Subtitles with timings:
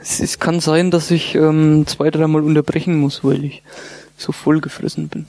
[0.00, 3.62] Es, es kann sein, dass ich ähm, zwei, dreimal unterbrechen muss, weil ich
[4.16, 5.26] so voll gefressen bin.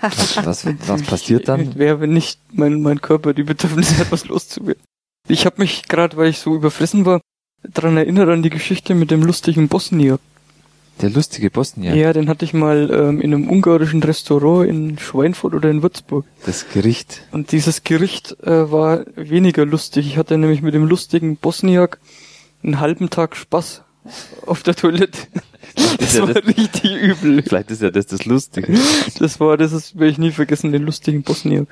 [0.00, 1.74] Was, was, was passiert dann?
[1.76, 4.82] Wäre, wenn nicht mein, mein Körper die Bedürfnis hat, was loszuwerden.
[5.28, 7.20] Ich habe mich gerade, weil ich so überfressen war,
[7.62, 10.18] daran erinnert an die Geschichte mit dem lustigen Bosnier.
[11.00, 11.94] Der lustige Bosnier.
[11.94, 16.24] Ja, den hatte ich mal ähm, in einem ungarischen Restaurant in Schweinfurt oder in Würzburg.
[16.44, 17.22] Das Gericht.
[17.30, 20.06] Und dieses Gericht äh, war weniger lustig.
[20.06, 22.00] Ich hatte nämlich mit dem lustigen Bosniak
[22.64, 23.82] einen halben Tag Spaß
[24.46, 25.18] auf der Toilette.
[25.98, 27.42] Das ja war das- richtig übel.
[27.42, 28.72] Vielleicht ist ja das das Lustige.
[29.18, 31.68] Das war, das ist, werde ich nie vergessen, den lustigen Bosniak.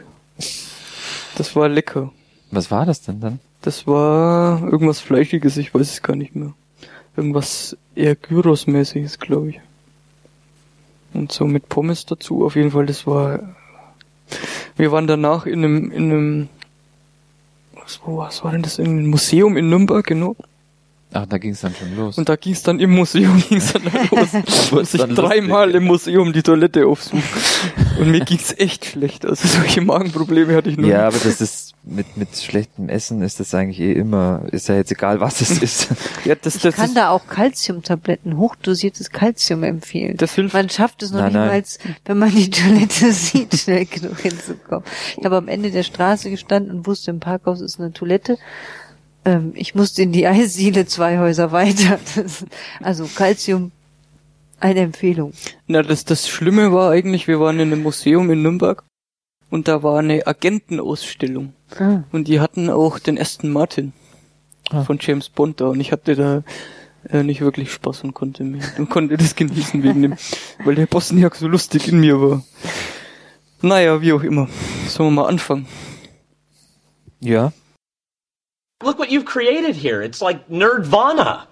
[1.37, 2.13] Das war lecker.
[2.51, 3.41] Was war das denn dann?
[3.63, 6.53] Das war irgendwas Fleischiges, ich weiß es gar nicht mehr.
[7.17, 9.61] Irgendwas eher Gyros-mäßiges, glaube ich.
[11.15, 13.41] Und so mit Pommes dazu, auf jeden Fall, das war.
[14.77, 16.49] Wir waren danach in einem, in einem,
[17.75, 18.79] was, wo, was war denn das?
[18.79, 20.37] In einem Museum in Nürnberg, genau.
[21.17, 22.19] Ach, da ging es dann schon los.
[22.19, 24.33] Und da ging es dann im Museum ging's dann los.
[24.33, 27.23] wurd's Muss ich dann dreimal im Museum die Toilette aufsuchen.
[27.99, 29.25] Und mir ging's echt schlecht.
[29.25, 30.91] Also solche Magenprobleme hatte ich nur.
[30.91, 34.43] ja, aber das ist mit mit schlechtem Essen ist das eigentlich eh immer.
[34.51, 35.89] Ist ja jetzt egal, was es ist.
[36.25, 40.17] ja das, Ich das, kann ist, da auch Calciumtabletten, hochdosiertes Calcium empfehlen.
[40.17, 40.55] das hilft.
[40.55, 41.43] Man schafft es noch Nein, nein.
[41.45, 44.85] niemals, wenn man die Toilette sieht, schnell genug hinzukommen.
[45.17, 48.37] Ich habe am Ende der Straße gestanden und wusste, im Parkhaus ist eine Toilette.
[49.27, 51.99] Ähm, ich musste in die Eisdiele zwei Häuser weiter.
[52.81, 53.73] Also Calcium,
[54.61, 55.33] eine Empfehlung.
[55.67, 58.85] Na, das, das Schlimme war eigentlich, wir waren in einem Museum in Nürnberg
[59.51, 61.53] und da war eine Agentenausstellung.
[61.79, 62.05] Ah.
[62.13, 63.93] Und die hatten auch den Aston Martin
[64.71, 64.83] Ah.
[64.83, 66.43] von James Bond da und ich hatte da
[67.09, 70.15] äh, nicht wirklich Spaß und konnte mir und konnte das genießen wegen dem,
[70.65, 72.43] weil der Bosniak so lustig in mir war.
[73.63, 74.49] Naja, wie auch immer.
[74.89, 75.67] Sollen wir mal anfangen?
[77.21, 77.53] ja.
[78.83, 80.03] Look what you've created here.
[80.03, 81.47] It's like Nerdvana.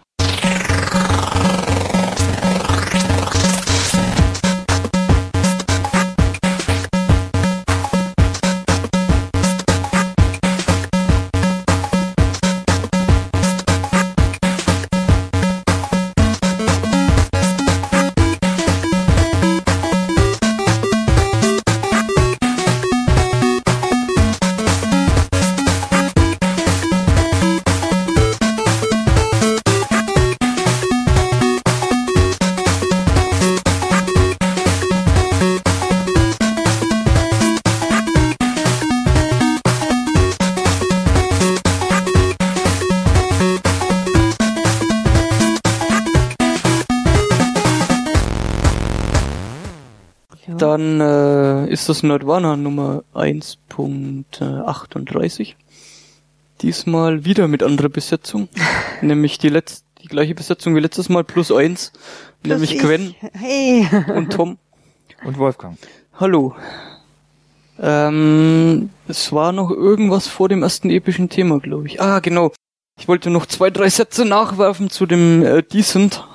[51.84, 55.52] Ist das Nerdwana Nummer 1.38.
[56.62, 58.48] Diesmal wieder mit anderer Besetzung.
[59.02, 61.92] nämlich die letzte, die gleiche Besetzung wie letztes Mal plus eins.
[62.42, 62.80] Plus nämlich ich.
[62.80, 63.86] Gwen Hey.
[64.14, 64.56] und Tom.
[65.26, 65.76] Und Wolfgang.
[66.18, 66.56] Hallo.
[67.78, 72.00] Ähm, es war noch irgendwas vor dem ersten epischen Thema, glaube ich.
[72.00, 72.50] Ah, genau.
[72.98, 76.26] Ich wollte noch zwei, drei Sätze nachwerfen zu dem äh, Decent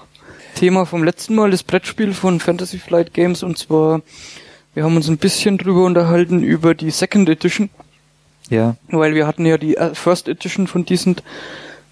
[0.54, 3.42] Thema vom letzten Mal, das Brettspiel von Fantasy Flight Games.
[3.42, 4.04] Und zwar,
[4.74, 7.70] wir haben uns ein bisschen drüber unterhalten über die Second Edition,
[8.50, 8.76] Ja.
[8.90, 11.24] weil wir hatten ja die äh, First Edition von Decent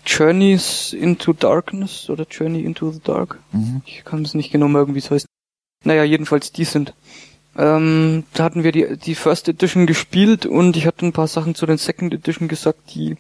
[0.06, 3.40] Journeys into Darkness oder Journey into the Dark.
[3.52, 3.82] Mhm.
[3.86, 5.26] Ich kann es nicht genau merken, wie es heißt.
[5.84, 6.94] Naja, jedenfalls die sind.
[7.58, 11.56] Ähm, da hatten wir die, die First Edition gespielt und ich hatte ein paar Sachen
[11.56, 13.18] zu den Second Edition gesagt, die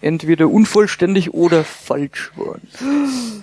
[0.00, 2.60] entweder unvollständig oder falsch waren.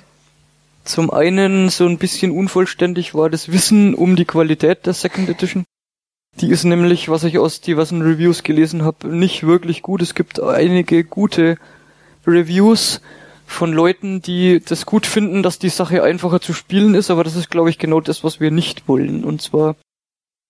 [0.84, 5.64] Zum einen so ein bisschen unvollständig war das Wissen um die Qualität der Second Edition.
[6.40, 10.02] Die ist nämlich, was ich aus diversen Reviews gelesen habe, nicht wirklich gut.
[10.02, 11.58] Es gibt einige gute
[12.26, 13.02] Reviews
[13.46, 17.36] von Leuten, die das gut finden, dass die Sache einfacher zu spielen ist, aber das
[17.36, 19.24] ist, glaube ich, genau das, was wir nicht wollen.
[19.26, 19.76] Und zwar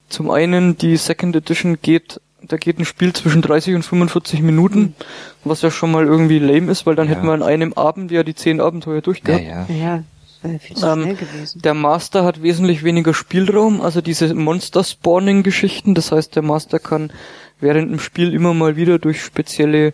[0.08, 4.96] zum einen die Second Edition geht, da geht ein Spiel zwischen 30 und 45 Minuten,
[5.44, 7.16] was ja schon mal irgendwie lame ist, weil dann Ja.
[7.16, 9.44] hätten wir an einem Abend ja die zehn Abenteuer Ja, durchgehabt.
[9.44, 9.66] ja.
[9.68, 10.04] Ja,
[10.42, 11.62] viel zu Ähm, schnell gewesen.
[11.62, 15.96] Der Master hat wesentlich weniger Spielraum, also diese Monster-Spawning-Geschichten.
[15.96, 17.12] Das heißt, der Master kann
[17.60, 19.94] während dem Spiel immer mal wieder durch spezielle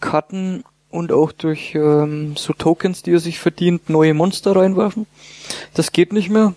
[0.00, 5.06] Karten und auch durch ähm, so Tokens, die er sich verdient, neue Monster reinwerfen.
[5.74, 6.54] Das geht nicht mehr.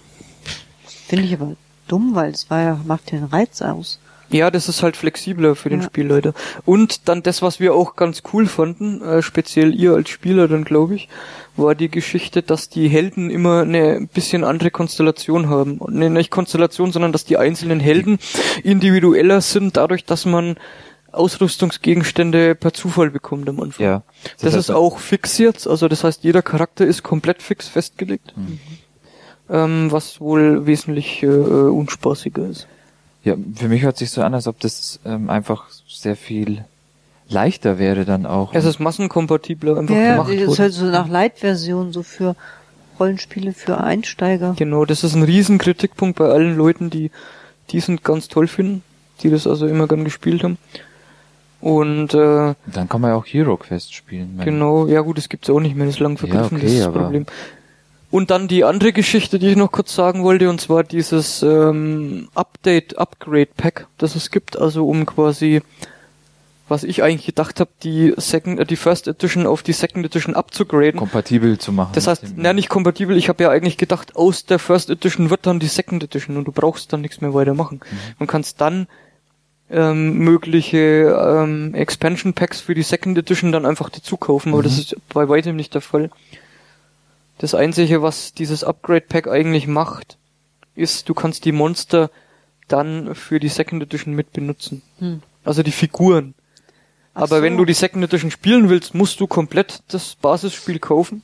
[1.07, 1.55] Finde ich aber
[1.87, 3.99] dumm, weil es war ja, macht ja den Reiz aus.
[4.29, 5.85] Ja, das ist halt flexibler für den Ja.
[5.85, 6.33] Spielleiter.
[6.65, 10.63] Und dann das, was wir auch ganz cool fanden, äh, speziell ihr als Spieler dann,
[10.63, 11.07] glaube ich,
[11.55, 15.79] war die Geschichte, dass die Helden immer eine ein bisschen andere Konstellation haben.
[15.89, 18.17] Nee, nicht Konstellation, sondern dass die einzelnen Helden
[18.63, 20.55] individueller sind, dadurch, dass man
[21.11, 23.85] Ausrüstungsgegenstände per Zufall bekommt am Anfang.
[23.85, 24.03] Ja.
[24.37, 28.59] Das, heißt, ist auch fixiert, also das heißt, jeder Charakter ist komplett fix festgelegt, Mhm.
[29.49, 32.67] ähm, was wohl wesentlich äh, äh, unspaßiger ist.
[33.23, 36.65] Ja, für mich hört sich so an, als ob das ähm, einfach sehr viel
[37.29, 38.53] leichter wäre dann auch.
[38.53, 42.35] Es ist massenkompatibler einfach Ja, gemacht das ist halt so nach Light-Version, so für
[42.99, 44.53] Rollenspiele für Einsteiger.
[44.57, 47.11] Genau, das ist ein riesen Kritikpunkt bei allen Leuten, die
[47.71, 48.83] diesen ganz toll finden,
[49.21, 50.57] die das also immer gern gespielt haben.
[51.61, 54.39] Und äh, dann kann man ja auch Hero Quest spielen.
[54.43, 56.79] Genau, ja gut, es gibt's auch nicht mehr, das ist lang vergriffen, okay, das ist
[56.81, 57.25] das aber- Problem.
[58.13, 62.27] Und dann die andere Geschichte, die ich noch kurz sagen wollte, und zwar dieses ähm,
[62.35, 65.63] Update, Upgrade Pack, das es gibt, also um quasi,
[66.67, 70.35] was ich eigentlich gedacht habe, die Second, äh, die First Edition auf die Second Edition
[70.35, 70.99] abzugraden.
[70.99, 71.93] kompatibel zu machen.
[71.95, 75.47] Das heißt, na nicht kompatibel, ich habe ja eigentlich gedacht, aus der First Edition wird
[75.47, 77.79] dann die Second Edition und du brauchst dann nichts mehr weitermachen.
[78.19, 78.85] Und kannst dann
[79.71, 84.77] ähm, mögliche ähm, Expansion Packs für die Second Edition dann einfach dazu kaufen, aber das
[84.77, 86.11] ist bei weitem nicht der Fall.
[87.37, 90.17] Das einzige, was dieses Upgrade Pack eigentlich macht,
[90.75, 92.09] ist, du kannst die Monster
[92.67, 94.81] dann für die Second Edition mit benutzen.
[94.99, 95.21] Hm.
[95.43, 96.33] Also die Figuren.
[97.13, 97.41] Ach Aber so.
[97.43, 101.21] wenn du die Second Edition spielen willst, musst du komplett das Basisspiel kaufen.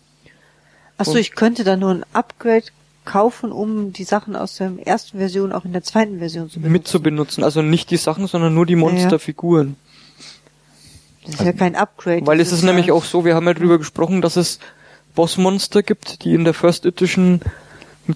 [0.98, 2.66] Achso, ich könnte dann nur ein Upgrade
[3.06, 6.72] kaufen, um die Sachen aus der ersten Version auch in der zweiten Version zu benutzen.
[6.74, 7.44] mit zu benutzen.
[7.44, 9.78] Also nicht die Sachen, sondern nur die Monsterfiguren.
[11.26, 12.26] Das ist ja kein Upgrade.
[12.28, 14.60] Weil es ist nämlich ja- auch so, wir haben ja drüber gesprochen, dass es
[15.16, 17.42] Bossmonster gibt, die in der First Edition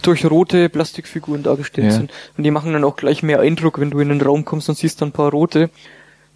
[0.02, 1.94] durch rote Plastikfiguren dargestellt Ja.
[1.94, 2.12] sind.
[2.38, 4.78] Und die machen dann auch gleich mehr Eindruck, wenn du in den Raum kommst und
[4.78, 5.70] siehst dann ein paar rote.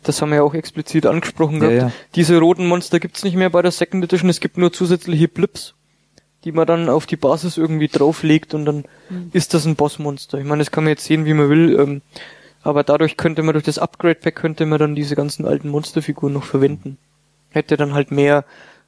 [0.04, 1.82] Das haben wir ja auch explizit angesprochen Ja, gehabt.
[1.82, 1.92] ja.
[2.16, 5.74] Diese roten Monster gibt's nicht mehr bei der Second Edition, es gibt nur zusätzliche Blips,
[6.44, 9.30] die man dann auf die Basis irgendwie drauflegt und dann Mhm.
[9.34, 10.38] ist das ein Bossmonster.
[10.38, 12.02] Ich meine, das kann man jetzt sehen, wie man will, ähm,
[12.62, 16.44] aber dadurch könnte man durch das Upgrade-Pack könnte man dann diese ganzen alten Monsterfiguren noch
[16.44, 16.98] verwenden.
[17.50, 18.46] Hätte dann halt mehr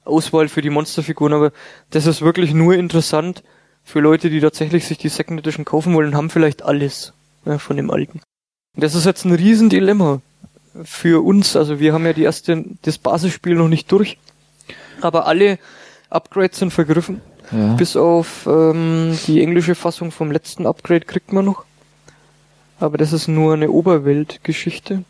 [0.09, 1.51] Auswahl für die Monsterfiguren, aber
[1.91, 3.43] das ist wirklich nur interessant
[3.83, 7.13] für Leute, die tatsächlich sich die Second Edition kaufen wollen, haben vielleicht alles
[7.45, 8.21] ja, von dem alten.
[8.75, 10.21] Das ist jetzt ein Riesendilemma
[10.83, 11.55] für uns.
[11.55, 14.17] Also wir haben ja die erste, das Basisspiel noch nicht durch,
[15.01, 15.57] aber alle
[16.09, 17.21] Upgrades sind vergriffen.
[17.51, 17.73] ja.
[17.73, 21.65] Bis auf ähm, die englische Fassung vom letzten Upgrade kriegt man noch.
[22.79, 25.03] Aber das ist nur eine Oberweltgeschichte.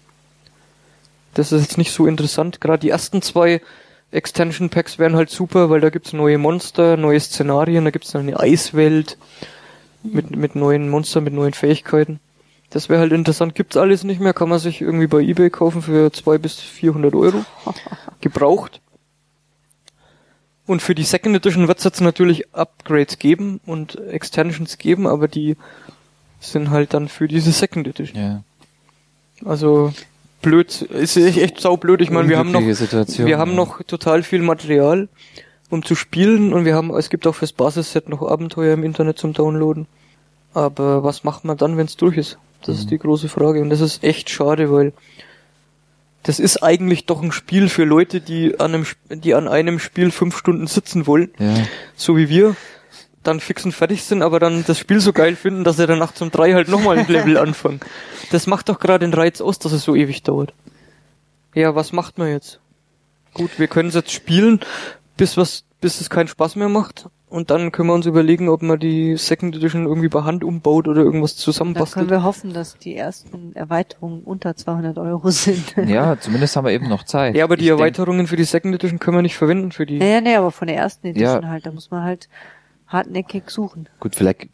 [1.34, 2.62] Das ist jetzt nicht so interessant.
[2.62, 3.62] Gerade die ersten zwei
[4.11, 8.23] Extension Packs wären halt super, weil da gibt's neue Monster, neue Szenarien, da gibt's dann
[8.23, 9.17] eine Eiswelt
[10.03, 12.19] mit, mit neuen Monstern, mit neuen Fähigkeiten.
[12.69, 13.56] Das wäre halt interessant.
[13.56, 17.13] Gibt's alles nicht mehr, kann man sich irgendwie bei eBay kaufen für 200 bis 400
[17.15, 17.45] Euro.
[18.21, 18.81] Gebraucht.
[20.65, 25.27] Und für die Second Edition wird es jetzt natürlich Upgrades geben und Extensions geben, aber
[25.27, 25.57] die
[26.39, 28.21] sind halt dann für diese Second Edition.
[28.21, 28.44] ja.
[29.45, 29.94] Also
[30.41, 32.01] blöd, ist echt saublöd.
[32.01, 33.57] Ich meine, wir haben noch, Situation, wir haben ja.
[33.57, 35.07] noch total viel Material,
[35.69, 39.18] um zu spielen und wir haben, es gibt auch fürs Basisset noch Abenteuer im Internet
[39.19, 39.88] zum Downloaden.
[40.53, 42.38] Aber was macht man dann, wenn es durch ist?
[42.62, 42.81] Das Mhm.
[42.81, 44.94] ist die große Frage und das ist echt schade, weil
[46.24, 50.12] das ist eigentlich doch ein Spiel für Leute, die an einem, die an einem Spiel
[50.12, 51.53] fünf Stunden sitzen wollen, Ja.
[51.95, 52.56] so wie wir,
[53.24, 56.00] dann fix und fertig sind, aber dann das Spiel so geil finden, dass sie dann
[56.00, 57.80] nachts um drei halt nochmal ein Level anfangen.
[58.31, 60.54] Das macht doch gerade den Reiz aus, dass es so ewig dauert.
[61.54, 62.60] Ja, was macht man jetzt?
[63.33, 64.60] Gut, wir können es jetzt spielen,
[65.18, 67.07] bis was, bis es keinen Spaß mehr macht.
[67.27, 70.88] Und dann können wir uns überlegen, ob man die Second Edition irgendwie bei Hand umbaut
[70.88, 72.09] oder irgendwas Da können zusammenbastelt.
[72.09, 75.76] wir hoffen, dass die ersten Erweiterungen unter 200 Euro sind.
[75.85, 77.35] ja, zumindest haben wir eben noch Zeit.
[77.35, 79.85] Ja, aber die Ich denk- Erweiterungen für die Second Edition können wir nicht verwenden für
[79.85, 79.99] die.
[79.99, 81.49] Naja, nee, aber von der ersten Edition Ja.
[81.49, 81.68] halt.
[81.68, 82.30] Da muss man halt
[82.90, 83.88] hartnäckig suchen.
[84.02, 84.50] Gut, vielleicht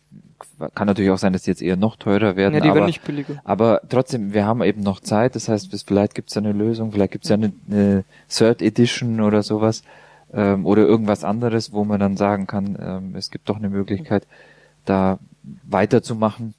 [0.75, 2.53] kann natürlich auch sein, dass die jetzt eher noch teurer werden.
[2.53, 3.41] Ja, die aber, werden nicht billiger.
[3.43, 5.35] aber trotzdem, wir haben eben noch Zeit.
[5.35, 8.03] Das heißt, bis- vielleicht gibt es ja eine Lösung, vielleicht gibt es ja eine, eine
[8.29, 9.83] Third Edition oder sowas
[10.33, 14.27] ähm, oder irgendwas anderes, wo man dann sagen kann, ähm, es gibt doch eine Möglichkeit,
[14.85, 15.19] da
[15.63, 16.53] weiterzumachen.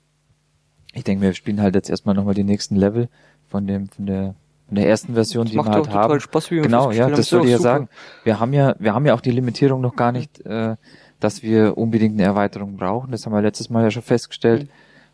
[0.94, 3.08] Ich denke, wir spielen halt jetzt erstmal nochmal die nächsten Level
[3.48, 4.34] von dem von der
[4.66, 6.20] von der ersten Version, Das die macht wir auch halt total haben.
[6.20, 7.88] Spaß, wie wir Genau, ja, das wollte ich ja sagen.
[8.24, 10.74] Wir haben ja, wir haben ja auch die Limitierung noch gar nicht, äh,
[11.20, 13.10] dass wir unbedingt eine Erweiterung brauchen.
[13.10, 14.64] Das haben wir letztes Mal ja schon festgestellt.
[14.64, 14.68] Mhm.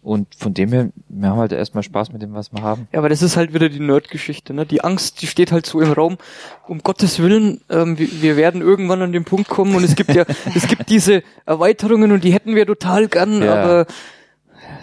[0.04, 2.88] Und von dem her, wir haben halt erstmal Spaß mit dem, was wir haben.
[2.92, 4.66] Ja, aber das ist halt wieder die Nerd-Geschichte, ne?
[4.66, 6.18] Die Angst, die steht halt so im Raum.
[6.66, 10.12] Um Gottes Willen, ähm, wir, wir werden irgendwann an den Punkt kommen und es gibt
[10.12, 10.24] ja,
[10.56, 13.54] es gibt diese Erweiterungen und die hätten wir total gern, Ja.
[13.54, 13.86] aber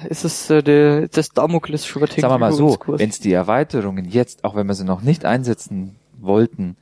[0.08, 4.46] es ist äh, der, das Damoklesschwert Sagen wir mal so, wenn es die Erweiterungen jetzt,
[4.46, 6.78] auch wenn wir sie noch nicht einsetzen wollten,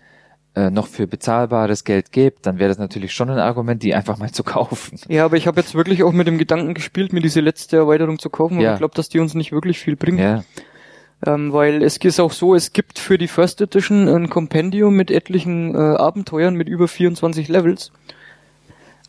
[0.57, 4.17] äh, noch für bezahlbares Geld gibt, dann wäre das natürlich schon ein Argument, die einfach
[4.17, 4.99] mal zu kaufen.
[5.07, 8.17] Ja, aber ich habe jetzt wirklich auch mit dem Gedanken gespielt, mir diese letzte Erweiterung
[8.17, 8.73] zu kaufen, und Ja.
[8.73, 10.19] ich glaube, dass die uns nicht wirklich viel bringt.
[10.19, 10.43] Ja,
[11.25, 15.09] Ähm, weil es ist auch so, es gibt für die First Edition ein Kompendium mit
[15.09, 17.91] etlichen äh, Abenteuern mit über 24 Levels.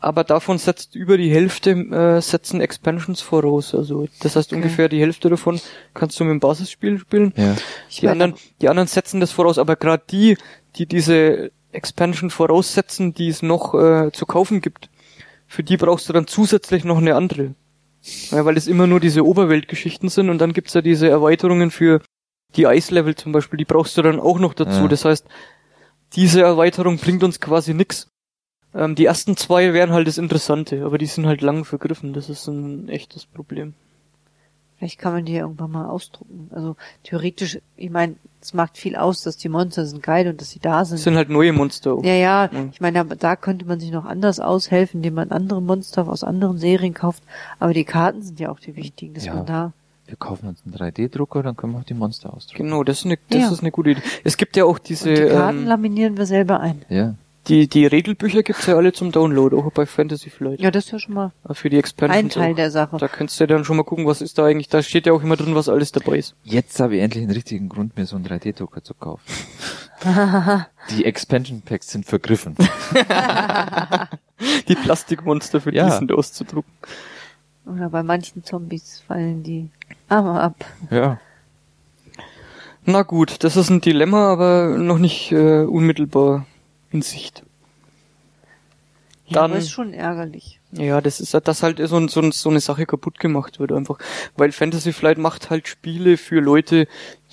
[0.01, 3.75] Aber davon setzt über die Hälfte äh, setzen Expansions voraus.
[3.75, 5.59] Also das heißt ungefähr die Hälfte davon
[5.93, 7.33] kannst du mit dem Basisspiel spielen.
[7.35, 7.55] Ja.
[7.99, 10.37] Die anderen, die anderen setzen das voraus, aber gerade die,
[10.77, 14.89] die diese Expansion voraussetzen, die es noch äh, zu kaufen gibt,
[15.47, 17.55] für die brauchst du dann zusätzlich noch eine andere.
[18.31, 22.01] Ja, weil es immer nur diese Oberweltgeschichten sind und dann gibt's ja diese Erweiterungen für
[22.55, 24.83] die Eislevel zum Beispiel, die brauchst du dann auch noch dazu.
[24.83, 24.87] Ja.
[24.87, 25.25] Das heißt,
[26.15, 28.09] diese Erweiterung bringt uns quasi nix.
[28.73, 32.13] Ähm, die ersten zwei wären halt das Interessante, aber die sind halt lang vergriffen.
[32.13, 33.73] Das ist ein echtes Problem.
[34.77, 36.49] Vielleicht kann man die ja irgendwann mal ausdrucken.
[36.53, 40.51] Also theoretisch, ich meine, es macht viel aus, dass die Monster sind geil und dass
[40.51, 40.99] sie da Das sind.
[40.99, 41.95] sind halt neue Monster.
[41.95, 42.03] auch.
[42.03, 42.69] Ja, ja, Mhm.
[42.71, 46.23] ich meine, aber da könnte man sich noch anders aushelfen, indem man andere Monster aus
[46.23, 47.23] anderen Serien kauft.
[47.59, 49.33] Aber die Karten sind ja auch die wichtigen, dass Ja.
[49.33, 49.73] man da.
[50.05, 52.63] Wir kaufen uns einen 3D-Drucker, dann können wir auch die Monster ausdrucken.
[52.63, 53.51] Genau, das ist eine, das Ja.
[53.51, 54.01] ist eine gute Idee.
[54.23, 56.83] Es gibt ja auch diese, Und die Karten ähm, laminieren wir selber ein.
[56.87, 57.15] Ja.
[57.47, 60.59] Die, die Regelbücher gibt's ja alle zum Download, auch bei Fantasy Flight.
[60.59, 62.55] Ja, das ist ja schon mal Für die Expansions ein Teil auch.
[62.55, 62.97] der Sache.
[62.97, 64.67] Da könntest du dann schon mal gucken, was ist da eigentlich.
[64.69, 66.35] Da steht ja auch immer drin, was alles dabei ist.
[66.43, 69.23] Jetzt habe ich endlich einen richtigen Grund, mir so einen 3D-Drucker zu kaufen.
[70.91, 72.55] die Expansion Packs sind vergriffen.
[74.67, 75.89] Die Plastikmonster für Ja.
[75.89, 76.71] die sind auszudrucken.
[77.65, 79.69] Oder bei manchen Zombies fallen die
[80.07, 80.65] Arme ab.
[80.89, 81.19] ja.
[82.85, 86.45] Na gut, das ist ein Dilemma, aber noch nicht äh, unmittelbar
[86.91, 87.43] in Sicht.
[89.27, 90.59] Ja, Dann- aber ist schon ärgerlich.
[90.71, 93.97] Ja, das ist dass halt so, so, so eine Sache kaputt gemacht wird einfach.
[94.37, 96.87] Weil Fantasy Flight macht halt Spiele für Leute,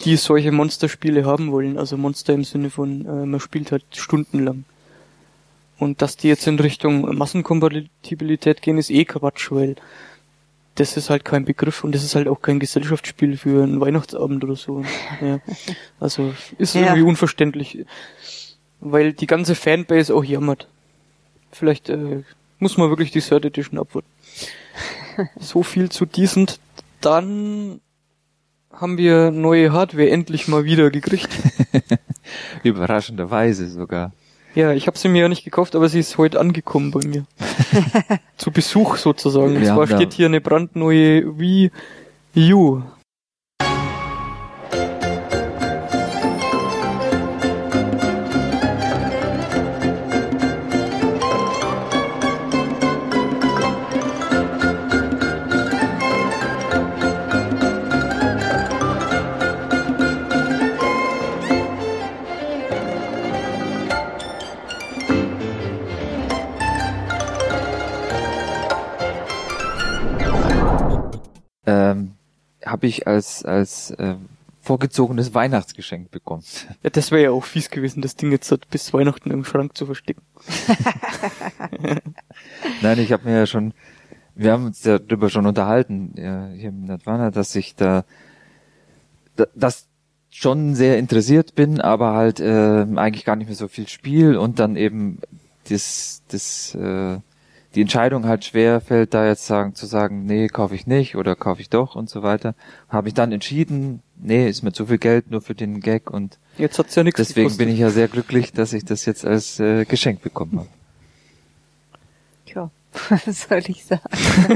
[0.05, 1.79] die solche Monsterspiele haben wollen.
[1.79, 4.65] Also Monster im Sinne von, äh, man spielt halt stundenlang.
[5.79, 9.77] Und dass die jetzt in Richtung Massenkompatibilität gehen, ist eh Quatsch, weil
[10.77, 14.45] das ist halt kein Begriff und das ist halt auch kein Gesellschaftsspiel für einen Weihnachtsabend
[14.45, 14.85] oder so.
[15.23, 15.41] Ja.
[16.01, 16.83] Also ist Ja.
[16.83, 17.85] irgendwie unverständlich,
[18.81, 20.69] weil die ganze Fanbase auch jammert.
[21.53, 22.23] Vielleicht äh,
[22.59, 24.09] muss man wirklich die Third Edition abwarten.
[25.41, 26.61] so viel zu Decent.
[27.01, 27.81] Dann
[28.73, 31.29] haben wir neue Hardware endlich mal wieder gekriegt.
[32.63, 34.13] Überraschenderweise sogar.
[34.55, 37.27] Ja, ich habe sie mir ja nicht gekauft, aber sie ist heute angekommen bei mir.
[38.39, 39.57] Zu Besuch sozusagen.
[39.57, 41.71] Und zwar steht hier eine brandneue Wii
[42.55, 42.83] U.
[72.77, 74.29] habe ich als als ähm,
[74.61, 76.43] vorgezogenes Weihnachtsgeschenk bekommen.
[76.83, 79.87] Ja, das wäre ja auch fies gewesen, das Ding jetzt bis Weihnachten im Schrank zu
[79.87, 80.23] verstecken.
[82.83, 83.73] Nein, ich habe mir ja schon,
[84.35, 88.05] wir haben uns darüber schon unterhalten, ja, hier im Nirvana, dass ich da,
[89.37, 89.87] da das
[90.29, 94.59] schon sehr interessiert bin, aber halt äh, eigentlich gar nicht mehr so viel spiel und
[94.59, 95.21] dann eben
[95.71, 97.19] das, das, äh,
[97.77, 101.37] die Entscheidung halt schwer fällt, da jetzt sagen zu sagen, nee, kaufe ich nicht oder
[101.37, 102.55] kaufe ich doch und so weiter.
[102.89, 106.39] Habe ich dann entschieden, nee, ist mir zu viel Geld nur für den Gag und
[106.57, 107.59] Jetzt hat's ja nichts deswegen gekostet.
[107.59, 110.69] bin ich ja sehr glücklich, dass ich das jetzt als äh, Geschenk bekommen habe.
[112.47, 112.71] Tja,
[113.11, 114.03] was soll ich sagen?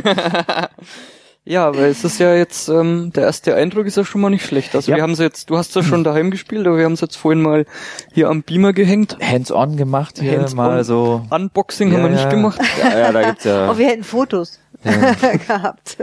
[1.50, 4.46] Ja, aber es ist ja jetzt, ähm, der erste Eindruck ist ja schon mal nicht
[4.46, 4.72] schlecht.
[4.76, 4.98] Also Ja.
[4.98, 7.16] wir haben sie jetzt, du hast ja schon daheim gespielt, aber wir haben es jetzt
[7.16, 7.66] vorhin mal
[8.12, 9.18] hier am Beamer gehängt.
[9.20, 10.56] Hands-on gemacht hier Hands-on.
[10.56, 11.26] mal so.
[11.28, 12.60] Unboxing haben wir nicht gemacht.
[12.80, 13.68] Ja, ja, da gibt's ja.
[13.68, 15.12] Oh, wir hätten Fotos ja.
[15.48, 15.96] gehabt.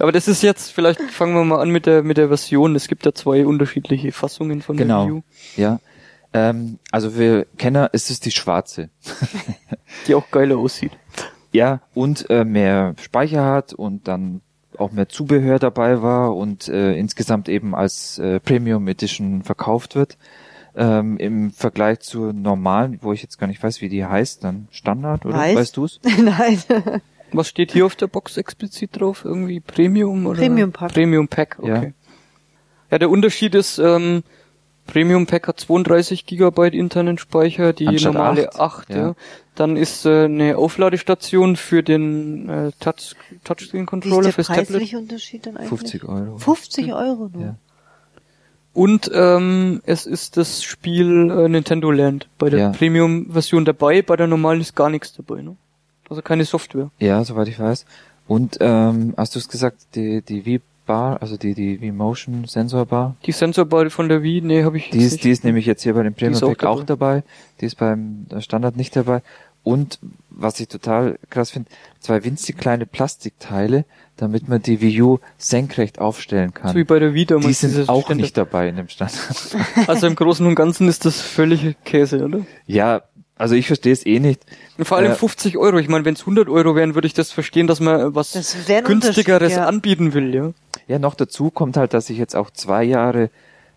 [0.00, 2.74] Aber das ist jetzt, vielleicht fangen wir mal an mit der, mit der Version.
[2.74, 5.06] Es gibt ja zwei unterschiedliche Fassungen von der Genau.
[5.06, 5.22] U,
[5.56, 5.78] ja.
[6.32, 8.90] Ähm, also für Kenner ist es die schwarze.
[10.08, 10.90] die auch geiler aussieht.
[11.52, 14.40] Ja, und äh, mehr Speicher hat und dann
[14.80, 20.16] auch mehr Zubehör dabei war und äh, insgesamt eben als äh, Premium Edition verkauft wird.
[20.74, 24.68] Ähm, Im Vergleich zur normalen, wo ich jetzt gar nicht weiß, wie die heißt, dann
[24.70, 25.56] Standard oder Weiß.
[25.56, 26.00] weißt du's?
[26.18, 26.62] Nein.
[27.32, 29.24] Was steht hier auf der Box explizit drauf?
[29.24, 30.38] Irgendwie Premium oder?
[30.38, 30.92] Premium Pack.
[30.92, 31.68] Premium Pack, okay.
[31.70, 31.92] Ja.
[32.90, 34.22] Ja, der Unterschied ist, ähm,
[34.86, 38.96] Premium Pack hat 32 Gigabyte internen Speicher, die Anstatt normale acht, 8, ja.
[38.96, 39.14] ja.
[39.56, 44.46] Dann ist äh, eine Aufladestation für den äh, Touch, Touchscreen Wie ist Controller der fürs
[44.46, 44.94] Tablet.
[44.94, 45.68] Unterschied dann eigentlich?
[45.70, 46.38] 50 Euro.
[46.38, 47.42] 50 Euro nur.
[47.42, 47.54] Ja.
[48.72, 52.68] Und ähm, es ist das Spiel äh, Nintendo Land bei der Ja.
[52.70, 55.56] Premium-Version dabei, bei der normalen ist gar nichts dabei, ne?
[56.10, 56.90] Also keine Software.
[56.98, 57.86] Ja, soweit ich weiß.
[58.28, 62.86] Und ähm, hast du es gesagt, die, die Wii Bar, also die, die V-Motion Sensor
[62.86, 63.16] Bar.
[63.24, 65.24] Die Sensorbar von der Wii, nee, habe ich Die jetzt ist, nicht.
[65.24, 67.24] die ist nämlich jetzt hier bei dem Premium auch Pack auch dabei.
[67.60, 69.22] Die ist beim Standard nicht dabei.
[69.66, 69.98] Und
[70.30, 71.68] was ich total krass finde,
[71.98, 73.84] zwei winzig kleine Plastikteile,
[74.16, 76.68] damit man die Wii U senkrecht aufstellen kann.
[76.70, 77.46] so wie bei der Wii damals.
[77.46, 78.22] die sind auch Ständer.
[78.22, 79.56] nicht dabei in dem Standard.
[79.88, 82.42] Also im Großen und Ganzen ist das völlig Käse, oder?
[82.68, 83.02] ja,
[83.34, 84.40] also ich verstehe es eh nicht.
[84.78, 85.78] Und vor allem Äh, 50 Euro.
[85.78, 88.56] Ich meine, wenn es 100 Euro wären, würde ich das verstehen, dass man was Das
[88.84, 89.66] günstigeres ja.
[89.66, 90.52] anbieten will, ja.
[90.86, 93.30] Ja, noch dazu kommt halt, dass ich jetzt auch zwei Jahre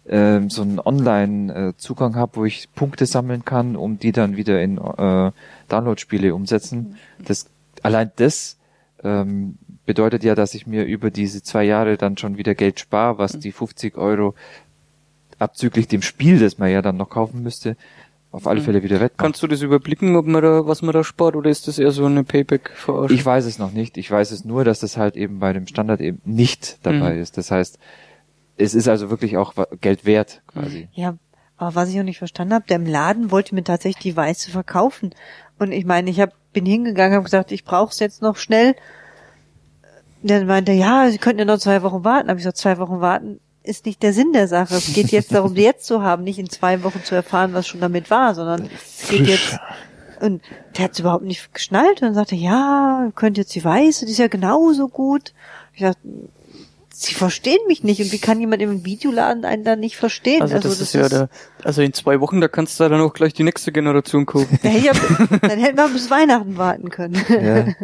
[0.07, 4.77] ähm, so einen Online-Zugang habe, wo ich Punkte sammeln kann, um die dann wieder in
[4.77, 5.31] äh,
[5.69, 6.97] Download-Spiele umsetzen.
[7.23, 7.47] Das
[7.83, 8.57] allein das
[9.03, 13.17] ähm, bedeutet ja, dass ich mir über diese zwei Jahre dann schon wieder Geld spare,
[13.17, 14.35] was die 50 Euro
[15.37, 17.77] abzüglich dem Spiel, das man ja dann noch kaufen müsste,
[18.31, 19.17] auf alle Fälle wieder wettmacht.
[19.19, 21.91] Kannst du das überblicken, ob man da, was man da spart, oder ist das eher
[21.91, 23.13] so eine Payback-Verarsche?
[23.13, 23.97] Ich weiß es noch nicht.
[23.97, 27.21] Ich weiß es nur, dass das halt eben bei dem Standard eben nicht dabei Mhm.
[27.21, 27.37] ist.
[27.37, 27.79] Das heißt,
[28.57, 30.89] es ist also wirklich auch Geld wert quasi.
[30.91, 31.15] Ja,
[31.57, 34.51] aber was ich auch nicht verstanden habe, der im Laden wollte mir tatsächlich die weiße
[34.51, 35.11] verkaufen.
[35.59, 38.75] Und ich meine, ich hab, bin hingegangen, habe gesagt, ich brauche es jetzt noch schnell.
[40.23, 42.29] Dann meinte er, ja, Sie könnten ja noch zwei Wochen warten.
[42.29, 43.39] Habe ich gesagt, zwei Wochen warten
[43.69, 44.75] ist nicht der Sinn der Sache.
[44.75, 47.67] Es geht jetzt darum, die jetzt zu haben, nicht in zwei Wochen zu erfahren, was
[47.67, 49.59] schon damit war, sondern es geht jetzt.
[50.19, 50.41] Und
[50.75, 54.11] der hat es überhaupt nicht geschnallt und sagte, ja, ihr könnt jetzt die weiße, die
[54.11, 55.33] ist ja genauso gut.
[55.73, 55.99] Ich dachte,
[57.01, 58.01] Sie verstehen mich nicht.
[58.01, 60.41] Und wie kann jemand im Videoladen einen dann nicht verstehen?
[60.41, 61.29] also, das, ist ja der,
[61.63, 64.59] also in zwei Wochen, da kannst du dann auch gleich die nächste Generation kaufen.
[64.61, 67.23] Da hätte ich ja, dann hätten wir bis Weihnachten warten können.
[67.29, 67.67] Ja.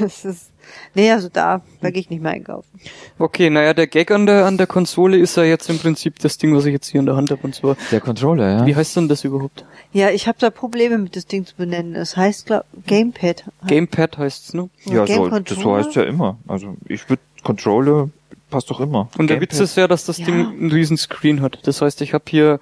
[0.00, 0.50] Das ist,
[0.96, 2.80] nee, also da, da gehe ich nicht mehr einkaufen.
[3.16, 6.36] Okay, naja, der Gag an der, an der Konsole ist ja jetzt im Prinzip das
[6.36, 8.66] Ding, was ich jetzt hier in der Hand habe, und zwar, Der Controller, ja.
[8.66, 9.64] wie heißt denn das überhaupt?
[9.92, 11.94] Ja, ich habe da Probleme mit das Ding zu benennen.
[11.94, 13.44] Es heißt, glaub, Gamepad.
[13.68, 14.68] Gamepad heißt's, ne?
[14.86, 16.38] ja, Game so, das so heißt ja immer.
[16.48, 18.10] Also ich würde Controller
[18.50, 19.08] passt doch immer.
[19.18, 19.40] Und der.
[19.40, 20.26] Witz ist ja, dass das Ja.
[20.26, 21.66] Ding einen riesen Screen hat.
[21.66, 22.60] Das heißt, ich habe hier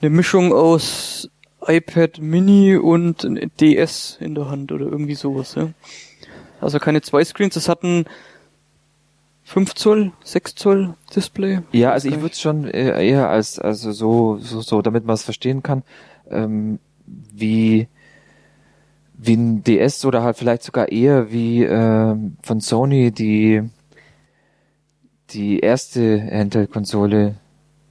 [0.00, 1.28] eine Mischung aus
[1.66, 5.70] iPad Mini und ein DS in der Hand oder irgendwie sowas, ja.
[6.60, 8.04] Also keine zwei Screens, es hat ein
[9.44, 11.60] 5 Zoll, 6 Zoll Display.
[11.72, 15.14] Ja, also ich würde es schon eher eher als also so so, so damit man
[15.14, 15.82] es verstehen kann,
[16.30, 17.88] ähm, wie
[19.14, 23.62] wie ein DS oder halt vielleicht sogar eher wie ähm, von Sony die
[25.32, 27.36] die erste Handheld-Konsole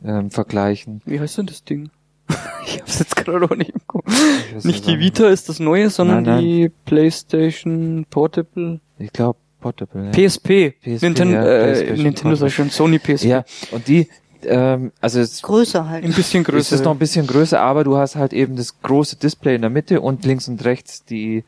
[0.04, 1.02] ähm, vergleichen.
[1.06, 1.90] Wie heißt denn das Ding?
[2.66, 4.06] ich hab's jetzt gerade auch nicht im Kopf.
[4.64, 5.00] Nicht die.
[5.00, 6.44] Vita ist das Neue, sondern Nein, nein.
[6.44, 8.80] die PlayStation Portable.
[9.00, 10.06] Ich glaube Portable.
[10.06, 10.12] Ja.
[10.12, 10.76] PSP.
[10.82, 13.26] PSP, Nintendo, ja, äh, PlayStation Nintendo sag ich schon, Sony PSP.
[13.26, 14.08] ja, und die
[14.46, 16.06] ähm, also es Größer halt.
[16.06, 16.76] Ein bisschen Es größer.
[16.76, 19.70] ist noch ein bisschen größer, aber du hast halt eben das große Display in der
[19.70, 21.44] Mitte und links und rechts die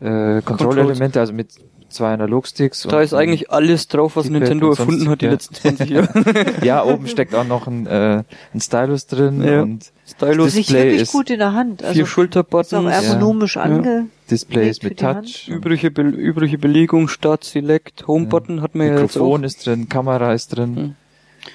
[0.00, 1.48] äh, Kontrollelemente, also mit
[1.88, 2.82] zwei Analogsticks.
[2.82, 5.32] Da und ist eigentlich alles drauf, was Nintendo und erfunden hat die ja.
[5.32, 6.10] letzten 20 Jahre.
[6.64, 8.22] ja, oben steckt auch noch ein, äh,
[8.54, 9.62] ein Stylus drin Ja.
[9.62, 11.82] und Stylus, Display wirklich ist gut in der Hand.
[11.82, 13.62] Also vier ist auch Schulterbuttons, ergonomisch Ja.
[13.62, 14.06] ange.
[14.30, 14.98] Display ist mit.
[14.98, 15.48] Touch.
[15.48, 19.14] übrige, Be übrige Belegung, Start, Select, Home-Button hat man ja jetzt.
[19.16, 20.96] Mikrofon ist drin, Kamera ist drin,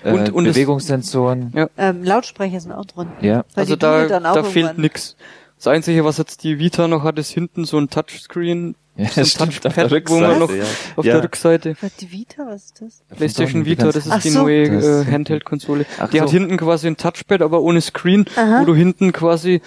[0.03, 1.51] äh, Und- und es- Bewegungssensoren.
[1.55, 1.69] Ja.
[1.77, 3.07] Ähm, Lautsprecher sind auch drin.
[3.21, 3.43] Ja.
[3.55, 5.15] Also da, dudelt dann auch da fehlt nix.
[5.57, 9.21] Das Einzige, was jetzt die Vita noch hat, ist hinten so ein Touchscreen Ja, so
[9.21, 10.65] ein stimmt, auf Touchpad, der wo man noch Rückseite, ja.
[10.97, 11.13] auf Ja.
[11.13, 11.75] der Rückseite.
[11.81, 13.03] Was, die Vita, was ist das?
[13.17, 14.41] PlayStation Vita, das ist Ach die so.
[14.43, 15.85] neue Das- äh, Handheld-Konsole.
[16.11, 16.33] Die hat so.
[16.33, 18.61] hinten quasi ein Touchpad, aber ohne Screen, Aha.
[18.61, 19.61] wo du hinten quasi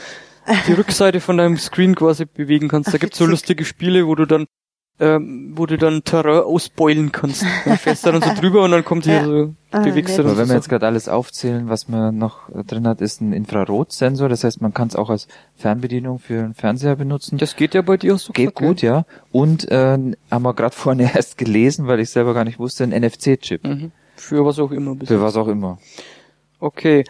[0.68, 2.88] die Rückseite von deinem Screen quasi bewegen kannst.
[2.92, 4.46] Da Ach, gibt's so lustige Spiele, wo du dann
[5.00, 7.44] ähm, wo du dann Terrain ausbeulen kannst.
[7.64, 9.24] Dann fährst du dann so drüber und dann kommt hier Ja.
[9.24, 12.16] so, Ah, bewegst du dann Aber wenn so wir jetzt gerade alles aufzählen, was man
[12.16, 14.28] noch drin hat, ist ein Infrarotsensor.
[14.28, 15.26] Das heißt, man kann es auch als
[15.56, 17.38] Fernbedienung für einen Fernseher benutzen.
[17.38, 19.04] Das geht ja bei dir so Geht gut, ja.
[19.32, 19.98] Und äh,
[20.30, 23.64] haben wir gerade vorhin erst gelesen, weil ich selber gar nicht wusste, ein NFC-Chip.
[23.64, 23.90] Mhm.
[24.16, 24.94] Für was auch immer.
[24.94, 25.78] bis Für was auch immer.
[26.60, 27.04] Okay.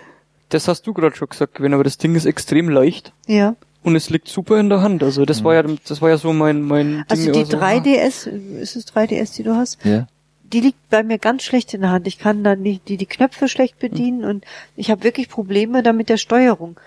[0.48, 3.56] Das hast du gerade schon gesagt, Gwen, aber das Ding ist extrem leicht Ja.
[3.84, 5.02] Und es liegt super in der Hand.
[5.02, 7.32] Also das war ja das war ja so mein mein Also Ding.
[7.34, 8.26] die also, 3DS,
[8.60, 9.84] ist es 3DS, die du hast?
[9.84, 10.06] Ja.
[10.42, 12.06] Die liegt bei mir ganz schlecht in der Hand.
[12.06, 14.44] Ich kann dann nicht die, die Knöpfe schlecht bedienen und
[14.76, 16.78] ich habe wirklich Probleme da mit der Steuerung.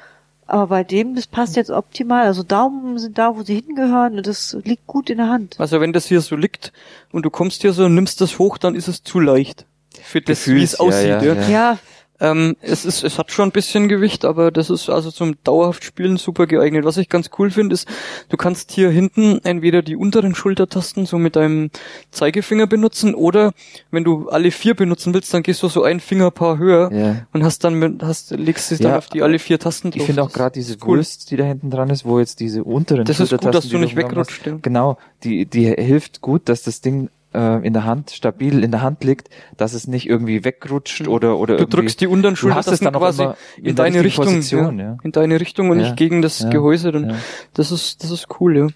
[0.50, 2.26] Aber bei dem, das passt jetzt optimal.
[2.26, 5.56] Also Daumen sind da, wo sie hingehören und das liegt gut in der Hand.
[5.60, 6.72] Also wenn das hier so liegt
[7.12, 9.66] und du kommst hier so und nimmst das hoch, dann ist es zu leicht.
[10.02, 11.34] Für das, wie es aussieht, ja, ja.
[11.34, 11.80] ja, Ja,
[12.20, 15.84] Ähm, es ist, es hat schon ein bisschen Gewicht, aber das ist also zum dauerhaft
[15.84, 16.84] Spielen super geeignet.
[16.84, 17.88] Was ich ganz cool finde, ist,
[18.30, 21.70] du kannst hier hinten entweder die unteren Schultertasten so mit deinem
[22.12, 23.54] Zeigefinger benutzen oder
[23.92, 27.28] wenn du alle vier benutzen willst, dann gehst du so ein Fingerpaar höher Ja.
[27.34, 29.98] und hast dann mit, hast, legst dann Ja, auf die alle vier Tasten drauf.
[30.02, 30.98] Ich finde auch Das gerade diese cool.
[30.98, 33.70] Wurst, die da hinten dran ist, wo jetzt diese unteren Das ist gut, Schultertasten, dass
[33.72, 34.50] du nicht wegrutscht.
[34.64, 38.82] Genau, die, die hilft gut, dass das Ding äh, in der Hand stabil in der
[38.82, 41.56] Hand liegt, dass es nicht irgendwie wegrutscht oder oder.
[41.58, 43.76] Du irgendwie- drückst die unteren du Schulter hast es dann auch quasi immer in in
[43.76, 44.98] deine Richtung, Position, ja, ja.
[45.04, 45.86] in deine Richtung und Ja.
[45.86, 46.50] nicht gegen das Ja.
[46.50, 46.92] Gehäuse.
[46.92, 47.16] Dann Ja.
[47.54, 48.68] das ist das ist cool, ja.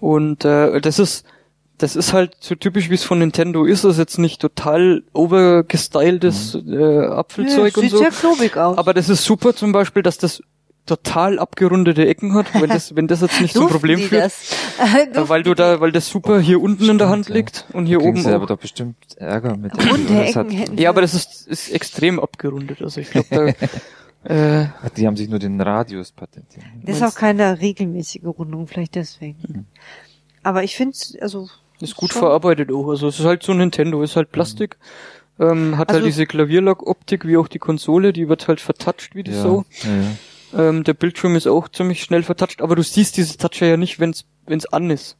[0.00, 1.24] Und äh, das ist
[1.78, 3.84] das ist halt so typisch, wie es von Nintendo ist.
[3.84, 6.72] Das ist jetzt nicht total overgestyltes Mhm.
[6.72, 7.98] äh, Apfelzeug Ja, und sieht so.
[7.98, 8.78] sehr klobig aus.
[8.78, 10.42] Aber das ist super zum Beispiel, dass das
[10.86, 14.24] total abgerundete Ecken hat, wenn das, wenn das jetzt nicht zum Problem führt.
[14.24, 14.56] das?
[14.78, 17.36] Äh, Weil du da, weil das super hier unten in der Hand Stimmt, ja.
[17.36, 19.72] liegt und hier Kriegen oben sie aber doch bestimmt Ärger mit.
[19.90, 22.82] Runde Ecken Ja, aber das ist, ist extrem abgerundet.
[22.82, 23.46] Also ich glaube, da,
[24.62, 24.66] äh,
[24.98, 26.64] Die haben sich nur den Radius patentiert.
[26.84, 29.66] Das ist auch keine regelmäßige Rundung, vielleicht deswegen.
[30.42, 31.48] Aber ich finde also
[31.80, 32.88] ist gut schon- verarbeitet auch.
[32.90, 34.76] Also es ist halt so ein Nintendo, ist halt Plastik.
[35.40, 39.22] Ähm, hat halt Also- diese Klavierlack-Optik wie auch die Konsole, die wird halt vertatscht wie
[39.22, 39.42] die ja,
[39.84, 40.10] ja, ja.
[40.54, 43.98] Ähm, der Bildschirm ist auch ziemlich schnell vertatscht, aber du siehst diese Toucher ja nicht,
[43.98, 45.16] wenn's wenn's an ist.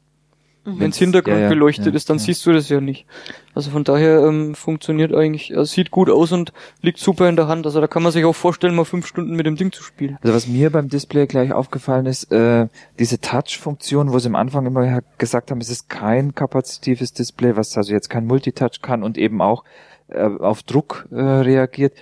[0.67, 0.81] Mhm.
[0.81, 2.25] Wenn's Hintergrund ja, ja, beleuchtet ja, ist, dann ja.
[2.25, 3.07] siehst du das ja nicht.
[3.55, 7.47] Also von daher ähm, funktioniert eigentlich, also sieht gut aus und liegt super in der
[7.47, 7.67] Hand.
[7.67, 10.19] Also da kann man sich auch vorstellen, mal fünf Stunden mit dem Ding zu spielen.
[10.23, 12.67] Also was mir beim Display gleich aufgefallen ist, äh,
[12.99, 17.77] diese Touch-Funktion, wo sie am Anfang immer gesagt haben, es ist kein kapazitives Display, was
[17.77, 19.63] also jetzt kein Multitouch kann und eben auch
[20.09, 21.95] äh, auf Druck äh, reagiert.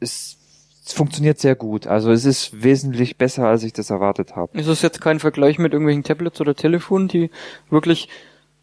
[0.00, 0.38] Es,
[0.92, 1.86] es funktioniert sehr gut.
[1.86, 4.58] Also es ist wesentlich besser, als ich das erwartet habe.
[4.58, 7.30] Es ist jetzt kein Vergleich mit irgendwelchen Tablets oder Telefonen, die
[7.70, 8.08] wirklich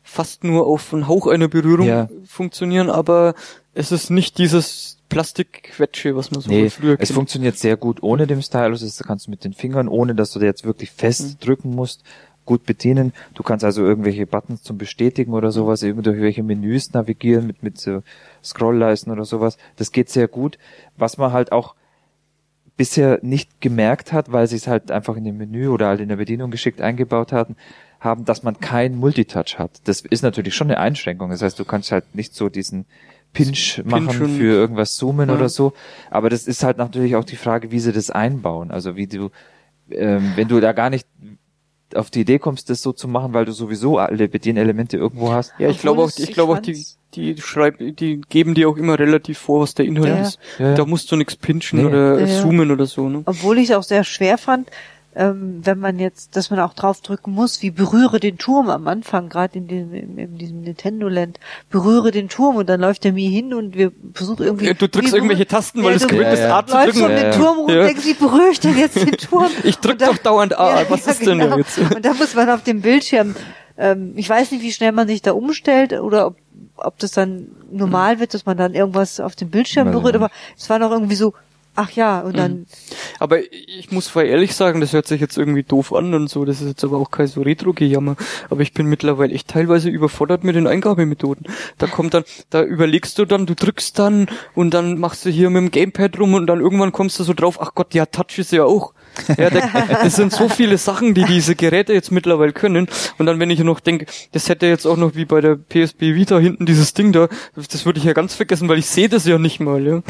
[0.04, 2.08] fast nur auf einen Hauch einer Berührung Ja.
[2.26, 3.34] funktionieren, aber
[3.74, 7.12] es ist nicht dieses Plastikquetsche, was man so Nee, früher es kennt.
[7.16, 8.82] funktioniert sehr gut ohne dem Stylus.
[8.82, 11.46] Das kannst du mit den Fingern, ohne dass du dir jetzt wirklich fest Mhm.
[11.46, 12.04] drücken musst,
[12.46, 13.14] gut bedienen.
[13.36, 18.02] Du kannst also irgendwelche Buttons zum Bestätigen oder sowas, irgendwelche Menüs navigieren mit, mit so
[18.44, 19.58] Scrollleisten oder sowas.
[19.78, 20.58] Das geht sehr gut.
[20.98, 21.76] Was man halt auch
[22.80, 26.08] bisher nicht gemerkt hat, weil sie es halt einfach in dem Menü oder halt in
[26.08, 27.58] der Bedienung geschickt eingebaut hatten,
[28.00, 29.82] haben, dass man kein Multitouch hat.
[29.84, 31.30] Das ist natürlich schon eine Einschränkung.
[31.30, 32.86] Das heißt, du kannst halt nicht so diesen
[33.34, 35.36] Pinch machen und- für irgendwas zoomen Ja.
[35.36, 35.74] oder so.
[36.10, 38.72] Aber das ist halt natürlich auch die Frage, wie sie das einbauen.
[38.72, 39.30] Also wie du,
[39.92, 41.06] ähm, wenn du da gar nicht
[41.96, 45.52] auf die Idee kommst, das so zu machen, weil du sowieso alle Bedienelemente irgendwo hast.
[45.60, 49.00] Ja, ich glaube auch, ich glaube auch, die, die schreiben, die geben dir auch immer
[49.00, 50.22] relativ vor, was der Inhalt Ja.
[50.22, 50.40] ist.
[50.60, 50.76] Ja, ja.
[50.76, 51.86] Da musst du nichts pinchen Nee.
[51.86, 52.42] oder Ja, ja.
[52.42, 53.24] zoomen oder so, ne?
[53.26, 54.70] Obwohl ich es auch sehr schwer fand,
[55.16, 58.88] ähm, wenn man jetzt, dass man auch drauf drücken muss, wie berühre den Turm am
[58.88, 61.40] Anfang, gerade in diesem, in, in diesem Nintendo Land,
[61.72, 64.68] berühre den Turm und dann läuft er mir hin und wir versuchen irgendwie.
[64.68, 66.58] Ja, du drückst irgendwelche Tasten, weil es du gewöhnt Ja, ist, ja.
[66.60, 67.16] A zu läufst um drücken.
[67.16, 67.38] den Ja, ja.
[67.38, 67.80] Turm rum Ja.
[67.82, 69.48] und denkst, wie berühre ich denn jetzt den Turm?
[69.64, 70.84] Ich drück dann- doch dauernd A.
[70.90, 71.80] Was ist denn da jetzt?
[71.80, 73.36] Und da muss man auf dem Bildschirm,
[73.80, 76.36] ähm, ich weiß nicht, wie schnell man sich da umstellt oder ob,
[76.84, 80.70] ob das dann normal wird, dass man dann irgendwas auf dem Bildschirm berührt, aber es
[80.70, 81.34] war noch irgendwie so,
[81.76, 82.66] ach ja, und dann,
[83.20, 86.44] Aber ich muss voll ehrlich sagen, das hört sich jetzt irgendwie doof an und so,
[86.44, 88.16] das ist jetzt aber auch kein so Retro-Gejammer.
[88.50, 91.46] Aber ich bin mittlerweile echt teilweise überfordert mit den Eingabemethoden.
[91.78, 95.50] Da kommt dann, da überlegst du dann, du drückst dann und dann machst du hier
[95.50, 98.38] mit dem Gamepad rum und dann irgendwann kommst du so drauf, ach Gott, ja, Touch
[98.40, 98.94] ist ja auch.
[99.38, 99.62] Ja, da,
[100.04, 102.88] das sind so viele Sachen, die diese Geräte jetzt mittlerweile können.
[103.18, 106.16] Und dann, wenn ich noch denke, das hätte jetzt auch noch wie bei der PSP
[106.16, 109.26] Vita hinten dieses Ding da, das würde ich ja ganz vergessen, weil ich sehe das
[109.26, 109.86] ja nicht mal.
[109.86, 110.02] Ja.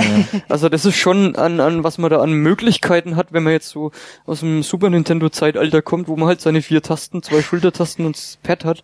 [0.47, 3.69] Also das ist schon an, an, was man da an Möglichkeiten hat, wenn man jetzt
[3.69, 3.91] so
[4.25, 8.15] aus dem Super Nintendo Zeitalter kommt, wo man halt seine vier Tasten, zwei Schultertasten und
[8.15, 8.83] das Pad hat,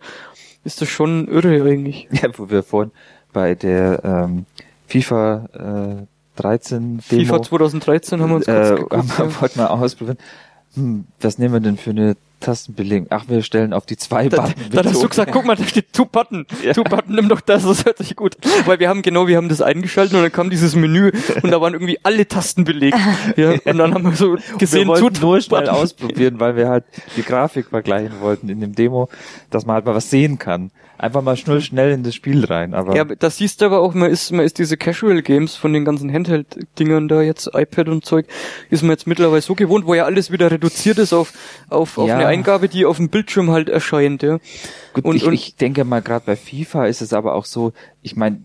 [0.63, 2.07] ist das schon irre eigentlich.
[2.11, 2.91] Ja, wo wir vorhin
[3.33, 4.45] bei der ähm,
[4.87, 5.49] FIFA
[6.01, 9.41] äh, 13 Demo FIFA 2013 haben wir uns kurz äh, geguckt, haben wir, ja.
[9.41, 10.17] wollten wir ausprobieren.
[10.75, 13.07] Hm, was nehmen wir denn für eine Tastenbelegung?
[13.09, 14.53] Ach, wir stellen auf die zwei Da, Button.
[14.71, 16.45] da hast du gesagt, guck mal, da steht Two Button.
[16.73, 18.35] Two Button, nimm doch das, das hört sich gut.
[18.65, 21.59] Weil wir haben genau, wir haben das eingeschaltet und dann kam dieses Menü und da
[21.61, 22.97] waren irgendwie alle Tasten belegt.
[23.35, 26.85] Ja, und dann haben wir so gesehen, wir wollten nur schnell ausprobieren, weil wir halt
[27.17, 29.09] die Grafik vergleichen wollten in dem Demo,
[29.49, 30.71] dass man halt mal was sehen kann.
[30.97, 32.73] Einfach mal schnell schnell in das Spiel rein.
[32.73, 35.73] Aber Ja, das siehst du aber auch, man ist, man ist diese Casual Games von
[35.73, 38.27] den ganzen Handheld-Dingern da jetzt, iPad und Zeug,
[38.69, 41.33] ist man jetzt mittlerweile so gewohnt, wo ja alles wieder reduziert ist auf,
[41.69, 42.15] auf, auf Ja.
[42.15, 44.39] eine Eingabe, die auf dem Bildschirm halt erscheint, ja.
[44.93, 47.73] Gut, Und- ich, und- ich denke mal, gerade bei FIFA ist es aber auch so,
[48.01, 48.39] ich meine,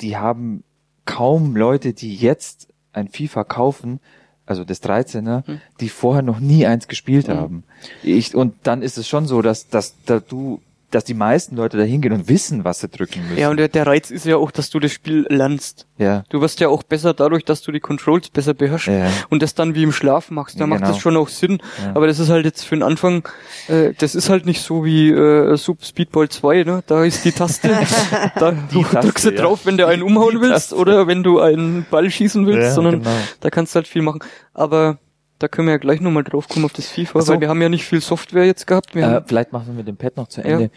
[0.00, 0.62] die haben
[1.04, 4.00] kaum Leute, die jetzt ein FIFA kaufen,
[4.46, 5.60] also das 13er, Hm.
[5.80, 7.64] die vorher noch nie eins gespielt haben.
[8.02, 11.76] Ich, und dann ist es schon so, dass, dass da du, dass die meisten Leute
[11.76, 13.38] da hingehen und wissen, was sie drücken müssen.
[13.38, 15.86] Ja, und der, der Reiz ist ja auch, dass du das Spiel lernst.
[15.98, 16.24] ja.
[16.30, 19.08] Du wirst ja auch besser dadurch, dass du die Controls besser beherrschst Ja.
[19.28, 20.56] und das dann wie im Schlaf machst.
[20.56, 20.92] Da Ja, macht genau.
[20.92, 21.58] das schon auch Sinn.
[21.84, 21.90] Ja.
[21.94, 23.28] Aber das ist halt jetzt für den Anfang,
[23.68, 26.82] äh, das ist halt nicht so wie äh, Super Speedball 2, ne?
[26.86, 27.68] Da ist die Taste,
[28.38, 29.42] da du Taste, drückst du ja.
[29.42, 30.76] drauf, wenn du einen umhauen Die willst Taste.
[30.76, 33.10] oder wenn du einen Ball schießen willst, Ja, sondern genau.
[33.40, 34.20] da kannst du halt viel machen.
[34.54, 34.98] Aber
[35.38, 37.32] da können wir ja gleich nochmal drauf kommen auf das FIFA, so.
[37.32, 38.94] weil wir haben ja nicht viel Software jetzt gehabt.
[38.94, 40.46] Wir Äh, haben, vielleicht machen wir mit dem Pad noch zu Ja.
[40.46, 40.70] Ende.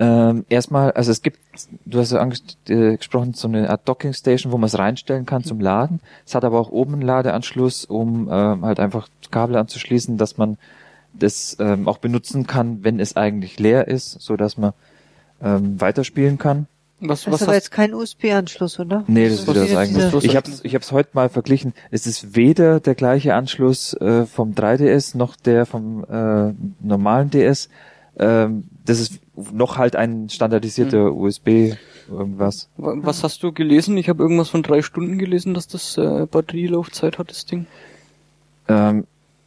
[0.00, 1.38] Ähm, erstmal, also es gibt,
[1.84, 2.98] du hast ja anges- äh,
[3.34, 6.00] so eine Art Docking Station, wo man es reinstellen kann zum Laden.
[6.26, 10.58] Es hat aber auch oben einen Ladeanschluss, um ähm, halt einfach Kabel anzuschließen, dass man
[11.12, 14.72] das ähm, auch benutzen kann, wenn es eigentlich leer ist, so dass man
[15.40, 16.66] ähm, weiterspielen kann.
[17.06, 19.04] Was, Das was ist aber jetzt kein USB-Anschluss, oder?
[19.06, 20.12] Nee, das ist wieder das eigene.
[20.22, 21.74] Ich habe ich hab's heute mal verglichen.
[21.90, 27.68] Es ist weder der gleiche Anschluss äh, vom 3DS noch der vom äh, normalen DS.
[28.18, 29.14] Ähm, das ist
[29.52, 31.74] noch halt ein standardisierter USB
[32.10, 32.68] irgendwas.
[32.76, 33.96] wa- was hast du gelesen?
[33.96, 37.66] Ich habe irgendwas von drei Stunden gelesen, dass das äh, Batterielaufzeit hat, das Ding.
[38.68, 39.06] Ähm,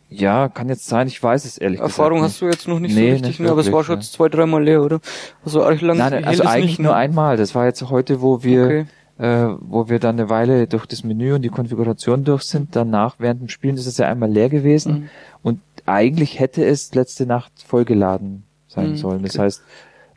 [0.09, 1.07] ja, kann jetzt sein.
[1.07, 3.39] Ich weiß es ehrlich Erfahrung gesagt hast du jetzt noch nicht Nee, so richtig, nicht
[3.41, 3.51] ne?
[3.51, 4.01] aber es war schon ne.
[4.01, 4.99] zwei, dreimal leer, oder?
[5.43, 6.97] Also arg lang Nein, also eigentlich nicht, nur ne?
[6.97, 7.37] einmal.
[7.37, 8.85] Das war jetzt heute, wo wir, Okay.
[9.19, 12.75] äh, wo wir dann eine Weile durch das Menü und die Konfiguration durch sind.
[12.75, 14.93] Danach, während dem Spielen, ist es ja einmal leer gewesen.
[14.93, 15.09] Mhm.
[15.43, 19.23] Und eigentlich hätte es letzte Nacht vollgeladen sein Mhm, sollen.
[19.23, 19.43] Das okay.
[19.45, 19.61] heißt,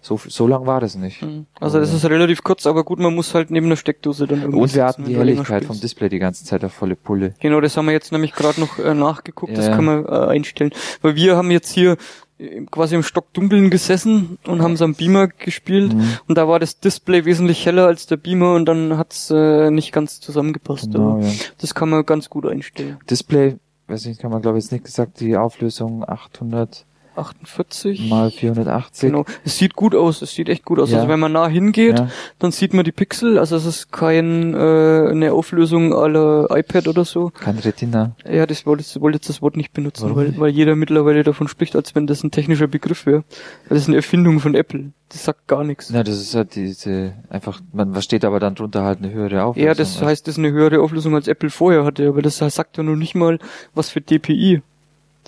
[0.03, 1.23] so, so lang war das nicht.
[1.23, 1.47] Mhm.
[1.61, 4.61] Also das ist relativ kurz, aber gut, man muss halt neben der Steckdose dann irgendwie
[4.61, 5.79] Und wir hatten die Helligkeit vom.
[5.79, 7.35] Display die ganze Zeit auf volle Pulle.
[7.41, 9.77] Genau, das haben wir jetzt nämlich gerade noch äh, nachgeguckt, das Ja.
[9.77, 10.71] kann man äh, einstellen.
[11.03, 11.97] Weil wir haben jetzt hier
[12.39, 16.05] äh, quasi im Stockdunkeln gesessen und haben so am Beamer gespielt Mhm.
[16.29, 19.93] und da war das Display wesentlich heller als der Beamer und dann hat's äh, nicht
[19.93, 20.93] ganz zusammengepasst.
[20.93, 21.33] Genau, aber ja.
[21.59, 22.97] Das kann man ganz gut einstellen.
[23.11, 23.57] Display,
[23.89, 26.87] weiß nicht, kann man glaube ich jetzt nicht gesagt, die Auflösung 800
[27.21, 28.09] 48.
[28.09, 29.11] mal 480.
[29.11, 29.25] Genau.
[29.45, 30.91] Es sieht gut aus, es sieht echt gut aus.
[30.91, 30.99] Ja.
[30.99, 32.09] Also wenn man nah hingeht, Ja.
[32.39, 37.05] dann sieht man die Pixel, also es ist kein äh, eine Auflösung aller iPad oder
[37.05, 37.31] so.
[37.31, 38.17] Kein Retina.
[38.29, 41.23] Ja, das wollte ich wollte jetzt das Wort nicht benutzen, Warum weil, weil jeder mittlerweile
[41.23, 43.25] davon spricht, als wenn das ein technischer Begriff wäre.
[43.69, 44.93] Das ist eine Erfindung von Apple.
[45.09, 45.91] Das sagt gar nichts.
[45.91, 49.67] Na, das ist halt diese, einfach, man versteht aber dann drunter halt eine höhere Auflösung.
[49.67, 52.77] Ja, das heißt, das ist eine höhere Auflösung als Apple vorher hatte, aber das sagt
[52.77, 53.39] ja noch nicht mal,
[53.75, 54.63] was für DPI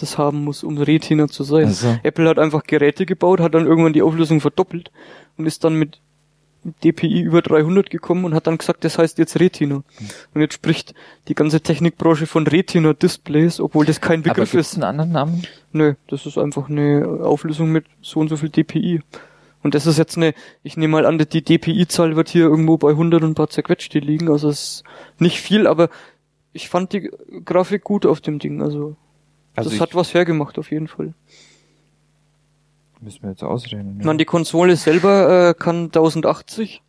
[0.02, 1.66] das haben muss, um Retina zu sein.
[1.66, 1.98] Also.
[2.02, 4.90] Apple hat einfach Geräte gebaut, hat dann irgendwann die Auflösung verdoppelt
[5.36, 6.00] und ist dann mit
[6.84, 9.82] DPI über 300 gekommen und hat dann gesagt, das heißt jetzt Retina.
[10.34, 10.94] Und jetzt spricht
[11.28, 14.74] die ganze Technikbranche von Retina-Displays, obwohl das kein aber Begriff gibt's ist.
[14.74, 15.42] einen anderen Namen?
[15.72, 19.00] Nö, das ist einfach eine Auflösung mit so und so viel DPI.
[19.64, 22.90] Und das ist jetzt eine, ich nehme mal an, die DPI-Zahl wird hier irgendwo bei
[22.90, 24.28] 100 und ein paar zerquetschte liegen.
[24.28, 24.84] Also es ist
[25.18, 25.88] nicht viel, aber
[26.52, 27.10] ich fand die
[27.44, 28.62] Grafik gut auf dem Ding.
[28.62, 28.96] Also,
[29.54, 31.14] Also das hat was hergemacht auf jeden Fall.
[33.00, 33.96] Müssen wir jetzt ausreden.
[33.98, 36.82] Ich meine, die Konsole selber äh, kann 1080.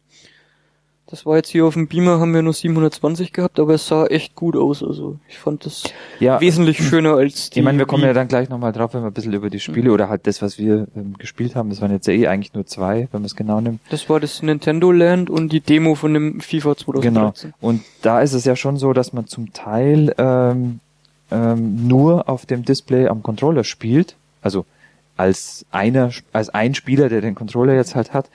[1.08, 4.06] Das war jetzt hier auf dem Beamer, haben wir nur 720 gehabt, aber es sah
[4.08, 4.82] echt gut aus.
[4.82, 5.84] Also ich fand das
[6.19, 7.60] ja, wesentlich schöner als die.
[7.60, 9.60] ich meine, wir kommen ja dann gleich nochmal drauf, wenn wir ein bisschen über die
[9.60, 11.69] Spiele oder halt das, was wir ähm, gespielt haben.
[11.69, 13.80] Das waren jetzt ja eh eigentlich nur zwei, wenn man es genau nimmt.
[13.89, 17.04] Das war das Nintendo Land und die Demo von dem FIFA 2013.
[17.13, 17.34] Genau.
[17.60, 20.80] Und da ist es ja schon so, dass man zum Teil ähm,
[21.34, 24.15] ähm, nur auf dem Display am Controller spielt.
[24.41, 24.65] Also
[25.17, 28.30] als einer, als ein Spieler, der den Controller jetzt halt hat,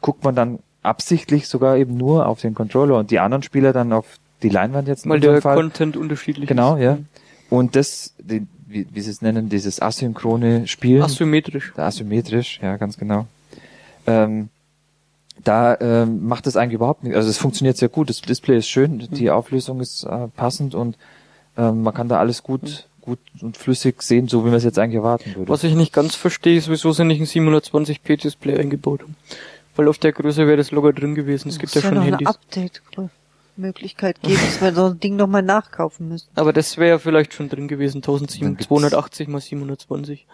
[0.00, 3.92] guckt man dann absichtlich sogar eben nur auf den Controller und die anderen Spieler dann
[3.92, 4.06] auf
[4.42, 5.56] die Leinwand jetzt Weil der Fall.
[5.56, 6.82] Content unterschiedlich Genau, ist.
[6.82, 6.98] ja.
[7.50, 11.02] Und das, die, wie, wie sie es nennen, dieses asynchrone Spielen.
[11.02, 11.72] Asymmetrisch.
[11.76, 13.26] Asymmetrisch, ja, ganz genau.
[14.06, 14.48] Ähm,
[15.44, 17.16] da ähm, macht es eigentlich überhaupt nichts.
[17.16, 18.08] Also es funktioniert sehr gut.
[18.08, 19.08] Das Display ist schön, Mhm.
[19.14, 20.96] die Auflösung ist äh, passend und
[21.56, 24.78] ähm, man kann da alles gut, gut und flüssig sehen, so wie man es jetzt
[24.78, 25.48] eigentlich erwarten würde.
[25.50, 29.16] Was ich nicht ganz verstehe, ist, wieso sie nicht ein 720p Display eingebaut haben.
[29.76, 31.48] Weil auf der Größe wäre das locker drin gewesen.
[31.50, 32.26] Es gibt ja Muss schon noch Handys.
[32.26, 32.36] eine
[33.06, 36.28] Update-Möglichkeit geben, dass wir so ein Ding nochmal nachkaufen müssen.
[36.34, 40.26] Aber das wäre vielleicht schon drin gewesen, Dann gibt's- 1280 mal 720.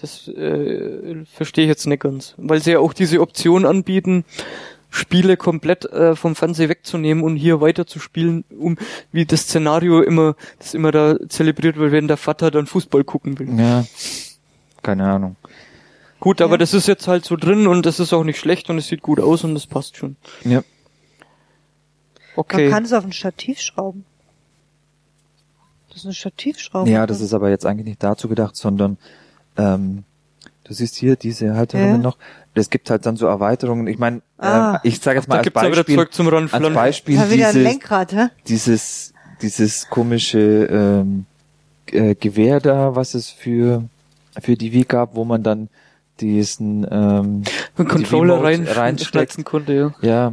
[0.00, 2.34] Das äh, verstehe ich jetzt nicht ganz.
[2.36, 4.24] Weil sie ja auch diese Option anbieten,
[4.96, 8.78] Spiele komplett äh, vom Fernseher wegzunehmen und hier weiter zu spielen, um
[9.12, 13.38] wie das Szenario immer, das immer da zelebriert wird, wenn der Vater dann Fußball gucken
[13.38, 13.58] will.
[13.58, 13.84] Ja,
[14.82, 15.36] keine Ahnung.
[16.18, 16.58] Gut, aber Ja.
[16.58, 19.02] das ist jetzt halt so drin und das ist auch nicht schlecht und es sieht
[19.02, 20.16] gut aus und das passt schon.
[20.44, 20.62] Ja.
[22.36, 22.64] Okay.
[22.64, 24.04] Man kann es auf ein Stativ schrauben.
[25.88, 26.90] Das ist eine Stativschraube.
[26.90, 28.98] Ja, das ist aber jetzt eigentlich nicht dazu gedacht, sondern
[29.56, 30.04] ähm,
[30.64, 31.98] du siehst hier diese Halterungen Ja.
[31.98, 32.18] noch.
[32.58, 33.86] Es gibt halt dann so Erweiterungen.
[33.86, 34.74] Ich meine, Ah.
[34.74, 36.74] ähm, ich sage jetzt mal da als Beispiel, als.
[36.74, 38.26] Beispiel Ja, wieder ein dieses, Lenkrad, hä?
[38.48, 41.26] dieses dieses komische ähm,
[41.92, 43.84] äh, Gewehr da, was es für
[44.40, 45.68] für die Wii gab, wo man dann
[46.20, 47.42] diesen ähm,
[47.76, 48.76] Ein Controller die rein, reinsteckt.
[49.14, 50.32] reinschneiden konnte, ja.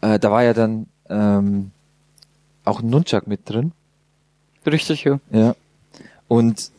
[0.00, 1.72] ja, äh, da war ja dann ähm,
[2.64, 3.72] auch ein Nunchuck mit drin.
[4.64, 5.18] Richtig, ja.
[5.32, 5.54] Ja.
[6.28, 6.70] Und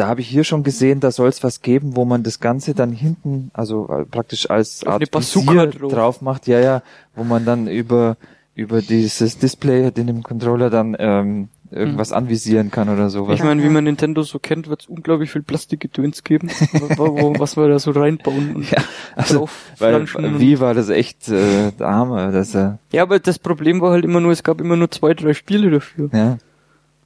[0.00, 2.74] da habe ich hier schon gesehen, da soll es was geben, wo man das Ganze
[2.74, 5.92] dann hinten, also äh, praktisch als Art Visier drauf.
[5.92, 6.82] drauf macht, ja, ja,
[7.14, 8.16] wo man dann über
[8.54, 13.38] über dieses Display in dem Controller dann ähm, irgendwas anvisieren kann oder sowas.
[13.38, 16.50] Ich meine, wie man Nintendo so kennt, wird es unglaublich viel Plastikgedöns geben,
[16.96, 18.82] wo, was wir da so reinbauen und Ja,
[19.16, 20.06] also, weil
[20.38, 24.04] wie war das echt äh, der Arme, dass er, Ja, aber das Problem war halt
[24.04, 26.08] immer nur, es gab immer nur zwei, drei Spiele dafür.
[26.12, 26.38] ja.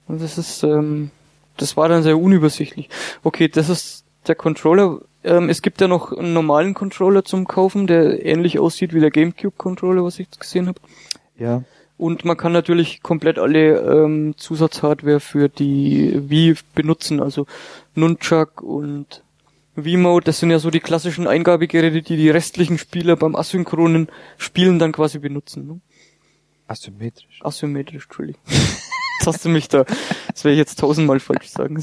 [0.06, 1.10] Und das ist, ähm,
[1.56, 2.88] das war dann sehr unübersichtlich.
[3.22, 5.00] Okay, das ist der Controller.
[5.22, 9.10] Ähm, es gibt ja noch einen normalen Controller zum Kaufen, der ähnlich aussieht wie der
[9.10, 10.80] GameCube-Controller, was ich jetzt gesehen habe.
[11.38, 11.62] Ja,
[11.96, 17.46] Und man kann natürlich komplett alle ähm, Zusatzhardware für die Wii benutzen, also
[17.94, 19.22] Nunchuck und
[19.76, 24.78] Wiimote, das sind ja so die klassischen Eingabegeräte, die die restlichen Spieler beim asynchronen Spielen
[24.78, 25.66] dann quasi benutzen.
[25.66, 25.80] Ne?
[26.66, 27.40] asymmetrisch.
[27.42, 28.42] Asymmetrisch, Entschuldigung.
[29.24, 29.84] Jetzt hast du mich da,
[30.28, 31.82] das werde ich jetzt tausendmal falsch sagen.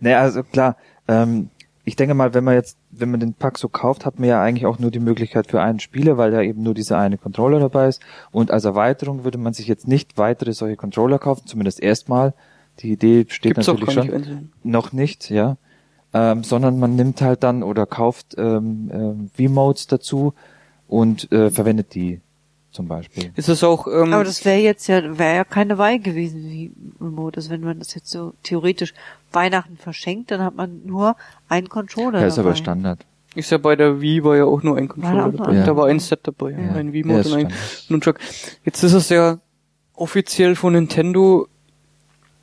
[0.00, 1.50] Naja, also klar, ähm,
[1.84, 4.42] ich denke mal, wenn man jetzt, wenn man den Pack so kauft, hat man ja
[4.42, 7.60] eigentlich auch nur die Möglichkeit für einen Spieler, weil ja eben nur dieser eine Controller
[7.60, 8.02] dabei ist.
[8.30, 12.34] Und als Erweiterung würde man sich jetzt nicht weitere solche Controller kaufen, zumindest erstmal.
[12.80, 14.06] Die Idee steht gibt's natürlich schon.
[14.08, 14.64] nicht.
[14.64, 15.56] Noch nicht, ja.
[16.12, 20.34] Ähm, sondern man nimmt halt dann oder kauft ähm, ähm, V-Modes dazu
[20.88, 22.20] und äh, verwendet die
[22.78, 23.32] zum Beispiel.
[23.34, 26.70] Ist es auch, ähm, Aber das wäre jetzt ja, wäre ja keine Wahl gewesen wie
[27.00, 27.36] Remote.
[27.38, 28.94] Also wenn man das jetzt so theoretisch
[29.32, 31.16] Weihnachten verschenkt, dann hat man nur
[31.48, 32.20] einen Controller.
[32.20, 32.56] Ja, ist aber dabei.
[32.62, 33.04] Standard.
[33.34, 35.52] ist ja bei der Wii war ja auch nur ein Controller dabei.
[35.54, 36.58] nur- Da war ein Set dabei, Ja.
[36.74, 37.52] ein Ja, Wii-Mode ist und ein.
[37.88, 38.18] Nunchuck.
[38.64, 39.38] Jetzt ist es ja
[39.94, 41.48] offiziell von Nintendo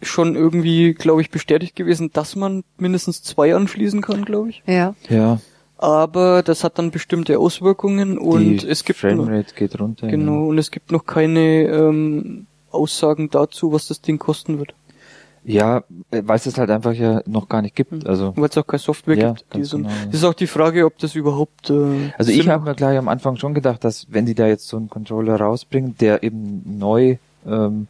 [0.02, 4.62] schon irgendwie, glaube ich, bestätigt gewesen, dass man mindestens zwei anschließen kann, glaube ich.
[4.68, 4.94] Ja.
[5.10, 5.40] Ja,
[5.78, 10.08] Aber das hat dann bestimmte Auswirkungen und die es gibt noch, geht runter.
[10.08, 14.74] genau und es gibt noch keine ähm, Aussagen dazu, was das Ding kosten wird,
[15.44, 18.06] Ja, äh, weil es das halt einfach ja noch gar nicht gibt.
[18.08, 19.54] Also weil es auch keine Software Ja, gibt.
[19.54, 19.96] Die so, genau, ja.
[20.08, 21.70] Das ist auch die Frage, ob das überhaupt.
[21.70, 24.68] Äh, Also ich habe mir gleich am Anfang schon gedacht, dass wenn die da jetzt
[24.68, 27.88] so einen Controller rausbringen, der eben neu ähm,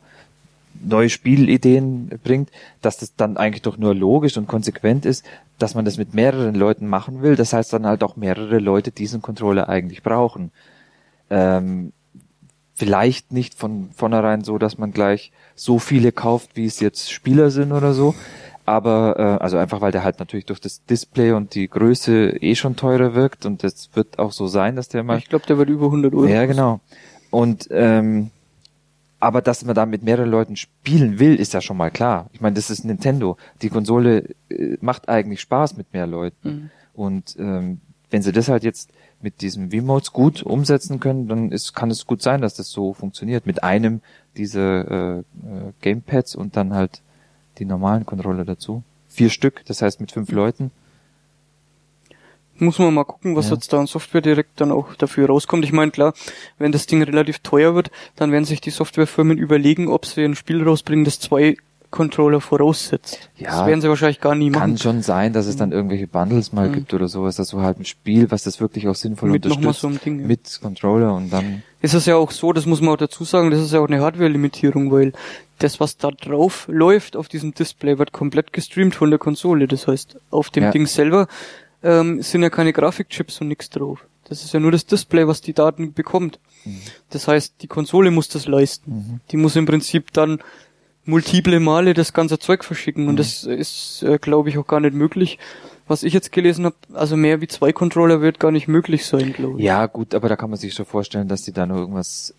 [0.83, 2.49] neue Spielideen bringt,
[2.81, 5.25] dass das dann eigentlich doch nur logisch und konsequent ist,
[5.57, 7.35] dass man das mit mehreren Leuten machen will.
[7.35, 10.51] Das heißt dann halt auch mehrere Leute diesen Controller eigentlich brauchen.
[11.29, 11.91] Ähm,
[12.73, 17.49] vielleicht nicht von vornherein so, dass man gleich so viele kauft, wie es jetzt Spieler
[17.49, 18.13] sind oder so.
[18.65, 22.55] Aber äh, also einfach, weil der halt natürlich durch das Display und die Größe eh
[22.55, 25.57] schon teurer wirkt und das wird auch so sein, dass der mal ich glaube, der
[25.57, 26.25] wird über 100 Euro.
[26.25, 26.79] ja, genau.
[27.29, 28.31] Und ähm,
[29.25, 32.29] aber dass man da mit mehreren Leuten spielen will, ist ja schon mal klar.
[32.31, 33.37] Ich meine, das ist Nintendo.
[33.63, 36.47] Die Konsole äh, macht eigentlich Spaß mit mehr Leuten.
[36.47, 36.69] Mhm.
[36.93, 41.73] Und ähm, wenn sie das halt jetzt mit diesem V-Modes gut umsetzen können, dann ist,
[41.73, 43.47] kann es gut sein, dass das so funktioniert.
[43.47, 44.01] Mit einem
[44.37, 45.23] dieser äh, äh,
[45.81, 47.01] Gamepads und dann halt
[47.57, 48.83] die normalen Controller dazu.
[49.07, 50.69] Vier Stück, das heißt mit fünf Leuten.
[52.57, 53.55] Muss man mal gucken, was Ja.
[53.55, 55.65] jetzt da an Software direkt dann auch dafür rauskommt.
[55.65, 56.13] Ich meine, klar,
[56.57, 60.35] wenn das Ding relativ teuer wird, dann werden sich die Softwarefirmen überlegen, ob sie ein
[60.35, 61.57] Spiel rausbringen, das zwei
[61.91, 63.29] Controller voraussetzt.
[63.37, 64.77] Ja, das werden sie wahrscheinlich gar nie Kann machen.
[64.77, 66.73] schon sein, dass es dann irgendwelche Bundles mal Mhm.
[66.73, 69.79] gibt oder sowas, dass du halt ein Spiel, was das wirklich auch sinnvoll Mit unterstützt,
[69.81, 70.19] so Ding.
[70.21, 70.27] Ja.
[70.27, 73.49] mit Controller und dann ist es ja auch so, das muss man auch dazu sagen,
[73.51, 75.13] das ist ja auch eine Hardware-Limitierung, weil
[75.59, 79.67] das, was da drauf läuft auf diesem Display, wird komplett gestreamt von der Konsole.
[79.67, 80.71] Das heißt, auf dem Ja.
[80.71, 81.27] Ding selber
[81.85, 84.05] ähm, sind ja keine Grafikchips und nichts drauf.
[84.27, 86.39] Das ist ja nur das Display, was die Daten bekommt.
[87.11, 88.91] Das heißt, die Konsole muss das leisten.
[88.91, 89.19] Mhm.
[89.29, 90.39] Die muss im Prinzip dann
[91.05, 94.95] multiple Male das ganze Zeug verschicken und das ist, äh, glaube ich, auch gar nicht
[94.95, 95.37] möglich.
[95.87, 99.33] Was ich jetzt gelesen habe, also mehr wie zwei Controller wird gar nicht möglich sein,
[99.33, 99.65] glaube ich.
[99.65, 102.33] ja gut, aber da kann man sich schon vorstellen, dass die da nur irgendwas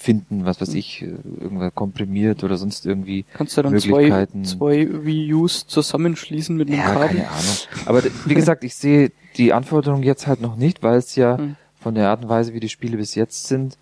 [0.00, 0.62] finden, was Mhm.
[0.62, 1.06] weiß ich, äh,
[1.40, 4.44] irgendwas komprimiert oder sonst irgendwie Kannst du dann zwei, Möglichkeiten.
[4.44, 7.08] zwei Wii U's zusammenschließen mit einem ja, Kabel?
[7.08, 7.56] keine Ahnung.
[7.86, 11.56] Aber wie gesagt, ich sehe die Anforderungen jetzt halt noch nicht, weil es ja Hm.
[11.80, 13.76] von der Art und Weise, wie die Spiele bis jetzt sind,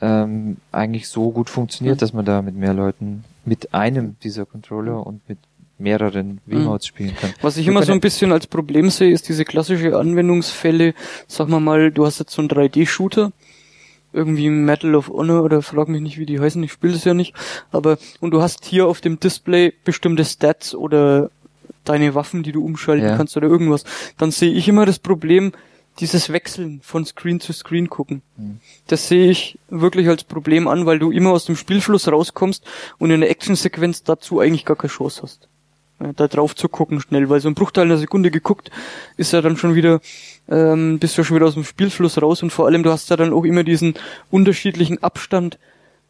[0.00, 2.00] ähm, eigentlich so gut funktioniert, Hm.
[2.00, 5.38] dass man da mit mehr Leuten, mit einem dieser Controller und mit
[5.78, 6.62] mehreren Hm.
[6.64, 7.32] V-Modes spielen kann.
[7.42, 10.94] Was ich Wir immer so ein bisschen als Problem sehe, ist diese klassische Anwendungsfälle,
[11.26, 13.32] sag mal mal, du hast jetzt so einen 3D-Shooter,
[14.16, 17.14] irgendwie Medal of Honor oder frag mich nicht, wie die heißen, ich spiele das ja
[17.14, 17.34] nicht,
[17.70, 21.30] aber und du hast hier auf dem Display bestimmte Stats oder
[21.84, 23.16] deine Waffen, die du umschalten Ja.
[23.16, 23.84] kannst oder irgendwas,
[24.18, 25.52] dann sehe ich immer das Problem,
[26.00, 28.20] dieses Wechseln von Screen zu Screen gucken.
[28.36, 28.58] Hm.
[28.86, 32.64] Das sehe ich wirklich als Problem an, weil du immer aus dem Spielfluss rauskommst
[32.98, 35.48] und in der Actionsequenz dazu eigentlich gar keine Chance hast.
[36.00, 38.70] Ja, Da drauf zu gucken schnell, weil so ein Bruchteil einer Sekunde geguckt,
[39.16, 40.00] ist ja dann schon wieder,
[40.48, 43.16] ähm, bist du schon wieder aus dem Spielfluss raus und vor allem du hast ja
[43.16, 43.94] dann auch immer diesen
[44.30, 45.58] unterschiedlichen Abstand,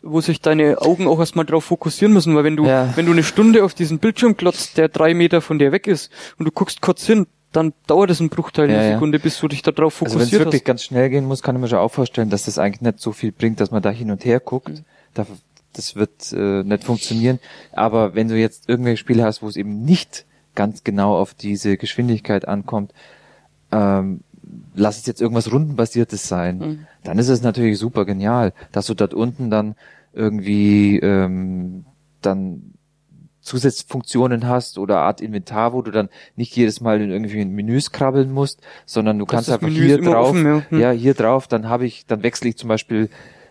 [0.02, 2.92] wo sich deine Augen auch erstmal drauf fokussieren müssen, weil wenn du, Ja.
[2.96, 6.10] wenn du eine Stunde auf diesen Bildschirm klotzt, der drei Meter von dir weg ist
[6.38, 8.92] und du guckst kurz hin, dann dauert es einen Bruchteil Ja, einer.
[8.94, 10.64] Sekunde, bis du dich da drauf Also wenn es wirklich hast.
[10.66, 13.12] ganz schnell gehen muss, kann ich mir schon auch vorstellen, dass das eigentlich nicht so
[13.12, 14.68] viel bringt, dass man da hin und her guckt.
[14.68, 14.84] Mhm.
[15.14, 15.26] Da,
[15.72, 17.38] das wird äh, nicht funktionieren.
[17.72, 21.76] Aber wenn du jetzt irgendwelche Spiele hast, wo es eben nicht ganz genau auf diese
[21.78, 22.92] Geschwindigkeit ankommt,
[23.72, 24.20] ähm,
[24.76, 26.86] lass es jetzt irgendwas rundenbasiertes sein, Mhm.
[27.02, 29.74] dann ist es natürlich super genial, dass du dort unten dann
[30.12, 31.84] irgendwie ähm,
[32.22, 32.72] dann
[33.40, 38.32] Zusatzfunktionen hast oder Art Inventar, wo du dann nicht jedes Mal in irgendwelchen Menüs krabbeln
[38.32, 40.62] musst, sondern du Das- kannst einfach Menü hier drauf, offen, ja.
[40.68, 40.80] Hm.
[40.80, 43.08] ja, hier drauf, dann habe ich, dann wechsle ich zum Beispiel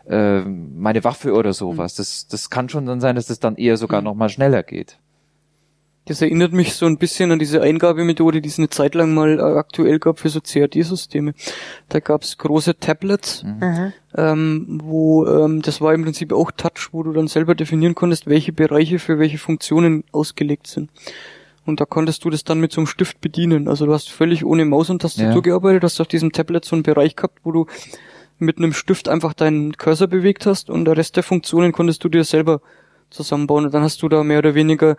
[0.07, 1.93] ähm, meine Waffe oder sowas.
[1.93, 1.97] Hm.
[1.97, 4.99] Das, das kann schon dann sein, dass das dann eher sogar noch mal schneller geht.
[6.07, 9.39] Das erinnert mich so ein bisschen an diese Eingabemethode, die es eine Zeit lang mal
[9.39, 11.33] äh, aktuell gab für so CAD-Systeme.
[11.89, 13.93] Da gab's große Tablets, Mhm.
[14.15, 18.27] ähm, wo ähm, das war im Prinzip auch Touch, wo du dann selber definieren konntest,
[18.27, 20.91] welche Bereiche für welche Funktionen ausgelegt sind.
[21.65, 23.67] Und da konntest du das dann mit so einem Stift bedienen.
[23.67, 25.39] Also du hast völlig ohne Maus und Tastatur Ja.
[25.41, 27.65] gearbeitet, hast auf diesem Tablet so einen Bereich gehabt, wo du
[28.37, 32.09] mit einem Stift einfach deinen Cursor bewegt hast und der Rest der Funktionen konntest du
[32.09, 32.61] dir selber
[33.09, 33.65] zusammenbauen.
[33.65, 34.97] Und dann hast du da mehr oder weniger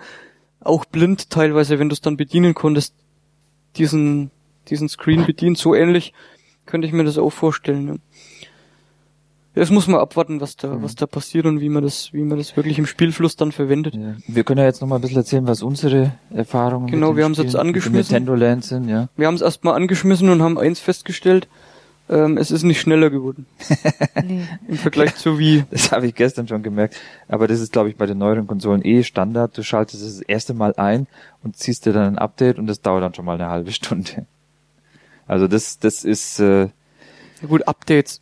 [0.60, 2.94] auch blind teilweise, wenn du es dann bedienen konntest,
[3.76, 4.30] diesen,
[4.68, 5.58] diesen Screen bedient.
[5.58, 6.12] So ähnlich
[6.64, 7.88] könnte ich mir das auch vorstellen.
[7.88, 7.94] Ja.
[9.54, 10.82] Das muss man abwarten, was da, Mhm.
[10.82, 13.94] was da passiert und wie man das, wie man das wirklich im Spielfluss dann verwendet.
[13.94, 14.16] Ja.
[14.26, 17.38] Wir können ja jetzt noch mal ein bisschen erzählen, was unsere Erfahrungen Genau, wir haben's
[17.38, 18.12] Spiel jetzt angeschmissen.
[18.14, 19.08] Nintendo Land sind, ja.
[19.16, 21.48] Wir haben es erstmal angeschmissen und haben eins festgestellt,
[22.08, 23.46] ähm, es ist nicht schneller geworden
[24.24, 24.46] Nee.
[24.68, 25.64] im Vergleich zu wie.
[25.70, 26.96] Das habe ich gestern schon gemerkt.
[27.28, 29.56] Aber das ist, glaube ich, bei den neueren Konsolen eh Standard.
[29.56, 31.06] Du schaltest es das erste Mal ein
[31.42, 34.26] und ziehst dir dann ein Update und das dauert dann schon mal eine halbe Stunde.
[35.26, 38.20] Also das, das ist, äh, Ja gut, Updates.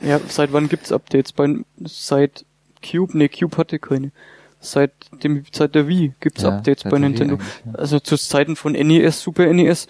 [0.00, 1.32] Ja, seit wann gibt's Updates?
[1.32, 2.44] Bei, seit
[2.82, 3.16] Cube?
[3.16, 4.12] Nee, Cube hatte keine.
[4.60, 7.38] Seit dem, seit der Wii gibt's ja, Updates bei Wii Nintendo.
[7.74, 9.86] Also zu Zeiten von NES, Super NES,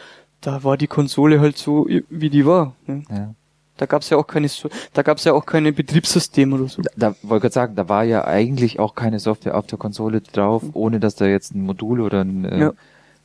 [0.46, 2.76] da war die Konsole halt so, wie die war.
[2.86, 3.02] Ne?
[3.10, 3.34] Ja.
[3.78, 4.48] Da gab's ja auch keine,
[4.94, 6.82] da gab's ja auch keine Betriebssysteme oder so.
[6.82, 9.78] Da, da wollte ich gerade sagen, da war ja eigentlich auch keine Software auf der
[9.78, 12.68] Konsole drauf, ohne dass da jetzt ein Modul oder ein, äh, Ja.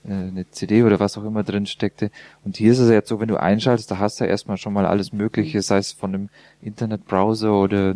[0.04, 2.10] äh, eine CD oder was auch immer drin steckte.
[2.44, 4.58] Und hier ist es ja jetzt so, wenn du einschaltest, da hast du ja erstmal
[4.58, 6.30] schon mal alles Mögliche, sei es von einem
[6.62, 7.94] Internetbrowser oder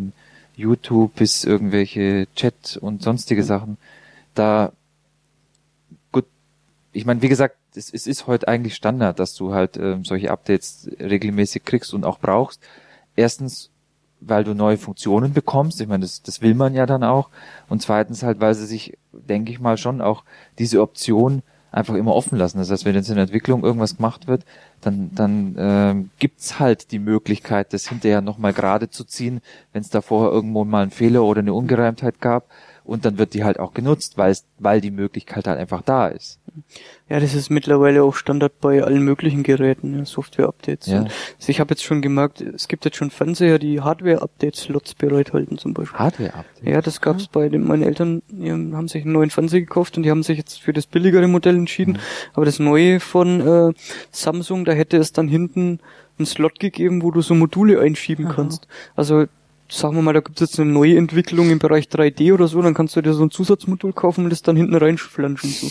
[0.56, 3.78] YouTube bis irgendwelche Chat und sonstige Sachen.
[4.36, 4.72] Da,
[6.96, 10.32] ich meine, wie gesagt, es, es ist heute eigentlich Standard, dass du halt ähm, solche
[10.32, 12.62] Updates regelmäßig kriegst und auch brauchst.
[13.18, 13.70] Erstens,
[14.22, 15.82] weil du neue Funktionen bekommst.
[15.82, 17.30] Ich meine, das, das will man ja dann auch.
[17.68, 20.24] Und zweitens halt, weil sie sich, denke ich mal, schon auch
[20.58, 22.60] diese Option einfach immer offen lassen.
[22.60, 24.46] Das heißt, wenn jetzt in der Entwicklung irgendwas gemacht wird,
[24.80, 29.42] dann, dann ähm, gibt's halt die Möglichkeit, das hinterher nochmal gerade zu ziehen,
[29.74, 32.48] wenn es da vorher irgendwo mal einen Fehler oder eine Ungereimtheit gab.
[32.86, 36.08] Und dann wird die halt auch genutzt, weil es, weil die Möglichkeit halt einfach da
[36.08, 36.40] ist.
[37.10, 40.88] Ja, das ist mittlerweile auch Standard bei allen möglichen Geräten, ja, Software-Updates.
[40.88, 41.00] Ja.
[41.00, 45.74] Also ich habe jetzt schon gemerkt, es gibt jetzt schon Fernseher, die Hardware-Update-Slots bereithalten zum
[45.74, 45.98] Beispiel.
[45.98, 46.68] Hardware-Update.
[46.68, 50.04] Ja, das gab's bei den, meine Eltern die haben sich einen neuen Fernseher gekauft und
[50.04, 52.00] die haben sich jetzt für das billigere Modell entschieden.
[52.34, 53.74] Aber das neue von äh,
[54.12, 55.80] Samsung, da hätte es dann hinten
[56.18, 58.68] einen Slot gegeben, wo du so Module einschieben kannst.
[58.96, 59.26] Also
[59.70, 62.74] sagen wir mal, da gibt's jetzt eine neue Entwicklung im Bereich 3D oder so, dann
[62.74, 65.50] kannst du dir so ein Zusatzmodul kaufen und das dann hinten reinflanschen.
[65.50, 65.68] So.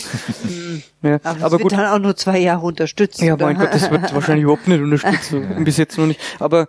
[1.08, 1.72] ja, Aber, das aber wird gut.
[1.72, 3.22] dann auch nur zwei Jahre unterstützt.
[3.22, 5.24] Ja, mein Gott, das wird wahrscheinlich überhaupt nicht unterstützt.
[5.30, 5.40] so.
[5.60, 6.20] Bis jetzt noch nicht.
[6.40, 6.68] Aber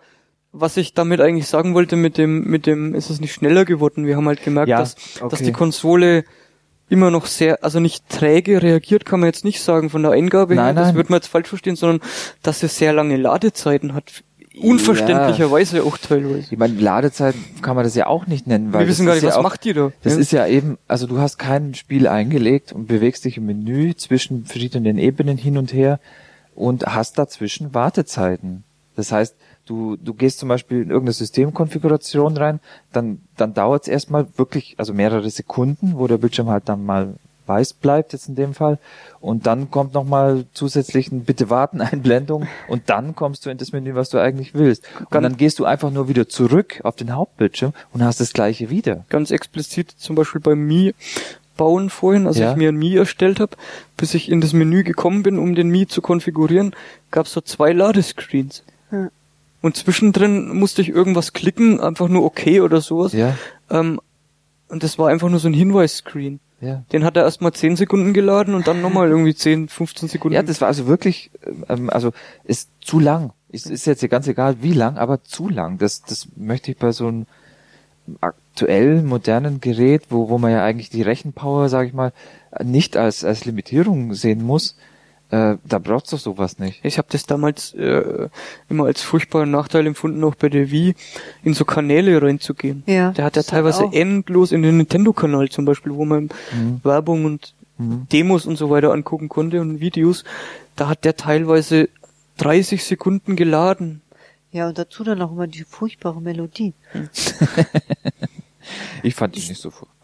[0.51, 4.05] was ich damit eigentlich sagen wollte mit dem, mit dem, ist es nicht schneller geworden.
[4.05, 5.43] Wir haben halt gemerkt, Ja, dass, dass okay.
[5.43, 6.23] die Konsole
[6.87, 10.53] immer noch sehr, also nicht träge reagiert, kann man jetzt nicht sagen von der Eingabe
[10.53, 10.95] her, Nein, das nein.
[10.95, 11.99] wird man jetzt falsch verstehen, sondern
[12.43, 14.23] dass sie sehr lange Ladezeiten hat.
[14.61, 16.47] Unverständlicherweise auch teilweise.
[16.51, 19.23] Ich meine, Ladezeit kann man das ja auch nicht nennen, weil Wir wissen gar nicht,
[19.23, 19.91] ja was auch, macht die da?
[20.03, 20.19] Das ja.
[20.19, 24.45] ist ja eben, also du hast kein Spiel eingelegt und bewegst dich im Menü zwischen
[24.45, 25.99] verschiedenen Ebenen hin und her
[26.55, 28.63] und hast dazwischen Wartezeiten.
[28.95, 29.35] Das heißt,
[29.65, 32.59] du, du gehst zum Beispiel in irgendeine Systemkonfiguration rein,
[32.93, 37.15] dann, dann dauert es erstmal wirklich, also mehrere Sekunden, wo der Bildschirm halt dann mal
[37.47, 38.79] weiß bleibt, jetzt in dem Fall.
[39.25, 43.71] Und dann kommt nochmal zusätzlich ein Bitte warten Einblendung und dann kommst du in das
[43.71, 44.83] Menü, was du eigentlich willst.
[45.09, 48.69] Und dann gehst du einfach nur wieder zurück auf den Hauptbildschirm und hast das gleiche
[48.69, 49.03] wieder.
[49.09, 50.93] ganz explizit zum Beispiel beim Mi
[51.57, 52.51] bauen vorhin, als Ja.
[52.51, 53.55] ich mir ein Mi erstellt habe,
[53.97, 56.75] bis ich in das Menü gekommen bin, um den Mi zu konfigurieren,
[57.11, 58.63] gab es so zwei Ladescreens.
[59.61, 63.13] Und zwischendrin musste ich irgendwas klicken, einfach nur okay oder sowas.
[63.13, 63.35] Ja,
[63.71, 63.99] Ähm,
[64.67, 66.39] und das war einfach nur so ein Hinweisscreen.
[66.65, 66.83] Ja.
[66.91, 70.35] Den hat er erstmal 10 Sekunden geladen und dann nochmal irgendwie 10, 15 Sekunden.
[70.35, 71.31] Ja, das war also wirklich,
[71.69, 72.11] ähm, also
[72.43, 73.31] ist zu lang.
[73.49, 75.77] Ist, ist jetzt ja ganz egal, wie lang, aber zu lang.
[75.77, 77.25] Das, das möchte ich bei so einem
[78.21, 82.13] aktuell modernen Gerät, wo, wo man ja eigentlich die Rechenpower, sage ich mal,
[82.63, 84.75] nicht als, als Limitierung sehen muss,
[85.31, 86.79] Äh, da braucht's doch sowas nicht.
[86.83, 88.29] Ich habe das damals äh,
[88.69, 90.93] immer als furchtbaren Nachteil empfunden, auch bei der Wii,
[91.43, 92.83] in so Kanäle reinzugehen.
[92.85, 93.93] Ja, Der hat ja teilweise auch.
[93.93, 96.79] endlos in den Nintendo-Kanal zum Beispiel, wo man Mhm.
[96.83, 98.07] Werbung und Mhm.
[98.11, 100.23] Demos und so weiter angucken konnte und Videos.
[100.75, 101.89] Da hat der teilweise
[102.37, 104.01] 30 Sekunden geladen.
[104.51, 106.73] Ja, und dazu dann auch immer die furchtbare Melodie.
[109.03, 109.94] Ich fand die nicht so furchtbar.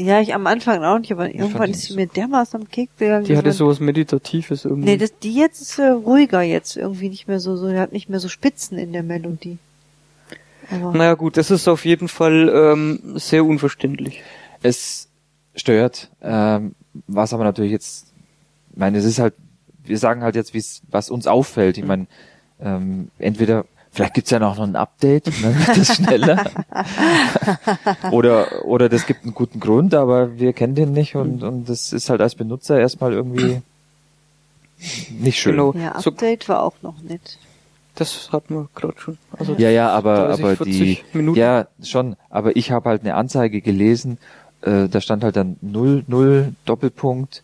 [0.00, 3.24] Ja, ich am Anfang auch nicht, aber irgendwann ist sie mir dermaßen am Keks gegangen.
[3.24, 4.90] Die hatte sowas Meditatives irgendwie.
[4.90, 7.92] Nee, das, die jetzt ist äh, ruhiger jetzt, irgendwie nicht mehr so, so, die hat
[7.92, 9.58] nicht mehr so Spitzen in der Melodie.
[10.70, 14.22] Aber, naja gut, das ist auf jeden Fall ähm, sehr unverständlich.
[14.62, 15.08] Es
[15.56, 16.76] stört, ähm,
[17.08, 18.12] was aber natürlich jetzt,
[18.70, 19.34] ich meine, es ist halt,
[19.82, 21.76] wir sagen halt jetzt, wie's, was uns auffällt.
[21.76, 22.06] Ich meine,
[22.60, 23.64] ähm, entweder,
[23.98, 26.50] vielleicht gibt's ja noch ein Update, dann wird das schneller.
[28.12, 31.92] oder, oder das gibt einen guten Grund, aber wir kennen den nicht und, und das
[31.92, 33.60] ist halt als Benutzer erstmal irgendwie
[35.10, 35.52] nicht schön.
[35.56, 35.72] Genau.
[35.72, 37.38] ja, So, Update war auch noch nett.
[37.96, 39.18] das hatten wir gerade schon.
[39.36, 40.78] Also Ja, ja, aber, 30, aber 40
[41.12, 41.38] die, Minuten.
[41.38, 44.18] ja, schon, aber ich habe halt eine Anzeige gelesen,
[44.62, 47.42] äh, da stand halt dann 0, 0, Doppelpunkt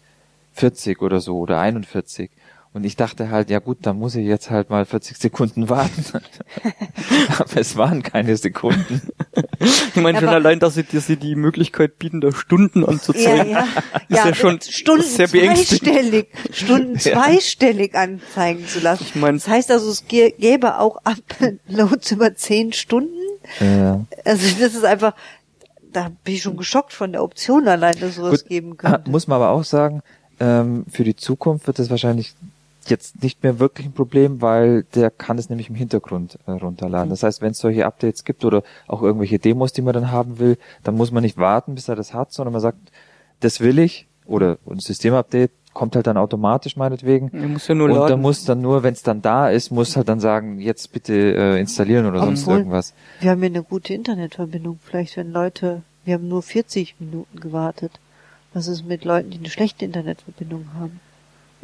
[0.54, 2.30] 40 oder so oder 41.
[2.74, 6.04] Und ich dachte halt, ja gut, dann muss ich jetzt halt mal 40 Sekunden warten.
[7.38, 9.00] aber es waren keine Sekunden.
[9.94, 13.52] ich meine schon allein, dass sie dir sie die Möglichkeit bieten, da Stunden anzuzeigen.
[13.52, 13.66] Ja,
[14.08, 14.18] ja.
[14.18, 17.12] Ist ja schon Stunden sehr zweistellig, Stunden Ja.
[17.12, 19.04] zweistellig anzeigen zu lassen.
[19.08, 23.14] Ich mein- das heißt also, es gä- gäbe auch Uploads über zehn Stunden.
[23.60, 23.98] Äh,
[24.28, 25.14] Also das ist einfach,
[25.92, 29.10] da bin ich schon geschockt von der Option allein, dass sowas Gut, geben ah, könnte.
[29.12, 30.02] muss man aber auch sagen,
[30.40, 32.34] ähm, für die Zukunft wird es wahrscheinlich
[32.90, 37.10] jetzt nicht mehr wirklich ein Problem, weil der kann es nämlich im Hintergrund äh, runterladen.
[37.10, 40.38] Das heißt, wenn es solche Updates gibt oder auch irgendwelche Demos, die man dann haben
[40.38, 42.78] will, dann muss man nicht warten, bis er das hat, sondern man sagt,
[43.40, 47.30] das will ich oder ein Systemupdate kommt halt dann automatisch meinetwegen.
[47.32, 49.96] Er muss ja nur und dann muss dann nur, wenn es dann da ist, muss
[49.96, 52.94] halt dann sagen, jetzt bitte äh, installieren oder sonst Obwohl- irgendwas.
[53.20, 54.78] Wir haben ja eine gute Internetverbindung.
[54.82, 57.92] Vielleicht wenn Leute, wir haben nur 40 Minuten gewartet.
[58.54, 61.00] Was ist mit Leuten, die eine schlechte Internetverbindung haben?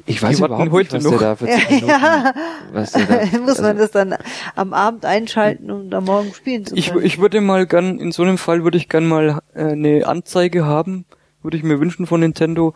[0.06, 1.18] Ich weiß überhaupt heute nicht, was noch.
[1.18, 1.92] der da für 10 Minuten,
[2.72, 4.14] was der da, Muss man also- das dann
[4.56, 7.04] am Abend einschalten, um am Morgen spielen zu Ich, können?
[7.04, 10.64] ich würde mal gern, in so einem Fall würde ich gern mal äh, eine Anzeige
[10.64, 11.04] haben,
[11.42, 12.74] würde ich mir wünschen von Nintendo,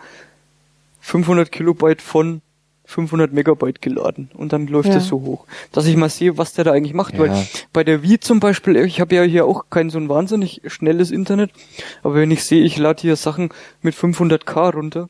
[1.01, 2.41] 500 Kilobyte von
[2.87, 4.97] 500 Megabyte geladen und dann läuft Ja.
[4.97, 7.43] es so hoch, dass ich mal sehe, was der da eigentlich macht, weil Ja.
[7.73, 11.11] bei der Wii zum Beispiel, ich habe ja hier auch kein so ein wahnsinnig schnelles
[11.11, 11.51] Internet,
[12.03, 13.49] aber wenn ich sehe, ich lade hier Sachen
[13.81, 15.09] mit 500k runter,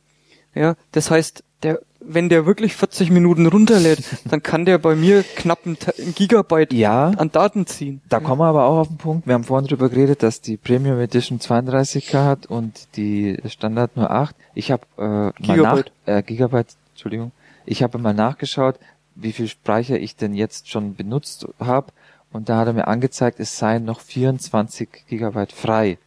[0.54, 5.22] ja, das heißt, der, wenn der wirklich 40 Minuten runterlädt, dann kann der bei mir
[5.22, 5.76] knapp ein,
[6.14, 7.08] Gigabyte Ja.
[7.16, 8.00] an Daten ziehen.
[8.08, 9.26] Da kommen wir aber auch auf den Punkt.
[9.26, 14.10] Wir haben vorhin drüber geredet, dass die Premium Edition 32K hat und die Standard nur
[14.10, 14.34] 8.
[14.54, 15.92] Ich habe äh, mal nach, Gigabyte.
[16.06, 17.32] äh, Gigabyte, Entschuldigung.
[17.66, 18.76] Ich habe mal nachgeschaut,
[19.14, 21.92] wie viel Speicher ich denn jetzt schon benutzt habe
[22.32, 25.98] und da hat er mir angezeigt, es seien noch 24 Gigabyte frei.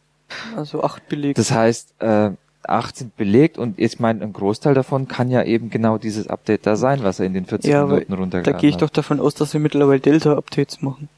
[0.56, 1.38] Also acht belegt.
[1.38, 2.30] Das heißt, äh,
[2.68, 6.66] 8 sind belegt und ich meine, ein Großteil davon kann ja eben genau dieses Update
[6.66, 8.82] da sein, was er in den 40 Ja, Minuten da runtergeladen gehe ich hat.
[8.82, 11.08] doch davon aus, dass sie mittlerweile Delta-Updates machen.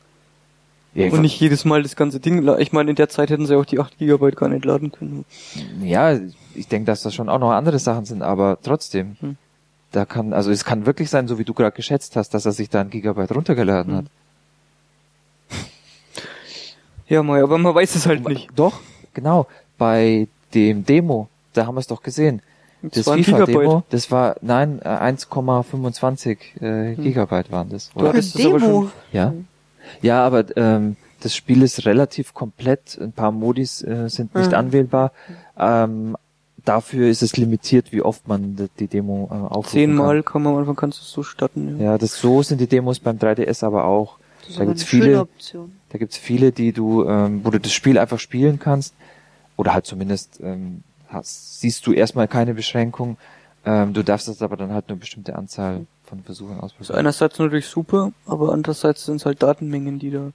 [0.95, 2.49] Ja, Und nicht jedes Mal das ganze Ding.
[2.59, 5.25] Ich meine, in der Zeit hätten sie auch die 8 Gigabyte gar nicht laden können.
[5.83, 6.19] Ja,
[6.55, 9.17] ich denke, dass das schon auch noch andere Sachen sind, aber trotzdem.
[9.21, 9.37] Hm.
[9.93, 12.53] Da kann, also es kann wirklich sein, so wie du gerade geschätzt hast, dass er
[12.53, 13.99] sich da ein Gigabyte runtergeladen Hm.
[13.99, 14.07] hat.
[17.09, 18.49] Ja, mal, aber man weiß es halt nicht.
[18.55, 18.81] Doch,
[19.15, 19.47] genau.
[19.79, 22.43] Bei dem Demo, da haben wir es doch gesehen.
[22.83, 23.85] Das Das FIFA-Demo, Gigabyte.
[23.91, 27.91] das war, nein, äh, 1,25 äh, Gigabyte waren das.
[27.91, 28.09] Du Oder?
[28.11, 28.83] hattest Ein das aber Demo.
[28.83, 28.93] schon.
[29.13, 29.35] Ja.
[30.03, 32.99] Ja, aber ähm, das Spiel ist relativ komplett.
[33.01, 34.57] Ein paar Modis äh, sind nicht Mhm.
[34.57, 35.13] anwählbar.
[35.59, 36.17] Ähm,
[36.65, 40.53] dafür ist es limitiert, wie oft man die- die Demo äh, aufrufen Zehnmal kann man
[40.55, 41.77] am Anfang kannst du es so starten.
[41.77, 41.81] Kann.
[41.81, 44.19] Ja, das so sind die Demos beim 3DS aber auch.
[44.47, 45.73] Das Da gibt's viele, Option.
[45.91, 48.95] da gibt's viele, die du, ähm, wo du das Spiel einfach spielen kannst.
[49.57, 50.83] Oder halt zumindest ähm,
[51.13, 53.17] hast, siehst du erstmal keine Beschränkung.
[53.65, 56.99] Ähm, du darfst es aber dann halt nur eine bestimmte Anzahl von Versuchen Das ausprobieren.
[56.99, 60.31] einerseits natürlich super, aber andererseits sind es halt Datenmengen, die da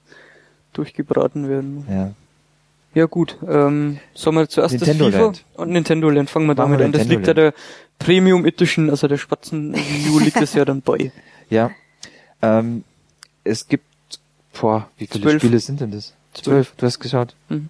[0.72, 1.86] durchgebraten werden.
[1.90, 2.12] Ja.
[2.94, 5.44] Ja gut, ähm, sollen wir zuerst Nintendo das FIFA Land.
[5.56, 6.92] und Nintendo Land fangen wir damit an.
[6.92, 7.54] Das Nintendo liegt ja der
[7.98, 11.12] Premium Edition, also der Wii U liegt es ja dann bei.
[11.50, 11.70] Ja.
[12.42, 12.82] Ähm,
[13.44, 13.84] es gibt,
[14.58, 15.42] boah, wie viele Zwölf.
[15.42, 16.14] Spiele sind denn das?
[16.32, 17.34] Zwölf, du hast geschaut.
[17.48, 17.68] Mhm.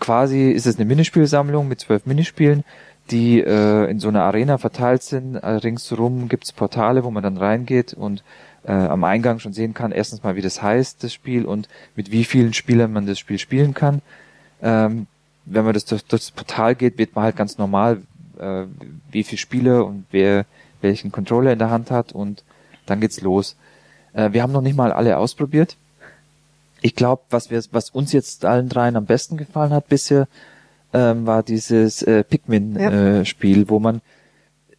[0.00, 2.64] Quasi, ist es eine Minispielsammlung mit zwölf Minispielen,
[3.10, 5.36] die äh, in so einer Arena verteilt sind.
[5.36, 8.24] Äh, ringsherum gibt's Portale, wo man dann reingeht und
[8.64, 12.10] äh, am Eingang schon sehen kann, erstens mal, wie das heißt, das Spiel, und mit
[12.10, 14.02] wie vielen Spielern man das Spiel spielen kann.
[14.62, 15.06] Ähm,
[15.46, 18.02] wenn man das durch, durch das Portal geht, wird man halt ganz normal,
[18.38, 18.64] äh,
[19.10, 20.44] wie viele Spieler und wer
[20.80, 22.42] welchen Controller in der Hand hat und
[22.86, 23.56] dann geht's los.
[24.12, 25.76] Äh, wir haben noch nicht mal alle ausprobiert.
[26.82, 30.28] Ich glaube, was wir, was uns jetzt allen dreien am besten gefallen hat bisher,
[30.92, 34.00] ähm, war dieses äh, Pikmin-Spiel, wo man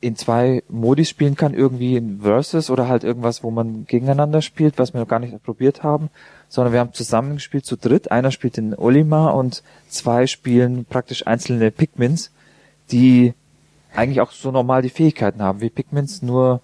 [0.02, 4.80] in zwei Modis spielen kann, irgendwie in Versus oder halt irgendwas, wo man gegeneinander spielt,
[4.80, 6.10] was wir noch gar nicht probiert haben,
[6.50, 8.12] sondern wir haben zusammen gespielt zu dritt.
[8.12, 12.32] Einer spielt den Olimar und zwei spielen praktisch einzelne Pikmins,
[12.92, 13.36] die
[13.96, 16.62] eigentlich auch so normal die Fähigkeiten haben wie Pikmins, nur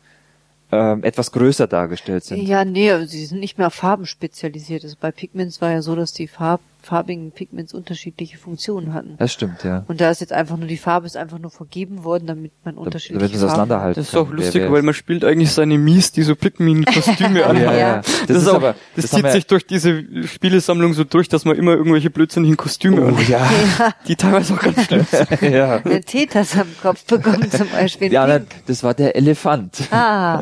[0.72, 2.42] ähm, etwas größer dargestellt sind.
[2.48, 4.84] Ja, nee, sie sind nicht mehr farbenspezialisiert.
[4.84, 9.16] Also bei Pigments war ja so, dass die Farb farbigen Pigments unterschiedliche Funktionen hatten.
[9.18, 9.84] Das stimmt, ja.
[9.88, 12.76] Und da ist jetzt einfach nur die Farbe ist einfach nur vergeben worden, damit man
[12.76, 15.26] unterschiedliche damit man es Farben auseinanderhalten Das ist auch lustig, wer- wer weil man spielt
[15.26, 17.66] eigentlich seine Mies, die so Pikmin-Kostüme Ja, anhaben.
[17.66, 17.78] ja, Ja.
[17.78, 17.96] ja.
[17.98, 21.44] Das, Das, ist auch, aber, das, das zieht sich durch diese Spielesammlung so durch, dass
[21.46, 23.50] man immer irgendwelche blödsinnigen Kostüme Oh, anhat, ja,
[24.08, 25.42] die teilweise auch ganz schlimm sind.
[25.54, 25.78] ja.
[25.84, 28.12] Eine Tetas am Kopf bekommen zum Beispiel.
[28.14, 29.80] Ja, nein, das war der Elefant.
[29.92, 30.40] Ah,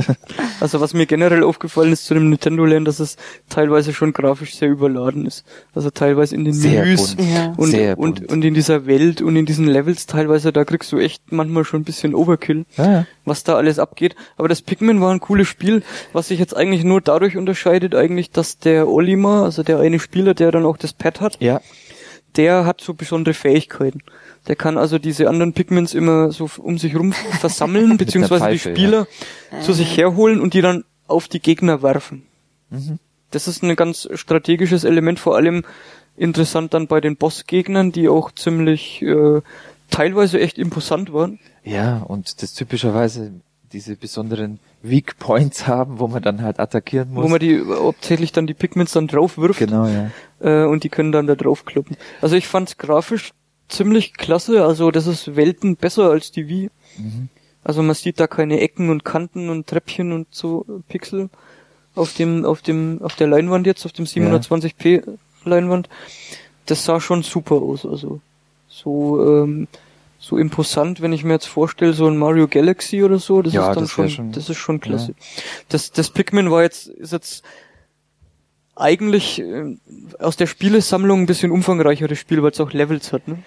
[0.60, 3.18] Also was mir generell aufgefallen ist zu dem Nintendo Land, dass es
[3.50, 5.44] teilweise schon grafisch sehr überladen ist.
[5.74, 7.30] Also teilweise in den Sehr Menüs bunt.
[7.30, 7.54] Ja.
[7.58, 8.32] und, Sehr und, bunt.
[8.32, 11.82] und in dieser Welt und in diesen Levels teilweise, da kriegst du echt manchmal schon
[11.82, 12.66] ein bisschen Overkill.
[12.78, 13.08] Ja, ja.
[13.26, 14.16] was da alles abgeht.
[14.38, 15.82] Aber das Pikmin war ein cooles Spiel,
[16.14, 20.34] was sich jetzt eigentlich nur dadurch unterscheidet, eigentlich, dass der Olimar, also der eine Spieler,
[20.34, 21.62] der dann auch das Pad hat, Ja,
[22.36, 24.02] der hat so besondere Fähigkeiten.
[24.48, 28.76] Der kann also diese anderen Pikmins immer so um sich rum versammeln, beziehungsweise die Pfeife,
[28.76, 29.08] Spieler
[29.62, 32.24] zu sich herholen und die dann auf die Gegner werfen.
[32.70, 33.00] Mhm.
[33.32, 35.64] Das ist ein ganz strategisches Element, vor allem
[36.18, 39.42] interessant dann bei den Bossgegnern, die auch ziemlich äh,
[39.90, 41.40] teilweise echt imposant waren.
[41.64, 43.34] ja, und das typischerweise
[43.72, 47.24] diese besonderen Weak Points haben, wo man dann halt attackieren muss.
[47.24, 50.12] wo man die hauptsächlich dann die Pigments dann drauf wirft genau, ja.
[50.40, 51.98] äh, und die können dann da drauf kloppen.
[52.22, 53.34] Also ich fand's grafisch
[53.68, 56.70] ziemlich klasse, also das ist Welten besser als die Wii.
[56.98, 57.30] Mhm.
[57.64, 61.30] Also man sieht da keine Ecken und Kanten und Treppchen und so Pixel
[61.96, 65.90] auf dem auf dem auf der Leinwand jetzt auf dem 720p Leinwand.
[66.66, 68.20] Das sah schon super aus, also
[68.68, 69.68] so ähm,
[70.20, 73.70] so imposant, wenn ich mir jetzt vorstelle, so ein Mario Galaxy oder so, das Ja,
[73.70, 75.14] ist dann das schon, schon- das ist schon klasse.
[75.70, 77.44] Das das Pikmin war jetzt ist jetzt
[78.76, 79.78] eigentlich äh,
[80.20, 83.40] aus der Spielesammlung ein bisschen umfangreicheres Spiel, weil es auch Levels hat, ne?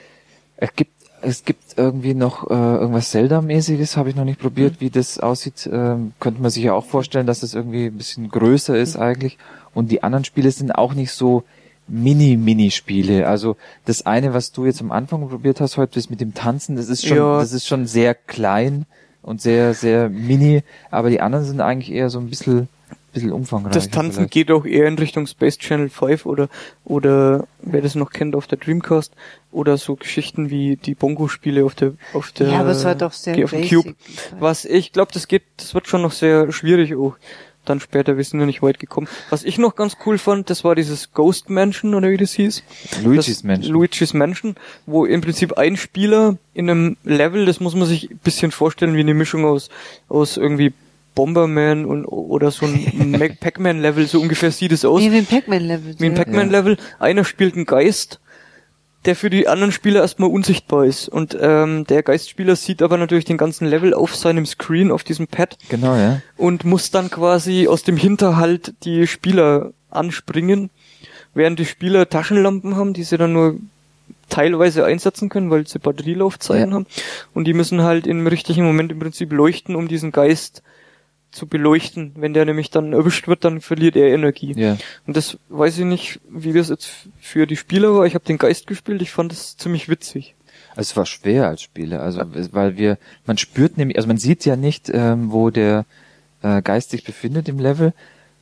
[0.57, 4.91] Es gibt, es gibt irgendwie noch äh, irgendwas Zelda-mäßiges, habe ich noch nicht probiert, wie
[4.91, 5.69] das aussieht.
[5.71, 9.37] Ähm, könnte man sich ja auch vorstellen, dass das irgendwie ein bisschen größer ist eigentlich.
[9.75, 11.45] Und die anderen Spiele sind auch nicht so
[11.89, 13.27] Mini-Mini-Spiele.
[13.27, 16.77] Also das eine, was du jetzt am Anfang probiert hast heute, das mit dem Tanzen,
[16.77, 17.39] das ist schon, Ja.
[17.41, 18.87] das ist schon sehr klein
[19.23, 20.63] und sehr, sehr mini.
[20.91, 22.69] Aber die anderen sind eigentlich eher so ein bisschen,
[23.13, 23.75] bisschen umfangreicher.
[23.75, 24.33] Das Tanzen vielleicht.
[24.33, 26.49] geht auch eher in Richtung Space Channel 5 oder,
[26.85, 29.13] oder, wer das noch kennt, auf der Dreamcast
[29.51, 33.13] oder so Geschichten wie die Bongo-Spiele auf der, auf der, ja, aber es war doch
[33.13, 33.83] sehr auf dem basic.
[33.85, 33.95] Cube.
[34.41, 37.17] Was ich glaube, das geht, das wird schon noch sehr schwierig auch.
[37.69, 39.09] Dann später, wir sind ja nicht weit gekommen.
[39.31, 42.63] Was ich noch ganz cool fand, das war dieses Ghost Mansion oder wie das hieß.
[43.05, 43.73] Luigi's das, Mansion.
[43.73, 44.55] Luigi's Mansion,
[44.87, 48.95] wo im Prinzip ein Spieler in einem Level, das muss man sich ein bisschen vorstellen
[48.95, 49.69] wie eine Mischung aus,
[50.09, 50.73] aus irgendwie
[51.15, 55.01] Bomberman und, oder so ein Pac-Man-Level, so ungefähr sieht es aus.
[55.01, 55.97] Nee, wie ein Pac-Man-Level.
[55.99, 56.19] Wie ein ja.
[56.19, 56.77] Pac-Man-Level.
[57.01, 58.21] Einer spielt einen Geist,
[59.05, 61.09] der für die anderen Spieler erstmal unsichtbar ist.
[61.09, 65.29] Und ähm, der Geistspieler sieht aber natürlich den ganzen Level auf seinem Screen, auf diesem
[65.29, 66.21] Pad Genau, ja.
[66.37, 70.71] und muss dann quasi aus dem Hinterhalt die Spieler anspringen,
[71.35, 73.57] während die Spieler Taschenlampen haben, die sie dann nur
[74.29, 76.75] teilweise einsetzen können, weil sie Batterielaufzeiten Ja.
[76.75, 76.87] haben.
[77.35, 80.63] Und die müssen halt im richtigen Moment im Prinzip leuchten, um diesen Geist
[81.31, 82.13] zu beleuchten.
[82.17, 84.53] Wenn der nämlich dann erwischt wird, dann verliert er Energie.
[84.57, 84.77] Ja.
[85.07, 88.07] Und das weiß ich nicht, wie das jetzt für die Spieler war.
[88.07, 90.35] Ich habe den Geist gespielt, ich fand das ziemlich witzig.
[90.71, 94.19] Also es war schwer als Spieler, also es- weil wir, man spürt nämlich, also man
[94.19, 95.87] sieht ja nicht, ähm, wo der
[96.43, 97.93] äh, Geist sich befindet im Level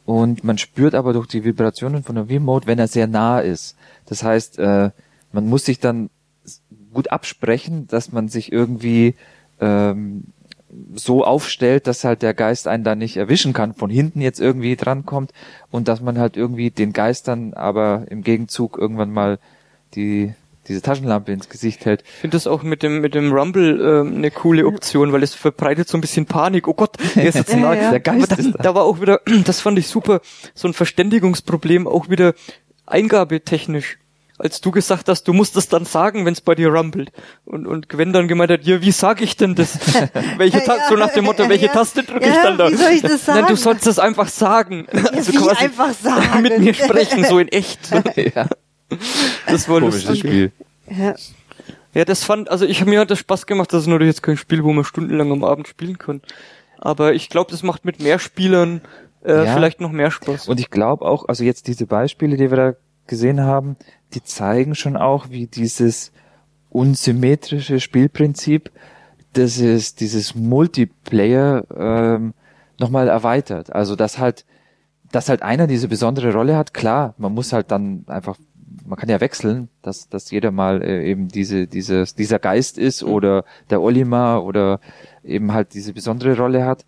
[0.05, 3.75] und man spürt aber durch die Vibrationen von der Wii-Mode, wenn er sehr nah ist.
[4.07, 4.91] Das heißt, äh,
[5.33, 6.11] man muss sich dann
[6.93, 9.15] gut absprechen, dass man sich irgendwie
[9.61, 10.25] ähm,
[10.95, 14.77] so aufstellt, dass halt der Geist einen da nicht erwischen kann, von hinten jetzt irgendwie
[14.77, 15.33] drankommt
[15.71, 19.39] und dass man halt irgendwie den Geist dann aber im Gegenzug irgendwann mal
[19.95, 20.35] die
[20.69, 22.03] diese Taschenlampe ins Gesicht hält.
[22.03, 25.35] Ich finde das auch mit dem mit dem Rumble ähm, eine coole Option, weil es
[25.35, 26.67] verbreitet so ein bisschen Panik.
[26.67, 27.75] Oh Gott, er ist jetzt Ja, nah.
[27.75, 27.91] ja.
[27.91, 28.63] Der Geist dann, ist da.
[28.63, 30.21] da war auch wieder, das fand ich super,
[30.55, 32.35] so ein Verständigungsproblem, auch wieder
[32.87, 33.99] eingabetechnisch.
[34.39, 37.11] Als du gesagt hast, du musst das dann sagen, wenn es bei dir rumbelt.
[37.47, 39.79] Und, und Gwen dann gemeint hat, ja, wie sag ich denn das?
[40.37, 41.73] welche Ta Ja, so nach dem Motto, welche ja.
[41.73, 42.71] Taste drücke Ja, ich dann da?
[42.71, 43.57] wie soll ich das Nein, du sagen?
[43.57, 44.87] sollst es einfach sagen.
[45.13, 46.43] Also wie einfach sagen?
[46.43, 47.81] Mit mir sprechen, so in echt.
[47.91, 48.47] ja,
[49.47, 50.19] Das war komisches lustig.
[50.31, 50.53] Spiel.
[50.91, 51.15] Ja.
[51.95, 54.37] Ja, das fand, also ich mir hat das Spaß gemacht, das ist natürlich jetzt kein
[54.37, 56.21] Spiel, wo man stundenlang am Abend spielen kann.
[56.79, 58.83] Aber ich glaube, das macht mit mehr Spielern
[59.25, 59.55] äh, Ja.
[59.55, 60.47] vielleicht noch mehr Spaß.
[60.49, 62.73] Und ich glaube auch, also jetzt diese Beispiele, die wir da
[63.07, 63.77] gesehen haben,
[64.15, 66.13] die zeigen schon auch, wie dieses
[66.71, 68.71] unsymmetrische Spielprinzip,
[69.33, 72.35] das ist dieses Multiplayer ähm,
[72.79, 73.73] nochmal erweitert.
[73.73, 74.45] Also dass halt,
[75.13, 78.37] dass halt einer diese besondere Rolle hat, klar, man muss halt dann einfach,
[78.85, 83.03] man kann ja wechseln, dass, dass jeder mal äh, eben diese, dieses, dieser Geist ist
[83.03, 84.81] oder der Olimar oder
[85.25, 86.85] eben halt diese besondere Rolle hat.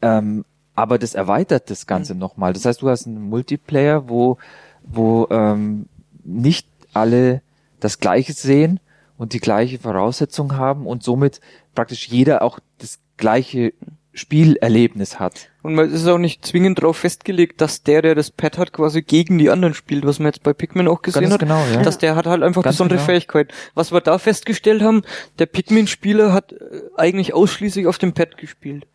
[0.00, 2.52] Ähm, aber das erweitert das Ganze nochmal.
[2.52, 4.38] Das heißt, du hast einen Multiplayer, wo,
[4.84, 5.86] wo ähm,
[6.24, 7.42] nicht alle
[7.80, 8.80] das Gleiche sehen
[9.18, 11.40] und die gleiche Voraussetzung haben und somit
[11.74, 13.72] praktisch jeder auch das gleiche
[14.14, 15.48] Spielerlebnis hat.
[15.62, 19.00] Und man ist auch nicht zwingend darauf festgelegt, dass der, der das Pad hat, quasi
[19.00, 21.40] gegen die anderen spielt, was man jetzt bei Pikmin auch gesehen Ganz hat.
[21.40, 21.82] genau, ja.
[21.82, 23.06] Dass der hat halt einfach Ganz besondere genau.
[23.06, 23.52] Fähigkeiten.
[23.74, 25.02] Was wir da festgestellt haben,
[25.38, 26.56] der Pikmin-Spieler hat äh,
[26.96, 28.86] eigentlich ausschließlich auf dem Pad gespielt.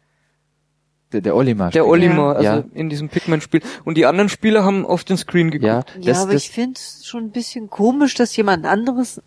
[1.14, 1.72] Der, der Olimar.
[1.72, 1.88] Der.
[1.88, 2.64] Olimar, also Ja.
[2.74, 3.62] in diesem Pikmin-Spiel.
[3.86, 5.68] Und die anderen Spieler haben auf den Screen geguckt.
[5.68, 9.22] Ja, Ja, das, aber das, ich finde es schon ein bisschen komisch, dass jemand anderes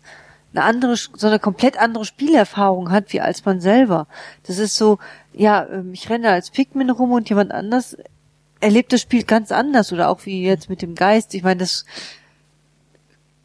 [0.53, 4.07] eine andere, so eine komplett andere Spielerfahrung hat, wie als man selber.
[4.45, 4.99] Das ist so,
[5.33, 7.97] ja, ähm, ich renne als Pikmin rum und jemand anders
[8.59, 11.33] erlebt das Spiel ganz anders oder auch wie jetzt mit dem Geist.
[11.33, 11.85] Ich meine, das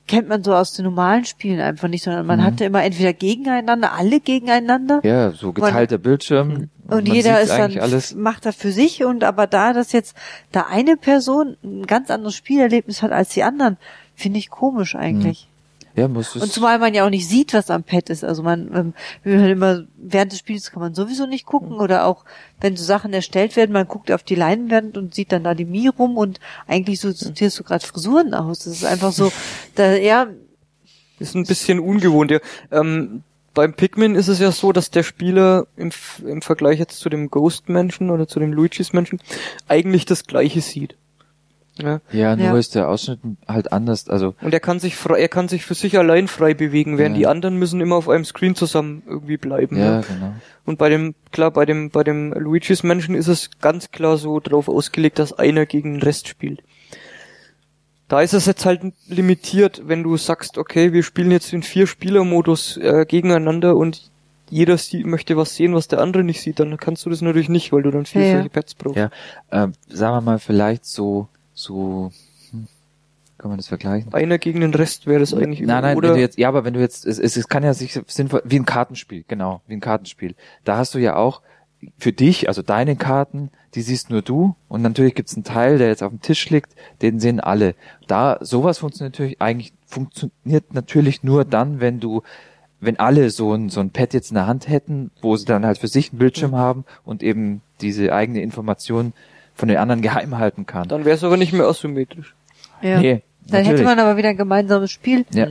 [0.07, 2.45] kennt man so aus den normalen Spielen einfach nicht, sondern man Mhm.
[2.45, 5.01] hatte immer entweder gegeneinander, alle gegeneinander.
[5.05, 6.71] ja, so geteilter Bildschirm.
[6.89, 8.15] Und jeder ist dann, alles.
[8.15, 10.17] macht das für sich und aber da, dass jetzt
[10.53, 13.77] da eine Person ein ganz anderes Spielerlebnis hat als die anderen,
[14.15, 15.49] finde ich komisch eigentlich.
[15.97, 16.43] Ja, muss es.
[16.43, 18.23] Und zumal man ja auch nicht sieht, was am Pad ist.
[18.23, 22.05] Also man, ähm, wir hören immer, während des Spiels kann man sowieso nicht gucken oder
[22.05, 22.25] auch,
[22.61, 25.65] wenn so Sachen erstellt werden, man guckt auf die Leinwand und sieht dann da die
[25.65, 28.61] Mii rum und eigentlich so sortierst du gerade Frisuren aus.
[28.61, 29.33] Das ist einfach so,
[29.75, 30.27] da, ja,
[31.19, 32.41] Ist ein bisschen ungewohnt, ja.
[32.71, 33.23] Ähm,
[33.55, 35.91] beim Pikmin ist es ja so, dass der Spieler im,
[36.27, 39.19] im Vergleich jetzt zu dem Ghost-Menschen oder zu dem Luigi's-Menschen
[39.67, 40.95] eigentlich das Gleiche sieht.
[41.79, 42.01] Ja.
[42.11, 42.57] ja, nur Ja.
[42.57, 44.09] ist der Ausschnitt halt anders.
[44.09, 47.17] Also Und er kann sich frei, er kann sich für sich allein frei bewegen, während
[47.17, 47.21] Ja.
[47.21, 49.77] die anderen müssen immer auf einem Screen zusammen irgendwie bleiben.
[49.77, 50.01] ja, Ja.
[50.01, 50.33] genau.
[50.65, 54.41] Und bei dem, klar, bei dem, bei dem Luigi's Menschen ist es ganz klar so
[54.41, 56.63] drauf ausgelegt, dass einer gegen den Rest spielt.
[58.09, 61.87] Da ist es jetzt halt limitiert, wenn du sagst, okay, wir spielen jetzt in vier
[61.89, 64.11] Spielermodus äh, gegeneinander und
[64.49, 67.49] jeder sie möchte was sehen, was der andere nicht sieht, dann kannst du das natürlich
[67.49, 68.97] nicht, weil du dann vier Ja, solche Pads brauchst.
[68.97, 69.11] Ja,
[69.51, 72.13] ähm, sagen wir mal vielleicht so, so,
[72.51, 72.69] hm,
[73.39, 74.13] kann man das vergleichen?
[74.15, 76.65] Einer gegen den Rest wäre das eigentlich Nein, nein, oder wenn du jetzt, ja, aber
[76.65, 79.75] wenn du jetzt, es, es, es kann ja sich sinnvoll, wie ein Kartenspiel, genau, wie
[79.75, 80.37] ein Kartenspiel.
[80.65, 81.43] Da hast du ja auch
[81.99, 85.89] für dich, also deine Karten, die siehst nur du und natürlich gibt's einen Teil, der
[85.89, 87.75] jetzt auf dem Tisch liegt, den sehen alle.
[88.07, 92.23] Da, sowas funktioniert natürlich eigentlich, funktioniert natürlich nur dann, wenn du,
[92.81, 95.65] wenn alle so ein, so ein Pad jetzt in der Hand hätten, wo sie dann
[95.65, 99.15] halt für sich einen Bildschirm haben und eben diese eigene Information
[99.57, 100.87] von den anderen geheim halten kann.
[100.87, 102.35] dann wäre es aber nicht mehr asymmetrisch.
[102.83, 103.01] ja.
[103.01, 103.85] Nee, Dann hätte natürlich.
[103.85, 105.25] man aber wieder ein gemeinsames Spiel.
[105.33, 105.49] Ja.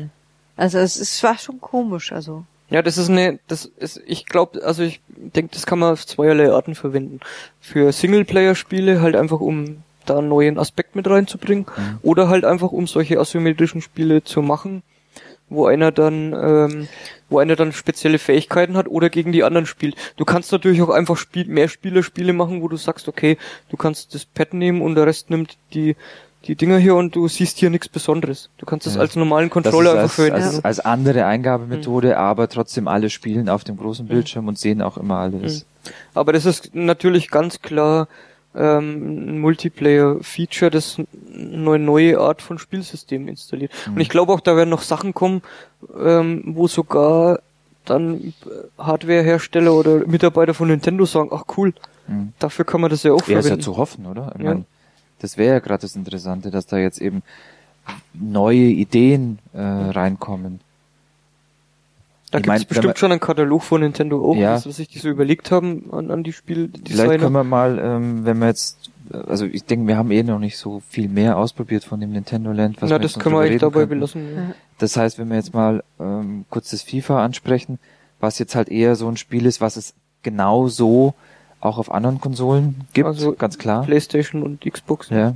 [0.55, 2.45] Also es, es war schon komisch, also.
[2.69, 6.05] Ja, das ist eine, das ist, ich glaube, also ich denke, das kann man auf
[6.07, 7.19] zweierlei Arten verwenden.
[7.61, 11.97] Für Singleplayer-Spiele halt einfach, um da einen neuen Aspekt mit reinzubringen, Mhm.
[12.01, 14.81] oder halt einfach, um solche asymmetrischen Spiele zu machen,
[15.49, 16.87] wo einer dann, ähm,
[17.29, 19.95] wo einer dann spezielle Fähigkeiten hat oder gegen die anderen spielt.
[20.17, 23.37] Du kannst natürlich auch einfach Spiel, mehr Spielerspiele machen, wo du sagst, okay,
[23.69, 25.95] du kannst das Pad nehmen und der Rest nimmt die
[26.47, 28.49] die Dinger hier und du siehst hier nichts Besonderes.
[28.57, 29.01] Du kannst das Ja.
[29.01, 30.43] als normalen Controller einfach als, verwenden.
[30.43, 34.97] als, als andere Eingabemethode, aber trotzdem alle spielen auf dem großen Bildschirm und sehen auch
[34.97, 35.65] immer alles.
[36.13, 38.07] Aber das ist natürlich ganz klar
[38.55, 40.97] ähm, ein Multiplayer-Feature, das
[41.33, 43.71] eine neue Art von Spielsystem installiert.
[43.87, 45.41] Und ich glaube auch, da werden noch Sachen kommen,
[45.97, 47.39] ähm, wo sogar
[47.85, 48.33] dann äh,
[48.77, 51.73] Hardwarehersteller oder Mitarbeiter von Nintendo sagen, ach cool,
[52.07, 52.33] Mhm.
[52.37, 53.61] dafür kann man das ja auch Ja, ist ja verwenden.
[53.63, 54.31] zu hoffen, oder?
[54.37, 54.53] Ich Ja.
[54.53, 54.65] mein,
[55.19, 57.23] das wäre ja gerade das Interessante, dass da jetzt eben
[58.13, 60.59] neue Ideen äh, reinkommen.
[62.35, 64.53] Da gibt es bestimmt man- schon einen Katalog von Nintendo auch, Ja.
[64.55, 67.17] was, was sich die so überlegt haben an, an die Vielleicht Spieldesigner.
[67.17, 68.89] können wir mal, ähm, wenn wir jetzt,
[69.27, 72.51] also ich denke, wir haben eh noch nicht so viel mehr ausprobiert von dem Nintendo
[72.51, 72.81] Land.
[72.81, 73.89] Was Na, wir das können wir eigentlich dabei könnten.
[73.95, 74.35] belassen.
[74.35, 74.41] Ja.
[74.79, 77.79] Das heißt, wenn wir jetzt mal ähm, kurz das FIFA ansprechen,
[78.19, 81.13] was jetzt halt eher so ein Spiel ist, was es genau so
[81.61, 83.83] auch auf anderen Konsolen gibt, Also ganz klar.
[83.83, 85.09] Playstation und Xbox.
[85.09, 85.35] Ja.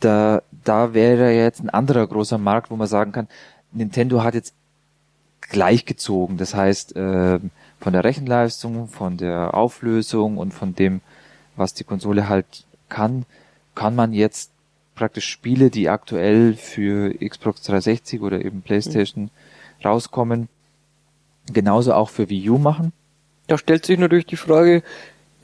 [0.00, 3.26] Da, da wäre ja jetzt ein anderer großer Markt, wo man sagen kann,
[3.72, 4.54] Nintendo hat jetzt
[5.40, 6.36] gleichgezogen.
[6.36, 11.00] Das heißt, ähm, von der Rechenleistung, von der Auflösung und von dem,
[11.56, 13.24] was die Konsole halt kann,
[13.74, 14.50] kann man jetzt
[14.94, 19.30] praktisch Spiele, die aktuell für Xbox 360 oder eben PlayStation
[19.84, 20.48] rauskommen,
[21.52, 22.92] genauso auch für Wii U machen.
[23.46, 24.82] Da stellt sich natürlich die Frage,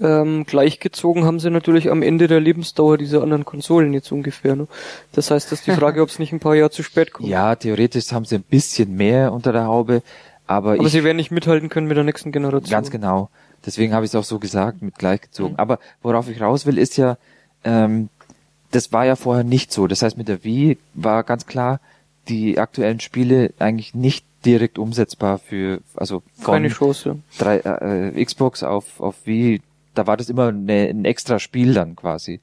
[0.01, 4.57] ähm, gleichgezogen haben sie natürlich am Ende der Lebensdauer dieser anderen Konsolen jetzt ungefähr.
[4.57, 4.67] Ne?
[5.13, 7.29] Das heißt, das ist die Frage, ob es nicht ein paar Jahre zu spät kommt.
[7.29, 10.03] Ja, theoretisch haben sie ein bisschen mehr unter der Haube,
[10.47, 12.71] aber, Aber ich, sie werden nicht mithalten können mit der nächsten Generation.
[12.71, 13.31] Ganz genau.
[13.65, 15.53] Deswegen habe ich es auch so gesagt, mit gleichgezogen.
[15.53, 15.59] Mhm.
[15.59, 17.17] Aber worauf ich raus will, ist ja,
[17.65, 18.11] ähm,
[18.73, 19.87] das war ja vorher nicht so.
[19.87, 21.81] Das heißt, mit der Wii war ganz klar,
[22.29, 27.19] die aktuellen Spiele eigentlich nicht direkt umsetzbar für, also von Keine Chance.
[27.39, 29.63] drei, äh, Xbox auf, auf Wii,
[29.95, 32.41] da war das immer eine, ein extra Spiel dann quasi.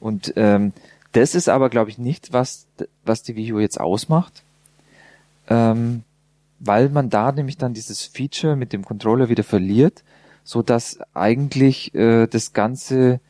[0.00, 0.72] Und ähm,
[1.12, 2.66] das ist aber, glaube ich, nicht, was,
[3.04, 4.42] was die Wii U jetzt ausmacht.
[5.48, 6.02] Ähm,
[6.60, 10.02] weil man da nämlich dann dieses Feature mit dem Controller wieder verliert,
[10.42, 13.20] so dass eigentlich äh, das Ganze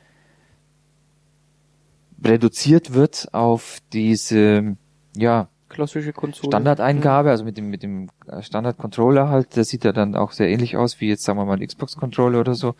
[2.22, 4.76] reduziert wird auf diese
[5.16, 6.50] ja Klassische Konsole.
[6.50, 8.08] Standardeingabe, also mit dem mit dem
[8.40, 11.56] Standard-Controller halt, der sieht ja dann auch sehr ähnlich aus wie jetzt sagen wir mal
[11.56, 12.76] ein Xbox-Controller oder so,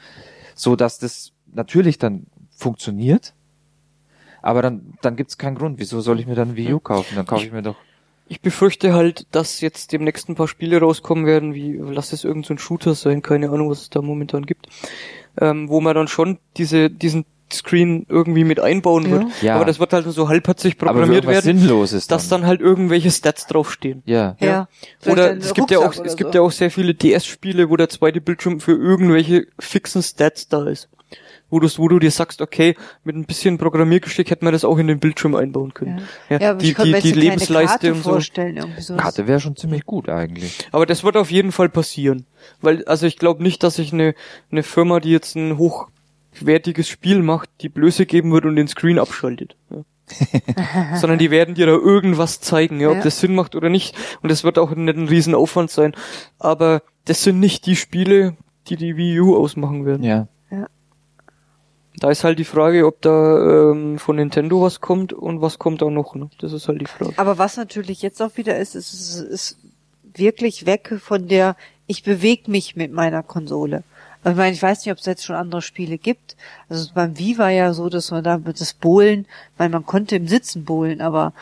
[0.54, 3.34] so dass das natürlich dann funktioniert,
[4.42, 7.16] aber dann dann gibt's keinen Grund, wieso soll ich mir dann ein Wii U kaufen?
[7.16, 7.76] Dann kaufe ich mir doch
[8.28, 12.46] Ich befürchte halt, dass jetzt demnächst ein paar Spiele rauskommen werden, wie, lass es irgend
[12.46, 14.68] so ein Shooter sein, keine Ahnung, was es da momentan gibt,
[15.40, 19.10] ähm, wo man dann schon diese, diesen Screen irgendwie mit einbauen Ja.
[19.10, 19.24] wird.
[19.42, 19.56] Ja.
[19.56, 24.02] Aber das wird halt so halbherzig programmiert werden, Sinnloses dass dann halt irgendwelche Stats draufstehen.
[24.06, 24.36] ja.
[24.40, 24.68] Ja.
[25.00, 26.38] Vielleicht Oder es gibt ja auch, es gibt so.
[26.38, 30.88] ja auch sehr viele DS-Spiele, wo der zweite Bildschirm für irgendwelche fixen Stats da ist.
[31.50, 32.74] Wo du, wo du dir sagst, okay,
[33.04, 36.00] mit ein bisschen Programmiergeschick hätte man das auch in den Bildschirm einbauen können.
[36.28, 38.18] Ja, Ja, aber die, die, die Lebensleiste Karte und so.
[38.80, 38.96] so.
[38.96, 40.66] Karte wäre schon ziemlich gut eigentlich.
[40.72, 42.26] Aber das wird auf jeden Fall passieren.
[42.60, 44.14] Weil, also ich glaube nicht, dass sich eine,
[44.50, 45.58] eine Firma, die jetzt ein
[46.40, 49.56] hochwertiges Spiel macht, die Blöße geben wird und den Screen abschaltet.
[49.70, 49.84] Ja.
[50.96, 53.02] Sondern die werden dir da irgendwas zeigen, ja, ob Ja.
[53.04, 53.96] das Sinn macht oder nicht.
[54.22, 55.94] Und das wird auch nicht ein Riesenaufwand sein.
[56.38, 58.36] Aber das sind nicht die Spiele,
[58.68, 60.02] die die Wii U ausmachen werden.
[60.04, 60.28] Ja.
[62.00, 65.80] Da ist halt die Frage, ob da ähm, von Nintendo was kommt und was kommt
[65.80, 66.16] da noch.
[66.16, 66.28] Ne?
[66.40, 67.12] Das ist halt die Frage.
[67.16, 69.58] Aber was natürlich jetzt auch wieder ist, ist, ist, ist
[70.02, 71.56] wirklich weg von der,
[71.86, 73.84] ich bewege mich mit meiner Konsole.
[74.24, 76.36] Also Ich meine, ich weiß nicht, ob es jetzt schon andere Spiele gibt.
[76.68, 79.26] Also beim Wii war ja so, dass man da mit das Bohlen,
[79.58, 81.32] weil man konnte im Sitzen bohlen, aber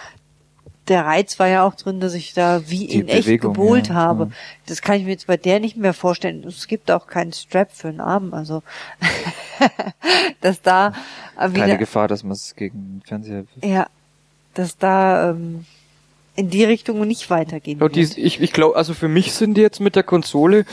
[0.89, 3.89] der Reiz war ja auch drin, dass ich da wie Die in echt Bewegung, gebohlt
[3.89, 4.25] ja, habe.
[4.25, 4.31] ja.
[4.67, 6.45] Das kann ich mir jetzt bei der nicht mehr vorstellen.
[6.45, 8.65] Es gibt auch keinen Strap für den Arm, also
[10.41, 10.93] dass da
[11.37, 13.87] Keine wieder Gefahr, dass man es gegen den Fernseher ja,
[14.55, 15.67] dass da ähm,
[16.35, 19.61] in die Richtung nicht weitergehen Ja, die, ich ich glaube, also für mich sind die
[19.61, 20.65] jetzt mit der Konsole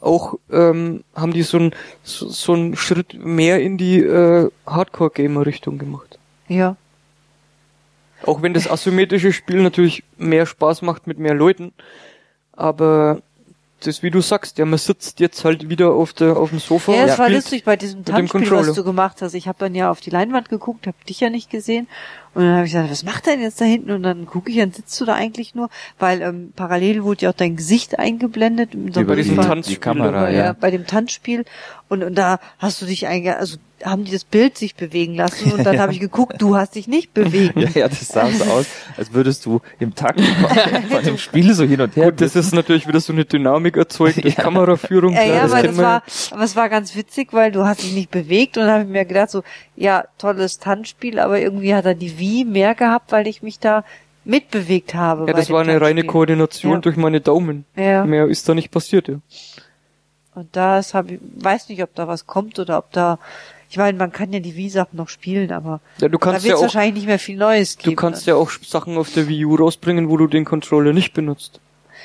[0.00, 5.78] auch, ähm, haben die so einen so, so einen Schritt mehr in die äh, Hardcore-Gamer-Richtung
[5.78, 6.18] gemacht.
[6.48, 6.76] Ja,
[8.24, 11.72] Auch wenn das asymmetrische Spiel natürlich mehr Spaß macht mit mehr Leuten,
[12.52, 13.22] aber
[13.80, 16.92] das, wie du sagst, ja, man sitzt jetzt halt wieder auf der auf dem Sofa
[16.92, 19.34] ja, es war lustig bei diesem Tanzspiel, was du gemacht hast.
[19.34, 21.86] Ich habe dann ja auf die Leinwand geguckt, habe dich ja nicht gesehen.
[22.34, 23.90] Und dann habe ich gesagt, was macht er denn jetzt da hinten?
[23.92, 27.30] Und dann gucke ich, dann sitzt du da eigentlich nur, weil ähm, parallel wurde ja
[27.30, 28.74] auch dein Gesicht eingeblendet.
[28.74, 30.44] Über die, diesem Tanzspiel die Kamera, dabei, ja.
[30.46, 30.52] ja.
[30.52, 31.44] bei dem Tanzspiel
[31.88, 35.52] und, und da hast du dich einge also haben die das Bild sich bewegen lassen
[35.52, 35.80] und dann Ja.
[35.82, 37.56] habe ich geguckt, du hast dich nicht bewegt.
[37.56, 38.66] Ja, ja, das sah so aus,
[38.96, 40.20] als würdest du im Takt
[40.90, 42.06] von, dem Spiel so hin und her.
[42.06, 45.12] Gut, das ist natürlich wieder so eine Dynamik erzeugt durch Kameraführung.
[45.14, 46.02] Ja, klar, ja, das aber das war,
[46.32, 48.88] aber es war ganz witzig, weil du hast dich nicht bewegt und dann habe ich
[48.90, 49.42] mir gedacht so,
[49.76, 53.84] ja, tolles Tanzspiel, aber irgendwie hat er die Wie mehr gehabt, weil ich mich da
[54.24, 55.26] mitbewegt habe.
[55.26, 56.04] Ja, das war eine reine Tanzspiel.
[56.10, 56.78] Koordination Ja.
[56.80, 57.64] durch meine Daumen.
[57.76, 59.20] Ja, Mehr ist da nicht passiert, ja.
[60.34, 63.18] und das habe ich, weiß nicht, ob da was kommt oder ob da,
[63.70, 66.52] ich meine, man kann ja die Wii-Sachen noch spielen, aber Ja, du da kannst wird
[66.52, 67.96] ja auch wahrscheinlich nicht mehr viel Neues Du geben.
[67.96, 71.60] kannst ja auch Sachen auf der Wii U rausbringen, wo du den Controller nicht benutzt.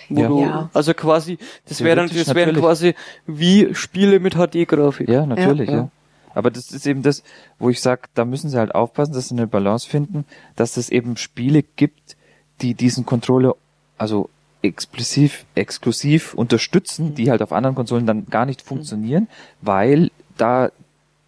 [0.09, 0.27] Wo Ja.
[0.27, 0.69] du, Ja.
[0.73, 1.37] also quasi,
[1.67, 2.95] das wären, Theoretisch das wären quasi
[3.25, 5.07] wie Spiele mit HD-Grafik.
[5.07, 5.75] Ja, natürlich, Ja.
[5.75, 5.89] ja.
[6.35, 7.21] Aber das ist eben das,
[7.59, 10.89] wo ich sage, da müssen sie halt aufpassen, dass sie eine Balance finden, dass es
[10.89, 12.17] eben Spiele gibt,
[12.61, 13.55] die diesen Controller,
[13.99, 14.29] also
[14.63, 19.27] exklusiv, exklusiv unterstützen, die halt auf anderen Konsolen dann gar nicht funktionieren,
[19.61, 20.71] weil da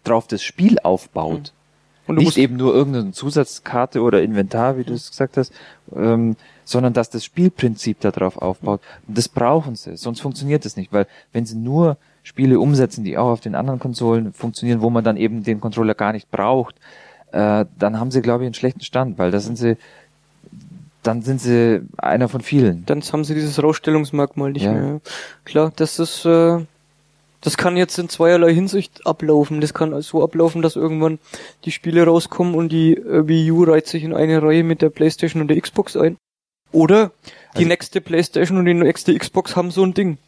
[0.06, 1.52] drauf das Spiel aufbaut.
[2.06, 5.52] Und du nicht eben nur irgendeine Zusatzkarte oder Inventar, wie du es gesagt hast,
[5.94, 8.80] ähm, sondern dass das Spielprinzip darauf aufbaut.
[9.08, 13.18] Und das brauchen sie, sonst funktioniert das nicht, weil wenn sie nur Spiele umsetzen, die
[13.18, 16.76] auch auf den anderen Konsolen funktionieren, wo man dann eben den Controller gar nicht braucht,
[17.32, 19.76] äh, dann haben sie, glaube ich, einen schlechten Stand, weil da sind sie,
[21.02, 22.84] dann sind sie einer von vielen.
[22.86, 24.72] dann haben sie dieses Rausstellungsmerkmal nicht Ja.
[24.72, 25.00] mehr.
[25.44, 26.58] Klar, das ist, äh,
[27.46, 29.60] das kann jetzt in zweierlei Hinsicht ablaufen.
[29.60, 31.20] Das kann so ablaufen, dass irgendwann
[31.64, 34.90] die Spiele rauskommen und die äh, Wii U reiht sich in eine Reihe mit der
[34.90, 36.16] Playstation und der Xbox ein.
[36.72, 37.12] Oder
[37.54, 40.18] die Also- nächste Playstation und die nächste Xbox haben so ein Ding.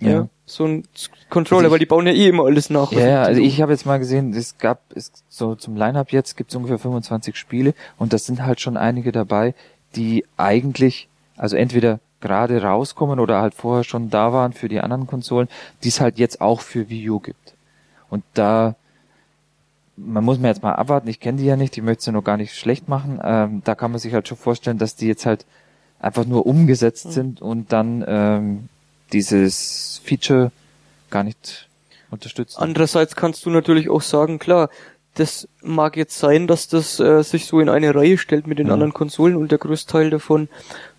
[0.00, 0.08] Ja.
[0.10, 0.28] Ja.
[0.46, 0.84] So ein
[1.28, 2.92] Controller, Also ich- weil die bauen ja eh immer alles nach.
[2.92, 6.36] Ja, ja, also ich habe jetzt mal gesehen, es gab es so zum Line-up jetzt
[6.36, 9.54] gibt es ungefähr 25 Spiele und das sind halt schon einige dabei,
[9.96, 15.06] die eigentlich also entweder gerade rauskommen oder halt vorher schon da waren für die anderen
[15.06, 15.48] Konsolen,
[15.84, 17.54] die es halt jetzt auch für Wii U gibt.
[18.10, 18.74] Und da
[19.96, 22.22] man muss mir jetzt mal abwarten, ich kenne die ja nicht, ich möchte sie noch
[22.22, 23.20] gar nicht schlecht machen.
[23.22, 25.44] Ähm, da kann man sich halt schon vorstellen, dass die jetzt halt
[25.98, 27.10] einfach nur umgesetzt Mhm.
[27.10, 28.68] sind und dann ähm,
[29.12, 30.52] dieses Feature
[31.10, 31.68] gar nicht
[32.12, 32.60] unterstützen.
[32.62, 34.70] Andererseits kannst du natürlich auch sagen, klar,
[35.14, 38.68] das mag jetzt sein, dass das äh, sich so in eine Reihe stellt mit den
[38.68, 38.74] Ja.
[38.74, 40.48] anderen Konsolen und der Großteil davon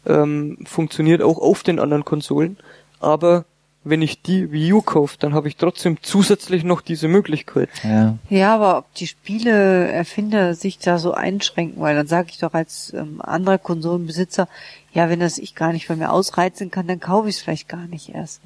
[0.06, 2.58] ähm, funktioniert auch auf den anderen Konsolen.
[3.00, 3.46] Aber
[3.84, 7.70] wenn ich die Wii U kaufe, dann habe ich trotzdem zusätzlich noch diese Möglichkeit.
[7.84, 8.18] Ja.
[8.30, 12.94] Ja, aber ob die Spieleerfinder sich da so einschränken, weil dann sage ich doch als
[12.94, 14.48] ähm, anderer Konsolenbesitzer,
[14.94, 17.70] ja, wenn das ich gar nicht von mir ausreizen kann, dann kaufe ich es vielleicht
[17.70, 18.42] gar nicht erst.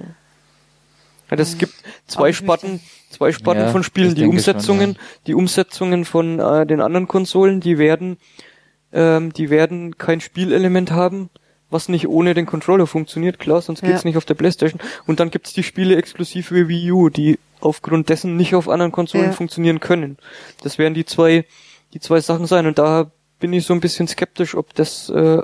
[1.30, 1.74] Ja, das gibt
[2.06, 2.80] zwei Sparten,
[3.10, 4.10] zwei Sparten Ja, von Spielen.
[4.10, 5.00] Die denke schon, Umsetzungen, ja.
[5.26, 8.18] die Umsetzungen von äh, den anderen Konsolen, die werden,
[8.92, 11.32] ähm, die werden kein Spielelement haben,
[11.74, 14.08] was nicht ohne den Controller funktioniert, klar, sonst geht's Ja.
[14.08, 14.80] nicht auf der Playstation.
[15.08, 18.92] Und dann gibt's die Spiele exklusiv für Wii U, die aufgrund dessen nicht auf anderen
[18.92, 19.32] Konsolen Ja.
[19.34, 20.18] funktionieren können.
[20.62, 21.46] Das werden die zwei,
[21.94, 22.66] die zwei Sachen sein.
[22.68, 25.42] Und da bin ich so ein bisschen skeptisch, ob das äh,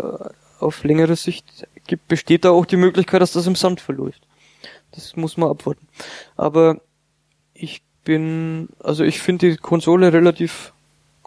[0.59, 2.07] auf längere Sicht gibt.
[2.07, 4.21] Besteht da auch die Möglichkeit, dass das im Sand verläuft.
[4.91, 5.87] Das muss man abwarten.
[6.37, 6.79] Aber
[7.53, 10.73] ich bin, also ich finde die Konsole relativ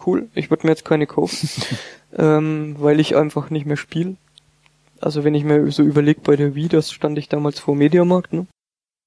[0.06, 0.28] cool.
[0.34, 1.48] Ich würde mir jetzt keine kaufen,
[2.16, 4.16] ähm, weil ich einfach nicht mehr spiele.
[5.02, 8.32] Also wenn ich mir so überlege bei der Wii, das stand ich damals vor Mediamarkt,
[8.32, 8.46] ne?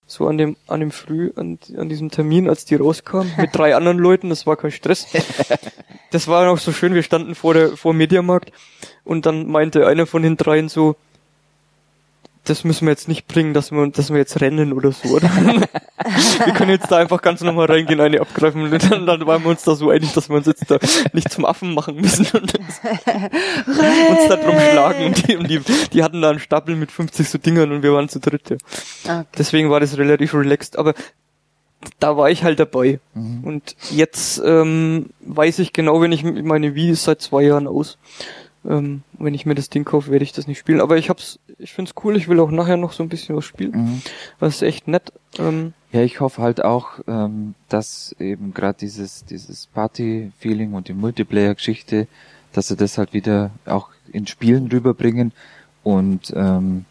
[0.05, 3.75] So an dem, an dem Früh, an, an diesem Termin, als die rauskam, mit drei
[3.77, 5.07] anderen Leuten, das war kein Stress.
[6.11, 8.53] Das war noch so schön, wir standen vor der, vor dem Mediamarkt
[9.03, 10.95] und dann meinte einer von den dreien so,
[12.45, 15.29] das müssen wir jetzt nicht bringen, dass wir, dass wir jetzt rennen oder so, oder?
[16.45, 19.49] wir können jetzt da einfach ganz normal reingehen, eine abgreifen und dann, dann waren wir
[19.49, 20.77] uns da so einig, dass wir uns jetzt da
[21.13, 22.81] nicht zum Affen machen müssen und uns
[24.29, 27.37] da drum schlagen und die, und die, die hatten da einen Stapel mit 50 so
[27.37, 28.57] Dingern und wir waren zu dritt, ja.
[29.03, 29.25] Okay.
[29.37, 30.93] Deswegen war das relativ relaxed, aber
[31.99, 32.99] da war ich halt dabei.
[33.13, 33.43] Mhm.
[33.43, 37.97] Und jetzt ähm, weiß ich genau, wenn ich meine ist seit zwei Jahren aus.
[38.67, 40.81] Ähm, wenn ich mir das Ding kaufe, werde ich das nicht spielen.
[40.81, 43.45] Aber ich hab's, ich find's cool, ich will auch nachher noch so ein bisschen was
[43.45, 43.71] spielen.
[43.71, 44.01] Mhm.
[44.39, 45.11] Das ist echt nett.
[45.37, 50.93] Ähm, Ja, ich hoffe halt auch, ähm, dass eben gerade dieses, dieses Party-Feeling und die
[50.93, 52.07] Multiplayer-Geschichte,
[52.53, 55.31] dass sie das halt wieder auch in Spielen rüberbringen
[55.83, 56.85] und ähm,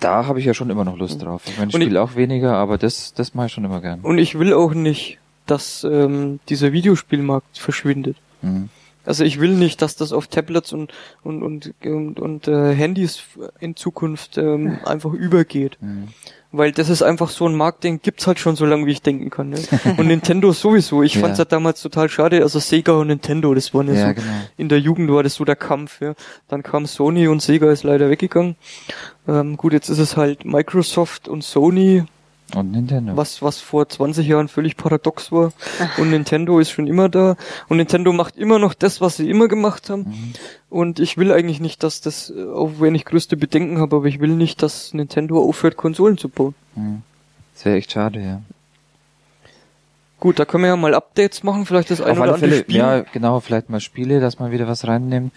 [0.00, 1.42] da habe ich ja schon immer noch Lust drauf.
[1.46, 4.00] Ich meine, ich spiele auch weniger, aber das, das mache ich schon immer gern.
[4.02, 8.16] und ich will auch nicht, dass ähm, dieser Videospielmarkt verschwindet.
[8.42, 8.68] Mhm.
[9.08, 10.92] Also ich will nicht, dass das auf Tablets und
[11.24, 13.22] und und und, und äh, Handys
[13.58, 15.78] in Zukunft ähm, einfach übergeht.
[15.80, 16.08] Mhm.
[16.50, 19.02] Weil das ist einfach so ein Markt, den gibt's halt schon so lange, wie ich
[19.02, 19.50] denken kann.
[19.50, 19.58] Ne?
[19.98, 21.02] Und Nintendo sowieso.
[21.02, 21.20] Ich Ja.
[21.20, 22.42] fand's ja damals total schade.
[22.42, 24.32] Also Sega und Nintendo, das waren ja, Ja, so, genau.
[24.56, 26.00] in der Jugend war das so der Kampf.
[26.00, 26.14] Ja.
[26.48, 28.56] Dann kam Sony und Sega ist leider weggegangen.
[29.26, 32.04] Ähm, gut, jetzt ist es halt Microsoft und Sony,
[32.54, 33.16] Und Nintendo.
[33.16, 35.52] was was vor 20 Jahren völlig paradox war.
[35.98, 37.36] Und Nintendo ist schon immer da.
[37.68, 40.02] Und Nintendo macht immer noch das, was sie immer gemacht haben.
[40.02, 40.32] Mhm.
[40.70, 44.06] Und ich will eigentlich nicht, dass das, äh, auch wenn ich größte Bedenken habe, aber
[44.06, 46.54] ich will nicht, dass Nintendo aufhört, Konsolen zu bauen.
[46.74, 47.02] Mhm.
[47.54, 48.40] Das wäre echt schade, ja.
[50.20, 52.50] Gut, da können wir ja mal Updates machen, vielleicht das Auf eine oder alle andere
[52.50, 52.76] Fälle, Spiel.
[52.76, 55.30] ja, genau, vielleicht mal Spiele, dass man wieder was reinnehmen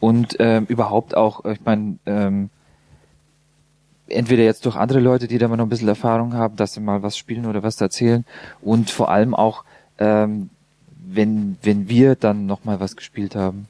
[0.00, 2.50] und ähm, überhaupt auch, ich meine, ähm,
[4.08, 6.80] entweder jetzt durch andere Leute, die da mal noch ein bisschen Erfahrung haben, dass sie
[6.80, 8.24] mal was spielen oder was erzählen
[8.60, 9.64] und vor allem auch,
[9.98, 10.50] ähm,
[11.06, 13.68] wenn, wenn wir dann noch mal was gespielt haben.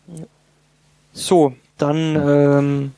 [1.13, 2.93] So, dann ähm,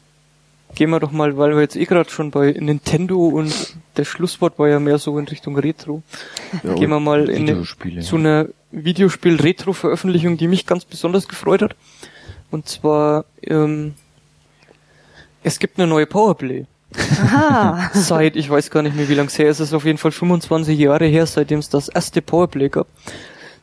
[0.74, 4.58] gehen wir doch mal, weil wir jetzt eh gerade schon bei Nintendo und das Schlusswort
[4.58, 6.02] war ja mehr so in Richtung Retro.
[6.62, 7.64] gehen wir mal in
[8.02, 11.76] zu einer Videospiel-Retro-Veröffentlichung, die mich ganz besonders gefreut hat.
[12.50, 13.94] Und zwar, ähm,
[15.42, 16.66] es gibt eine neue Powerplay.
[16.96, 17.90] Aha.
[17.94, 19.98] Seit, ich weiß gar nicht mehr, wie lange es her ist, es ist auf jeden
[19.98, 22.86] Fall 25 Jahre her, seitdem es das erste Powerplay gab.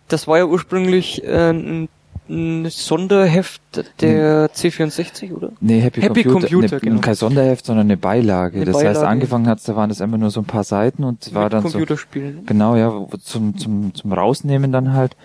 [0.07, 1.89] Das war ja ursprünglich äh, ein,
[2.30, 3.61] ein Sonderheft
[3.99, 5.51] der C64, oder?
[5.59, 7.01] Nee, Happy, Happy Computer, Computer, ne, genau.
[7.01, 8.57] Kein Sonderheft, sondern eine Beilage.
[8.57, 9.07] Eine das heißt, Beilage.
[9.07, 11.63] angefangen hat's, da waren es immer nur so ein paar Seiten und war Mit dann
[11.63, 12.36] so Computerspielen.
[12.36, 12.41] ne?
[12.45, 15.17] Genau, ja, zum, zum, zum Rausnehmen dann halt.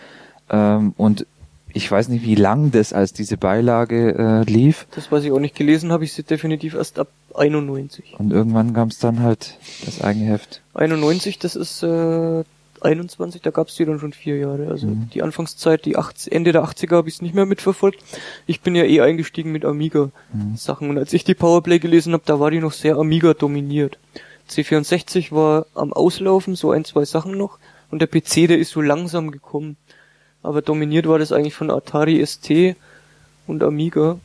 [0.51, 1.27] Ähm, und
[1.75, 4.15] ich weiß nicht, wie lang das als diese Beilage
[4.47, 4.87] äh, lief.
[4.95, 5.55] Das weiß ich auch nicht.
[5.55, 8.15] Gelesen habe ich sie definitiv erst ab 91.
[8.19, 10.63] Und irgendwann kam es dann halt das eigene Heft.
[10.75, 12.45] 91, das ist äh,
[12.81, 14.69] 21, da gab es die dann schon vier Jahre.
[14.69, 15.09] Also Mhm.
[15.15, 18.03] die Anfangszeit, die 80, Ende der 80er habe ich es nicht mehr mitverfolgt.
[18.47, 20.87] Ich bin ja eh eingestiegen mit Amiga-Sachen.
[20.87, 20.91] Mhm.
[20.91, 23.99] Und als ich die Powerplay gelesen habe, da war die noch sehr Amiga dominiert.
[24.51, 27.59] C64 war am Auslaufen, so ein, zwei Sachen noch.
[27.91, 29.77] Und der PC, der ist so langsam gekommen.
[30.43, 32.77] Aber dominiert war das eigentlich von Atari ST
[33.47, 34.19] und Amiga.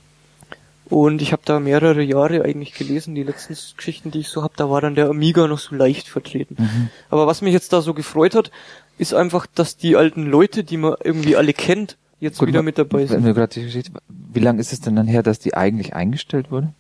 [0.90, 4.56] Und ich habe da mehrere Jahre eigentlich gelesen, die letzten Geschichten, die ich so hab,
[4.56, 6.56] da war dann der Amiga noch so leicht vertreten.
[6.58, 6.90] Mhm.
[7.10, 8.52] Aber was mich jetzt da so gefreut hat,
[8.98, 12.78] ist einfach, dass die alten Leute, die man irgendwie alle kennt, jetzt Gut, wieder mit
[12.78, 13.26] dabei sind.
[13.26, 16.52] du gerade die Geschichte, wie lange ist es denn dann her, dass die eigentlich eingestellt
[16.52, 16.74] wurde?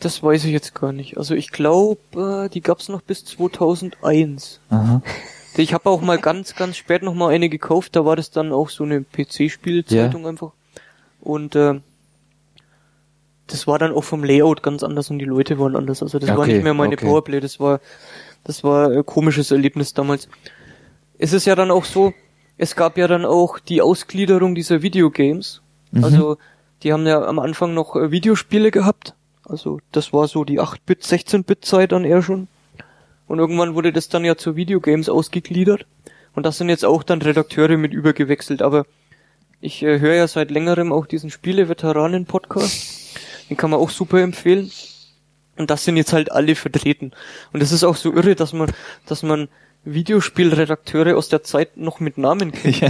[0.00, 1.16] Das weiß ich jetzt gar nicht.
[1.16, 4.60] Also ich glaube, die gab's noch bis 2001.
[4.68, 5.02] Aha.
[5.56, 7.96] Ich habe auch mal ganz, ganz spät noch mal eine gekauft.
[7.96, 10.52] Da war das dann auch so eine PC-Spielzeitung einfach.
[11.20, 11.80] Und äh,
[13.46, 16.02] das war dann auch vom Layout ganz anders und die Leute waren anders.
[16.02, 17.06] Also das war Okay, nicht mehr meine okay.
[17.06, 17.40] Powerplay.
[17.40, 17.80] Das war,
[18.44, 20.28] das war ein komisches Erlebnis damals.
[21.18, 22.14] Es ist ja dann auch so,
[22.56, 25.60] es gab ja dann auch die Ausgliederung dieser Videogames.
[25.90, 26.04] Mhm.
[26.04, 26.38] Also
[26.82, 29.14] die haben ja am Anfang noch äh, Videospiele gehabt.
[29.44, 32.48] Also das war so die 8-Bit, 16-Bit-Zeit dann eher schon.
[33.26, 35.86] Und irgendwann wurde das dann ja zu Videogames ausgegliedert.
[36.34, 38.62] Und das sind jetzt auch dann Redakteure mit übergewechselt.
[38.62, 38.86] Aber
[39.60, 43.16] ich äh, höre ja seit längerem auch diesen Spiele-Veteranen-Podcast.
[43.48, 44.70] Den kann man auch super empfehlen.
[45.56, 47.12] Und das sind jetzt halt alle vertreten.
[47.52, 48.72] Und es ist auch so irre, dass man,
[49.06, 49.48] dass man
[49.84, 52.82] Videospielredakteure aus der Zeit noch mit Namen kennt.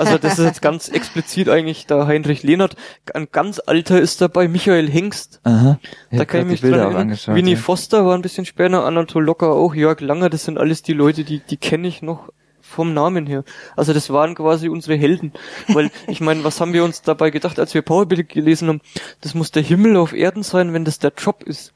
[0.00, 2.76] Also das ist jetzt ganz explizit eigentlich da Heinrich Lehnert.
[3.12, 5.40] Ein ganz alter ist dabei, Michael Hengst.
[5.44, 5.78] Aha.
[6.10, 7.18] Da kann ich mich dran erinnern.
[7.26, 10.94] Winnie Foster war ein bisschen später, Anatol Locker auch, Jörg Langer, das sind alles die
[10.94, 12.30] Leute, die, die kenne ich noch
[12.60, 13.44] vom Namen her.
[13.76, 15.32] Also das waren quasi unsere Helden.
[15.68, 18.80] Weil, ich meine, was haben wir uns dabei gedacht, als wir Powerbill gelesen haben?
[19.20, 21.72] Das muss der Himmel auf Erden sein, wenn das der Job ist.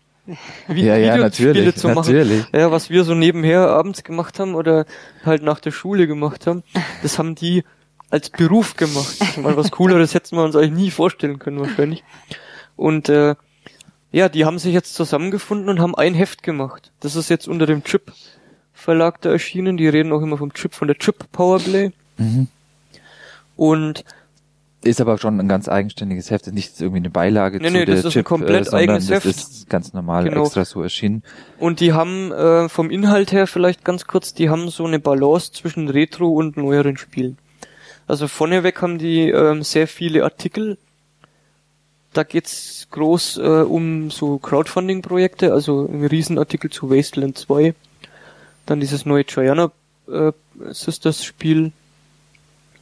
[0.68, 2.12] Wie Ja, ja, natürlich, zu machen.
[2.12, 2.44] natürlich.
[2.52, 4.86] Ja, was wir so nebenher abends gemacht haben oder
[5.24, 6.62] halt nach der Schule gemacht haben,
[7.02, 7.64] das haben die
[8.10, 9.16] als Beruf gemacht.
[9.36, 12.04] Meine, was cooleres hätten wir uns eigentlich nie vorstellen können wahrscheinlich.
[12.76, 13.34] Und äh,
[14.12, 16.92] ja, die haben sich jetzt zusammengefunden und haben ein Heft gemacht.
[17.00, 18.12] Das ist jetzt unter dem Chip
[18.74, 19.76] Verlag da erschienen.
[19.76, 21.92] Die reden auch immer vom Chip, von der Chip Powerplay.
[22.18, 22.48] Mhm.
[23.56, 24.04] Und
[24.84, 27.84] Ist aber schon ein ganz eigenständiges Heft, ist nicht irgendwie eine Beilage Nee, zu nee,
[27.84, 29.26] der das ist ein Chip, komplett äh, sondern eigenes das Heft.
[29.26, 30.44] ist ganz normal Genau.
[30.44, 31.22] extra so erschienen.
[31.58, 35.52] Und die haben äh, vom Inhalt her vielleicht ganz kurz, die haben so eine Balance
[35.52, 37.38] zwischen Retro und neueren Spielen.
[38.08, 40.76] Also vorneweg haben die ähm, sehr viele Artikel.
[42.12, 47.74] Da geht's groß äh, um so Crowdfunding-Projekte, also ein Riesenartikel zu Wasteland 2.
[48.66, 49.70] Dann dieses neue Gianna
[50.10, 50.32] äh,
[50.72, 51.70] Sisters Spiel.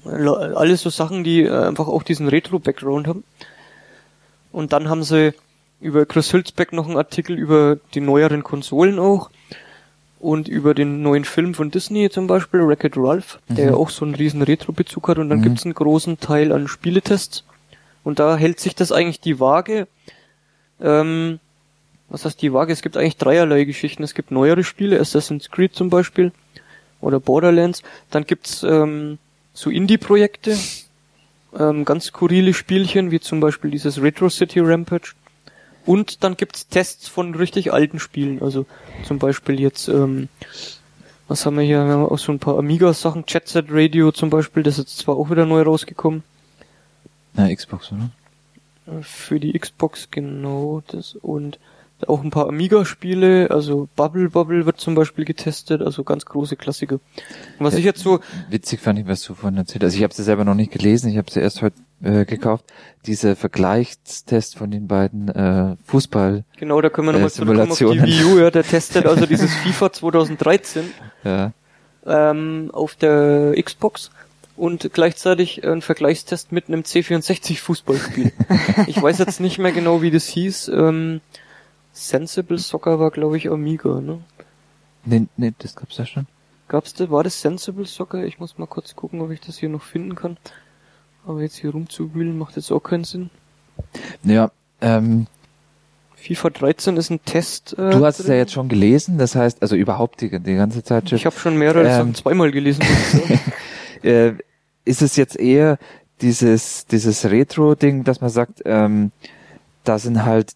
[0.05, 3.25] Alles so Sachen, die äh, einfach auch diesen Retro-Background haben.
[4.53, 5.35] Und dann haben sie
[5.81, 9.31] über Chris Hülsbeck noch einen Artikel über die neueren Konsolen auch
[10.19, 14.05] und über den neuen Film von Disney zum Beispiel, Wreck-It Ralph, der ja auch so
[14.05, 15.43] einen riesen Retro-Bezug hat und dann Mhm.
[15.45, 17.45] gibt's einen großen Teil an Spieletests
[18.05, 19.87] und da hält sich das eigentlich die Waage.
[20.81, 21.39] Ähm,
[22.11, 22.73] was heißt die Waage?
[22.73, 24.03] Es gibt eigentlich dreierlei Geschichten.
[24.03, 26.33] Es gibt neuere Spiele, Assassin's Creed zum Beispiel
[27.01, 27.83] oder Borderlands.
[28.11, 29.19] Dann gibt's ähm,
[29.53, 30.57] so Indie-Projekte,
[31.59, 35.13] ähm, ganz skurrile Spielchen, wie zum Beispiel dieses Retro City Rampage.
[35.87, 38.43] Und dann gibt's Tests von richtig alten Spielen.
[38.43, 38.67] Also
[39.05, 40.29] zum Beispiel jetzt, ähm,
[41.27, 41.85] was haben wir hier?
[41.85, 44.99] Wir haben auch so ein paar Amiga-Sachen, Jet Set Radio zum Beispiel, das ist jetzt
[44.99, 46.23] zwar auch wieder neu rausgekommen.
[47.35, 48.11] Na, Xbox, oder?
[49.03, 51.59] Für die Xbox genau das und
[52.09, 56.95] auch ein paar Amiga-Spiele, also Bubble Bubble wird zum Beispiel getestet, also ganz große Klassiker.
[57.59, 59.89] Und was ich jetzt so, Witzig fand ich, was du vorhin erzählt hast.
[59.89, 62.65] Also ich habe sie selber noch nicht gelesen, ich habe sie erst heute äh, gekauft.
[63.07, 67.79] Dieser Vergleichstest von den beiden äh, Fußball, genau, da können wir nochmal Äh, zurückkommen auf
[67.79, 68.29] die Simulationen.
[68.29, 70.85] Wii U, ja, der testet also dieses FIFA 2013
[71.25, 71.53] ja,
[72.07, 74.11] ähm, auf der Xbox
[74.57, 78.33] und gleichzeitig einen Vergleichstest mit einem C64 Fußballspiel.
[78.87, 80.69] ich weiß jetzt nicht mehr genau, wie das hieß.
[80.69, 81.23] Ähm,
[82.09, 84.21] Sensible Soccer war, glaube ich, Amiga, ne?
[85.05, 86.27] nee, nee, das gab's ja schon.
[86.69, 88.25] Gab's da, war das Sensible Soccer?
[88.25, 90.37] Ich muss mal kurz gucken, ob ich das hier noch finden kann.
[91.27, 93.29] Aber jetzt hier rumzuwühlen macht jetzt auch keinen Sinn.
[94.23, 94.51] Ja,
[94.81, 95.27] ähm,
[96.17, 97.75] FIFA 13 ist ein Test.
[97.75, 98.35] Äh, du hast es drin.
[98.35, 101.17] ja jetzt schon gelesen, das heißt, also überhaupt die, die ganze Zeit schon.
[101.17, 102.83] Ich habe schon mehrere Ähm, Sachen zweimal gelesen.
[104.03, 104.33] äh,
[104.85, 105.79] ist es jetzt eher
[106.23, 109.13] dieses, dieses Retro-Ding, dass man sagt, ähm,
[109.85, 110.53] da sind halt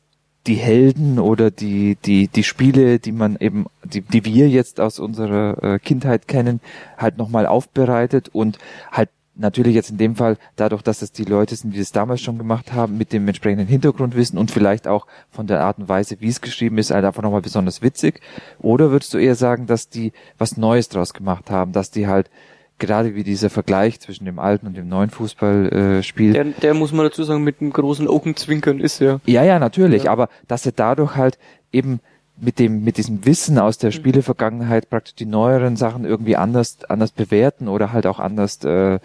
[0.47, 4.99] die Helden oder die, die, die Spiele, die man eben, die, die wir jetzt aus
[4.99, 6.61] unserer äh, Kindheit kennen,
[6.99, 8.59] halt nochmal aufbereitet und
[8.93, 12.21] halt natürlich jetzt in dem Fall dadurch, dass es die Leute sind, die es damals
[12.21, 16.21] schon gemacht haben, mit dem entsprechenden Hintergrundwissen und vielleicht auch von der Art und Weise,
[16.21, 18.21] wie es geschrieben ist, halt einfach nochmal besonders witzig.
[18.61, 22.31] Oder würdest du eher sagen, dass die was Neues draus gemacht haben, dass die halt
[22.79, 26.31] gerade wie dieser Vergleich zwischen dem alten und dem neuen Fußballspiel.
[26.31, 29.21] Äh, der, der muss man dazu sagen, mit einem großen Augenzwinkern ist ja.
[29.27, 30.13] ja, ja, natürlich, Ja.
[30.13, 31.39] aber dass sie dadurch halt
[31.73, 32.01] eben
[32.37, 37.13] mit dem, mit diesem Wissen aus der Spielevergangenheit praktisch die neueren Sachen irgendwie anders, anders
[37.13, 38.99] bewerten oder halt auch anders, äh,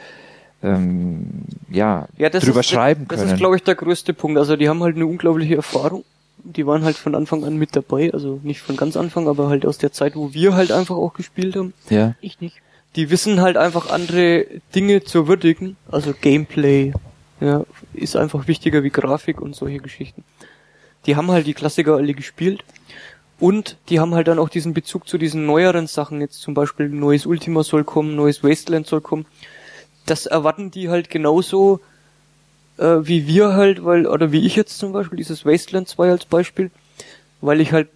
[0.64, 1.28] ähm,
[1.70, 3.32] ja, Ja, das drüber ist, schreiben das können.
[3.34, 4.38] ist, glaube ich, der größte Punkt.
[4.38, 6.04] Also die haben halt eine unglaubliche Erfahrung.
[6.44, 9.66] Die waren halt von Anfang an mit dabei, also nicht von ganz Anfang, aber halt
[9.66, 11.74] aus der Zeit, wo wir halt einfach auch gespielt haben.
[11.90, 12.16] ja.
[12.22, 12.62] Ich nicht.
[12.95, 16.94] Die wissen halt einfach andere Dinge zu würdigen, also Gameplay,
[17.40, 17.64] ja,
[17.94, 20.24] ist einfach wichtiger wie Grafik und solche Geschichten.
[21.06, 22.64] Die haben halt die Klassiker alle gespielt
[23.40, 26.90] und die haben halt dann auch diesen Bezug zu diesen neueren Sachen, jetzt zum Beispiel
[26.90, 29.26] neues Ultima soll kommen, neues Wasteland soll kommen.
[30.06, 31.80] Das erwarten die halt genauso
[32.80, 36.26] äh, wie wir halt, weil, oder wie ich jetzt zum Beispiel, dieses Wasteland 2 als
[36.26, 36.72] Beispiel,
[37.41, 37.90] weil ich halt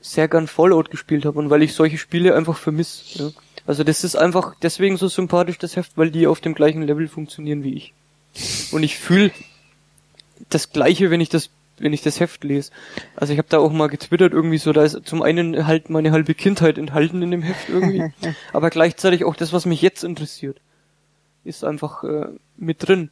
[0.00, 3.02] sehr gern Fallout gespielt habe und weil ich solche Spiele einfach vermisse.
[3.22, 3.30] Ja.
[3.68, 7.06] Also das ist einfach deswegen so sympathisch, das Heft, weil die auf dem gleichen Level
[7.06, 7.92] funktionieren wie ich.
[8.72, 9.30] Und ich fühle
[10.48, 12.72] das Gleiche, wenn ich das wenn ich das Heft lese.
[13.14, 16.12] Also ich habe da auch mal getwittert irgendwie so, da ist zum einen halt meine
[16.12, 18.10] halbe Kindheit enthalten in dem Heft irgendwie,
[18.54, 20.56] aber gleichzeitig auch das, was mich jetzt interessiert,
[21.44, 22.26] ist einfach äh,
[22.56, 23.10] mit drin.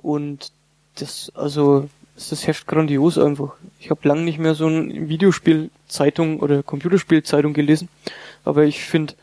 [0.00, 0.52] Und
[0.94, 3.56] das, also ist das Heft grandios einfach.
[3.80, 7.88] Ich habe lang nicht mehr so ein Videospielzeitung oder Computerspielzeitung gelesen,
[8.44, 9.14] aber ich finde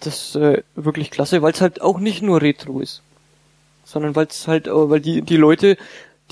[0.00, 3.02] das äh, wirklich klasse, weil es halt auch nicht nur Retro ist,
[3.84, 5.76] sondern weil es halt, äh, weil die die Leute,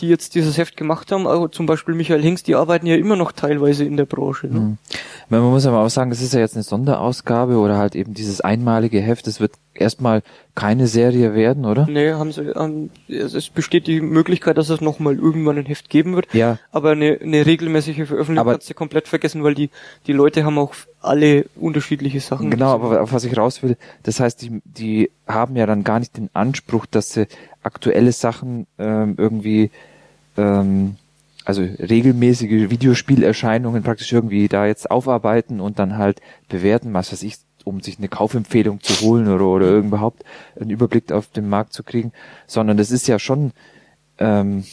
[0.00, 3.16] die jetzt dieses Heft gemacht haben, also zum Beispiel Michael Hengst, die arbeiten ja immer
[3.16, 4.48] noch teilweise in der Branche.
[4.48, 4.60] Ne?
[4.60, 4.78] Mhm.
[5.28, 8.40] Man muss aber auch sagen, das ist ja jetzt eine Sonderausgabe oder halt eben dieses
[8.40, 9.26] einmalige Heft.
[9.28, 10.22] Es wird erstmal
[10.54, 11.86] keine Serie werden, oder?
[11.86, 15.90] Nee, haben sie, ähm, es es besteht die Möglichkeit, dass es nochmal irgendwann ein Heft
[15.90, 16.32] geben wird.
[16.32, 16.58] Ja.
[16.70, 19.70] Aber eine, eine regelmäßige Veröffentlichung Aber- kannst du komplett vergessen, weil die,
[20.06, 22.50] die Leute haben auch alle unterschiedliche Sachen.
[22.50, 25.98] Genau, aber auf was ich raus will, das heißt, die, die haben ja dann gar
[25.98, 27.26] nicht den Anspruch, dass sie
[27.62, 29.70] aktuelle Sachen ähm, irgendwie,
[30.36, 30.96] ähm,
[31.44, 37.36] also regelmäßige Videospielerscheinungen praktisch irgendwie da jetzt aufarbeiten und dann halt bewerten, was weiß ich,
[37.64, 40.24] um sich eine Kaufempfehlung zu holen oder, oder überhaupt
[40.58, 42.12] einen Überblick auf den Markt zu kriegen,
[42.46, 43.52] sondern das ist ja schon,
[44.18, 44.64] ähm,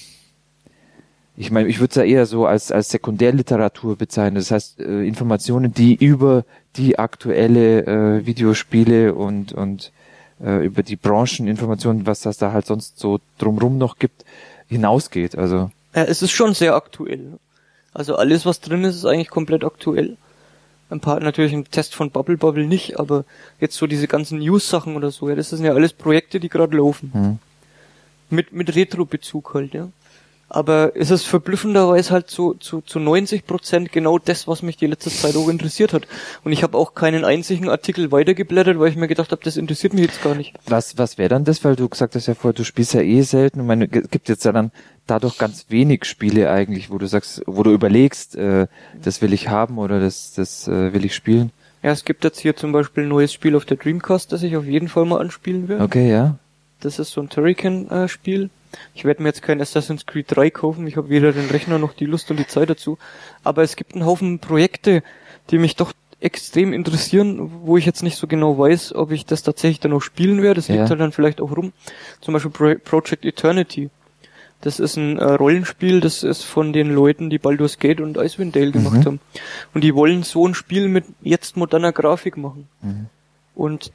[1.38, 4.36] ich meine, ich würde es ja eher so als, als Sekundärliteratur bezeichnen.
[4.36, 6.44] Das heißt, äh, Informationen, die über
[6.76, 9.92] die aktuelle äh, Videospiele und, und
[10.44, 14.26] äh, über die Brancheninformationen, was das da halt sonst so drumrum noch gibt,
[14.68, 15.38] hinausgeht.
[15.38, 17.40] Also, Ja, es ist schon sehr aktuell.
[17.94, 20.18] Also alles, was drin ist, ist eigentlich komplett aktuell.
[20.92, 23.24] Ein paar, natürlich ein Test von Bubble Bubble nicht, aber
[23.62, 26.76] jetzt so diese ganzen News-Sachen oder so, ja, das sind ja alles Projekte, die gerade
[26.76, 27.12] laufen.
[27.14, 27.40] hm.
[28.30, 29.90] Mit, mit Retro-Bezug halt, ja.
[30.54, 34.88] Aber es ist verblüffenderweise halt zu, zu, zu 90 Prozent genau das, was mich die
[34.88, 36.10] letzte Zeit auch interessiert hat.
[36.44, 39.94] Und ich habe auch keinen einzigen Artikel weitergeblättert, weil ich mir gedacht habe, das interessiert
[39.94, 40.54] mich jetzt gar nicht.
[40.66, 41.64] was, was wäre dann das?
[41.64, 43.62] Weil du gesagt hast ja vorher, du spielst ja eh selten.
[43.62, 44.72] Ich meine, es gibt jetzt ja dann
[45.08, 48.68] dadurch ganz wenig Spiele eigentlich, wo du sagst, wo du überlegst, äh,
[49.02, 51.52] das will ich haben oder das, das äh, will ich spielen.
[51.82, 54.58] Ja, es gibt jetzt hier zum Beispiel ein neues Spiel auf der Dreamcast, das ich
[54.58, 55.82] auf jeden Fall mal anspielen werde.
[55.82, 56.36] Okay, ja.
[56.82, 58.50] Das ist so ein Turrican-Spiel.
[58.94, 60.88] Ich werde mir jetzt kein Assassin's Creed 3 kaufen.
[60.88, 62.98] Ich habe weder den Rechner noch die Lust und die Zeit dazu.
[63.44, 65.04] Aber es gibt einen Haufen Projekte,
[65.50, 69.42] die mich doch extrem interessieren, wo ich jetzt nicht so genau weiß, ob ich das
[69.44, 70.56] tatsächlich dann auch spielen werde.
[70.56, 70.76] Das Ja.
[70.76, 71.74] liegt halt dann vielleicht auch rum.
[72.22, 73.90] Zum Beispiel Pro Project Eternity.
[74.62, 78.56] Das ist ein äh, Rollenspiel, das ist von den Leuten, die Baldur's Gate und Icewind
[78.56, 79.06] Dale gemacht Mhm.
[79.06, 79.20] haben.
[79.74, 82.68] Und die wollen so ein Spiel mit jetzt moderner Grafik machen.
[82.84, 83.08] Mhm.
[83.56, 83.92] Und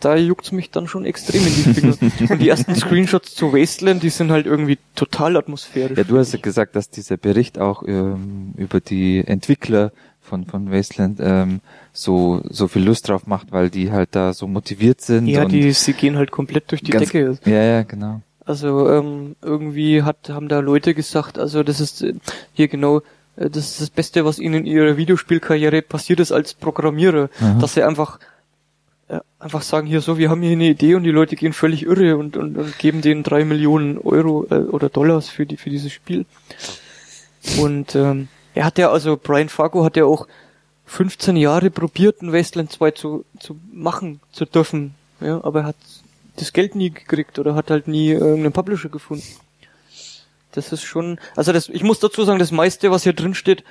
[0.00, 1.94] da juckt's mich dann schon extrem in die Finger.
[2.32, 5.96] und die ersten Screenshots zu Wasteland, die sind halt irgendwie total atmosphärisch.
[5.98, 10.70] Ja, du hast ja gesagt, dass dieser Bericht auch ähm, über die Entwickler von, von
[10.70, 11.60] Wasteland ähm,
[11.92, 15.26] so, so viel Lust drauf macht, weil die halt da so motiviert sind.
[15.26, 17.38] ja, die, sie gehen halt komplett durch die ganz- Decke.
[17.44, 18.22] Ja, ja, genau.
[18.44, 22.14] Also ähm, irgendwie hat, haben da Leute gesagt, also das ist äh,
[22.52, 22.98] hier genau,
[23.36, 27.58] äh, das ist das Beste, was ihnen in ihrer Videospielkarriere passiert ist als Programmierer, Aha.
[27.60, 28.18] dass sie einfach
[29.10, 31.84] äh, einfach sagen, hier so, wir haben hier eine Idee und die Leute gehen völlig
[31.84, 35.68] irre und, und, und geben denen drei Millionen Euro äh, oder Dollars für die für
[35.68, 36.26] dieses Spiel.
[37.58, 40.28] Und ähm, er hat ja, also Brian Fargo hat ja auch
[40.86, 44.94] 15 Jahre probiert, ein Wasteland 2 zu, zu machen, zu dürfen.
[45.20, 45.76] Ja, aber er hat
[46.36, 49.26] das Geld nie gekriegt oder hat halt nie irgendeinen Publisher gefunden.
[50.52, 53.64] Das ist schon, also das, ich muss dazu sagen, das meiste, was hier drin steht,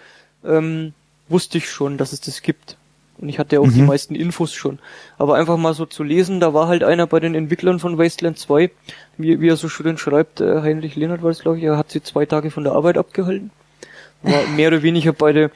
[0.44, 0.94] ähm,
[1.28, 2.78] wusste ich schon, dass es das gibt.
[3.20, 3.88] Und ich hatte auch die Mhm.
[3.88, 4.80] meisten Infos schon.
[5.18, 8.38] Aber einfach mal so zu lesen, da war halt einer bei den Entwicklern von Wasteland
[8.38, 8.72] 2,
[9.18, 11.92] wie, wie er so schön schreibt, äh, Heinrich Lehnert war es, glaube ich, er hat
[11.92, 13.52] sie zwei Tage von der Arbeit abgehalten.
[14.22, 15.52] War mehr oder weniger bei der,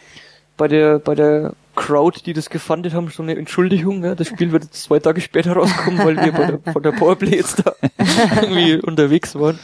[0.58, 4.04] bei der, bei der Crowd, die das gefundet haben, so eine Entschuldigung.
[4.04, 6.92] Ja, das Spiel wird jetzt zwei Tage später rauskommen, weil wir bei der, von der
[6.92, 7.74] Powerplay jetzt da
[8.42, 9.58] irgendwie unterwegs waren.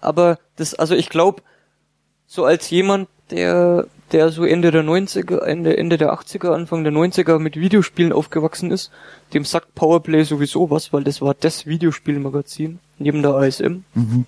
[0.00, 1.42] Aber das, also ich glaube,
[2.26, 6.92] so als jemand, der der so Ende der 90er, Ende, Ende der 80er, Anfang der
[6.92, 8.90] 90er mit Videospielen aufgewachsen ist,
[9.34, 14.26] dem sagt Powerplay sowieso was, weil das war das Videospielmagazin neben der ASM, Mhm.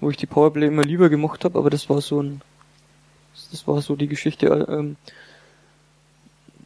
[0.00, 2.40] wo ich die Powerplay immer lieber gemocht habe, aber das war so ein,
[3.50, 4.96] das war so die Geschichte ähm,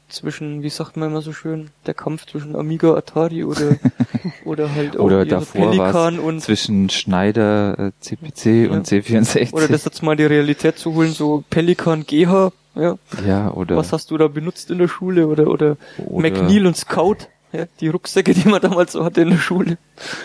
[0.09, 3.77] zwischen, wie sagt man immer so schön, der Kampf zwischen Amiga, Atari oder
[4.45, 9.53] oder halt auch Oder davor Pelikan war und zwischen Schneider, äh, CPC und C64.
[9.53, 12.97] oder das jetzt mal die Realität zu holen, so Pelikan GH, ja.
[13.27, 15.77] ja, oder, Was hast du da benutzt in der Schule oder oder,
[16.07, 19.79] Oder- McNeil und Scout, ja, die Rucksäcke, die man damals so hatte in der Schule.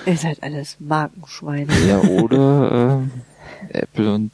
[0.06, 1.68] Ihr seid alles Markenschweine.
[1.88, 3.02] ja, oder
[3.72, 4.32] äh, Apple und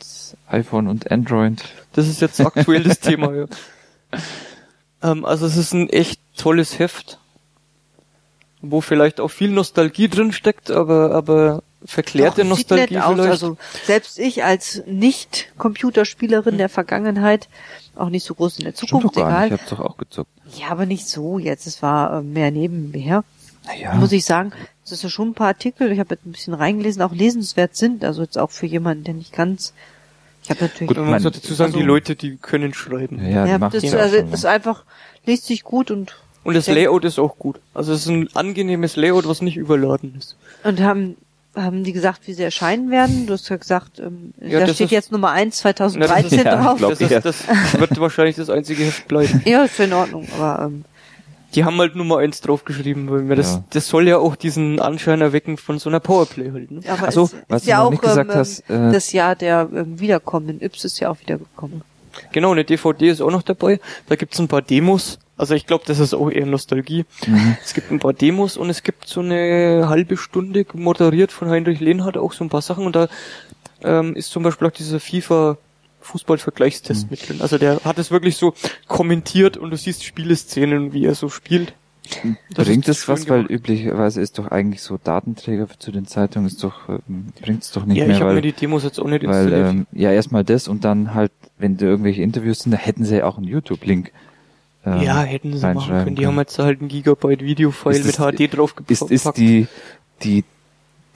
[0.48, 1.64] iPhone und Android.
[1.94, 3.46] Das ist jetzt aktuell das Thema, ja.
[5.04, 7.20] Ähm, also es ist ein echt tolles Heft,
[8.72, 13.14] wo vielleicht auch viel Nostalgie drin steckt, aber aber verklärte Doch, sieht Nostalgie aus.
[13.14, 13.32] vielleicht.
[13.32, 17.48] Also selbst ich als Nicht-Computerspielerin der Vergangenheit,
[17.96, 19.44] auch nicht so groß in der doch Zukunft, gar egal.
[19.50, 20.30] nicht, ich hab's doch auch gezockt.
[20.60, 21.68] Ja, aber nicht so jetzt.
[21.68, 23.24] Es war äh, mehr nebenher.
[23.66, 24.54] Naja, Muss ich sagen,
[24.86, 27.76] es ist ja schon ein paar Artikel, ich habe jetzt ein bisschen reingelesen, auch lesenswert
[27.76, 28.04] sind.
[28.06, 29.74] Also jetzt auch für jemanden, der nicht ganz.
[30.44, 30.88] Ich habe natürlich.
[30.88, 33.20] Gut, man muss dazu sagen, also- die Leute, die können schreiben.
[33.30, 34.84] ja, ja, macht das ja ist, auch also, schon ist einfach,
[35.26, 36.16] liest sich gut und
[36.48, 36.74] Und das Ja.
[36.76, 37.60] Layout ist auch gut.
[37.74, 40.36] Also es ist ein angenehmes Layout, was nicht überladen ist.
[40.64, 41.16] und haben
[41.56, 43.26] haben die gesagt, wie sie erscheinen werden?
[43.26, 46.26] Du hast ja gesagt, ähm, Ja, da steht ist- jetzt Nummer 1 Na, das 2013
[46.40, 46.78] ist- ja, ich drauf.
[46.78, 49.42] glaub, Das, ist, das wird wahrscheinlich das einzige Heft bleiben.
[49.44, 50.86] Ja, ist ja in Ordnung, aber ähm,
[51.56, 53.64] Die haben halt Nummer eins draufgeschrieben, weil mir das, Ja.
[53.72, 56.70] das soll ja auch diesen Anschein erwecken von so einer Powerplay halt.
[56.70, 56.82] Ne?
[56.88, 59.12] aber Ach so, es was ist du ja auch nicht gesagt ähm, hast, äh, das
[59.12, 61.82] Jahr der ähm, wiederkommenden Yps ist ja auch wiedergekommen.
[62.32, 63.80] Genau, eine DVD ist auch noch dabei.
[64.08, 65.20] Da gibt's ein paar Demos.
[65.38, 67.06] Also ich glaube, das ist auch eher Nostalgie.
[67.28, 67.58] Mhm.
[67.64, 71.80] Es gibt ein paar Demos und es gibt so eine halbe Stunde moderiert von Heinrich
[71.80, 73.08] Lehnhardt auch so ein paar Sachen und da
[73.84, 75.58] ähm, ist zum Beispiel auch dieser FIFA
[76.02, 77.08] Fußballvergleichstest Mhm.
[77.12, 77.42] mit drin.
[77.42, 78.54] Also der hat es wirklich so
[78.88, 81.74] kommentiert und du siehst Spieleszenen, wie er so spielt.
[82.56, 83.52] Das Bringt es was, weil gemacht.
[83.52, 87.86] üblicherweise ist doch eigentlich so Datenträger zu den Zeitungen ist doch, ähm, bringt es doch
[87.86, 89.70] nicht Ja, ich mehr, habe mir die Demos jetzt auch nicht weil installiert.
[89.70, 93.18] ähm, ja erstmal das und dann halt, wenn da irgendwelche Interviews sind, da hätten sie
[93.18, 94.12] ja auch einen YouTube-Link.
[94.86, 96.16] ähm, ja, hätten sie machen können.
[96.16, 98.92] Die haben jetzt halt ein Gigabyte Videofile mit HD draufgepackt.
[98.92, 99.68] Ist, ist die,
[100.24, 100.44] die,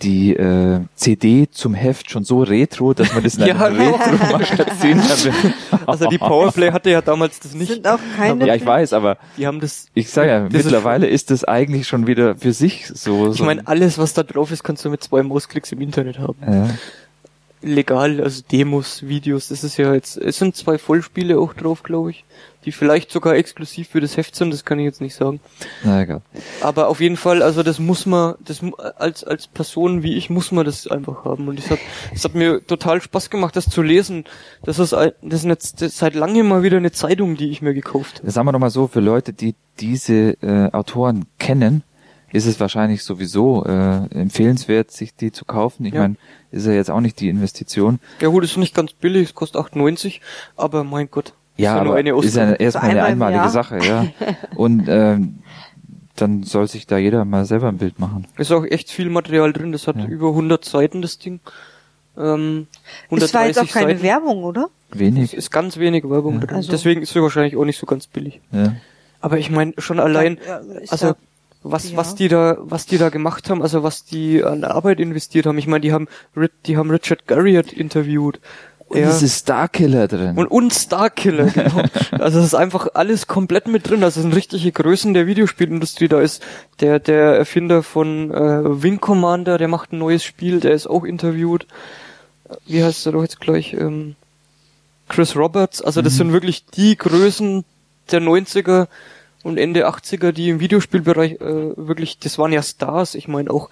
[0.01, 3.95] die äh, CD zum Heft schon so retro, dass man das in Ja, einem genau.
[3.97, 4.99] Retro-Magazin
[5.85, 7.71] Also die Powerplay hatte ja damals das nicht.
[7.71, 8.47] Sind auch keine.
[8.47, 9.87] Ja, ich weiß, aber Die haben das.
[9.93, 13.29] ich sage ja, Das ist mittlerweile ist das eigentlich schon wieder für sich so.
[13.31, 16.17] Ich so meine, alles, was da drauf ist, kannst du mit zwei Mausklicks im Internet
[16.19, 16.35] haben.
[16.45, 16.67] ja.
[17.63, 22.09] Legal, also Demos, Videos, das ist ja jetzt, es sind zwei Vollspiele auch drauf, glaube
[22.11, 22.25] ich,
[22.65, 25.39] die vielleicht sogar exklusiv für das Heft sind, das kann ich jetzt nicht sagen.
[25.83, 26.21] Na egal.
[26.61, 28.61] Aber auf jeden Fall, also das muss man, das
[28.97, 31.79] als als Person wie ich muss man das einfach haben und es hat,
[32.13, 34.25] es hat mir total Spaß gemacht, das zu lesen.
[34.63, 37.73] Das ist, ein- das ist jetzt seit langem mal wieder eine Zeitung, die ich mir
[37.75, 38.31] gekauft habe.
[38.31, 41.83] Sagen wir doch mal so, für Leute, die diese äh, Autoren kennen,
[42.33, 45.85] ist es wahrscheinlich sowieso äh, empfehlenswert, sich die zu kaufen.
[45.85, 46.01] Ich Ja.
[46.01, 46.15] meine,
[46.51, 47.99] ist ja jetzt auch nicht die Investition.
[48.21, 50.19] Ja gut, ist nicht ganz billig, es kostet 8,90,
[50.57, 51.33] aber mein Gott.
[51.57, 53.49] Ja, ist nur aber eine ist ja erstmal eine einmalige Jahr.
[53.49, 54.07] Sache, ja.
[54.55, 55.39] Und ähm,
[56.15, 58.27] dann soll sich da jeder mal selber ein Bild machen.
[58.37, 60.05] Ist auch echt viel Material drin, das hat Ja.
[60.05, 61.39] über 100 Seiten, das Ding.
[62.17, 62.67] Ähm,
[63.09, 64.03] Es war jetzt auch 130 keine Seiten.
[64.03, 64.69] Werbung, oder?
[64.91, 65.33] Es Wenig.
[65.33, 66.39] ist ganz wenig Werbung Ja.
[66.47, 66.55] drin.
[66.57, 68.41] Also- Deswegen ist sie wahrscheinlich auch nicht so ganz billig.
[68.51, 68.75] Ja.
[69.21, 71.15] Aber ich meine, schon allein, Ja, ist also ja-
[71.63, 71.97] was, ja.
[71.97, 75.57] was die da, was die da gemacht haben, also was die an Arbeit investiert haben.
[75.57, 76.07] Ich meine, die haben,
[76.65, 78.39] die haben Richard Garriott interviewt.
[78.87, 80.37] Und Er- es ist Starkiller drin.
[80.37, 81.83] und, und Starkiller, genau.
[82.11, 84.03] also es ist einfach alles komplett mit drin.
[84.03, 86.07] Also es sind richtige Größen der Videospielindustrie.
[86.09, 86.43] Da ist
[86.81, 91.05] der, der Erfinder von äh, Wing Commander, der macht ein neues Spiel, der ist auch
[91.05, 91.67] interviewt.
[92.65, 93.73] Wie heißt er doch jetzt gleich?
[93.73, 94.15] Ähm,
[95.07, 95.81] Chris Roberts.
[95.81, 97.63] Also das sind wirklich die Größen
[98.11, 98.87] der 90er
[99.43, 103.15] und Ende 80er, die im Videospielbereich äh, wirklich, das waren ja Stars.
[103.15, 103.69] Ich meine auch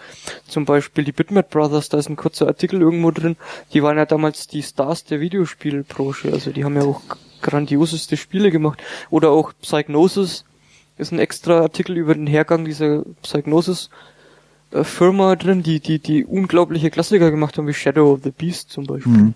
[0.48, 3.36] zum Beispiel die Bitmap Brothers, da ist ein kurzer Artikel irgendwo drin.
[3.74, 6.32] Die waren ja damals die Stars der Videospielbranche.
[6.32, 7.02] Also die haben ja auch
[7.41, 8.82] grandioseste Spiele gemacht.
[9.10, 10.44] Oder auch Psygnosis
[10.98, 13.90] ist ein extra Artikel über den Hergang dieser Psygnosis
[14.72, 18.72] äh, Firma drin, die, die, die unglaubliche Klassiker gemacht haben, wie Shadow of the Beast
[18.72, 19.12] zum Beispiel.
[19.12, 19.36] Mhm.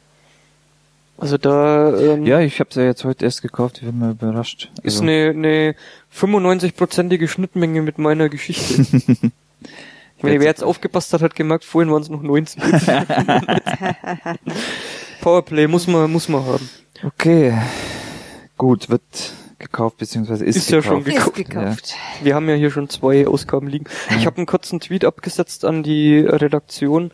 [1.24, 4.70] Also da ähm, Ja, ich habe ja jetzt heute erst gekauft, ich bin mal überrascht.
[4.84, 5.76] ist Also, eine, eine
[6.14, 8.86] 95-prozentige Schnittmenge mit meiner Geschichte.
[10.22, 12.62] Wenn wer jetzt aufgepasst hat, hat gemerkt, vorhin waren es noch 19.
[15.22, 16.70] Powerplay muss man, muss man haben.
[17.06, 17.54] Okay,
[18.58, 19.02] gut, wird
[19.60, 21.04] gekauft, beziehungsweise ist, Ist ja gekauft.
[21.06, 21.36] schon Ist gekauft.
[21.36, 21.96] gekauft.
[22.22, 23.86] Wir haben ja hier schon zwei Ausgaben liegen.
[24.18, 27.12] Ich habe einen kurzen Tweet abgesetzt an die Redaktion.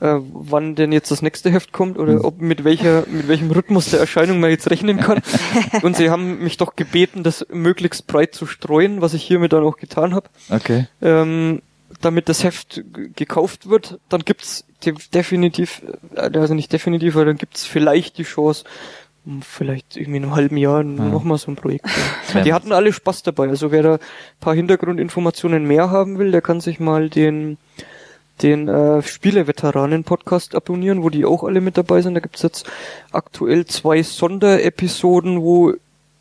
[0.00, 3.90] Äh, wann denn jetzt das nächste Heft kommt oder ob mit welcher, mit welchem Rhythmus
[3.90, 5.20] der Erscheinung man jetzt rechnen kann.
[5.82, 9.64] Und sie haben mich doch gebeten, das möglichst breit zu streuen, was ich hiermit dann
[9.64, 10.28] auch getan habe.
[10.50, 10.86] Okay.
[11.02, 11.62] Ähm,
[12.00, 12.82] damit das Heft
[13.16, 15.82] gekauft wird, dann gibt's de definitiv,
[16.14, 18.64] äh, also nicht definitiv, aber dann gibt's vielleicht die Chance,
[19.26, 21.86] m, vielleicht irgendwie in einem halben Jahr nochmal so ein Projekt.
[22.34, 22.42] Ja.
[22.42, 23.48] Die hatten alle Spaß dabei.
[23.48, 24.00] Also wer da ein
[24.38, 27.58] paar Hintergrundinformationen mehr haben will, der kann sich mal den
[28.42, 32.14] den äh, Spieleveteranen-Podcast abonnieren, wo die auch alle mit dabei sind.
[32.14, 32.68] Da gibt's jetzt
[33.12, 35.74] aktuell zwei Sonderepisoden, wo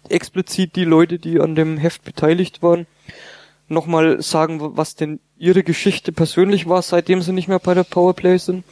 [0.10, 2.85] explizit die Leute, die an dem Heft beteiligt waren,
[3.68, 8.38] nochmal sagen, was denn ihre Geschichte persönlich war, seitdem sie nicht mehr bei der Powerplay
[8.38, 8.64] sind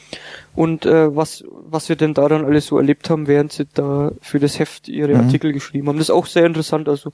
[0.55, 4.11] und äh, was was wir denn da dann alles so erlebt haben, während sie da
[4.21, 5.19] für das Heft ihre Mhm.
[5.19, 5.97] Artikel geschrieben haben.
[5.97, 7.11] Das ist auch sehr interessant, also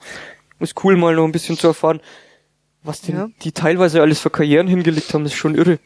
[0.59, 1.99] ist cool mal noch ein bisschen zu erfahren,
[2.83, 3.29] was denn Ja.
[3.43, 5.79] die teilweise alles für Karrieren hingelegt haben, das ist schon irre.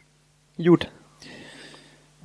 [0.58, 0.90] Gut,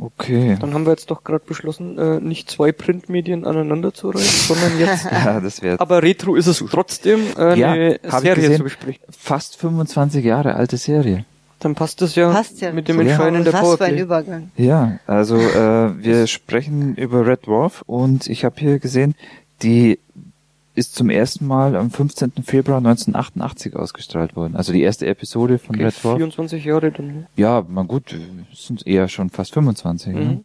[0.03, 0.57] Okay.
[0.59, 4.79] dann haben wir jetzt doch gerade beschlossen, äh, nicht zwei Printmedien aneinander zu reihen, sondern
[4.79, 8.57] jetzt Ja, das wäre aber Retro ist es trotzdem äh, Ja, eine Serie gesehen.
[8.57, 9.03] zu besprechen.
[9.11, 11.27] fast 25 Jahre alte Serie.
[11.59, 12.73] Dann passt es ja, Passt ja.
[12.73, 13.99] mit dem So, Entscheiden der Was für ein.
[13.99, 14.51] Übergang.
[14.57, 19.15] Ja, also äh, wir sprechen über Red Dwarf und ich habe hier gesehen,
[19.63, 19.99] die
[20.75, 22.33] ist zum ersten Mal am 15.
[22.45, 24.57] Februar 1988 ausgestrahlt worden.
[24.57, 26.17] Also die erste Episode von Okay, Red Dwarf.
[26.17, 27.07] 24 Jahre dann.
[27.07, 27.27] ne?
[27.37, 28.15] Ja, man gut,
[28.53, 30.15] sind eher schon fast 25.
[30.15, 30.45] Ne?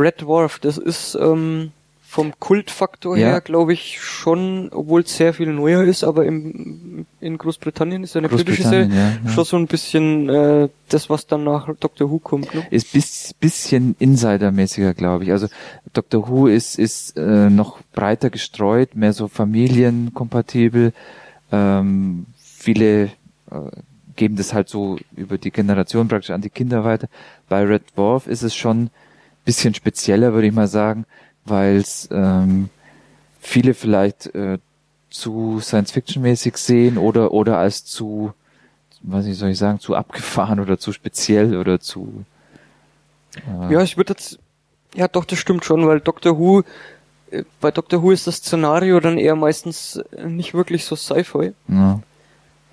[0.00, 1.72] Red Dwarf, das ist ähm,
[2.10, 3.28] vom Kultfaktor Ja.
[3.28, 8.16] her, glaube ich, schon, obwohl es sehr viel neuer ist, aber im, in Großbritannien ist
[8.16, 9.30] ja eine britische Serie, ja, ja.
[9.30, 12.52] schon so ein bisschen äh, das, was dann nach Doctor Who kommt.
[12.52, 12.66] Ne?
[12.70, 15.30] Ist bis, bisschen Insidermäßiger, glaube ich.
[15.30, 15.46] Also
[15.92, 20.92] Doctor Who ist, ist äh, noch breiter gestreut, mehr so familienkompatibel.
[21.52, 23.10] Ähm, viele äh,
[24.16, 27.08] geben das halt so über die Generation praktisch an die Kinder weiter.
[27.48, 28.90] Bei Red Dwarf ist es schon
[29.50, 31.06] bisschen spezieller, würde ich mal sagen,
[31.44, 32.68] weil es ähm,
[33.40, 34.58] viele vielleicht äh,
[35.10, 38.32] zu Science-Fiction-mäßig sehen oder oder als zu,
[39.02, 42.24] was soll ich sagen, zu abgefahren oder zu speziell oder zu
[43.34, 44.38] äh, Ja, ich würde jetzt,
[44.94, 46.62] ja doch, das stimmt schon, weil Doctor Who,
[47.32, 51.54] äh, bei Doctor Who ist das Szenario dann eher meistens äh, nicht wirklich so Sci-Fi.
[51.68, 52.00] ja.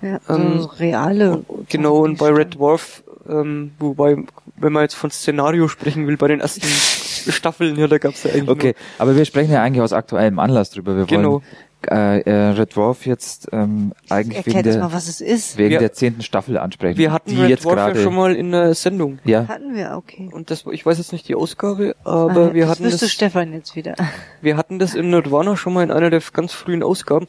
[0.00, 1.44] Ja, Ähm, so reale.
[1.68, 4.16] Genau, und bei Red Dwarf, ähm, wobei,
[4.56, 8.30] wenn man jetzt von Szenario sprechen will, bei den ersten Staffeln, ja, da gab's ja
[8.32, 10.96] eigentlich Okay, aber wir sprechen ja eigentlich aus aktuellem Anlass drüber.
[10.96, 11.32] Wir Genau.
[11.34, 11.42] wollen
[11.88, 15.56] äh, äh, Red Dwarf jetzt ähm, eigentlich wegen mal, der, was es ist.
[15.58, 16.98] wegen Wir- der zehnten Staffel ansprechen.
[16.98, 19.20] wir hatten die Red jetzt Dwarf ja gerade schon mal in der Sendung.
[19.24, 20.28] ja, Hatten wir, okay.
[20.32, 23.12] Und das, ich weiß jetzt nicht die Ausgabe, aber Ah, wir das hatten wüsste das,
[23.12, 23.94] Stefan jetzt wieder.
[24.40, 27.28] wir hatten das in Nirvana schon mal in einer der ganz frühen Ausgaben.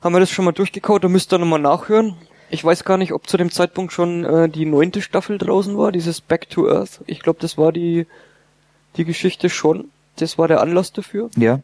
[0.00, 2.14] Haben wir das schon mal durchgekaut, da müsst ihr nochmal nachhören.
[2.50, 5.92] Ich weiß gar nicht, ob zu dem Zeitpunkt schon äh, die neunte Staffel draußen war,
[5.92, 7.00] dieses Back to Earth.
[7.06, 8.06] Ich glaube, das war die,
[8.96, 9.90] die Geschichte schon.
[10.16, 11.30] Das war der Anlass dafür.
[11.36, 11.60] ja.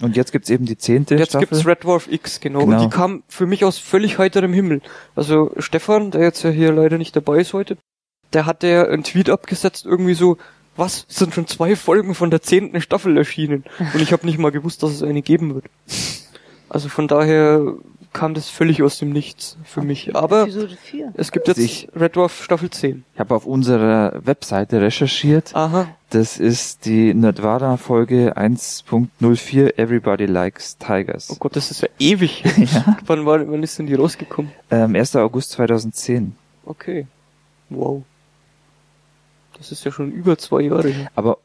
[0.00, 1.46] Und jetzt gibt's eben die zehnte Jetzt Staffel.
[1.46, 2.64] gibt's Red Dwarf X, genau.
[2.64, 2.72] Genau.
[2.82, 4.80] Und die kam für mich aus völlig heiterem Himmel.
[5.14, 7.76] Also Stefan, der jetzt ja hier leider nicht dabei ist heute,
[8.32, 10.38] der hat ja einen Tweet abgesetzt, irgendwie so,
[10.74, 13.62] was, es sind schon zwei Folgen von der zehnten Staffel erschienen.
[13.94, 15.66] Und ich habe nicht mal gewusst, dass es eine geben wird.
[16.68, 17.74] Also von daher
[18.12, 20.14] kam das völlig aus dem Nichts für mich.
[20.14, 21.12] Aber Episode 4.
[21.16, 23.04] es gibt jetzt Ich- Red Dwarf Staffel 10.
[23.14, 25.54] ich habe auf unserer Webseite recherchiert.
[25.54, 25.88] Aha.
[26.10, 31.30] Das ist die Nerdvana Folge 1.04 Everybody Likes Tigers.
[31.30, 32.44] Oh Gott, das ist ja ewig.
[32.56, 32.96] Ja.
[33.06, 34.52] wann, war, wann ist denn die rausgekommen?
[34.70, 35.16] Ähm, 1.
[35.16, 36.36] August 2010.
[36.66, 37.06] Okay.
[37.70, 38.02] Wow.
[39.56, 41.08] Das ist ja schon über zwei Jahre her.
[41.14, 41.38] Aber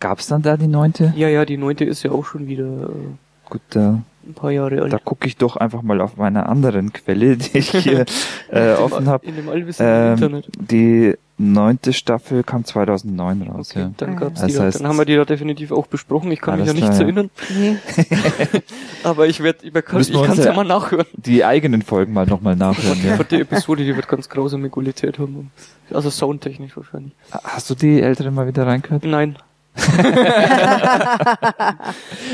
[0.00, 1.12] gab's dann da die neunte?
[1.16, 4.82] Ja, ja, die neunte ist ja auch schon wieder äh, Gut, da ein paar Jahre
[4.82, 4.92] alt.
[4.92, 8.04] Da gucke ich doch einfach mal auf meiner anderen Quelle, die ich hier
[8.50, 9.26] äh, offen habe.
[9.26, 10.48] In dem Ähm, Internet.
[10.58, 13.70] die neunte Staffel kam 2009 raus.
[13.72, 13.90] Okay, Ja.
[13.96, 14.46] dann Ah, gab's ja.
[14.46, 14.52] die.
[14.52, 14.68] Das da.
[14.68, 16.30] heißt- dann haben wir die da definitiv auch besprochen.
[16.30, 17.06] Ich kann mich ja nichts klar, ja.
[17.06, 17.76] erinnern, Nee.
[19.02, 21.06] aber ich werde, ich kann ich kann's ja ja- mal nachhören.
[21.14, 22.98] Die eigenen Folgen mal nochmal nachhören.
[23.02, 23.16] Die Ja.
[23.16, 25.50] vierte Episode, die wird ganz grausame Qualität haben.
[25.92, 27.12] Also soundtechnisch wahrscheinlich.
[27.30, 29.04] Hast du die ältere mal wieder reingehört?
[29.04, 29.36] Nein,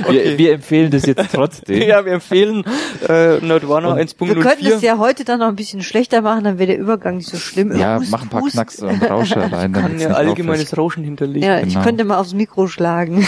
[0.08, 1.82] Wir, wir empfehlen das jetzt trotzdem.
[1.88, 2.64] Ja, wir empfehlen
[3.08, 4.84] äh, Nerdwana Wir könnten es 1.04.
[4.84, 7.76] ja heute dann noch ein bisschen schlechter machen, dann wäre der Übergang nicht so schlimm.
[7.76, 8.52] Ja, mach ein paar hust.
[8.54, 9.72] Knacks und Rauscher rein.
[9.72, 10.76] Kann damit's ja allgemeines.
[10.76, 11.42] Rauschen hinterlegen.
[11.48, 11.82] Ja, ich Genau.
[11.82, 13.26] könnte mal aufs Mikro schlagen.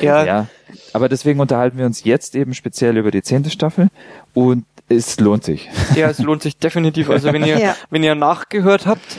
[0.00, 0.46] Ja, Ja,
[0.92, 3.88] aber deswegen unterhalten wir uns jetzt eben speziell über die zehnte Staffel
[4.34, 5.68] und es lohnt sich.
[5.96, 7.10] Ja, es lohnt sich definitiv.
[7.10, 7.76] Also wenn ihr, Ja.
[7.90, 9.18] wenn ihr nachgehört habt,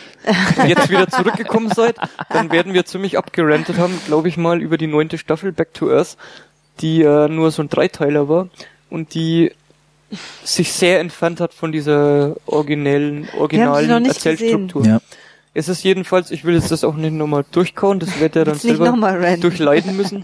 [0.67, 1.97] jetzt wieder zurückgekommen seid,
[2.29, 5.91] dann werden wir ziemlich abgerantet haben, glaube ich mal, über die neunte Staffel Back to
[5.91, 6.17] Earth,
[6.79, 8.49] die äh, nur so ein Dreiteiler war
[8.89, 9.51] und die
[10.43, 14.85] sich sehr entfernt hat von dieser originellen, noch originalen nicht Erzählstruktur.
[14.85, 15.01] Ja.
[15.53, 18.57] Es ist jedenfalls, ich will jetzt das auch nicht nochmal durchkauen, das wird er dann
[18.57, 18.91] selber
[19.37, 20.23] durchleiden müssen.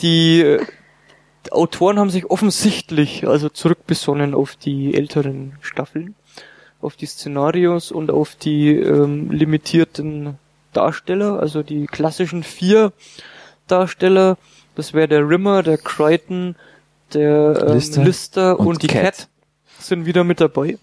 [0.00, 0.64] Die äh,
[1.50, 6.14] Autoren haben sich offensichtlich also zurückbesonnen auf die älteren Staffeln,
[6.82, 10.38] auf die Szenarios und auf die ähm, limitierten
[10.72, 12.92] Darsteller, also die klassischen vier
[13.68, 14.36] Darsteller.
[14.74, 16.56] Das wäre der Rimmer, der Crichton,
[17.14, 19.04] der ähm, Lister Lister, und, und die Cat.
[19.04, 19.28] Cat.
[19.78, 20.78] sind wieder mit dabei.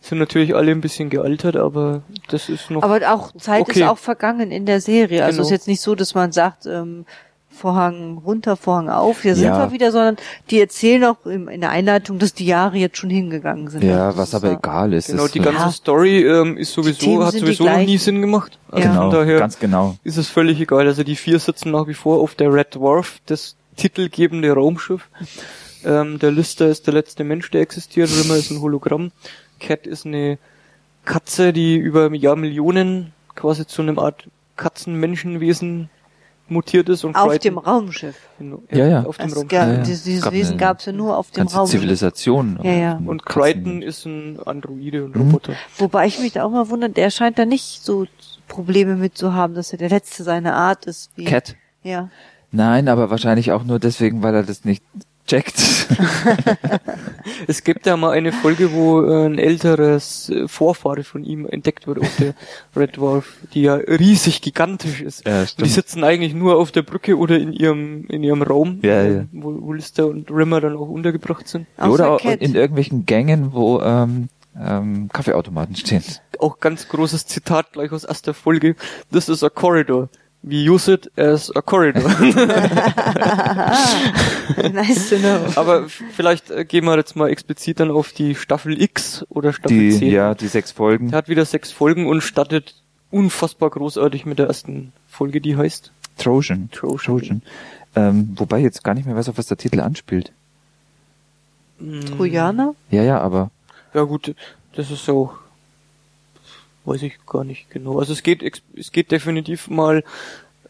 [0.00, 3.80] Sind natürlich alle ein bisschen gealtert, aber das ist noch Aber auch Zeit Okay.
[3.80, 5.24] ist auch vergangen in der Serie.
[5.24, 5.42] Also Genau.
[5.42, 7.04] es ist jetzt nicht so, dass man sagt, ähm,
[7.52, 9.58] Vorhang runter, Vorhang auf, hier sind Ja.
[9.58, 10.16] wir wieder, sondern
[10.50, 13.84] die erzählen auch in der Einleitung, dass die Jahre jetzt schon hingegangen sind.
[13.84, 15.06] Ja, Also was aber ist egal ist.
[15.08, 15.70] Genau, die ganze Ja.
[15.70, 17.98] Story ähm, ist sowieso, hat sind sowieso noch nie.
[17.98, 18.58] Sinn gemacht.
[18.70, 18.92] Also Ja.
[18.94, 19.96] Genau, von daher ganz genau.
[20.02, 20.86] ist es völlig egal.
[20.86, 25.08] Also die vier sitzen nach wie vor auf der Red Dwarf, das titelgebende Raumschiff.
[25.84, 28.08] Ähm, der Lister ist der letzte Mensch, der existiert.
[28.10, 29.12] Rimmer ist ein Hologramm.
[29.60, 30.38] Cat ist eine
[31.04, 35.88] Katze, die über Jahr Millionen quasi zu einem Art Katzenmenschenwesen
[36.48, 38.16] mutiert ist und Auf Crichton- dem Raumschiff.
[38.70, 39.02] Ja, ja.
[39.04, 39.48] auf dem Es Raumschiff.
[39.48, 39.82] ga- Ja, ja.
[39.82, 41.80] Dieses, dieses Gab Wesen gab es ja nur auf dem Ganze Raumschiff.
[41.80, 42.58] Zivilisation.
[42.62, 43.00] Ja, ja.
[43.04, 43.42] Und Katzen.
[43.42, 45.22] Crichton ist ein Androide und Mhm.
[45.22, 45.54] Roboter.
[45.78, 48.06] Wobei ich mich da auch mal wundere, der scheint da nicht so
[48.48, 51.10] Probleme mit zu haben, dass er der Letzte seiner Art ist.
[51.16, 51.56] Wie, Cat.
[51.82, 52.10] Ja.
[52.50, 54.84] Nein, aber wahrscheinlich auch nur deswegen, weil er das nicht
[55.26, 55.60] checkt.
[57.46, 62.00] Es gibt ja mal eine Folge, wo ein älteres äh, Vorfahre von ihm entdeckt wird
[62.00, 62.34] auf der
[62.76, 65.26] Red Dwarf, die ja riesig gigantisch ist.
[65.26, 68.80] Ja, Und die sitzen eigentlich nur auf der Brücke oder in ihrem in ihrem Raum,
[68.82, 69.24] Ja, ja.
[69.32, 71.66] wo, wo Lister und Rimmer dann auch untergebracht sind.
[71.76, 74.28] Außer Oder auch in irgendwelchen Gängen, wo ähm,
[74.58, 76.02] ähm, Kaffeeautomaten stehen.
[76.38, 78.76] Auch ganz großes Zitat gleich aus erster Folge.
[79.12, 80.08] This is a corridor.
[80.44, 82.02] We use it as a corridor.
[84.72, 85.46] nice to know.
[85.54, 89.78] Aber vielleicht äh, gehen wir jetzt mal explizit dann auf die Staffel X oder Staffel
[89.78, 90.10] Die, 10.
[90.10, 91.10] ja, die sechs Folgen.
[91.10, 92.74] Der hat wieder sechs Folgen und startet
[93.12, 95.92] unfassbar großartig mit der ersten Folge, die heißt.
[96.18, 96.68] Trojan.
[96.72, 97.42] Trojan.
[97.94, 100.32] Ähm, wobei ich jetzt gar nicht mehr weiß, auf was der Titel anspielt.
[102.16, 102.74] Trojaner?
[102.90, 103.50] Ja, ja, aber
[103.94, 104.34] Ja gut,
[104.74, 105.34] das ist auch,
[106.84, 107.98] weiß ich gar nicht genau.
[107.98, 110.04] Also es geht, ex- es geht definitiv mal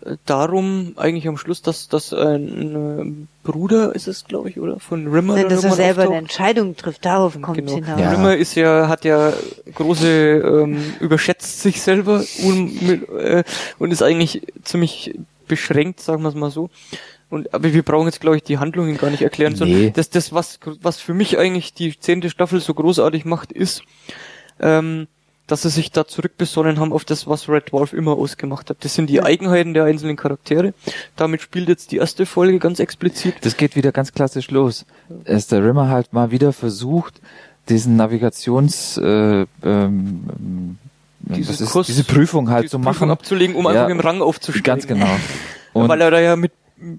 [0.04, 4.78] äh, darum, eigentlich am Schluss, dass, dass ein äh, Bruder ist es, glaube ich, oder?
[4.80, 5.34] Von Rimmer.
[5.36, 6.22] Nein, dass er selber eine auftaucht.
[6.22, 7.74] Entscheidung trifft, darauf kommt Genau.
[7.74, 8.00] hinaus.
[8.00, 8.10] Ja.
[8.12, 9.32] Rimmer ist ja, hat ja
[9.74, 13.44] große, ähm, überschätzt sich selber un, mit, äh,
[13.78, 15.14] und ist eigentlich ziemlich
[15.48, 16.70] beschränkt, sagen wir es mal so.
[17.30, 19.90] Und, aber wir brauchen jetzt, glaube ich, die Handlungen gar nicht erklären, sondern Nee.
[19.94, 23.82] das, das was, was für mich eigentlich die zehnte Staffel so großartig macht, ist,
[24.60, 25.06] ähm,
[25.52, 28.78] dass sie sich da zurückbesonnen haben auf das, was Red Dwarf immer ausgemacht hat.
[28.80, 30.72] Das sind die Eigenheiten der einzelnen Charaktere.
[31.16, 33.34] Damit spielt jetzt die erste Folge ganz explizit.
[33.42, 34.86] das geht wieder ganz klassisch los.
[35.24, 37.20] Dass der Rimmer halt mal wieder versucht,
[37.68, 40.78] diesen Navigations äh, ähm,
[41.20, 43.10] Diese was ist, Kurs- diese Prüfung halt diese zu Prüfung machen.
[43.10, 44.64] abzulegen, um Ja, einfach im Rang aufzusteigen.
[44.64, 45.06] Ganz genau.
[45.74, 46.52] Und weil er da ja mit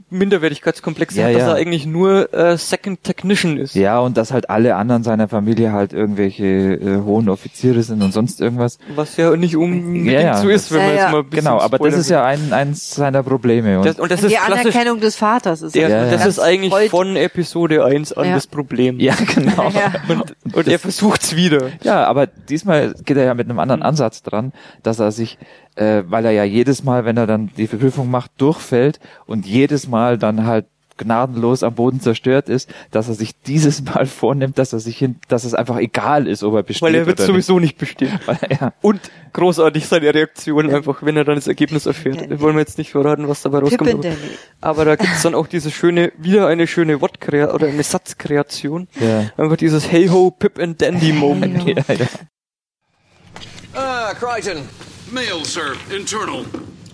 [0.09, 1.47] Minderwertigkeitskomplexe Ja, hat, dass ja.
[1.49, 3.75] er eigentlich nur äh, Second Technician ist.
[3.75, 8.11] ja, und dass halt alle anderen seiner Familie halt irgendwelche äh, hohen Offiziere sind und
[8.13, 8.77] sonst irgendwas.
[8.95, 10.37] Was ja nicht unbedingt Ja, ja.
[10.37, 11.01] so ist, wenn Ja, man ja.
[11.03, 13.77] jetzt mal ein bisschen Genau, aber das ist ja ein, eins seiner Probleme.
[13.79, 14.65] Und das, und das die ist klassisch.
[14.75, 16.11] Anerkennung des Vaters ist Der, Ja, ja.
[16.11, 18.35] das ist eigentlich freud- von Episode 1 an Ja.
[18.35, 18.99] das Problem.
[18.99, 19.69] ja, genau.
[19.69, 19.93] Ja.
[20.07, 21.69] Und, und er versucht's wieder.
[21.83, 24.53] Ja, aber diesmal geht er ja mit einem anderen Ansatz dran,
[24.83, 25.37] dass er sich,
[25.75, 29.87] äh, weil er ja jedes Mal, wenn er dann die Prüfung macht, durchfällt und jedes
[29.87, 30.65] Mal dann halt
[30.97, 35.15] gnadenlos am Boden zerstört ist, dass er sich dieses Mal vornimmt, dass er sich hin,
[35.27, 38.11] dass es einfach egal ist, ob er besteht Weil er wird sowieso nicht bestehen.
[38.11, 38.27] nicht.
[38.27, 38.99] Weil, ja, Und
[39.33, 42.29] großartig seine Reaktion einfach, wenn er dann das Ergebnis erfährt.
[42.29, 44.05] Wir wollen wir jetzt nicht verraten, was dabei rauskommt.
[44.05, 44.15] Aber,
[44.61, 48.87] aber da gibt's dann auch diese schöne, wieder eine schöne Wortkrea oder eine Satzkreation.
[48.99, 49.31] ja.
[49.37, 51.63] Einfach dieses Hey ho, Pip and Dandy Moment.
[51.67, 52.05] ja, ja.
[53.73, 54.61] Ah, Crichton.
[55.13, 55.77] Mail, sir.
[55.91, 56.45] Internal.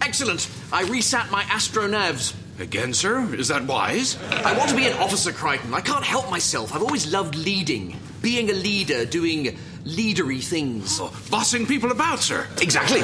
[0.02, 0.50] Excellent.
[0.74, 2.36] I resat my astronavs.
[2.60, 3.34] Again, sir?
[3.34, 4.18] Is that wise?
[4.30, 5.74] I want to be an officer, Crichton.
[5.74, 6.76] I can't help myself.
[6.76, 7.98] I've always loved leading.
[8.22, 11.00] Being a leader, doing leadery things.
[11.00, 12.46] Oh, bossing people about, sir.
[12.62, 13.00] Exactly.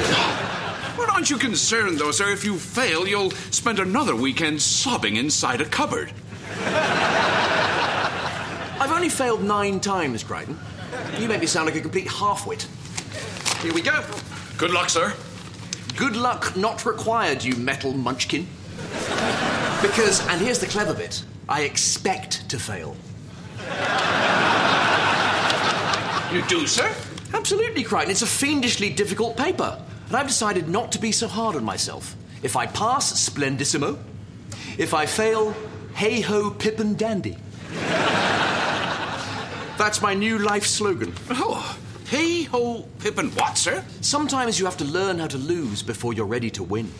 [0.97, 2.31] Well, aren't you concerned, though, sir?
[2.31, 6.11] If you fail, you'll spend another weekend sobbing inside a cupboard.
[8.77, 10.59] I've only failed nine times, Crichton.
[11.19, 12.67] You make me sound like a complete half-wit.
[13.61, 14.03] Here we go.
[14.57, 15.13] Good luck, sir.
[15.97, 18.47] Good luck not required, you metal munchkin.
[19.81, 22.95] Because, and here's the clever bit, I expect to fail.
[26.33, 26.93] You do, sir?
[27.33, 28.11] Absolutely, Crichton.
[28.11, 29.81] It's a fiendishly difficult paper.
[30.07, 32.15] And I've decided not to be so hard on myself.
[32.41, 33.97] If I pass, splendissimo.
[34.77, 35.53] If I fail,
[35.95, 37.37] hey ho, pip and dandy.
[39.77, 41.13] That's my new life slogan.
[41.29, 41.77] Oh,
[42.07, 43.83] hey ho, pip and what, sir?
[44.01, 46.91] Sometimes you have to learn how to lose before you're ready to win.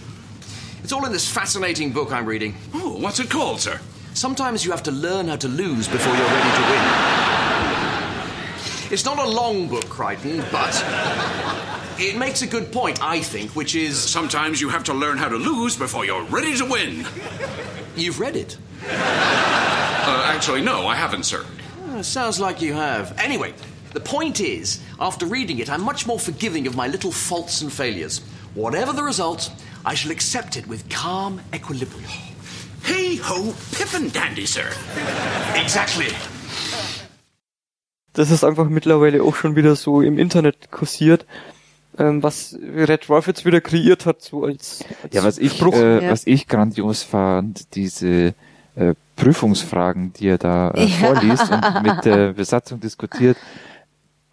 [0.83, 2.55] It's all in this fascinating book I'm reading.
[2.73, 3.79] Oh, what's it called, sir?
[4.13, 6.81] Sometimes you have to learn how to lose before you're ready to win.
[8.91, 10.73] It's not a long book, Crichton, but
[11.99, 15.27] it makes a good point, I think, which is Sometimes you have to learn how
[15.27, 17.05] to lose before you're ready to win.
[17.95, 18.57] you've read it.
[18.87, 21.43] Uh, actually, no, I haven't, sir.
[21.89, 23.17] Uh, sounds like you have.
[23.17, 23.53] Anyway,
[23.95, 27.71] the point is, after reading it, I'm much more forgiving of my little faults and
[27.71, 28.21] failures.
[28.53, 29.51] Whatever the result,
[29.85, 32.11] I shall accept it with calm equilibrium.
[32.83, 34.67] Hey ho, pip and dandy, sir.
[35.55, 36.11] Exactly.
[38.13, 41.25] Das ist einfach mittlerweile auch schon wieder so im Internet kursiert,
[41.97, 45.73] ähm, was Red Dwarf jetzt wieder kreiert hat, so als, als Ja, was ich, Spruch.
[45.75, 46.11] äh, Ja.
[46.11, 48.33] was ich grandios fand, diese
[48.75, 53.37] äh, Prüfungsfragen, die er da äh, vorliest und mit der Besatzung diskutiert.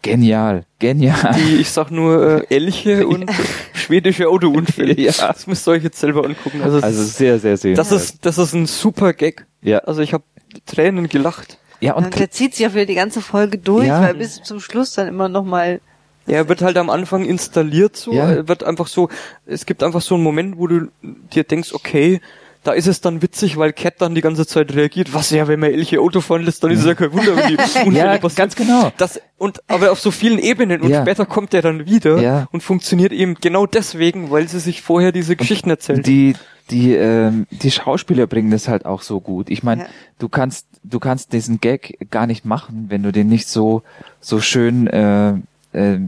[0.03, 1.35] Genial, genial.
[1.35, 3.25] die, ich sag nur, äh, Elche und
[3.73, 4.99] schwedische Autounfälle.
[4.99, 5.11] Ja.
[5.13, 6.61] Das müsst ihr euch jetzt selber angucken.
[6.61, 7.75] Also, das, Also sehr, sehr, sehr.
[7.75, 9.45] das ist, das ist ein super Gag.
[9.61, 9.79] Ja.
[9.79, 10.23] Also ich habe
[10.67, 11.57] Tränen gelacht.
[11.79, 14.01] ja, Und und der zieht sich ja für die ganze Folge durch, Ja.
[14.01, 15.79] weil bis zum Schluss dann immer noch mal
[16.27, 18.29] Ja, er wird halt am Anfang installiert so, Ja.
[18.29, 19.09] er wird einfach so,
[19.45, 22.21] es gibt einfach so einen Moment, wo du dir denkst, okay,
[22.63, 25.59] da ist es dann witzig, weil Cat dann die ganze Zeit reagiert, was ja, wenn
[25.59, 28.17] man Elche Auto fahren lässt, dann ist es ja kein Wunder, wenn die Unfälle Ja,
[28.17, 28.35] passieren.
[28.35, 28.91] ganz genau.
[28.97, 31.01] Das, und, aber auf so vielen Ebenen und Ja.
[31.01, 32.47] später kommt er dann wieder Ja.
[32.51, 36.01] und funktioniert eben genau deswegen, weil sie sich vorher diese Geschichten erzählen.
[36.03, 36.35] die,
[36.71, 39.49] die, ähm, die Schauspieler bringen das halt auch so gut.
[39.49, 39.87] Ich meine, Ja.
[40.19, 43.83] du kannst, du kannst diesen Gag gar nicht machen, wenn du den nicht so,
[44.21, 45.31] so schön, äh,
[45.73, 45.99] äh,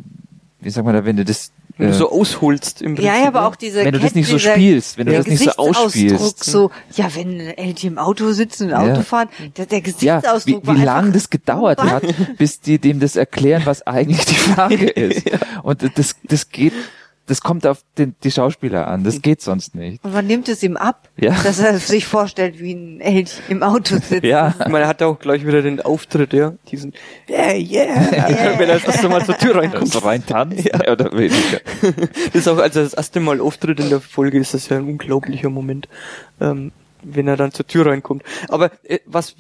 [0.62, 3.06] wie sagt man da, wenn du das, wenn du so ausholst im Prinzip.
[3.12, 3.48] Ja, ja, aber ne?
[3.48, 6.44] auch dieser wenn du das nicht so spielst, wenn du das nicht so Gesichtsausdruck ausspielst.
[6.44, 8.80] so, ja, wenn Eltern im Auto sitzen und Ja.
[8.94, 12.04] Auto fahren, der, der Ja, Gesichtsausdruck wie, war wie einfach- lang das gedauert hat,
[12.38, 15.24] bis die dem das erklären, was eigentlich die Frage ist.
[15.64, 16.74] Und das, das geht,
[17.28, 19.04] das kommt auf den, die Schauspieler an.
[19.04, 20.04] Das geht sonst nicht.
[20.04, 21.32] Und man nimmt es ihm ab, Ja.
[21.44, 24.24] dass er sich vorstellt, wie ein Elch im Auto sitzt.
[24.24, 24.54] Ja.
[24.60, 26.94] Ich meine, er hat auch gleich wieder den Auftritt, ja, diesen,
[27.30, 29.92] yeah, yeah, wenn er das erste Mal zur Tür reinkommt.
[29.92, 31.62] So rein tanzen, mehr oder weniger.
[32.28, 34.78] Das ist auch, als er das erste Mal auftritt in der Folge, ist das ja
[34.78, 35.88] ein unglaublicher Moment,
[36.40, 36.72] ähm,
[37.04, 38.24] wenn er dann zur Tür reinkommt.
[38.50, 39.36] Aber äh, was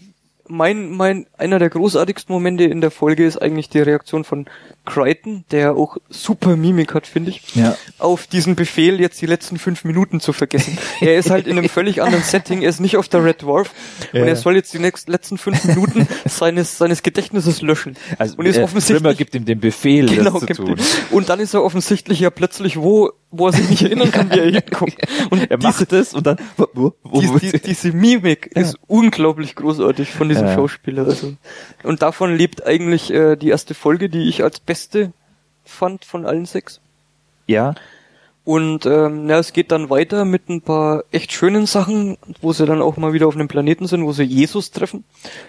[0.47, 4.45] mein, mein, einer der großartigsten Momente in der Folge ist eigentlich die Reaktion von
[4.85, 7.75] Crichton, der auch super Mimik hat, finde ich, Ja.
[7.97, 10.77] auf diesen Befehl, jetzt die letzten fünf Minuten zu vergessen.
[11.01, 13.71] er ist halt in einem völlig anderen Setting, er ist nicht auf der Red Dwarf
[14.13, 17.95] und er soll jetzt die nächsten, letzten fünf Minuten seines, seines Gedächtnisses löschen.
[18.17, 20.75] Also und ist äh, offensichtlich Trimmer gibt ihm den Befehl, Genau, das zu tun.
[21.11, 24.39] Und dann ist er offensichtlich ja plötzlich wo, wo er sich nicht erinnern kann, wie
[24.39, 24.95] er hinkommt.
[25.29, 29.55] Und Er macht es und dann, wo, wo, wo, die, die, diese Mimik ist unglaublich
[29.55, 30.55] großartig von diesem Ja.
[30.55, 31.05] Schauspieler.
[31.05, 31.33] Also.
[31.83, 35.11] Und davon lebt eigentlich äh, die erste Folge, die ich als beste
[35.63, 36.79] fand von allen sechs.
[37.47, 37.73] ja,
[38.43, 42.65] Und ähm, ja, es geht dann weiter mit ein paar echt schönen Sachen, wo sie
[42.67, 45.03] dann auch mal wieder auf einem Planeten sind, wo sie Jesus treffen.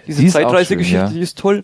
[0.07, 1.09] Diese Die Zeitreisegeschichte, ja.
[1.09, 1.63] die ist toll.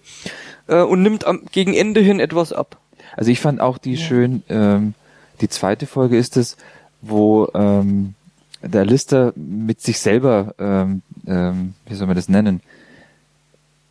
[0.68, 2.78] Äh, und nimmt am, gegen Ende hin etwas ab.
[3.18, 4.94] Also ich fand auch die schön, ähm,
[5.42, 6.58] die zweite Folge ist es,
[7.02, 8.16] wo ähm,
[8.62, 12.62] der Lister mit sich selber, ähm, ähm, wie soll man das nennen?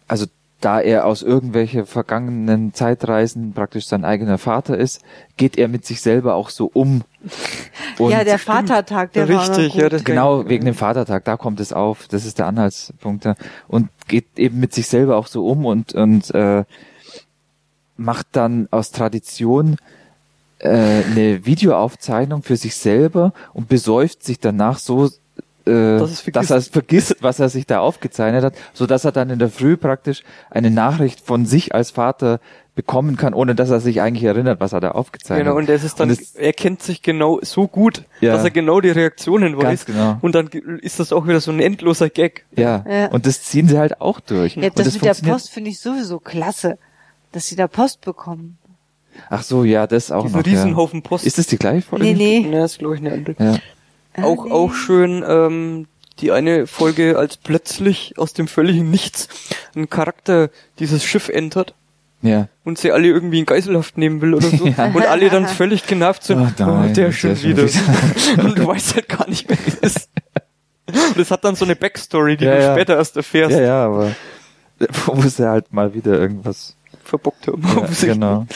[0.09, 0.27] Also
[0.61, 5.03] da er aus irgendwelche vergangenen Zeitreisen praktisch sein eigener Vater ist,
[5.37, 7.03] geht er mit sich selber auch so um.
[7.99, 11.37] Und ja, der Vatertag, der war noch Richtig, ja, das Genau, wegen dem Vatertag, da
[11.37, 13.25] kommt es auf, das ist der Anhaltspunkt.
[13.25, 13.35] da.
[13.69, 16.65] Und geht eben mit sich selber auch so um und, und äh,
[17.97, 19.77] macht dann aus Tradition
[20.63, 25.11] äh, eine Videoaufzeichnung für sich selber und besäuft sich danach so, äh,
[25.99, 26.37] Dass es vergisst.
[26.37, 29.39] dass er es vergisst, was er sich da aufgezeichnet hat, so dass er dann in
[29.39, 32.41] der Früh praktisch eine Nachricht von sich als Vater
[32.75, 35.63] bekommen kann, ohne dass er sich eigentlich erinnert, was er da aufgezeichnet Genau, hat.
[35.63, 38.33] und er ist dann, es- er kennt sich genau so gut, Ja.
[38.33, 39.63] dass er genau die Reaktionen weiß.
[39.65, 40.17] Ganz genau.
[40.23, 40.49] Und dann
[40.81, 42.45] ist das auch wieder so ein endloser Gag.
[42.57, 42.83] ja.
[42.89, 43.07] Ja.
[43.09, 44.57] und das ziehen sie halt auch durch.
[44.57, 46.79] Ja, und das, mit der Post finde ich sowieso klasse,
[47.33, 48.57] dass sie da Post bekommen.
[49.31, 50.47] Ach so, ja, das auch Diesen noch.
[50.47, 51.09] Riesenhaufen ja.
[51.09, 51.27] Post.
[51.27, 52.05] Ist das die gleiche Folge?
[52.05, 52.51] Nee, nee.
[52.51, 53.37] Ja, ist glaube ich eine andere.
[53.39, 53.59] Ja.
[54.23, 54.51] Auch, nee.
[54.51, 55.87] auch schön, ähm,
[56.19, 59.29] die eine Folge, als plötzlich aus dem völligen Nichts
[59.75, 61.75] ein Charakter dieses Schiff entert
[62.23, 62.49] ja.
[62.65, 64.67] und sie alle irgendwie in Geiselhaft nehmen will oder so.
[64.77, 64.87] Ja.
[64.87, 66.39] Und alle dann völlig genervt sind.
[66.39, 67.65] Oh nein, der der schon wieder.
[67.65, 68.45] wieder.
[68.45, 70.11] und du weißt halt gar nicht, wer das ist.
[70.87, 72.75] Und es hat dann so eine Backstory, die Ja, du ja.
[72.75, 73.57] später erst erfährst.
[73.57, 74.15] Ja, ja, aber
[75.07, 76.77] wo muss er halt mal wieder irgendwas
[77.13, 77.63] Verbockt haben.
[77.63, 78.47] Ja, genau.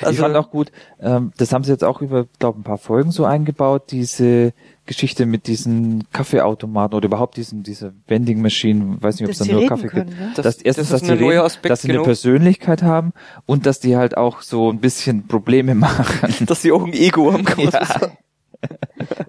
[0.00, 2.78] ich Also- fand auch gut, ähm, das haben sie jetzt auch über, glaube ein paar
[2.78, 4.54] Folgen so eingebaut, diese
[4.86, 9.44] Geschichte mit diesen Kaffeeautomaten oder überhaupt diesen, diese Vending Machine, weiß nicht, ob es da
[9.44, 10.18] nur Kaffee können, gibt.
[10.20, 10.32] ne?
[10.36, 12.00] Das- dass erstens, das ist dass die reden, dass sie genau.
[12.00, 13.12] eine Persönlichkeit haben
[13.46, 16.46] und dass die halt auch so ein bisschen Probleme machen.
[16.46, 17.70] Dass sie auch ein Ego haben, kann Ja.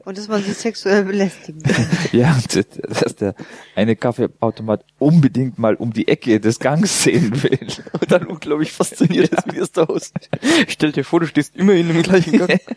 [0.06, 1.86] Und dass man sie sexuell belästigen kann.
[2.12, 3.36] Ja, und dass der
[3.76, 7.68] eine Kaffeeautomat unbedingt mal um die Ecke des Gangs sehen will.
[7.92, 10.30] Und dann unglaublich fasziniert ist, wie es da aussieht.
[10.68, 12.60] Stell dir vor, du stehst immer in dem gleichen Gang.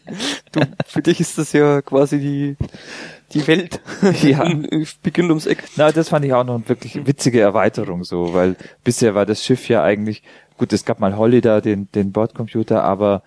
[0.52, 2.56] Du, für dich ist das ja quasi die,
[3.32, 3.80] die Welt.
[4.22, 4.44] Ja.
[5.02, 5.62] Beginnt ums Eck.
[5.76, 9.44] Na, das fand ich auch noch eine wirklich witzige Erweiterung so, weil bisher war das
[9.44, 10.24] Schiff ja eigentlich,
[10.58, 13.22] gut, es gab mal Holly da, den, den Bordcomputer, aber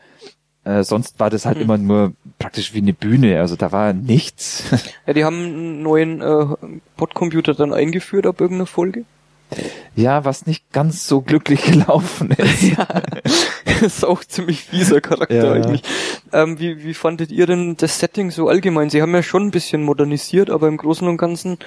[0.65, 4.63] äh, sonst war das halt immer nur praktisch wie eine Bühne, also da war nichts.
[5.07, 6.45] Ja, die haben einen neuen äh,
[6.97, 9.03] Bordcomputer dann eingeführt ab irgendeiner Folge.
[9.95, 12.71] ja, was nicht ganz so glücklich gelaufen ist.
[13.65, 15.51] das ist auch ziemlich fieser Charakter Ja.
[15.53, 15.83] eigentlich.
[16.31, 18.89] Ähm, wie, wie fandet ihr denn das Setting so allgemein?
[18.89, 21.57] Sie haben ja schon ein bisschen modernisiert, aber im Großen und Ganzen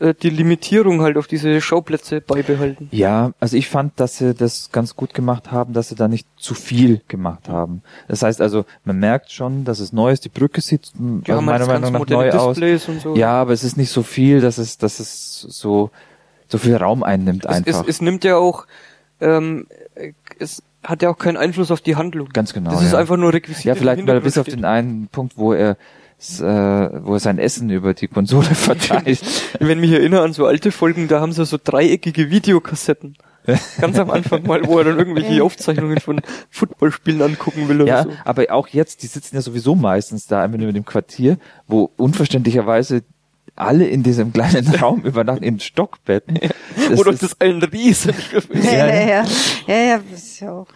[0.00, 2.88] äh, die Limitierung halt auf diese Schauplätze beibehalten.
[2.92, 6.26] Ja, also ich fand, dass sie das ganz gut gemacht haben, dass sie da nicht
[6.36, 7.82] zu viel gemacht haben.
[8.06, 10.24] Das heißt also, man merkt schon, dass es neu ist.
[10.24, 12.54] Die Brücke sieht Die also meiner halt ganz Meinung nach neu aus.
[12.54, 13.16] Displays und so.
[13.16, 15.90] Ja, aber es ist nicht so viel, dass es, dass es so,
[16.46, 17.82] so viel Raum einnimmt es, einfach.
[17.82, 18.66] es, es nimmt ja auch,
[19.20, 22.28] ähm, äh, es hat ja auch keinen Einfluss auf die Handlung.
[22.32, 22.70] Ganz genau.
[22.70, 22.98] Das ist ja.
[22.98, 23.68] einfach nur Requisite.
[23.68, 25.76] Ja, vielleicht mal Hintergrund bis auf den einen Punkt, wo er
[26.20, 29.20] wo er sein Essen über die Konsole verteilt.
[29.60, 33.16] Wenn mich erinnere an so alte Folgen, da haben sie so dreieckige Videokassetten.
[33.80, 36.20] Ganz am Anfang mal, wo er dann irgendwelche Aufzeichnungen von
[36.50, 38.10] Footballspielen angucken will oder ja, so.
[38.26, 41.90] aber auch jetzt, die sitzen ja sowieso meistens da einfach nur in dem Quartier, wo
[41.96, 43.04] unverständlicherweise
[43.56, 46.38] alle in diesem kleinen Raum übernachten, in Stockbetten.
[46.90, 48.64] Das Oder ist- das ein Riesenschiff ist.
[48.66, 49.24] Ja, Ja, ja, ja.
[49.66, 50.66] Ja, ja, das ist ja auch.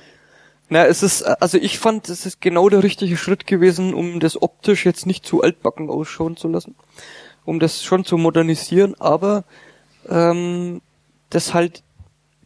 [0.73, 4.40] Na, es ist, also ich fand, es ist genau der richtige Schritt gewesen, um das
[4.40, 6.74] optisch jetzt nicht zu altbacken ausschauen zu lassen.
[7.44, 9.44] Um das schon zu modernisieren, aber
[10.09, 10.81] ähm,
[11.28, 11.82] das halt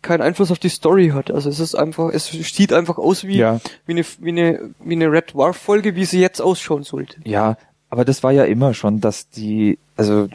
[0.02, 1.30] keinen Einfluss auf die Story hat.
[1.30, 3.60] Also es ist einfach, es sieht einfach aus wie, Ja.
[3.86, 7.20] wie, eine, wie, eine, wie eine Red Dwarf Folge, wie sie jetzt ausschauen sollte.
[7.24, 7.56] Ja,
[7.90, 10.26] aber das war ja immer schon, dass die, also,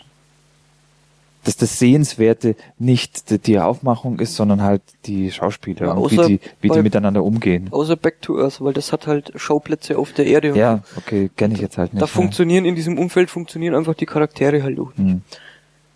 [1.43, 6.39] dass das Sehenswerte nicht die, Aufmachung ist, sondern halt die Schauspieler Ja, und wie die,
[6.61, 7.67] wie die miteinander umgehen.
[7.71, 10.51] Außer Back to Earth, weil das hat halt Schauplätze auf der Erde.
[10.51, 12.01] und Ja, okay, kenne ich jetzt halt nicht.
[12.01, 12.11] da ja.
[12.11, 14.95] funktionieren, in diesem Umfeld funktionieren einfach die Charaktere halt auch.
[14.95, 15.21] Hm.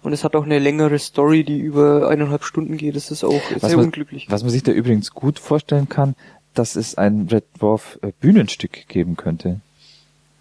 [0.01, 2.95] Und es hat auch eine längere Story, die über eineinhalb Stunden geht.
[2.95, 4.27] Das ist auch Was sehr man, unglücklich.
[4.29, 6.15] was man sich da übrigens gut vorstellen kann,
[6.53, 9.61] dass es ein Red Dwarf äh, Bühnenstück geben könnte.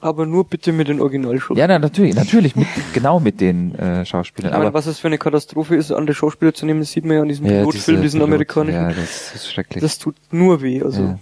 [0.05, 1.59] Aber nur bitte mit den Originalschauspielern.
[1.59, 4.51] Ja, na, natürlich, natürlich, mit, genau mit den äh, Schauspielern.
[4.51, 7.07] Ich meine, aber was es für eine Katastrophe ist, andere Schauspieler zu nehmen, das sieht
[7.07, 8.75] man ja an diesem ja, Pilotfilm, diese diesen Pilot- amerikanischen.
[8.83, 9.81] Ja, das ist schrecklich.
[9.83, 10.83] Das tut nur weh.
[10.83, 11.19] Also ja,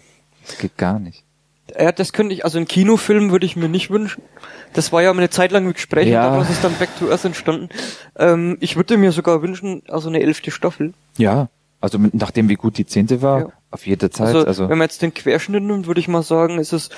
[0.47, 1.23] das geht gar nicht.
[1.79, 4.23] ja, das könnte ich, also einen Kinofilm würde ich mir nicht wünschen.
[4.73, 6.27] Das war ja eine Zeit lang im Gespräch Ja.
[6.27, 7.69] und daraus ist dann Back to Earth entstanden.
[8.19, 10.93] Ähm, ich würde mir sogar wünschen, also eine elfte Staffel.
[11.19, 11.49] Ja,
[11.81, 13.47] also mit, nachdem wie gut die zehnte war, Ja.
[13.71, 14.27] auf jede Zeit.
[14.35, 16.91] Also, Also, wenn man jetzt den Querschnitt nimmt, würde ich mal sagen, ist es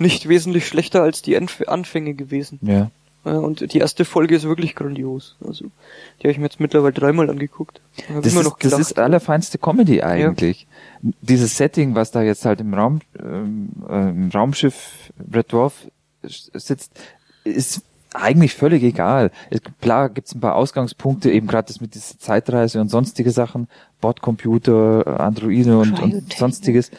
[0.00, 2.58] nicht wesentlich schlechter als die Anf Anfänge gewesen.
[2.62, 2.90] ja.
[3.22, 5.36] Ja, und die erste Folge ist wirklich grandios.
[5.46, 7.82] Also, die habe ich mir jetzt mittlerweile dreimal angeguckt.
[7.98, 10.66] Ich hab Das, immer ist, noch das ist allerfeinste Comedy eigentlich.
[11.02, 15.86] Dieses Setting, was da jetzt halt im Raum, ähm, äh, im Raumschiff Red Dwarf
[16.22, 16.98] sitzt,
[17.44, 17.82] ist
[18.14, 19.30] eigentlich völlig egal.
[19.50, 23.68] Es, klar gibt's ein paar Ausgangspunkte, eben gerade das mit dieser Zeitreise und sonstige Sachen,
[24.00, 26.90] Bordcomputer, äh, Androide und, und sonstiges.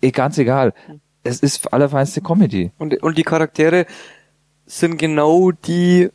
[0.00, 0.72] Eh, ganz egal.
[1.28, 2.70] Es ist allerfeinste Comedy.
[2.78, 3.86] Und, und die Charaktere
[4.66, 6.10] sind genau die,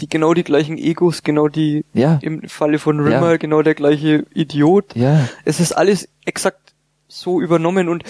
[0.00, 2.18] die genau die gleichen Egos, genau die, Ja.
[2.22, 3.36] im Falle von Rimmer, Ja.
[3.36, 4.94] genau der gleiche Idiot.
[4.94, 5.28] Ja.
[5.44, 6.74] Es ist alles exakt
[7.08, 8.04] so übernommen und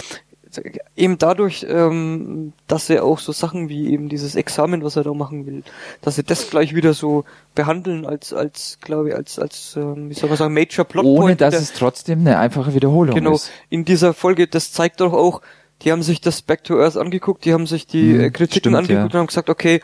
[0.94, 5.12] eben dadurch, ähm, dass er auch so Sachen wie eben dieses Examen, was er da
[5.12, 5.62] machen will,
[6.00, 7.24] dass sie das gleich wieder so
[7.54, 11.18] behandeln als, als, glaube ich, als, als, ähm, wie soll man sagen, Major Plotpoint.
[11.24, 13.50] Ohne dass der- es trotzdem eine einfache Wiederholung Genau, ist.
[13.68, 15.42] in dieser Folge, das zeigt doch auch,
[15.82, 18.72] die haben sich das Back to Earth angeguckt, die haben sich die Hm, äh, Kritiken
[18.72, 19.04] stimmt, angeguckt ja.
[19.04, 19.80] und haben gesagt, okay,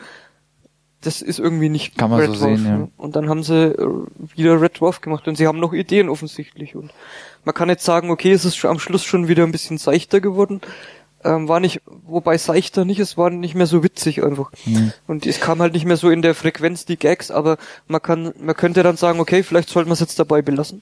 [1.01, 2.57] das ist irgendwie nicht Kann man Red so Dwarf.
[2.57, 2.77] sehen, ja.
[2.77, 2.91] ne?
[2.97, 3.87] Und dann haben sie äh,
[4.35, 6.91] wieder Red Dwarf gemacht und sie haben noch Ideen offensichtlich und
[7.45, 10.61] man kann jetzt sagen, okay, es ist am Schluss schon wieder ein bisschen seichter geworden.
[11.25, 14.51] Ähm, war nicht, wobei seichter nicht, es war nicht mehr so witzig einfach.
[15.07, 17.57] Und es kam halt nicht mehr so in der Frequenz die Gags, aber
[17.87, 20.81] man kann, man könnte dann sagen, okay, vielleicht sollten wir es jetzt dabei belassen.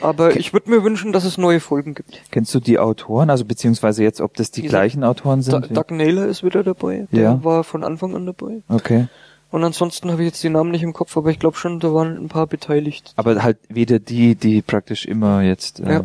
[0.00, 2.20] Aber ich würde mir wünschen, dass es neue Folgen gibt.
[2.30, 5.76] Kennst du die Autoren, also beziehungsweise jetzt, ob das die Dieser gleichen Autoren sind?
[5.76, 7.06] Doug Naylor ist wieder dabei.
[7.12, 7.44] Der Ja.
[7.44, 8.62] war von Anfang an dabei.
[8.68, 9.08] okay.
[9.52, 11.94] Und ansonsten habe ich jetzt die Namen nicht im Kopf, aber ich glaube schon, da
[11.94, 13.12] waren ein paar beteiligt.
[13.16, 15.78] Aber halt wieder die, die praktisch immer jetzt.
[15.80, 16.04] Äh, Ja.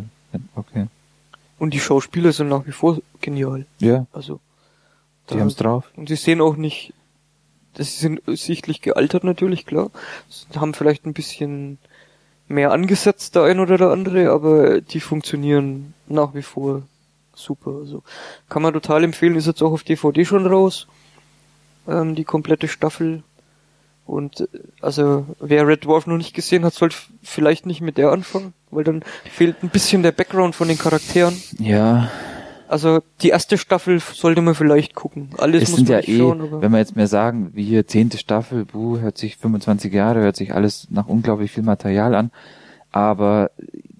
[0.54, 0.86] Okay.
[1.58, 3.66] Und die Schauspieler sind nach wie vor genial.
[3.80, 4.38] Ja, Also.
[5.28, 5.90] die da- haben's drauf.
[5.96, 6.94] Und sie sehen auch nicht,
[7.74, 9.90] das sind sichtlich gealtert natürlich, klar.
[10.30, 11.78] Sie haben vielleicht ein bisschen
[12.52, 16.82] mehr angesetzt, der ein oder der andere, aber die funktionieren nach wie vor
[17.34, 17.72] super.
[17.80, 18.02] Also
[18.48, 20.86] kann man total empfehlen, ist jetzt auch auf DVD schon raus.
[21.88, 23.22] Ähm, die komplette Staffel.
[24.06, 24.46] Und äh,
[24.80, 28.84] also wer Red Dwarf noch nicht gesehen hat, sollte vielleicht nicht mit der anfangen, weil
[28.84, 31.40] dann fehlt ein bisschen der Background von den Charakteren.
[31.58, 32.10] Ja,
[32.72, 35.28] Also die erste Staffel sollte man vielleicht gucken.
[35.36, 37.86] Alles es muss sind man ja eh, schauen, wenn wir jetzt mehr sagen, wie hier
[37.86, 42.30] zehnte Staffel, buh, hört sich 25 Jahre, hört sich alles nach unglaublich viel Material an.
[42.90, 43.50] Aber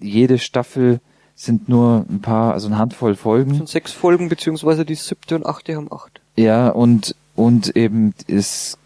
[0.01, 1.01] jede Staffel
[1.35, 3.53] sind nur ein paar, also eine Handvoll Folgen.
[3.53, 6.19] sind sechs Folgen, beziehungsweise die siebte und achte haben acht.
[6.35, 8.79] Ja, und, und eben ist,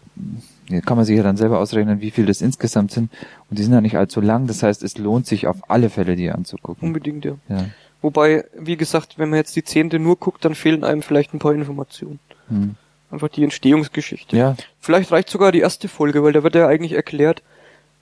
[0.84, 3.10] kann man sich ja dann selber ausrechnen, wie viel das insgesamt sind.
[3.48, 4.48] Und die sind ja nicht allzu lang.
[4.48, 6.86] Das heißt, es lohnt sich auf alle Fälle, die anzugucken.
[6.86, 7.36] Unbedingt, ja.
[7.48, 7.64] Ja.
[8.00, 11.38] Wobei, wie gesagt, wenn man jetzt die zehnte nur guckt, dann fehlen einem vielleicht ein
[11.40, 12.20] paar Informationen.
[12.48, 12.76] Hm.
[13.10, 14.36] Einfach die Entstehungsgeschichte.
[14.36, 17.42] Ja, Vielleicht reicht sogar die erste Folge, weil da wird ja eigentlich erklärt,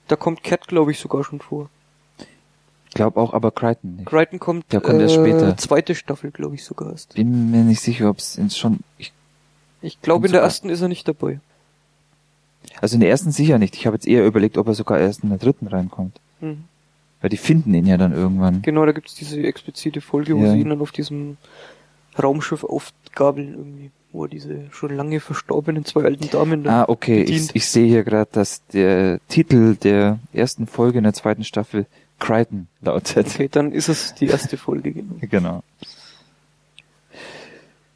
[0.07, 1.69] da kommt Cat, glaube ich, sogar schon vor.
[2.93, 4.05] glaub auch, aber Crichton nicht.
[4.05, 5.57] Crichton kommt, Der kommt erst äh, später.
[5.57, 7.15] zweite Staffel, glaube ich, sogar erst.
[7.15, 9.13] Bin mir nicht sicher, ob es schon, ich,
[9.81, 11.39] Ich glaube, in der ersten ist er nicht dabei.
[12.81, 13.75] also in der ersten sicher nicht.
[13.75, 16.19] Ich habe jetzt eher überlegt, ob er sogar erst in der dritten reinkommt.
[16.41, 16.65] Mhm.
[17.21, 18.61] Weil die finden ihn ja dann irgendwann.
[18.61, 20.51] Genau, da gibt's diese explizite Folge, wo Ja.
[20.51, 21.37] sie ihn dann auf diesem
[22.21, 27.19] Raumschiff aufgabeln irgendwie, wo er diese schon lange verstorbenen zwei alten Damen da Ah, okay.
[27.23, 27.49] bedient.
[27.49, 31.85] Ich, ich sehe hier gerade, dass der Titel der ersten Folge in der zweiten Staffel
[32.19, 33.27] Crichton lautet.
[33.27, 34.91] Okay, dann ist es die erste Folge.
[34.91, 35.15] Genau.
[35.29, 35.63] Genau.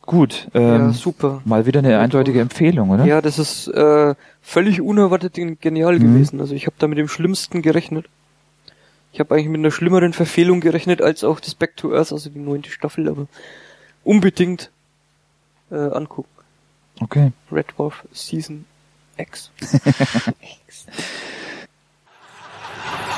[0.04, 1.42] Gut, ja, ähm, super.
[1.46, 3.06] mal wieder eine eindeutige Empfehlung, oder?
[3.06, 6.02] Ja, das ist äh, völlig unerwartet genial Mhm.
[6.14, 6.40] gewesen.
[6.42, 8.08] Also ich habe da mit dem Schlimmsten gerechnet.
[9.14, 12.30] Ich habe eigentlich mit einer schlimmeren Verfehlung gerechnet als auch das Back to Earth, also
[12.30, 13.28] die neunte Staffel, aber
[14.04, 14.72] unbedingt
[15.70, 16.30] äh, angucken.
[17.02, 17.32] Okay.
[17.52, 18.66] Red Dwarf Season
[19.18, 19.52] X.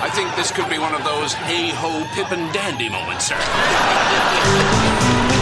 [0.02, 3.38] I think this could be one of those hey ho, pip and dandy moments, sir.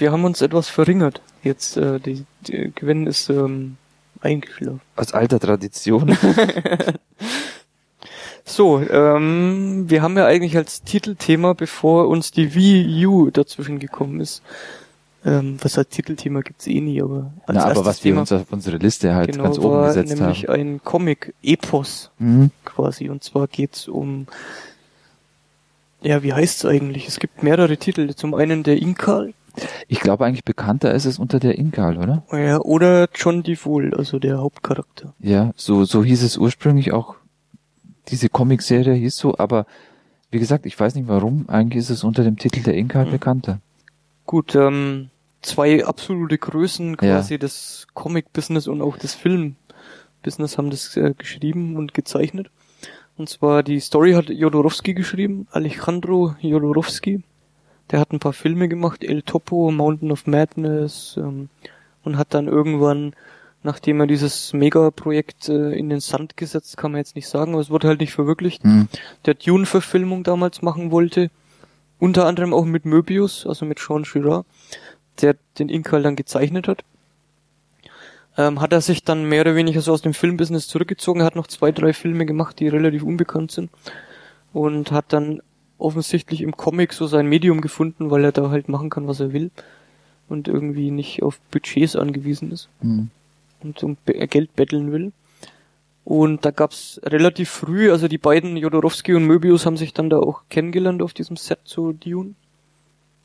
[0.00, 1.20] wir haben uns etwas verringert.
[1.42, 3.76] Jetzt, äh, die, die Gewinn ist ähm,
[4.20, 4.80] eingeschlafen.
[4.96, 6.16] Aus alter Tradition.
[8.44, 14.20] So, ähm, wir haben ja eigentlich als Titelthema, bevor uns die Wii U dazwischen gekommen
[14.20, 14.42] ist.
[15.24, 18.32] Ähm, was als Titelthema gibt's eh nie, aber als Na, aber was wir Thema uns
[18.32, 20.54] auf unsere Liste halt genau, ganz oben gesetzt nämlich haben.
[20.60, 22.50] ein Comic-Epos Mhm.
[22.64, 23.10] quasi.
[23.10, 24.26] Und zwar geht's um,
[26.00, 27.06] ja, wie heißt's eigentlich?
[27.06, 28.14] Es gibt mehrere Titel.
[28.14, 29.34] Zum einen der Inkal
[29.88, 32.24] Ich glaube eigentlich bekannter ist es unter der Inkal, oder?
[32.32, 35.14] ja, oder John DeVol, also der Hauptcharakter.
[35.20, 37.16] Ja, so, so hieß es ursprünglich auch.
[38.08, 39.66] Diese Comicserie hieß so, aber
[40.30, 41.48] wie gesagt, ich weiß nicht warum.
[41.48, 43.10] Eigentlich ist es unter dem Titel der Inkal Mhm.
[43.10, 43.60] bekannter.
[44.26, 45.10] Gut, ähm,
[45.42, 47.38] zwei absolute Größen quasi Ja.
[47.38, 52.50] des Comic-Business und auch des Film-Business haben das äh, geschrieben und gezeichnet.
[53.16, 57.22] Und zwar die Story hat Jodorowsky geschrieben, Alejandro Jodorowsky.
[57.90, 61.48] Der hat ein paar Filme gemacht, El Topo, Mountain of Madness ähm,
[62.04, 63.14] und hat dann irgendwann,
[63.62, 67.62] nachdem er dieses Mega-Projekt äh, in den Sand gesetzt, kann man jetzt nicht sagen, aber
[67.62, 68.88] es wurde halt nicht verwirklicht, Hm.
[69.24, 71.30] der Dune-Verfilmung damals machen wollte.
[71.98, 74.46] Unter anderem auch mit Möbius, also mit Sean Girard,
[75.20, 76.84] der den Inkal dann gezeichnet hat.
[78.36, 81.48] Ähm, hat er sich dann mehr oder weniger so aus dem Filmbusiness zurückgezogen, hat noch
[81.48, 83.70] zwei, drei Filme gemacht, die relativ unbekannt sind.
[84.52, 85.42] und hat dann
[85.78, 89.32] offensichtlich im Comic so sein Medium gefunden, weil er da halt machen kann, was er
[89.32, 89.50] will
[90.28, 93.10] und irgendwie nicht auf Budgets angewiesen ist Mhm.
[93.62, 95.12] und um Be- Geld betteln will.
[96.04, 100.18] Und da gab's relativ früh, also die beiden, Jodorowsky und Möbius, haben sich dann da
[100.18, 102.34] auch kennengelernt auf diesem Set zu Dune.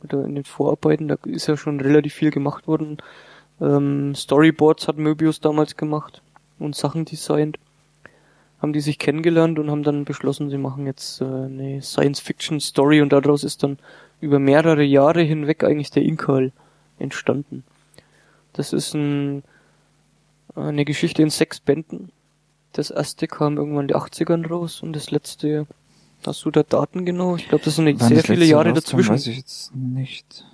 [0.04, 2.98] Oder in den Vorarbeiten, da ist ja schon relativ viel gemacht worden.
[3.62, 6.22] Ähm, Storyboards hat Möbius damals gemacht
[6.60, 7.58] und Sachen designt.
[8.64, 13.12] Haben die sich kennengelernt und haben dann beschlossen, sie machen jetzt äh, eine Science-Fiction-Story und
[13.12, 13.78] daraus ist dann
[14.22, 16.54] über mehrere Jahre hinweg eigentlich der Inkal
[16.98, 17.66] entstanden.
[18.54, 19.44] Das ist ein,
[20.56, 22.14] eine Geschichte in sechs Bänden.
[22.72, 25.68] Das erste kam irgendwann in den 80ern raus und das letzte,
[26.26, 27.36] hast du da Daten genau?
[27.36, 29.12] Ich glaube, das sind Wann sehr viele Jahre dazwischen.
[29.12, 30.46] Weiß ich jetzt nicht.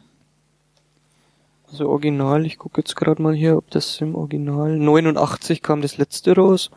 [1.69, 5.99] Also Original, ich gucke jetzt gerade mal hier, ob das im Original 89 kam das
[5.99, 6.72] letzte raus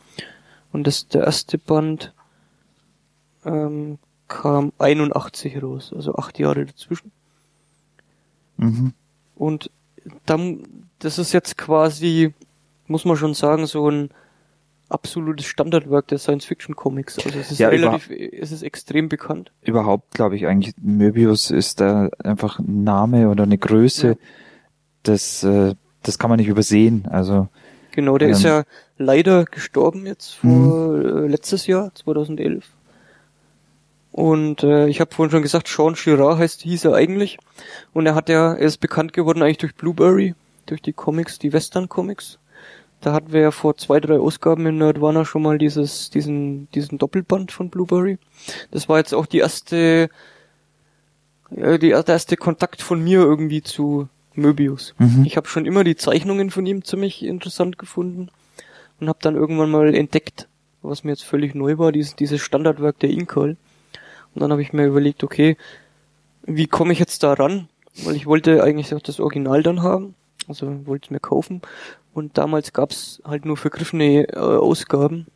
[0.73, 2.13] und das der erste Band
[3.45, 7.11] ähm, kam 81 raus, also acht Jahre dazwischen.
[8.57, 8.93] Mhm.
[9.35, 9.71] Und
[10.27, 10.63] dann,
[10.99, 12.33] das ist jetzt quasi,
[12.87, 14.11] muss man schon sagen, so ein
[14.89, 17.19] absolutes Standardwerk der Science-Fiction-Comics.
[17.25, 19.51] Also es ist Ja, relativ, es ist extrem bekannt.
[19.63, 24.15] Überhaupt glaube ich eigentlich, Möbius ist da einfach ein Name oder eine Größe, Ja.
[25.03, 27.07] das, äh, das kann man nicht übersehen.
[27.11, 27.49] Also
[27.93, 28.51] Genau, der ist Ähm.
[28.51, 28.63] ja
[28.99, 32.65] leider gestorben jetzt vor äh, letztes Jahr, 2011.
[34.13, 37.39] Und äh, ich habe vorhin schon gesagt, Sean Girard heißt, hieß er eigentlich.
[37.95, 40.35] Und er hat ja, er ist bekannt geworden eigentlich durch Blueberry,
[40.67, 42.39] durch die Comics, die Western-Comics.
[43.01, 46.99] Da hatten wir ja vor zwei, drei Ausgaben in Nerdwana schon mal dieses, diesen, diesen
[46.99, 48.19] Doppelband von Blueberry.
[48.71, 50.09] Das war jetzt auch die erste,
[51.51, 54.95] ja, die, der erste Kontakt von mir irgendwie zu Möbius.
[54.99, 55.25] Mhm.
[55.25, 58.31] Ich habe schon immer die Zeichnungen von ihm ziemlich interessant gefunden
[59.01, 60.49] und habe dann irgendwann mal entdeckt,
[60.83, 63.57] was mir jetzt völlig neu war, dieses, dieses Standardwerk der Inkal.
[64.35, 65.57] Und dann habe ich mir überlegt, okay,
[66.45, 67.69] wie komme ich jetzt da ran?
[68.05, 70.15] Weil ich wollte eigentlich auch das Original dann haben,
[70.49, 71.63] also wollte es mir kaufen.
[72.15, 75.27] Und damals gab's halt nur vergriffene äh, Ausgaben.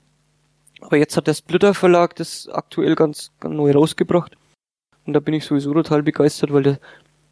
[0.80, 4.36] Aber jetzt hat der Splitter Verlag das aktuell ganz, ganz neu rausgebracht.
[5.06, 6.78] Und da bin ich sowieso total begeistert, weil der,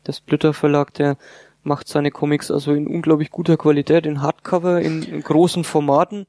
[0.06, 1.16] der Splitter Verlag, der
[1.64, 6.26] macht seine Comics also in unglaublich guter Qualität, in Hardcover, in, in großen Formaten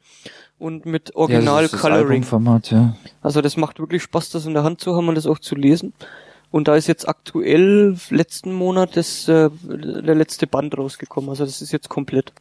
[0.58, 2.08] und mit ja, Original das ist das Coloring.
[2.08, 2.96] Albumformat, ja.
[3.22, 5.56] Also das macht wirklich Spaß, das in der Hand zu haben und das auch zu
[5.56, 5.94] lesen.
[6.52, 11.30] Und da ist jetzt aktuell letzten Monat das, äh, der letzte Band rausgekommen.
[11.30, 12.32] Also das ist jetzt komplett.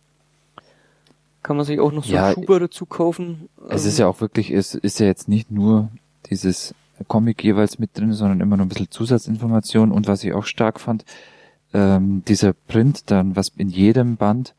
[1.42, 3.48] Kann man sich auch noch so Ja, Schuber dazu kaufen.
[3.68, 5.88] Es ist ja auch wirklich, es ist ja jetzt nicht nur
[6.30, 6.74] dieses
[7.08, 10.80] Comic jeweils mit drin, sondern immer noch ein bisschen Zusatzinformation und was ich auch stark
[10.80, 11.04] fand,
[11.74, 14.54] ähm, dieser Print dann, was in jedem Band,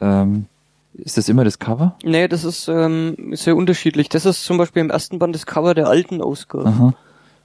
[0.00, 0.46] ähm,
[0.94, 1.96] ist das immer das Cover?
[2.04, 4.08] Nee, das ist ähm, sehr unterschiedlich.
[4.08, 6.66] Das ist zum Beispiel im ersten Band das Cover der alten Ausgabe.
[6.66, 6.94] Aha.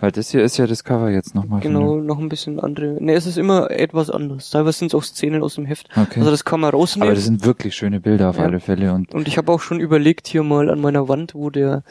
[0.02, 1.60] Weil das hier ist ja das Cover jetzt nochmal.
[1.60, 2.98] Genau, noch ein bisschen andere.
[3.02, 4.50] Nee, es ist immer etwas anders.
[4.50, 5.90] Teilweise sind es auch Szenen aus dem Heft.
[5.92, 6.20] Okay.
[6.20, 7.10] Also das kann man rausnehmen.
[7.10, 8.44] Aber das sind wirklich schöne Bilder auf Ja.
[8.44, 11.50] alle Fälle und Und ich habe auch schon überlegt, hier mal an meiner Wand, wo
[11.50, 11.84] der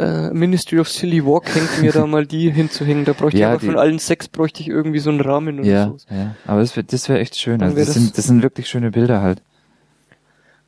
[0.00, 3.04] äh, Ministry of Silly Walk hängt, mir da mal die hinzuhängen.
[3.04, 5.68] Da bräuchte Ja, ich aber von allen sechs bräuchte ich irgendwie so einen Rahmen oder
[5.68, 5.96] ja, so.
[6.14, 6.34] ja.
[6.46, 7.62] Aber das wäre das wär echt schön.
[7.62, 9.42] Also das, das- sind, das sind wirklich schöne Bilder halt.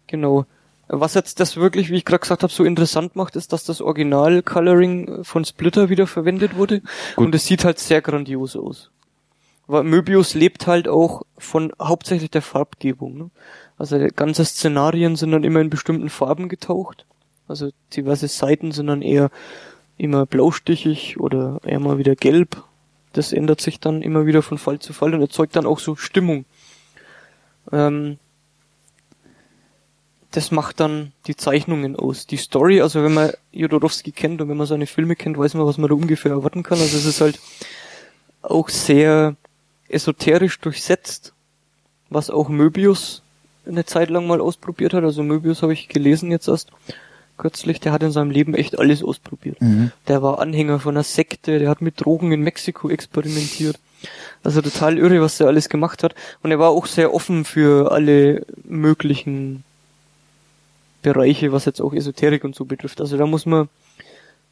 [0.06, 0.44] Genau.
[0.88, 3.80] Was jetzt das wirklich, wie ich gerade gesagt habe, so interessant macht, ist, dass das
[3.80, 6.80] Original-Coloring von Splitter wieder verwendet wurde.
[7.16, 7.26] Gut.
[7.26, 8.90] Und es sieht halt sehr grandios aus.
[9.66, 13.16] Weil Möbius lebt halt auch von hauptsächlich der Farbgebung.
[13.16, 13.30] Ne?
[13.78, 17.06] Also ganze Szenarien sind dann immer in bestimmten Farben getaucht.
[17.48, 19.30] Also diverse Seiten sind dann eher
[19.98, 22.62] immer blaustichig oder eher mal wieder gelb.
[23.12, 25.96] Das ändert sich dann immer wieder von Fall zu Fall und erzeugt dann auch so
[25.96, 26.44] Stimmung.
[27.70, 28.18] Ähm,
[30.30, 32.26] das macht dann die Zeichnungen aus.
[32.26, 35.66] Die Story, also wenn man Jodorowsky kennt und wenn man seine Filme kennt, weiß man,
[35.66, 36.78] was man da ungefähr erwarten kann.
[36.78, 37.38] Also es ist halt
[38.40, 39.36] auch sehr
[39.88, 41.34] esoterisch durchsetzt,
[42.08, 43.22] was auch Möbius
[43.66, 45.04] eine Zeit lang mal ausprobiert hat.
[45.04, 46.72] Also Möbius habe ich gelesen jetzt erst
[47.42, 49.60] kürzlich, der hat in seinem Leben echt alles ausprobiert.
[49.60, 49.90] Mhm.
[50.08, 53.78] Der war Anhänger von einer Sekte, der hat mit Drogen in Mexiko experimentiert.
[54.44, 56.14] Also total irre, was der alles gemacht hat.
[56.42, 59.64] Und er war auch sehr offen für alle möglichen
[61.02, 63.00] Bereiche, was jetzt auch Esoterik und so betrifft.
[63.00, 63.68] Also da muss man,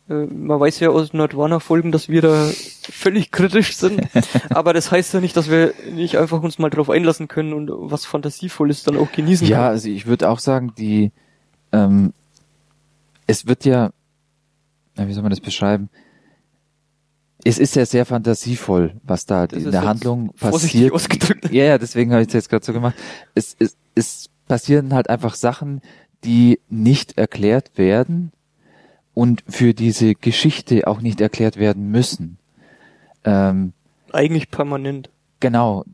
[0.08, 2.48] äh, man weiß ja aus Nordwana-Folgen, dass wir da
[2.82, 4.02] völlig kritisch sind.
[4.50, 7.70] Aber das heißt ja nicht, dass wir nicht einfach uns mal drauf einlassen können und
[7.72, 9.68] was Fantasievolles dann auch genießen Ja, können.
[9.70, 11.12] also ich würde auch sagen, die,
[11.72, 12.12] ähm,
[13.30, 13.92] es wird ja,
[14.96, 15.88] wie soll man das beschreiben?
[17.44, 20.92] Es ist ja sehr fantasievoll, was da Das in der Handlung passiert.
[21.52, 22.96] Ja, ja, deswegen habe ich es jetzt gerade so gemacht.
[23.34, 25.80] Es, es, es passieren halt einfach Sachen,
[26.24, 28.32] die nicht erklärt werden
[29.14, 32.36] und für diese Geschichte auch nicht erklärt werden müssen.
[33.24, 33.72] Ähm,
[34.12, 35.08] Eigentlich permanent.
[35.38, 35.84] Genau,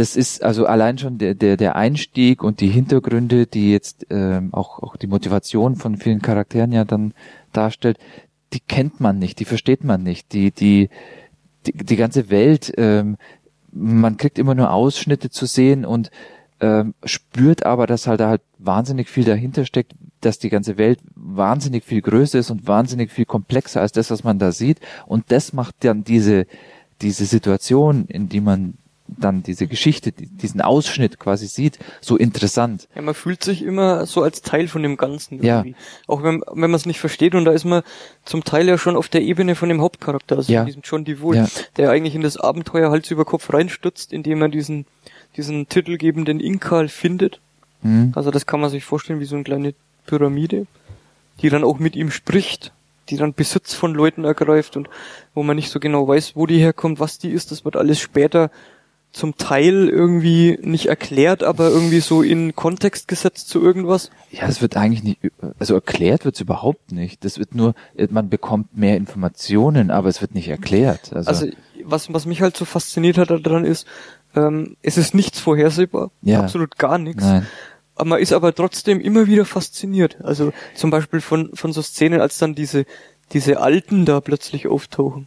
[0.00, 4.48] das ist also allein schon der, der, der Einstieg und die Hintergründe, die jetzt ähm,
[4.54, 7.12] auch, auch die Motivation von vielen Charakteren ja dann
[7.52, 7.98] darstellt,
[8.54, 10.88] die kennt man nicht, die versteht man nicht, die, die,
[11.66, 13.18] die, die ganze Welt, ähm,
[13.72, 16.10] man kriegt immer nur Ausschnitte zu sehen und
[16.60, 21.00] ähm, spürt aber, dass halt da halt wahnsinnig viel dahinter steckt, dass die ganze Welt
[21.14, 24.80] wahnsinnig viel größer ist und wahnsinnig viel komplexer als das, was man da sieht.
[25.06, 26.46] Und das macht dann diese,
[27.02, 28.78] diese Situation, in die man
[29.18, 32.88] dann diese Geschichte, die- diesen Ausschnitt quasi sieht, so interessant.
[32.94, 35.58] Ja, man fühlt sich immer so als Teil von dem Ganzen Ja.
[35.58, 35.74] irgendwie.
[36.06, 37.82] Auch wenn, wenn man es nicht versteht und da ist man
[38.24, 40.64] zum Teil ja schon auf der Ebene von dem Hauptcharakter, also Ja.
[40.64, 41.48] diesem John DeVoe, Ja.
[41.76, 44.86] der eigentlich in das Abenteuer Hals über Kopf reinstürzt, indem er diesen,
[45.36, 47.40] diesen titelgebenden Inkal findet.
[47.82, 48.12] Hm?
[48.14, 49.74] Also das kann man sich vorstellen wie so eine kleine
[50.06, 50.66] Pyramide,
[51.40, 52.72] die dann auch mit ihm spricht,
[53.08, 54.88] die dann Besitz von Leuten ergreift und
[55.34, 57.50] wo man nicht so genau weiß, wo die herkommt, was die ist.
[57.50, 58.50] Das wird alles später
[59.12, 64.10] zum Teil irgendwie nicht erklärt, aber irgendwie so in Kontext gesetzt zu irgendwas.
[64.30, 65.18] Ja, es wird eigentlich nicht,
[65.58, 67.24] also erklärt wird es überhaupt nicht.
[67.24, 67.74] Das wird nur,
[68.10, 71.12] man bekommt mehr Informationen, aber es wird nicht erklärt.
[71.12, 71.46] Also, Also
[71.84, 73.86] was, was mich halt so fasziniert hat daran ist,
[74.36, 76.40] ähm, es ist nichts vorhersehbar, Ja.
[76.40, 77.24] absolut gar nichts.
[77.24, 77.46] nein.
[77.96, 80.18] Aber man ist aber trotzdem immer wieder fasziniert.
[80.22, 82.86] Also zum Beispiel von, von so Szenen, als dann diese,
[83.32, 85.26] diese Alten da plötzlich auftauchen,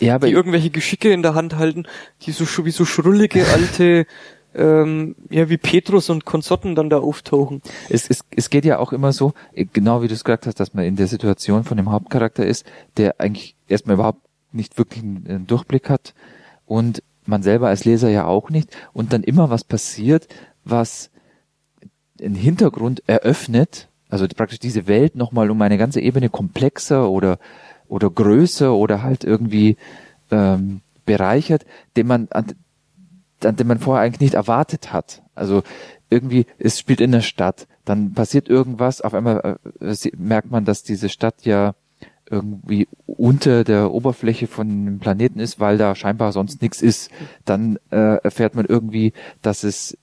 [0.00, 1.84] Ja, aber die irgendwelche Geschicke in der Hand halten,
[2.22, 4.06] die so, wie so schrullige alte,
[4.54, 7.62] ähm, ja, wie Petrus und Konsorten dann da auftauchen.
[7.88, 10.60] es, es, es geht ja auch immer so, äh, genau wie du es gesagt hast,
[10.60, 12.64] dass man in der Situation von dem Hauptcharakter ist,
[12.96, 14.22] der eigentlich erstmal überhaupt
[14.52, 16.14] nicht wirklich einen, einen Durchblick hat
[16.66, 20.28] und man selber als Leser ja auch nicht und dann immer was passiert,
[20.64, 21.10] was
[22.20, 27.38] einen Hintergrund eröffnet, also praktisch diese Welt nochmal um eine ganze Ebene komplexer oder
[27.88, 29.76] oder größer oder halt irgendwie
[30.30, 31.64] ähm, bereichert,
[31.96, 32.46] den man an,
[33.42, 35.22] an den man vorher eigentlich nicht erwartet hat.
[35.34, 35.62] Also
[36.10, 40.82] irgendwie, es spielt in der Stadt, dann passiert irgendwas, auf einmal äh, merkt man, dass
[40.82, 41.74] diese Stadt ja
[42.30, 47.10] irgendwie unter der Oberfläche von dem Planeten ist, weil da scheinbar sonst nichts ist.
[47.44, 49.12] Dann äh, erfährt man irgendwie,
[49.42, 49.98] dass es,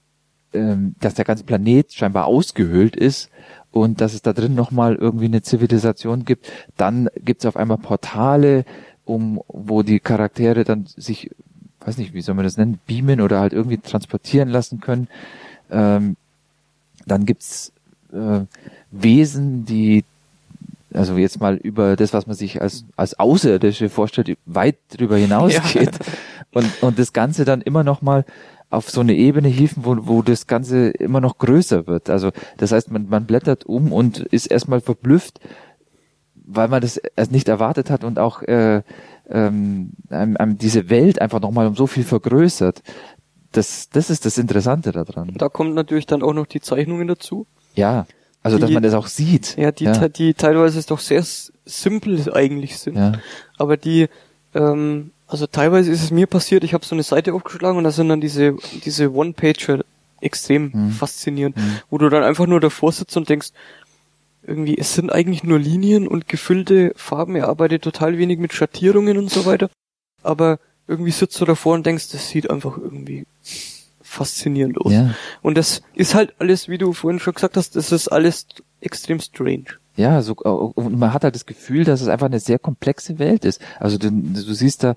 [0.54, 3.31] ähm, dass der ganze Planet scheinbar ausgehöhlt ist
[3.72, 6.52] und dass es da drin nochmal irgendwie eine Zivilisation gibt.
[6.78, 8.66] Dann gibt es auf einmal Portale,
[9.06, 11.32] um wo die Charaktere dann sich,
[11.86, 15.08] weiß nicht, wie soll man das nennen, beamen oder halt irgendwie transportieren lassen können.
[15.70, 16.18] Ähm,
[17.06, 17.72] dann gibt's
[18.14, 18.42] äh,
[18.92, 20.04] Wesen, die
[20.94, 25.98] also jetzt mal über das, was man sich als, als Außerirdische vorstellt, weit drüber hinausgeht.
[26.54, 28.26] Und, und das Ganze dann immer noch mal
[28.72, 32.10] auf so eine Ebene hieven, wo, wo das Ganze immer noch größer wird.
[32.10, 35.40] Also das heißt, man, man blättert um und ist erstmal verblüfft,
[36.36, 38.82] weil man das erst nicht erwartet hat und auch äh,
[39.30, 42.82] ähm, einem, einem diese Welt einfach nochmal um so viel vergrößert.
[43.52, 45.34] Das, das ist das Interessante daran.
[45.38, 47.46] Da kommt natürlich dann auch noch die Zeichnungen dazu.
[47.76, 48.06] Ja,
[48.44, 49.56] also dass Die- man das auch sieht.
[49.58, 51.24] Ja, die, ja, die teilweise doch sehr
[51.66, 52.96] simpel eigentlich sind.
[52.98, 53.12] ja.
[53.58, 54.08] Aber die,
[54.56, 57.92] ähm, also teilweise ist es mir passiert, ich habe so eine Seite aufgeschlagen und da
[57.92, 59.84] sind dann diese, diese One-Pager
[60.20, 60.92] extrem Hm.
[60.92, 61.80] faszinierend, Hm.
[61.90, 63.50] wo du dann einfach nur davor sitzt und denkst,
[64.44, 69.18] irgendwie, es sind eigentlich nur Linien und gefüllte Farben, er arbeitet total wenig mit Schattierungen
[69.18, 69.70] und so weiter,
[70.22, 73.26] aber irgendwie sitzt du davor und denkst, das sieht einfach irgendwie
[74.02, 74.92] faszinierend aus.
[74.92, 75.16] ja.
[75.42, 78.48] Und das ist halt alles, wie du vorhin schon gesagt hast, das ist alles
[78.82, 79.66] extrem strange.
[79.96, 83.44] Ja, so, und man hat halt das Gefühl, dass es einfach eine sehr komplexe Welt
[83.46, 83.62] ist.
[83.80, 84.96] Also du, du siehst da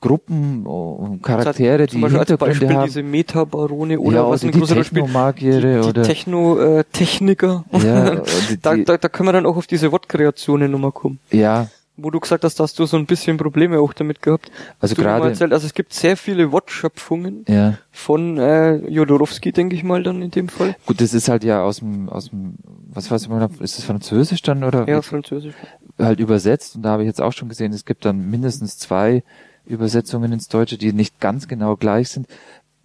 [0.00, 2.86] Gruppen und Charaktere, Zum die Beispiel Hintergründe Beispiel haben.
[2.86, 7.64] diese Metabarone oder ja, was oder ein die größeres Spiel, Technomagiere die, oder die Techno-Techniker.
[7.72, 11.18] ja, oder die, da, da, da können wir dann auch auf diese Wortkreationen nochmal kommen.
[11.30, 14.50] ja, Wo du gesagt hast, da hast du so ein bisschen Probleme auch damit gehabt.
[14.80, 17.78] also mal gerade erzählt, also es gibt sehr viele Wortschöpfungen ja.
[17.90, 20.76] von äh, Jodorowsky, denke ich mal dann in dem Fall.
[20.86, 22.54] Gut, das ist halt ja aus dem aus dem
[22.88, 25.54] was weiß ich, ist das Französisch dann oder Ja, Französisch.
[25.98, 29.22] halt übersetzt und da habe ich jetzt auch schon gesehen, es gibt dann mindestens zwei
[29.66, 32.26] Übersetzungen ins Deutsche, die nicht ganz genau gleich sind,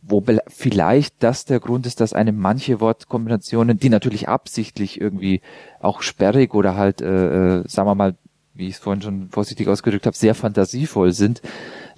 [0.01, 5.41] wo vielleicht das der Grund ist, dass einem manche Wortkombinationen, die natürlich absichtlich irgendwie
[5.79, 8.15] auch sperrig oder halt, äh, äh, sagen wir mal,
[8.53, 11.41] wie ich es vorhin schon vorsichtig ausgedrückt habe, sehr fantasievoll sind,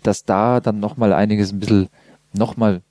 [0.03, 1.89] dass da dann nochmal einiges ein bisschen
[2.33, 2.81] nochmal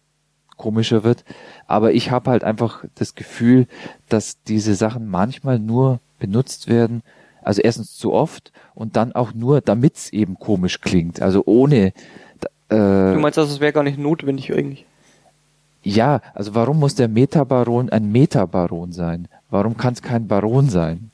[0.57, 1.25] komischer wird.
[1.67, 3.67] Aber ich habe halt einfach das Gefühl,
[4.09, 7.03] dass diese Sachen manchmal nur benutzt werden,
[7.43, 11.21] also erstens zu oft und dann auch nur, damit es eben komisch klingt.
[11.21, 11.93] Also ohne
[12.71, 14.87] Du äh, meinst, also es wäre gar nicht notwendig eigentlich.
[15.83, 19.29] ja, also warum muss der Metabaron ein Metabaron sein?
[19.51, 21.11] Warum kann es kein Baron sein?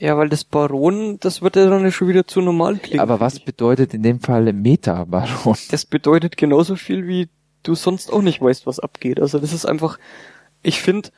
[0.00, 3.00] Ja, weil das Baron, das wird ja dann schon wieder zu normal klingen.
[3.00, 5.56] Aber was bedeutet in dem Fall Meta-Baron?
[5.70, 7.28] Das bedeutet genauso viel, wie
[7.62, 9.20] du sonst auch nicht weißt, was abgeht.
[9.20, 9.98] Also das ist einfach,
[10.62, 11.10] ich finde,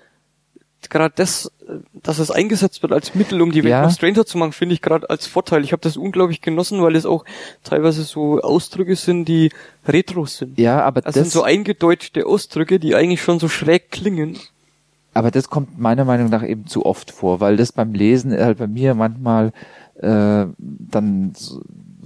[0.91, 1.53] gerade das,
[1.93, 3.83] dass es eingesetzt wird als Mittel, um die Welt Ja.
[3.83, 5.63] noch stranger zu machen, finde ich gerade als Vorteil.
[5.63, 7.25] Ich habe das unglaublich genossen, weil es auch
[7.63, 9.51] teilweise so Ausdrücke sind, die
[9.87, 10.59] Retros sind.
[10.59, 14.39] Ja, aber Das sind so eingedeutschte Ausdrücke, die eigentlich schon so schräg klingen.
[15.15, 18.59] Aber das kommt meiner Meinung nach eben zu oft vor, weil das beim Lesen halt
[18.59, 19.53] bei mir manchmal
[19.97, 21.63] äh, dann so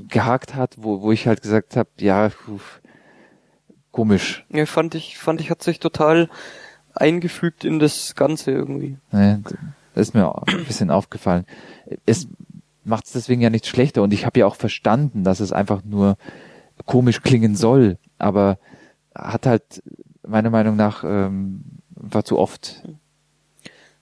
[0.08, 2.60] gehakt hat, wo, wo ich halt gesagt habe, ja, puh,
[3.90, 4.44] komisch.
[4.50, 6.28] Ja, fand ich, fand ich, hat sich total
[6.94, 8.98] eingefügt in das Ganze irgendwie.
[9.12, 9.42] Ne,
[9.94, 11.46] das ist mir auch ein bisschen aufgefallen.
[12.04, 12.28] Es
[12.84, 15.82] macht es deswegen ja nicht schlechter und ich habe ja auch verstanden, dass es einfach
[15.84, 16.16] nur
[16.84, 18.58] komisch klingen soll, aber
[19.14, 19.82] hat halt
[20.26, 21.62] meiner Meinung nach ähm,
[22.10, 22.82] war zu oft.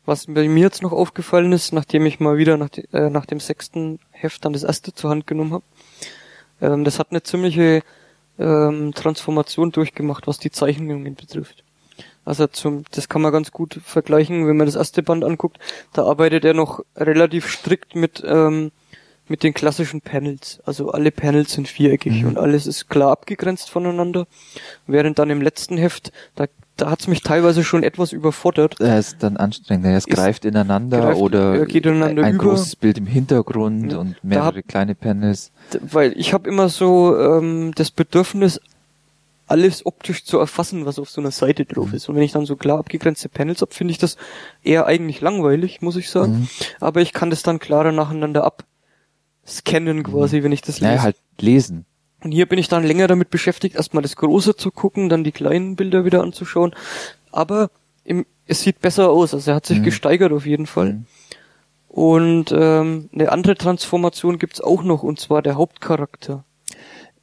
[0.07, 3.27] Was bei mir jetzt noch aufgefallen ist, nachdem ich mal wieder nach, de, äh, nach
[3.27, 5.65] dem sechsten Heft dann das erste zur Hand genommen habe,
[6.61, 7.83] ähm, das hat eine ziemliche
[8.39, 11.65] ähm, Transformation durchgemacht, was die Zeichnungen betrifft.
[12.27, 15.59] Also zum, das kann man ganz gut vergleichen, wenn man das erste Band anguckt.
[15.93, 18.73] Da arbeitet er noch relativ strikt mit ähm,
[19.29, 20.61] mit den klassischen Panels.
[20.65, 24.27] Also alle Panels sind viereckig und alles ist klar abgegrenzt voneinander.
[24.87, 28.81] Während dann im letzten Heft, da, da hat's mich teilweise schon etwas überfordert.
[28.81, 29.87] Er ist dann anstrengend.
[29.87, 32.45] Er Ist- greift ineinander greift- oder er geht ineinander ein über.
[32.45, 33.99] großes Bild im Hintergrund Ja.
[33.99, 35.53] und mehrere hab- kleine Panels.
[35.81, 38.61] Weil ich habe immer so ähm, das Bedürfnis,
[39.47, 41.95] alles optisch zu erfassen, was auf so einer Seite drauf Mhm.
[41.95, 42.09] ist.
[42.09, 44.17] Und wenn ich dann so klar abgegrenzte Panels habe, finde ich das
[44.63, 46.33] eher eigentlich langweilig, muss ich sagen.
[46.41, 46.49] Mhm.
[46.81, 48.51] Aber ich kann das dann klarer nacheinander
[49.47, 50.95] abscannen quasi, wenn ich das lese.
[50.95, 51.85] Ja, halt lesen.
[52.25, 55.33] Und hier bin ich dann länger damit beschäftigt, erstmal das Große zu gucken, dann die
[55.33, 56.75] kleinen Bilder wieder anzuschauen.
[57.31, 57.71] Aber
[58.03, 59.85] im, es sieht besser aus, also er hat sich Mhm.
[59.85, 60.95] gesteigert auf jeden Fall.
[60.95, 61.07] Mhm.
[61.89, 66.45] Und ähm, eine andere Transformation gibt's auch noch, und zwar der Hauptcharakter.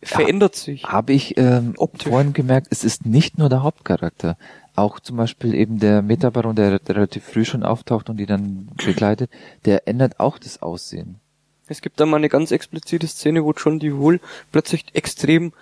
[0.03, 0.83] Verändert sich.
[0.83, 2.09] Habe ich ähm, Optisch.
[2.09, 4.37] vorhin gemerkt, es ist nicht nur der Hauptcharakter.
[4.75, 9.29] Auch zum Beispiel eben der Metabaron, der relativ früh schon auftaucht und die dann begleitet,
[9.65, 11.20] der ändert auch das Aussehen.
[11.71, 14.19] Es gibt da mal eine ganz explizite Szene, wo John die wohl
[14.51, 15.53] plötzlich extrem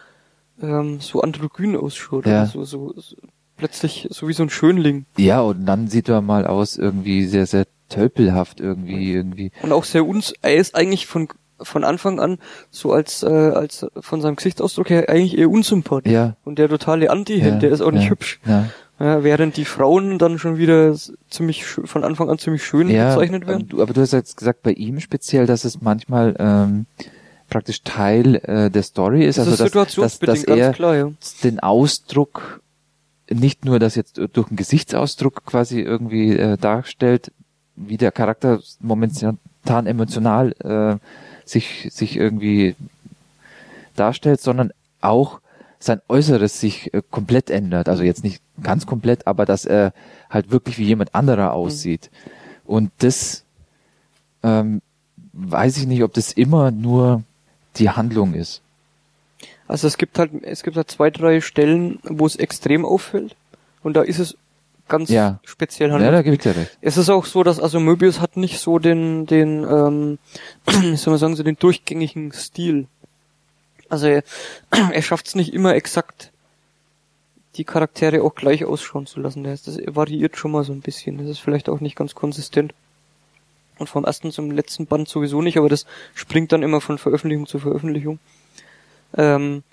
[0.61, 2.25] ähm, so androgyn ausschaut.
[2.25, 2.45] Ja.
[2.45, 3.15] So, so, so,
[3.57, 5.05] plötzlich so wie so ein Schönling.
[5.17, 9.51] Ja, und dann sieht er mal aus irgendwie sehr, sehr tölpelhaft irgendwie, irgendwie.
[9.61, 11.27] Und auch sehr uns, er ist eigentlich von
[11.61, 12.37] von Anfang an
[12.71, 16.11] so als äh, als von seinem Gesichtsausdruck her eigentlich eher unsympathisch.
[16.11, 16.37] Ja.
[16.45, 18.39] Und der totale Anti-Held, ja, der ist auch nicht ja, hübsch.
[18.45, 18.69] Ja,
[18.99, 20.93] Ja, während die Frauen dann schon wieder
[21.29, 23.67] ziemlich von Anfang an ziemlich schön ja bezeichnet werden.
[23.79, 26.85] aber du hast jetzt gesagt, bei ihm speziell, dass es manchmal ähm,
[27.49, 31.11] praktisch Teil äh, der Story ist, Das also ist dass, dass, dass er klar, ja.
[31.43, 32.61] den Ausdruck
[33.29, 37.31] nicht nur das jetzt durch einen Gesichtsausdruck quasi irgendwie äh, darstellt,
[37.75, 39.37] wie der Charakter momentan
[39.85, 40.97] emotional äh,
[41.45, 42.75] sich sich irgendwie
[43.95, 44.71] darstellt, sondern
[45.01, 45.39] auch
[45.79, 47.87] sein Äußeres sich äh, komplett ändert.
[47.89, 49.93] Also jetzt nicht ganz komplett, aber dass er
[50.29, 52.09] halt wirklich wie jemand anderer aussieht.
[52.65, 53.43] Und das
[54.43, 54.81] ähm,
[55.33, 57.23] weiß ich nicht, ob das immer nur
[57.77, 58.61] die Handlung ist.
[59.67, 63.35] Also es gibt halt, es gibt halt zwei, drei Stellen, wo es extrem auffällt.
[63.83, 64.35] Und da ist es
[64.89, 65.39] ganz Ja.
[65.45, 66.13] speziell Ja, handelt.
[66.13, 66.77] da gebe ich dir recht.
[66.81, 70.17] Es ist auch so, dass also Möbius hat nicht so den, den, ähm,
[70.65, 72.87] wie soll man sagen, so den durchgängigen Stil.
[73.89, 74.23] Also er,
[74.91, 76.31] er schafft es nicht immer exakt,
[77.55, 79.43] die Charaktere auch gleich ausschauen zu lassen.
[79.43, 81.17] Das, das variiert schon mal so ein bisschen.
[81.17, 82.73] Das ist vielleicht auch nicht ganz konsistent.
[83.79, 87.47] Und vom ersten zum letzten Band sowieso nicht, aber das springt dann immer von Veröffentlichung
[87.47, 88.19] zu Veröffentlichung.
[89.17, 89.63] Ähm,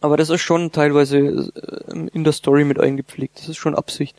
[0.00, 3.38] aber das ist schon teilweise äh, in der Story mit eingepflegt.
[3.38, 4.16] Das ist schon Absicht.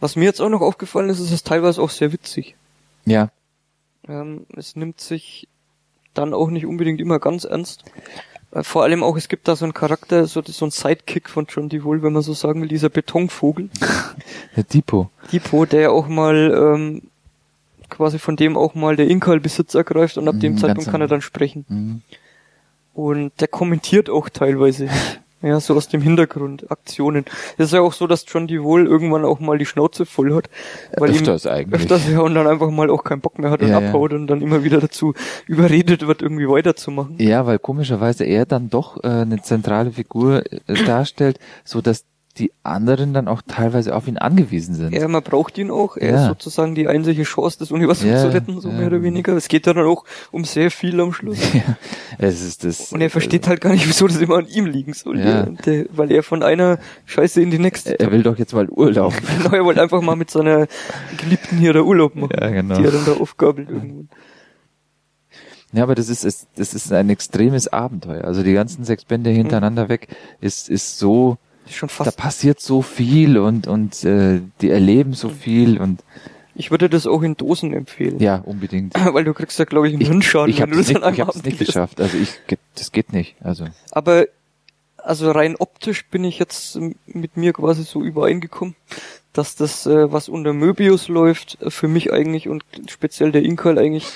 [0.00, 2.56] Was mir jetzt auch noch aufgefallen ist, ist es teilweise auch sehr witzig.
[3.04, 3.30] Ja,
[4.08, 5.48] Ähm, es nimmt sich
[6.18, 7.84] dann auch nicht unbedingt immer ganz ernst.
[8.52, 11.46] Äh, vor allem auch, es gibt da so einen Charakter, so, so ein Sidekick von
[11.48, 13.68] John DeVol, wenn man so sagen will, dieser Betonvogel.
[14.56, 15.08] der Depot.
[15.32, 17.02] Depot, der ja auch mal ähm,
[17.88, 21.06] quasi von dem auch mal der Inkal-Besitz ergreift und ab dem Mhm, Zeitpunkt kann er
[21.06, 21.16] genau.
[21.16, 21.64] dann sprechen.
[21.68, 22.02] Mhm.
[22.94, 24.88] Und der kommentiert auch teilweise.
[25.40, 27.24] Ja, so aus dem Hintergrund, Aktionen.
[27.58, 30.50] Es ist ja auch so, dass John DeVol irgendwann auch mal die Schnauze voll hat.
[30.96, 31.82] Weil Öfters ihm eigentlich.
[31.82, 33.88] Öfters, ja, und dann einfach mal auch keinen Bock mehr hat und Ja, ja.
[33.88, 35.14] abhaut und dann immer wieder dazu
[35.46, 37.16] überredet wird, irgendwie weiterzumachen.
[37.18, 42.04] Ja, weil komischerweise er dann doch äh, eine zentrale Figur äh, darstellt, so dass
[42.38, 44.92] die anderen dann auch teilweise auf ihn angewiesen sind.
[44.94, 45.96] Ja, man braucht ihn auch.
[45.96, 46.22] Er Ja.
[46.22, 48.74] ist sozusagen die einzige Chance, das Universum Ja, zu retten, so ja.
[48.76, 49.34] mehr oder weniger.
[49.36, 51.38] Es geht dann auch um sehr viel am Schluss.
[52.20, 52.92] Ja, es ist das.
[52.92, 55.20] Und er versteht halt gar nicht, wieso das immer an ihm liegen soll.
[55.20, 55.42] Ja.
[55.44, 58.00] Der, weil er von einer Scheiße in die nächste.
[58.00, 59.14] Er will doch jetzt mal Urlaub.
[59.38, 60.66] Genau, er wollte einfach mal mit seiner
[61.16, 62.32] Geliebten hier da Urlaub machen.
[62.40, 62.76] Ja, genau.
[62.76, 64.06] Die er dann da aufgabelt irgendwo.
[65.72, 68.24] Ja, aber das ist, es- das ist ein extremes Abenteuer.
[68.24, 70.08] Also die ganzen sechs Bände hintereinander weg
[70.40, 71.36] ist, ist so,
[71.70, 72.16] Schon da fast.
[72.16, 76.02] passiert so viel und, und äh, die erleben so viel und
[76.54, 78.18] Ich würde das auch in Dosen empfehlen.
[78.20, 78.94] ja, unbedingt.
[79.14, 81.42] Weil du kriegst ja, glaube ich, einen Ich, Hirnschaden, ich habe es nicht, ich hab's
[81.42, 82.00] nicht geschafft.
[82.00, 82.30] Also ich,
[82.74, 83.36] das geht nicht.
[83.42, 84.26] Also Aber
[84.96, 88.74] also rein optisch bin ich jetzt mit mir quasi so übereingekommen,
[89.32, 93.78] dass das, äh, was unter Möbius läuft, äh, für mich eigentlich und speziell der Inkal
[93.78, 94.06] eigentlich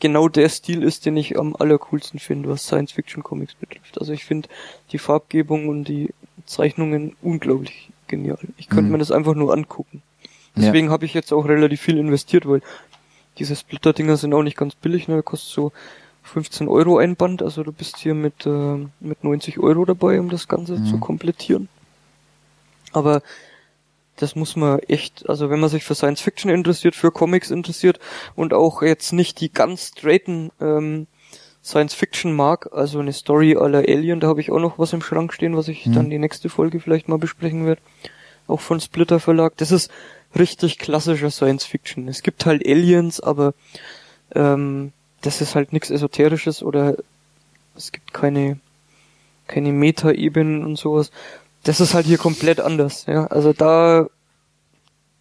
[0.00, 4.00] genau der Stil ist, den ich am allercoolsten finde, was Science-Fiction-Comics betrifft.
[4.00, 4.48] Also ich finde
[4.90, 6.10] die Farbgebung und die
[6.46, 8.38] Zeichnungen unglaublich genial.
[8.56, 8.92] Ich könnte Mhm.
[8.92, 10.02] mir das einfach nur angucken.
[10.54, 10.62] Ja.
[10.66, 12.60] Deswegen habe ich jetzt auch relativ viel investiert, weil
[13.38, 15.22] diese Splitter-Dinger sind auch nicht ganz billig, ne?
[15.22, 15.72] Kostet so
[16.24, 20.28] 15 Euro ein Band, also du bist hier mit, äh, mit 90 Euro dabei, um
[20.28, 20.86] das Ganze Mhm.
[20.86, 21.68] zu komplettieren.
[22.92, 23.22] Aber
[24.16, 27.98] das muss man echt, also wenn man sich für Science Fiction interessiert, für Comics interessiert
[28.36, 31.06] und auch jetzt nicht die ganz straighten ähm,
[31.64, 35.02] Science Fiction mag, also eine Story aller Alien, da habe ich auch noch was im
[35.02, 35.92] Schrank stehen, was ich Mhm.
[35.94, 37.80] dann die nächste Folge vielleicht mal besprechen werde.
[38.48, 39.56] Auch von Splitter Verlag.
[39.58, 39.90] Das ist
[40.36, 42.08] richtig klassischer Science Fiction.
[42.08, 43.54] Es gibt halt Aliens, aber
[44.34, 46.96] ähm, das ist halt nichts Esoterisches oder
[47.76, 48.58] es gibt keine
[49.46, 51.10] keine Meta-Ebenen und sowas.
[51.64, 53.06] Das ist halt hier komplett anders.
[53.06, 54.06] Ja, also da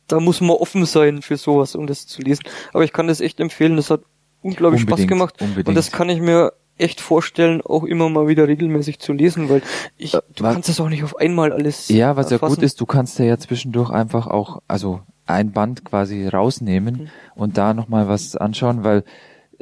[0.08, 2.44] da muss man offen sein für sowas, um das zu lesen.
[2.74, 3.76] Aber ich kann das echt empfehlen.
[3.78, 4.02] Das hat
[4.42, 5.68] unglaublich Spaß Unbedingt, gemacht unbedingt.
[5.70, 9.62] und das kann ich mir echt vorstellen, auch immer mal wieder regelmäßig zu lesen, weil
[9.98, 11.90] ich, Äh, du wa- kannst das auch nicht auf einmal alles.
[11.90, 12.56] Ja, was ja erfassen.
[12.56, 17.08] gut ist, du kannst ja, ja zwischendurch einfach auch, also ein Band quasi rausnehmen Mhm.
[17.36, 19.04] und da nochmal was anschauen, weil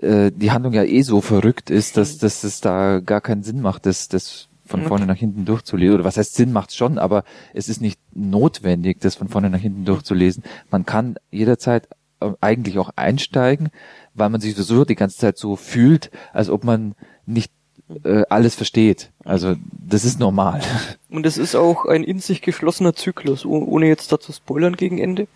[0.01, 2.19] äh, die Handlung ja eh so verrückt ist, dass, Mhm.
[2.21, 5.95] dass es da gar keinen Sinn macht, das, das von vorne nach hinten durchzulesen.
[5.95, 7.23] Oder was heißt Sinn macht schon, aber
[7.53, 10.43] es ist nicht notwendig, das von vorne nach hinten durchzulesen.
[10.71, 11.89] Man kann jederzeit
[12.41, 13.69] eigentlich auch einsteigen,
[14.13, 17.51] weil man sich so die ganze Zeit so fühlt, als ob man nicht
[18.03, 19.11] äh, alles versteht.
[19.23, 20.61] Also das ist normal.
[21.09, 24.97] Und es ist auch ein in sich geschlossener Zyklus, oh- ohne jetzt dazu spoilern gegen
[24.97, 25.27] Ende.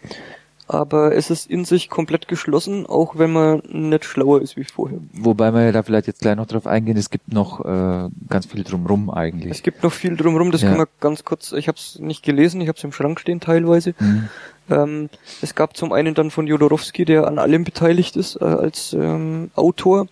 [0.66, 5.00] Aber es ist in sich komplett geschlossen, auch wenn man nicht schlauer ist wie vorher.
[5.12, 8.46] Wobei wir ja da vielleicht jetzt gleich noch drauf eingehen, es gibt noch äh, ganz
[8.46, 9.52] viel drumrum eigentlich.
[9.52, 10.70] Es gibt noch viel drumherum, das Ja.
[10.70, 13.42] können wir ganz kurz, ich habe es nicht gelesen, ich habe es im Schrank stehen
[13.42, 13.94] teilweise.
[14.00, 14.30] Mhm.
[14.69, 15.10] Ähm,
[15.41, 19.52] es gab zum einen dann von Jodorowsky, der an allem beteiligt ist äh, als ähm,
[19.56, 20.07] Autor.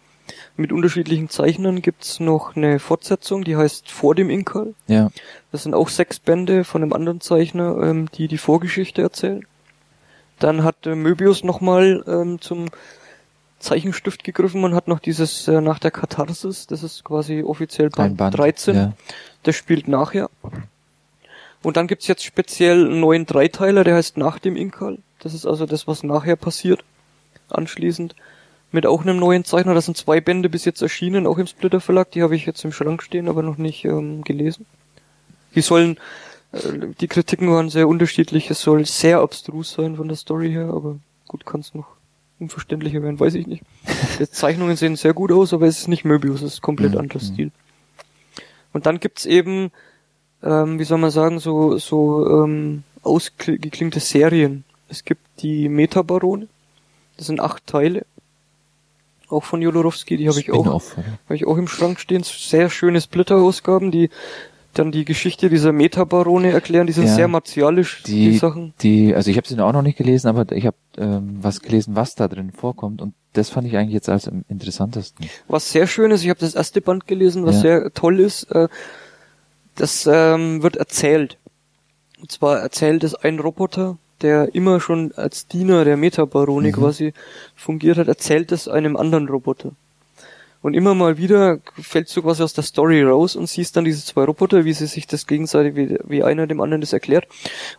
[0.58, 4.74] Mit unterschiedlichen Zeichnern gibt's noch eine Fortsetzung, die heißt Vor dem Inkal.
[4.88, 5.10] Ja,
[5.52, 9.46] Das sind auch sechs Bände von einem anderen Zeichner, ähm, die die Vorgeschichte erzählen.
[10.40, 12.68] Dann hat äh, Möbius nochmal ähm, zum
[13.60, 18.18] Zeichenstift gegriffen und hat noch dieses äh, nach der Katharsis, das ist quasi offiziell Band,
[18.18, 18.38] Band.
[18.38, 18.94] 13, Ja.
[19.44, 20.30] das spielt nachher.
[21.64, 24.98] Und dann gibt's jetzt speziell einen neuen Dreiteiler, der heißt Nach dem Inkal.
[25.20, 26.84] Das ist also das, was nachher passiert.
[27.50, 28.16] Anschließend.
[28.72, 29.74] Mit auch einem neuen Zeichner.
[29.74, 32.12] Das sind zwei Bände bis jetzt erschienen, auch im Splitter Verlag.
[32.12, 34.66] Die habe ich jetzt im Schrank stehen, aber noch nicht ähm, gelesen.
[35.54, 35.98] Die sollen,
[36.54, 36.60] äh,
[37.00, 38.50] die Kritiken waren sehr unterschiedlich.
[38.50, 40.98] Es soll sehr abstrus sein von der Story her, aber
[41.28, 41.88] gut, kann es noch
[42.40, 43.64] unverständlicher werden, weiß ich nicht.
[44.20, 46.98] Die Zeichnungen sehen sehr gut aus, aber es ist nicht Möbius, es ist komplett Mhm.
[47.00, 47.52] anderer Stil.
[48.74, 49.72] Und dann gibt's eben,
[50.44, 54.64] ähm, wie soll man sagen, so, so ähm, ausgeklingte Serien.
[54.90, 56.48] Es gibt die Metabarone,
[57.18, 58.06] das sind acht Teile,
[59.30, 62.24] auch von Jodorowsky, die habe ich auch habe ich auch im Schrank stehen.
[62.24, 64.10] Sehr schöne Splitter-Ausgaben, die
[64.74, 66.88] dann die Geschichte dieser Metabarone erklären.
[66.88, 67.16] Die sind Ja.
[67.16, 68.74] sehr martialisch, die, Die, Sachen.
[68.82, 71.96] die, also ich habe sie auch noch nicht gelesen, aber ich habe ähm, was gelesen,
[71.96, 75.26] was da drin vorkommt und das fand ich eigentlich jetzt als am interessantesten.
[75.48, 77.62] Was sehr schön ist, ich habe das erste Band gelesen, was Ja.
[77.62, 78.68] sehr toll ist, äh,
[79.76, 81.38] das ähm, wird erzählt.
[82.20, 86.74] Und zwar erzählt es ein Roboter, der immer schon als Diener der Metabarone Mhm.
[86.74, 87.14] quasi
[87.56, 89.72] fungiert hat, erzählt es einem anderen Roboter.
[90.62, 94.06] Und immer mal wieder fällst du quasi aus der Story raus und siehst dann diese
[94.06, 97.28] zwei Roboter, wie sie sich das gegenseitig, wie, wie einer dem anderen das erklärt.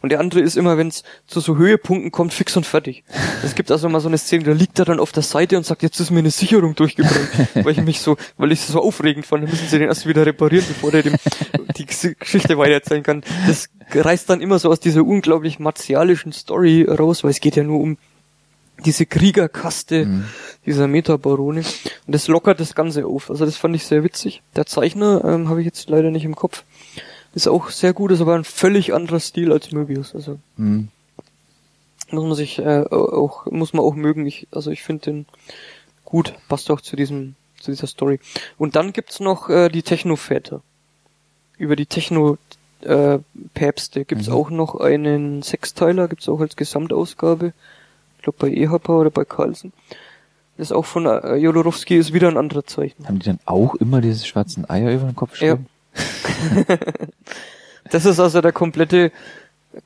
[0.01, 3.05] Und der andere ist immer, wenn es zu so Höhepunkten kommt, fix und fertig.
[3.45, 5.65] Es gibt also mal so eine Szene, da liegt er dann auf der Seite und
[5.65, 7.29] sagt, jetzt ist mir eine Sicherung durchgebrannt.
[7.55, 10.27] weil ich mich so, weil ich so aufregend fand, dann müssen sie den erst wieder
[10.27, 11.15] reparieren, bevor der dem
[11.77, 13.23] die Ges- Geschichte weitererzählen kann.
[13.47, 17.63] Das reißt dann immer so aus dieser unglaublich martialischen Story raus, weil es geht ja
[17.63, 17.97] nur um
[18.85, 20.25] diese Kriegerkaste Mhm.
[20.67, 21.61] dieser Metabarone.
[21.61, 23.31] Und das lockert das Ganze auf.
[23.31, 24.43] Also das fand ich sehr witzig.
[24.57, 26.65] Der Zeichner ähm, habe ich jetzt leider nicht im Kopf.
[27.35, 30.15] Ist auch sehr gut, ist aber ein völlig anderer Stil als Möbius.
[30.15, 30.89] Also Hm.
[32.11, 34.27] muss man sich äh, auch muss man auch mögen.
[34.27, 35.27] Ich, also ich finde den
[36.05, 38.19] gut, passt auch zu diesem zu dieser Story.
[38.59, 40.63] Und dann gibt's noch äh, die Techno-Väter.
[41.59, 42.37] Über die Techno
[42.81, 43.19] äh,
[43.55, 44.35] Päpste gibt's Mhm.
[44.35, 47.53] auch noch einen Sechsteiler, gibt's auch als Gesamtausgabe.
[48.23, 49.73] Ich glaube bei EHP oder bei Carlsen.
[50.57, 53.09] Das ist auch von äh, Jodorowsky ist wieder ein anderer Zeichner.
[53.09, 55.57] Haben die dann auch immer diese schwarzen Eier über den Kopf Ja.
[55.57, 55.67] stehen?
[57.91, 59.11] Das ist also der komplette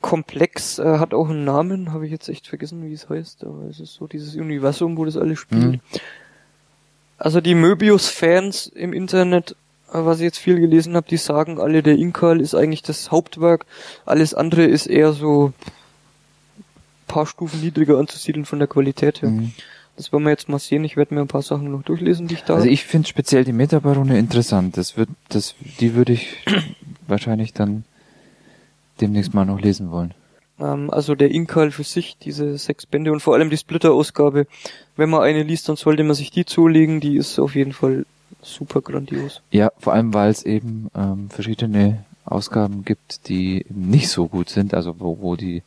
[0.02, 3.62] Komplex, äh, hat auch einen Namen, habe ich jetzt echt vergessen, wie es heißt, aber
[3.70, 5.64] es ist so dieses Universum, wo das alles spielt.
[5.64, 5.80] Mhm.
[7.18, 9.52] Also die Möbius-Fans im Internet,
[9.92, 13.10] äh, was ich jetzt viel gelesen habe, die sagen alle, der Inkal ist eigentlich das
[13.10, 13.64] Hauptwerk,
[14.04, 15.52] alles andere ist eher so
[17.06, 19.30] paar Stufen niedriger anzusiedeln von der Qualität her.
[19.30, 19.52] Mhm.
[19.96, 20.84] Das werden wir jetzt mal sehen.
[20.84, 23.44] Ich werde mir ein paar Sachen noch durchlesen, die ich da Also ich finde speziell
[23.44, 24.76] die Metabarone interessant.
[24.76, 26.36] Das wird, das, die würde ich
[27.06, 27.84] wahrscheinlich dann
[29.00, 30.12] demnächst mal noch lesen wollen.
[30.60, 34.46] Ähm, also der Inkal für sich, diese sechs Bände und vor allem die Splitter-Ausgabe.
[34.96, 37.00] Wenn man eine liest, dann sollte man sich die zulegen.
[37.00, 38.04] Die ist auf jeden Fall
[38.42, 39.40] super grandios.
[39.50, 44.74] Ja, vor allem weil es eben ähm, verschiedene Ausgaben gibt, die nicht so gut sind,
[44.74, 45.62] also wo, wo die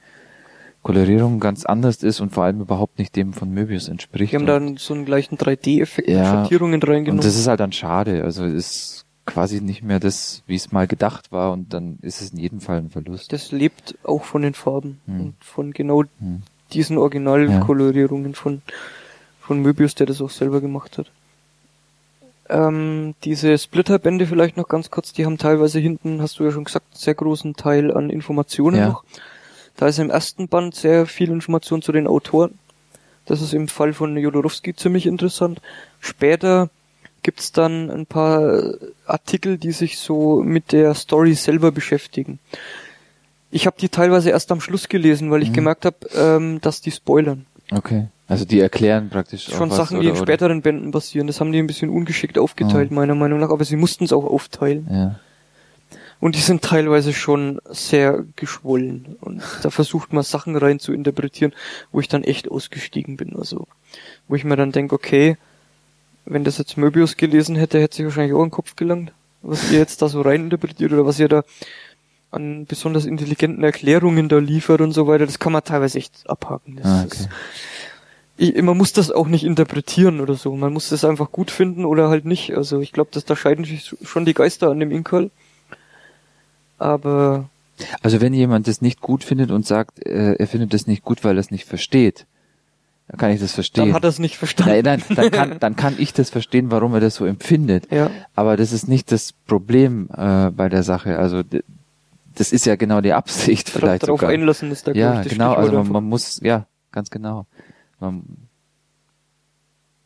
[0.93, 4.31] Kolorierung ganz anders ist und vor allem überhaupt nicht dem von Möbius entspricht.
[4.33, 7.19] Die haben dann so einen gleichen 3D-Effekt mit Ja, Schattierungen reingenommen.
[7.19, 8.23] Und das ist halt dann schade.
[8.23, 12.31] Also ist quasi nicht mehr das, wie es mal gedacht war und dann ist es
[12.31, 13.31] in jedem Fall ein Verlust.
[13.31, 15.19] das lebt auch von den Farben Hm.
[15.21, 16.41] und von genau Hm.
[16.73, 18.63] diesen Originalkolorierungen von,
[19.39, 21.11] von Möbius, der das auch selber gemacht hat.
[22.49, 26.63] Ähm, diese Splitterbände vielleicht noch ganz kurz, die haben teilweise hinten, hast du ja schon
[26.63, 28.87] gesagt, einen sehr großen Teil an Informationen Ja.
[28.87, 29.03] noch.
[29.79, 32.59] Da ist im ersten Band sehr viel Information zu den Autoren.
[33.25, 35.61] Das ist im Fall von Jodorowsky ziemlich interessant.
[36.01, 36.69] Später
[37.23, 38.73] gibt's dann ein paar
[39.05, 42.39] Artikel, die sich so mit der Story selber beschäftigen.
[43.51, 45.53] Ich habe die teilweise erst am Schluss gelesen, weil ich Mhm.
[45.53, 47.45] gemerkt habe, ähm, dass die spoilern.
[47.71, 48.07] Okay.
[48.27, 51.27] Also die erklären praktisch Schon Sachen, oder, die in späteren Bänden passieren.
[51.27, 52.95] Das haben die ein bisschen ungeschickt aufgeteilt, Mhm.
[52.97, 54.87] meiner Meinung nach, aber sie mussten es auch aufteilen.
[54.91, 55.19] Ja.
[56.21, 59.15] Und die sind teilweise schon sehr geschwollen.
[59.21, 61.53] Und da versucht man Sachen rein zu interpretieren,
[61.91, 63.35] wo ich dann echt ausgestiegen bin.
[63.37, 63.67] Also,
[64.27, 65.37] wo ich mir dann denke, okay,
[66.25, 69.71] wenn das jetzt Möbius gelesen hätte, hätte sich wahrscheinlich auch in den Kopf gelangt, was
[69.71, 71.43] ihr jetzt da so rein interpretiert oder was ihr da
[72.31, 75.25] an besonders intelligenten Erklärungen da liefert und so weiter.
[75.25, 76.75] Das kann man teilweise echt abhaken.
[76.75, 77.29] Das Ah, ist, okay.
[78.37, 80.55] ich, man muss das auch nicht interpretieren oder so.
[80.55, 82.55] Man muss das einfach gut finden oder halt nicht.
[82.55, 85.31] Also ich glaube, dass da scheiden sich schon die Geister an dem Inkal.
[86.79, 87.49] Aber
[88.01, 91.23] Also wenn jemand das nicht gut findet und sagt, äh, er findet das nicht gut,
[91.23, 92.25] weil er es nicht versteht,
[93.07, 93.85] dann kann ich das verstehen.
[93.87, 94.83] dann hat er es nicht verstanden.
[94.83, 97.91] Nein, nein, dann kann, dann kann ich das verstehen, warum er das so empfindet.
[97.91, 98.11] Ja.
[98.35, 101.17] Aber das ist nicht das Problem äh, bei der Sache.
[101.17, 101.41] Also
[102.35, 104.33] das ist ja genau die Absicht Darauf, vielleicht darauf sogar.
[104.33, 105.53] einlassen ist da ja, genau.
[105.53, 107.45] Also man, man muss, ja, ganz genau.
[107.99, 108.23] Man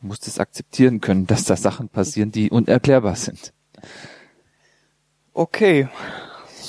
[0.01, 3.53] muss das akzeptieren können, dass da Sachen passieren, die unerklärbar sind.
[5.33, 5.87] Okay.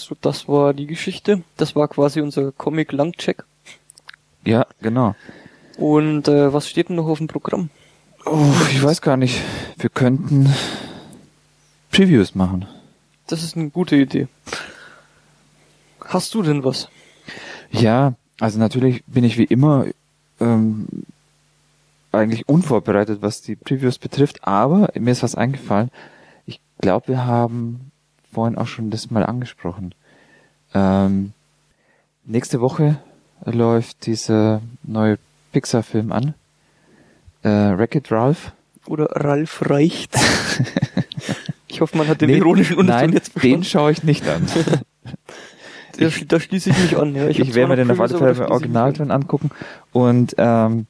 [0.05, 1.43] So, das war die Geschichte.
[1.57, 3.43] Das war quasi unser Comic-Langcheck.
[4.45, 5.15] Ja, genau.
[5.79, 7.71] Und äh, was steht denn noch auf dem Programm?
[8.27, 9.41] Oh, ich weiß gar nicht.
[9.79, 10.53] Wir könnten
[11.91, 12.67] Previews machen.
[13.29, 14.29] Das ist eine gute Idee.
[16.05, 16.91] Hast du denn was?
[17.71, 19.87] Ja, also natürlich bin ich wie immer
[20.39, 20.87] ähm,
[22.13, 25.91] eigentlich unvorbereitet, was die Previews betrifft, aber mir ist was eingefallen.
[26.45, 27.91] Ich glaube, wir haben
[28.35, 29.95] vorhin auch schon das mal angesprochen.
[30.75, 31.33] Ähm,
[32.25, 32.99] nächste Woche
[33.45, 35.19] läuft dieser neue
[35.53, 36.35] Pixar-Film an.
[37.43, 38.53] Äh, Wreck-It Ralph.
[38.87, 40.15] Oder Ralf reicht?
[41.69, 44.47] ich hoffe, man hat den Nee, ironischen Unterton Nein, jetzt den schaue ich nicht an.
[45.97, 47.15] Da, schl- da schließe ich mich an.
[47.15, 47.29] Ja.
[47.29, 48.51] Ich, ich werde mir den auf alle Fälle im ich.
[48.51, 49.51] Originalton angucken.
[49.93, 50.87] Und ähm,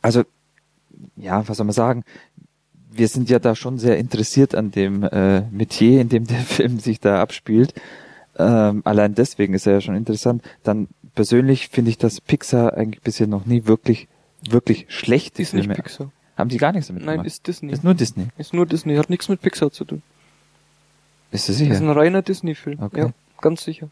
[0.00, 0.22] also,
[1.16, 2.04] ja, was soll man sagen?
[2.96, 6.78] Wir sind ja da schon sehr interessiert an dem äh, Metier, in dem der Film
[6.78, 7.74] sich da abspielt.
[8.36, 10.42] Ähm, allein deswegen ist er ja schon interessant.
[10.62, 14.08] Dann persönlich finde ich, dass Pixar eigentlich bisher noch nie wirklich,
[14.48, 15.68] wirklich schlechte Ist nicht.
[15.72, 16.10] Pixar.
[16.36, 17.26] Haben die gar nichts damit Nein, gemacht?
[17.28, 17.72] ist Disney.
[17.72, 18.26] ist nur Disney.
[18.38, 18.96] Ist nur Disney.
[18.96, 20.02] Hat nichts mit Pixar zu tun.
[21.30, 21.96] Ist das Ist ein sicher?
[21.96, 22.80] reiner Disney-Film.
[22.82, 23.00] Okay.
[23.00, 23.10] Ja,
[23.40, 23.88] ganz sicher.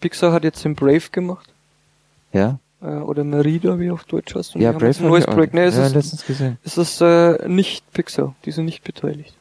[0.00, 1.52] Pixar hat jetzt den Brave gemacht.
[2.32, 2.58] Ja?
[2.82, 4.56] Äh, oder Merida, wie auf Deutsch heißt.
[4.56, 5.54] Und Ja, Brave ein neues Projekt.
[5.54, 6.58] Nee, es ja, ist, letztens gesehen.
[6.64, 8.34] es ist äh, nicht Pixar.
[8.44, 9.34] Die sind nicht beteiligt.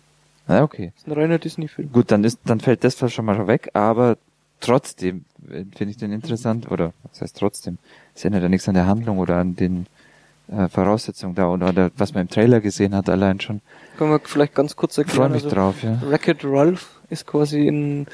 [0.47, 0.91] Ah, okay.
[0.95, 1.91] Es ist ein reiner Disney-Film.
[1.91, 4.17] Gut, dann ist, dann fällt das schon mal weg, aber
[4.59, 7.77] trotzdem äh, finde ich den interessant, oder was heißt trotzdem?
[8.15, 9.87] Es ändert ja nichts an der Handlung oder an den
[10.49, 13.61] äh, Voraussetzungen da oder, oder was man im Trailer gesehen hat allein schon.
[13.97, 15.31] Können wir vielleicht ganz kurz Ich freue erklären.
[15.31, 16.01] mich also, drauf, ja.
[16.05, 18.07] Wreck-It Ralph ist quasi ein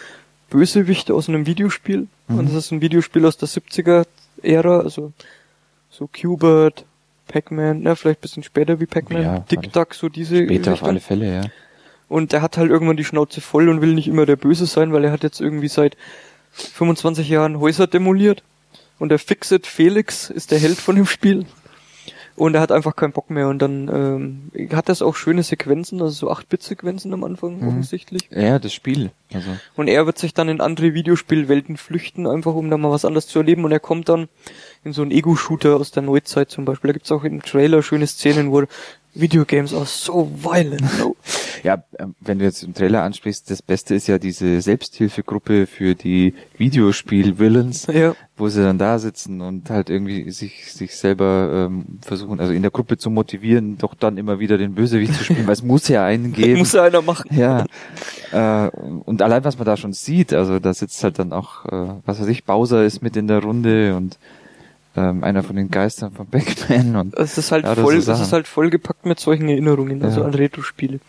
[0.49, 2.07] Bösewicht aus einem Videospiel.
[2.27, 2.39] Mhm.
[2.39, 4.05] Und das ist ein Videospiel aus der 70er
[4.43, 5.11] Ära, also
[5.89, 6.85] so Qbert,
[7.27, 10.77] Pac-Man, na, vielleicht ein bisschen später wie Pac-Man, Ja, Tic Tac, so diese Später auf
[10.79, 10.89] Richtung.
[10.89, 11.41] alle Fälle, ja.
[12.07, 14.91] Und der hat halt irgendwann die Schnauze voll und will nicht immer der Böse sein,
[14.93, 15.95] weil er hat jetzt irgendwie seit
[16.51, 18.43] 25 Jahren Häuser demoliert.
[18.97, 21.45] Und der Fixit Felix ist der Held von dem Spiel.
[22.39, 23.49] Und er hat einfach keinen Bock mehr.
[23.49, 28.29] Und dann ähm, hat das auch schöne Sequenzen, also so 8-Bit-Sequenzen am Anfang offensichtlich.
[28.31, 29.11] Ja, das Spiel.
[29.33, 33.03] Also, Und er wird sich dann in andere Videospielwelten flüchten, einfach um da mal was
[33.03, 33.65] anderes zu erleben.
[33.65, 34.29] Und er kommt dann
[34.83, 36.89] in so einen Ego-Shooter aus der Neuzeit zum Beispiel.
[36.89, 38.63] Da gibt's auch im Trailer schöne Szenen, wo
[39.15, 40.83] Videogames are so violent.
[40.99, 41.15] No.
[41.63, 45.95] ja, ähm, wenn du jetzt im Trailer ansprichst, das Beste ist ja diese Selbsthilfegruppe für
[45.95, 48.15] die Videospiel-Villains, Ja.
[48.37, 52.61] wo sie dann da sitzen und halt irgendwie sich, sich selber ähm, versuchen, also in
[52.61, 55.87] der Gruppe zu motivieren, doch dann immer wieder den Bösewicht zu spielen, weil es muss
[55.87, 56.59] ja einen geben.
[56.59, 57.35] Muss ja einer machen.
[57.35, 57.65] Ja,
[58.31, 61.95] äh, und allein was man da schon sieht, also da sitzt halt dann auch, äh,
[62.05, 64.17] was weiß ich, Bowser ist mit in der Runde und
[64.95, 68.19] ähm, einer von den Geistern von Pac-Man und Es ist halt Ja, voll, so es
[68.19, 70.25] ist halt vollgepackt mit solchen Erinnerungen, also Ja.
[70.25, 70.99] an Retro-Spiele.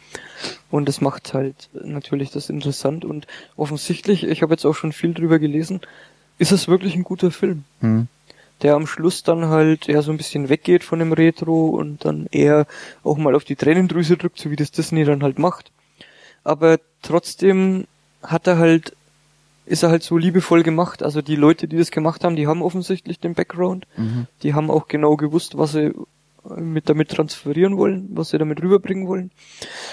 [0.71, 3.27] Und das macht halt natürlich das interessant und
[3.57, 5.81] offensichtlich, ich habe jetzt auch schon viel drüber gelesen,
[6.39, 8.07] ist es wirklich ein guter Film, hm,
[8.63, 12.27] der am Schluss dann halt eher so ein bisschen weggeht von dem Retro und dann
[12.31, 12.67] eher
[13.03, 15.71] auch mal auf die Tränendrüse drückt, so wie das Disney dann halt macht.
[16.45, 17.87] Aber trotzdem
[18.23, 18.95] hat er halt,
[19.71, 21.03] ist er halt so liebevoll gemacht.
[21.03, 23.87] Also die Leute, die das gemacht haben, die haben offensichtlich den Background.
[23.97, 24.27] mhm.
[24.43, 25.93] Die haben auch genau gewusst, was sie
[26.57, 29.31] mit damit transferieren wollen, was sie damit rüberbringen wollen.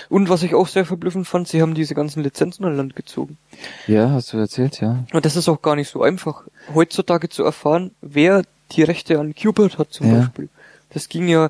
[0.10, 3.38] Und was ich auch sehr verblüffend fand, sie haben diese ganzen Lizenzen an Land gezogen.
[3.86, 5.04] ja, hast du erzählt, ja.
[5.12, 6.44] Und das ist auch gar nicht so einfach,
[6.74, 10.20] heutzutage zu erfahren, wer die Rechte an Cupid hat zum Ja.
[10.20, 10.48] Beispiel.
[10.94, 11.49] Das ging ja,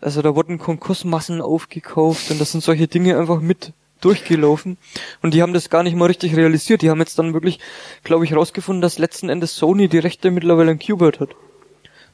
[0.00, 3.72] also da wurden Konkursmassen aufgekauft und das sind solche Dinge einfach mit
[4.04, 4.76] durchgelaufen
[5.22, 6.82] und die haben das gar nicht mal richtig realisiert.
[6.82, 7.58] Die haben jetzt dann wirklich,
[8.02, 11.30] glaube ich, rausgefunden, dass letzten Endes Sony die Rechte mittlerweile an Qbert hat.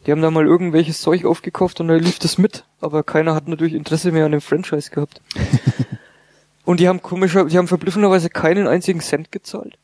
[0.06, 3.48] Die haben da mal irgendwelches Zeug aufgekauft und da lief das mit, aber keiner hat
[3.48, 5.20] natürlich Interesse mehr an dem Franchise gehabt.
[6.64, 9.76] und die haben komischer, die haben verblüffenderweise keinen einzigen Cent gezahlt.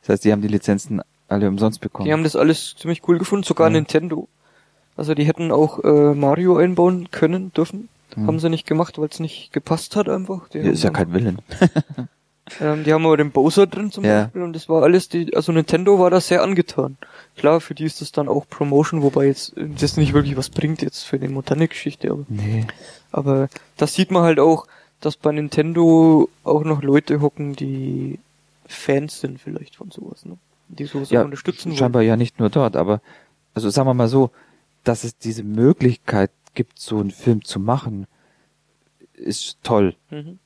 [0.00, 2.06] Das heißt, die haben die Lizenzen alle umsonst bekommen.
[2.06, 3.74] Die haben das alles ziemlich cool gefunden, sogar Ja.
[3.74, 4.28] Nintendo.
[4.96, 7.88] Also die hätten auch äh, Mario einbauen können, dürfen.
[8.16, 8.26] Mhm.
[8.26, 10.48] Haben sie nicht gemacht, weil es nicht gepasst hat einfach.
[10.48, 11.38] Die Ja, ist ja kein Willen.
[12.60, 14.24] ähm, die haben aber den Bowser drin zum Ja.
[14.24, 16.96] Beispiel und das war alles, die, also Nintendo war da sehr angetan.
[17.36, 20.82] Klar, für die ist das dann auch Promotion, wobei jetzt das nicht wirklich was bringt
[20.82, 22.66] jetzt für die moderne Geschichte, aber, Nee.
[23.12, 24.66] aber das sieht man halt auch,
[25.00, 28.18] dass bei Nintendo auch noch Leute hocken, die
[28.66, 30.38] Fans sind vielleicht von sowas, ne?
[30.68, 31.78] Die sowas Ja, auch unterstützen wollen.
[31.78, 33.00] scheinbar ja nicht nur dort, aber
[33.52, 34.30] also sagen wir mal so,
[34.82, 38.06] dass es diese Möglichkeit gibt, so einen Film zu machen,
[39.14, 40.38] ist toll, Mhm.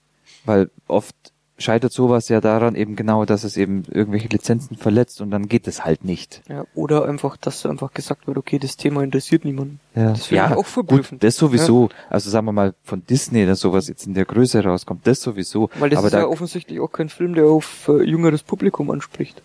[0.44, 1.14] weil oft
[1.60, 5.66] scheitert sowas ja daran eben genau, dass es eben irgendwelche Lizenzen verletzt und dann geht
[5.66, 6.40] es halt nicht.
[6.48, 9.80] Ja, oder einfach, dass einfach gesagt wird, okay, das Thema interessiert niemanden.
[9.96, 11.24] Ja, Das ich auch gut, verblüffend.
[11.24, 11.88] das sowieso.
[12.10, 15.68] Also sagen wir mal von Disney, dass sowas jetzt in der Größe rauskommt, das sowieso.
[15.80, 18.92] Weil das aber ist da, ja offensichtlich auch kein Film, der auf äh, jüngeres Publikum
[18.92, 19.42] anspricht.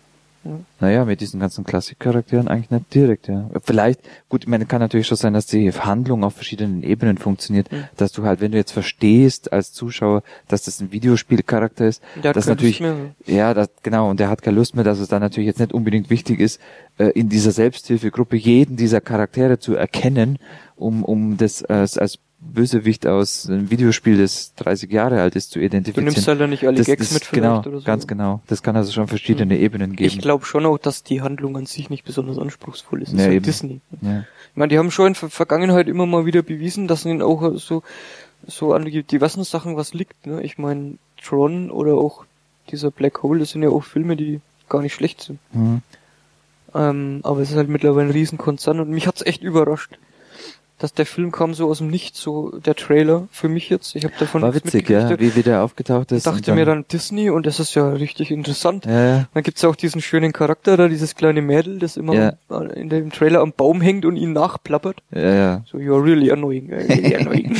[0.80, 3.48] Naja, mit diesen ganzen Klassikcharakteren eigentlich nicht direkt, ja.
[3.62, 7.72] Vielleicht, gut, ich meine, kann natürlich schon sein, dass die Handlung auf verschiedenen Ebenen funktioniert,
[7.72, 7.84] Mhm.
[7.96, 12.36] dass du halt, wenn du jetzt verstehst als Zuschauer, dass das ein Videospielcharakter ist, hat
[12.36, 12.82] das natürlich,
[13.26, 15.72] ja, das, genau, und der hat keine Lust mehr, dass es dann natürlich jetzt nicht
[15.72, 16.60] unbedingt wichtig ist,
[16.98, 20.38] äh, in dieser Selbsthilfegruppe jeden dieser Charaktere zu erkennen,
[20.76, 22.18] um, um das äh, als
[22.52, 26.04] Bösewicht aus einem Videospiel, das 30 Jahre alt ist, zu Du identifizieren.
[26.04, 27.84] nimmst halt dann nicht alle das, Gags das, mit vielleicht genau, oder so.
[27.84, 28.40] ganz genau.
[28.46, 30.06] Das kann also schon verschiedene Ebenen geben.
[30.08, 33.12] Ich glaube schon auch, dass die Handlung an sich nicht besonders anspruchsvoll ist.
[33.12, 33.46] Das Ja, ist halt.
[33.46, 33.80] Disney.
[34.02, 34.20] ja.
[34.20, 37.56] Ich meine, die haben schon in der Vergangenheit immer mal wieder bewiesen, dass ihnen auch
[37.56, 37.82] so,
[38.46, 40.26] so an die diversen Sachen was liegt.
[40.26, 40.42] Ne?
[40.42, 42.24] Ich meine, Tron oder auch
[42.70, 45.38] dieser Black Hole, das sind ja auch Filme, die gar nicht schlecht sind.
[45.52, 45.82] Mhm.
[46.74, 49.98] Ähm, aber es ist halt mittlerweile ein Riesenkonzern und mich hat's echt überrascht,
[50.78, 53.94] dass der Film kam so aus dem Nichts, so der Trailer für mich jetzt.
[53.94, 55.34] Ich habe davon War witzig, ja, mitgekriegt.
[55.36, 56.26] wie wieder aufgetaucht Ich ist.
[56.26, 58.84] dachte und mir dann Disney und das ist ja richtig interessant.
[58.84, 59.28] Ja, ja.
[59.32, 62.60] Dann gibt's ja auch diesen schönen Charakter da, dieses kleine Mädel, das immer Ja.
[62.74, 65.00] in dem Trailer am Baum hängt und ihn nachplappert.
[65.12, 65.62] Ja, ja.
[65.70, 66.70] So, you're really annoying.
[66.72, 67.56] Really annoying.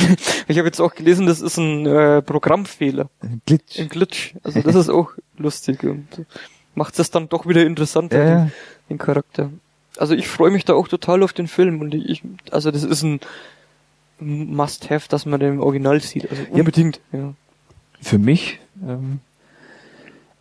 [0.47, 3.09] ich habe jetzt auch gelesen, das ist ein äh, Programmfehler,
[3.45, 3.79] Glitch.
[3.79, 4.35] ein Glitch.
[4.43, 6.07] Also das ist auch lustig und
[6.75, 8.17] macht es dann doch wieder interessanter.
[8.25, 8.51] Den,
[8.89, 9.49] den Charakter.
[9.97, 13.03] Also ich freue mich da auch total auf den Film und ich, also das ist
[13.03, 13.19] ein
[14.19, 16.29] Must-have, dass man den im Original sieht.
[16.29, 17.33] Also unbedingt, ja.
[18.01, 19.19] Für mich ähm,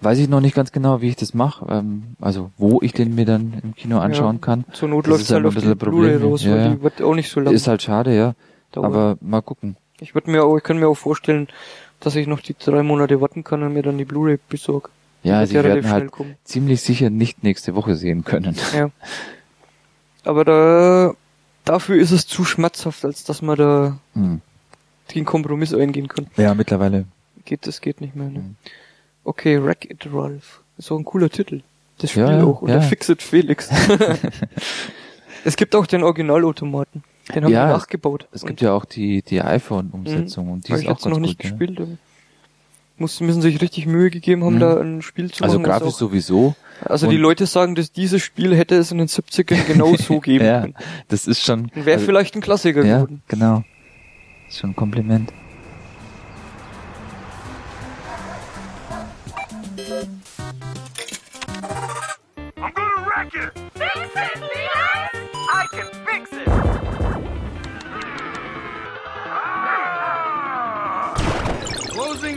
[0.01, 1.67] weiß ich noch nicht ganz genau, wie ich das mache.
[1.71, 4.41] Ähm, also wo ich den mir dann im Kino anschauen Ja.
[4.43, 4.65] kann.
[4.73, 5.77] Zur Not läuft es halt auf die Blu-ray
[6.19, 8.35] Problem, raus, ja, die wird auch nicht so lang Ist halt schade, ja.
[8.73, 8.87] dauern.
[8.87, 9.77] Aber mal gucken.
[10.01, 11.49] Ich würde mir auch, ich kann mir auch vorstellen,
[12.01, 14.91] dass ich noch die drei Monate warten kann und mir dann die Blu-ray besorge.
[15.23, 16.35] Ja, sie werden halt kommen.
[16.45, 18.57] ziemlich sicher nicht nächste Woche sehen können.
[18.75, 18.91] Ja.
[20.25, 21.15] Aber da,
[21.65, 24.41] dafür ist es zu schmerzhaft, als dass man da Hm.
[25.15, 26.27] den Kompromiss eingehen kann.
[26.37, 27.05] Ja, mittlerweile.
[27.45, 28.39] Geht, das geht nicht mehr, ne?
[28.41, 28.57] Mhm.
[29.25, 30.63] Okay, Wreck It Ralph.
[30.79, 31.61] Ist auch ein cooler Titel.
[31.99, 32.63] Das Spiel Ja, auch.
[32.63, 32.81] Und ja.
[32.81, 33.71] Fix It Felix.
[35.45, 37.05] es gibt auch den Originalautomaten.
[37.35, 38.29] Den haben Ja, wir nachgebaut.
[38.33, 41.05] Es Und gibt ja auch die, die iPhone-Umsetzung und die Hab ist ich auch jetzt
[41.05, 41.29] ganz noch gut.
[41.29, 41.51] nicht ja.
[41.51, 41.81] gespielt.
[41.81, 41.89] aber
[42.97, 44.61] Muss, müssen sich richtig Mühe gegeben haben, Mhm.
[44.61, 45.65] da ein Spiel zu Also machen.
[45.69, 46.55] das grafisch auch- sowieso.
[46.85, 50.21] Also die und- Leute sagen, dass dieses Spiel hätte es in den 70ern genau so
[50.21, 50.75] geben Ja, können.
[51.09, 51.71] das ist schon.
[51.75, 53.23] Wäre also, vielleicht ein Klassiker Ja, geworden.
[53.29, 53.65] genau.
[54.49, 55.33] Ist schon ein Kompliment.
[62.57, 63.53] I'm gonna wreck it!
[63.75, 64.64] Fix it,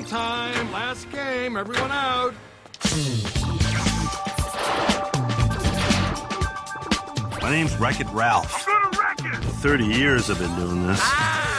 [0.08, 0.72] time.
[0.72, 1.58] Last game.
[1.58, 2.34] Everyone out.
[7.42, 8.66] My name's Wreck It Ralph.
[8.68, 9.44] I'm gonna wreck it!
[9.44, 11.00] 30 years I've been doing this.
[11.02, 11.58] Ah.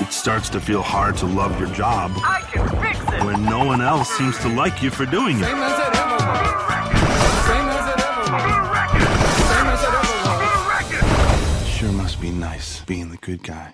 [0.00, 3.24] It starts to feel hard to love your job I can fix it!
[3.24, 5.44] when no one else seems to like you for doing it.
[5.44, 6.48] Same as it ever was.
[7.46, 8.30] Same as it ever was.
[8.30, 9.08] gonna wreck it!
[9.52, 11.64] Same as it ever was.
[11.64, 11.66] it!
[11.66, 13.72] Sure must be nice being the good guy.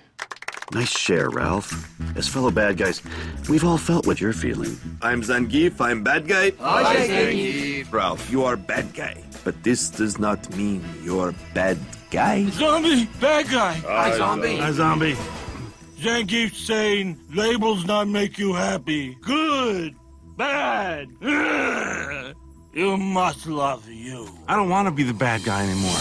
[0.74, 1.68] Nice share, Ralph.
[2.16, 3.02] As fellow bad guys,
[3.50, 4.78] we've all felt what you're feeling.
[5.02, 6.52] I'm Zangief, I'm bad guy.
[6.60, 7.92] Hi, Zangief.
[7.92, 9.22] Ralph, you are bad guy.
[9.44, 11.76] But this does not mean you're bad
[12.10, 12.46] guy.
[12.50, 13.06] Zombie!
[13.20, 13.74] Bad guy!
[13.86, 14.56] Hi, zombie.
[14.56, 15.16] Hi, zombie.
[15.98, 19.14] Zangief's saying labels not make you happy.
[19.20, 19.94] Good!
[20.36, 21.08] Bad!
[22.74, 24.26] You must love you.
[24.48, 25.92] I don't want to be the bad guy anymore.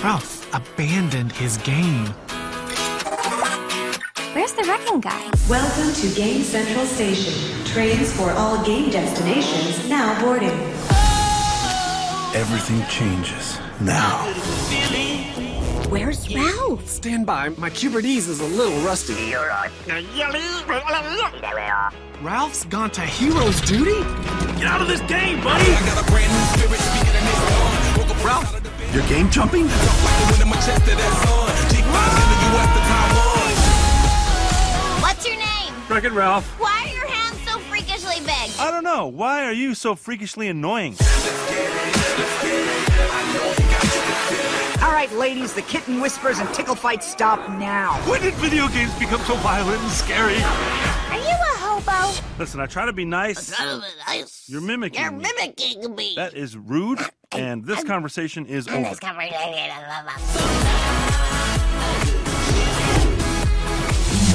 [0.00, 2.06] Ralph abandoned his game.
[4.34, 5.30] Where's the wrecking guy?
[5.48, 7.64] Welcome to Game Central Station.
[7.64, 10.50] Trains for all game destinations now boarding.
[12.34, 14.24] Everything changes now.
[15.88, 16.86] Where's Ralph?
[16.86, 19.14] Stand by, my Cuberdese is a little rusty.
[22.22, 24.00] Ralph's gone to hero's duty?
[24.58, 25.70] Get out of this game, buddy!
[28.24, 28.52] Ralph,
[28.96, 29.66] You're game jumping?
[35.02, 35.74] What's your name?
[35.90, 36.46] Wreck It Ralph.
[36.58, 38.58] Why are your hands so freakishly big?
[38.58, 39.06] I don't know.
[39.08, 40.96] Why are you so freakishly annoying?
[44.80, 48.00] All right, ladies, the kitten whispers and tickle fights stop now.
[48.08, 50.36] When did video games become so violent and scary?
[50.36, 52.12] Are you a hobo?
[52.38, 53.52] Listen, I try to be nice.
[54.48, 55.24] You're mimicking You're me.
[55.24, 56.14] mimicking me.
[56.16, 57.00] That is rude,
[57.32, 58.88] and this conversation is over.
[58.90, 59.36] This conversation.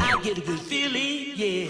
[0.03, 1.67] I get a good feeling, yeah.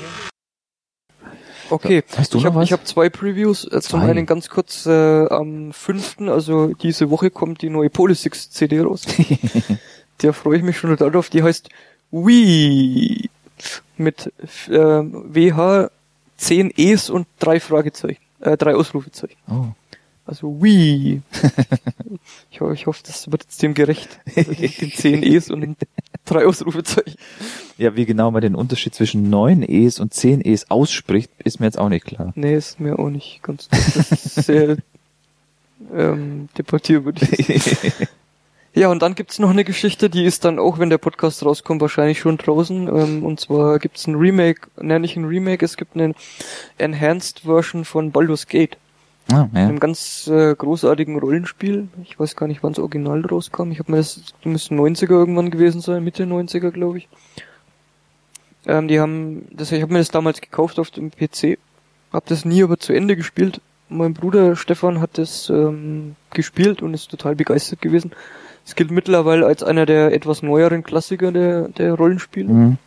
[1.69, 2.65] Okay, Hast du ich habe was?
[2.65, 3.63] ich hab zwei Previews.
[3.65, 8.49] Äh, Zum einen ganz kurz äh, am 5., also diese Woche kommt die neue Polysix
[8.49, 9.03] CD raus.
[10.21, 11.29] Der freue ich mich schon total drauf.
[11.29, 11.69] Die heißt
[12.11, 13.29] Wii
[14.01, 14.31] mit
[14.67, 15.89] äh, WH
[16.37, 19.37] 10 E's und drei Fragezeichen, äh, drei Ausrufezeichen.
[19.49, 19.67] Oh.
[20.25, 21.21] Also Wii.
[22.51, 24.19] ich, ich hoffe, das wird jetzt dem gerecht.
[24.35, 25.75] Also den 10 E's und den
[26.25, 27.15] drei Ausrufezeichen.
[27.77, 31.65] Ja, wie genau man den Unterschied zwischen 9 E's und 10 E's ausspricht, ist mir
[31.65, 32.31] jetzt auch nicht klar.
[32.35, 33.67] Nee, ist mir auch nicht ganz.
[33.69, 34.77] Das ist sehr
[35.93, 38.07] ähm, debattierwürdig.
[38.73, 41.81] Ja, und dann gibt's noch eine Geschichte, die ist dann auch, wenn der Podcast rauskommt,
[41.81, 42.87] wahrscheinlich schon draußen.
[42.87, 46.13] Ähm, und zwar gibt's ein Remake, ne, nicht ein Remake, es gibt eine
[46.77, 48.77] Enhanced Version von Baldur's Gate.
[49.29, 49.67] Ah, ja.
[49.67, 51.89] Einem ganz äh, großartigen Rollenspiel.
[52.03, 53.71] Ich weiß gar nicht, wann das Original rauskam.
[53.71, 57.09] Ich habe mir das, die müssen 90er irgendwann gewesen sein, Mitte 90er, glaube ich.
[58.65, 61.57] Ähm, die haben, das, ich habe mir das damals gekauft auf dem PC,
[62.13, 63.59] habe das nie aber zu Ende gespielt.
[63.89, 68.11] Mein Bruder Stefan hat das ähm, gespielt und ist total begeistert gewesen.
[68.71, 72.47] Es gilt mittlerweile als einer der etwas neueren Klassiker der, der Rollenspiele.
[72.47, 72.77] Mhm.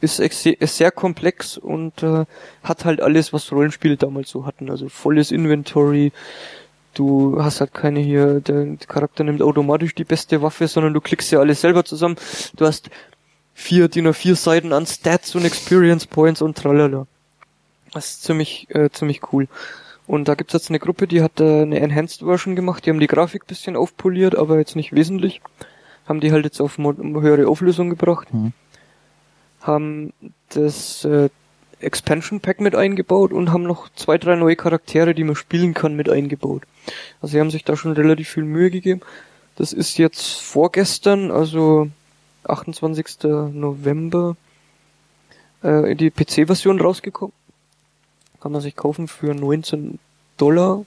[0.00, 2.24] Ist, ist sehr komplex und äh,
[2.64, 4.70] hat halt alles, was Rollenspiele damals so hatten.
[4.70, 6.12] Also volles Inventory.
[6.94, 11.30] Du hast halt keine hier, der Charakter nimmt automatisch die beste Waffe, sondern du klickst
[11.32, 12.16] ja alles selber zusammen.
[12.56, 12.88] Du hast
[13.52, 17.06] vier DIN A4 Seiten an Stats und Experience Points und tralala.
[17.92, 19.48] Das ist ziemlich, äh, ziemlich cool.
[20.10, 22.98] Und da gibt's jetzt eine Gruppe, die hat äh, eine Enhanced Version gemacht, die haben
[22.98, 25.40] die Grafik bisschen aufpoliert, aber jetzt nicht wesentlich.
[26.04, 28.26] Haben die halt jetzt auf höhere Auflösung gebracht.
[28.34, 28.52] Mhm.
[29.60, 30.12] Haben
[30.48, 31.28] das äh,
[31.78, 35.94] Expansion Pack mit eingebaut und haben noch zwei, drei neue Charaktere, die man spielen kann,
[35.94, 36.64] mit eingebaut.
[37.22, 39.02] Also sie haben sich da schon relativ viel Mühe gegeben.
[39.54, 41.88] Das ist jetzt vorgestern, also
[42.42, 43.30] 28.
[43.52, 44.36] November,
[45.62, 47.32] äh, die PC-Version rausgekommen.
[48.40, 49.98] Kann man sich kaufen für 19
[50.36, 50.84] Dollar.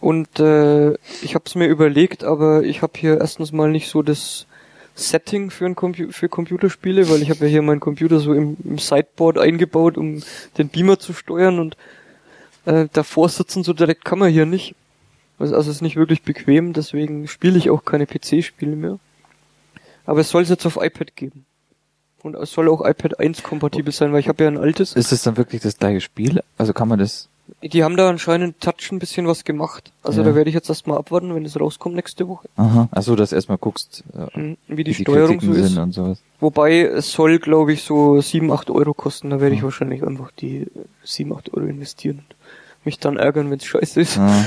[0.00, 0.92] Und äh,
[1.22, 4.46] ich habe es mir überlegt, aber ich habe hier erstens mal nicht so das
[4.94, 8.56] Setting für, ein Compu für Computerspiele, weil ich habe ja hier meinen Computer so im,
[8.64, 10.22] im Sideboard eingebaut, um
[10.58, 11.76] den Beamer zu steuern und
[12.66, 14.74] äh, davor sitzen so direkt kann man hier nicht.
[15.38, 18.98] Also, also es ist nicht wirklich bequem, deswegen spiele ich auch keine PC-Spiele mehr.
[20.04, 21.46] Aber es soll es jetzt auf iPad geben.
[22.22, 24.92] Und es soll auch iPad 1 kompatibel sein, weil ich habe ja ein altes.
[24.94, 26.42] Ist es dann wirklich das gleiche Spiel?
[26.58, 27.28] Also kann man das
[27.62, 29.90] Die haben da anscheinend Touch ein bisschen was gemacht.
[30.02, 30.28] Also Ja.
[30.28, 32.48] da werde ich jetzt erstmal abwarten, wenn es rauskommt nächste Woche.
[32.56, 32.88] Aha.
[32.92, 35.70] Achso, dass du erstmal guckst, äh, Mhm, wie die Steuerung so Kritiken ist.
[35.72, 36.22] sind und sowas.
[36.40, 39.30] Wobei es soll, glaube ich, so 7, 8 Euro kosten.
[39.30, 40.68] Da werde ich wahrscheinlich einfach die äh,
[41.04, 42.36] 7, 8 Euro investieren und
[42.84, 44.18] mich dann ärgern, wenn es scheiße ist.
[44.18, 44.44] Ah.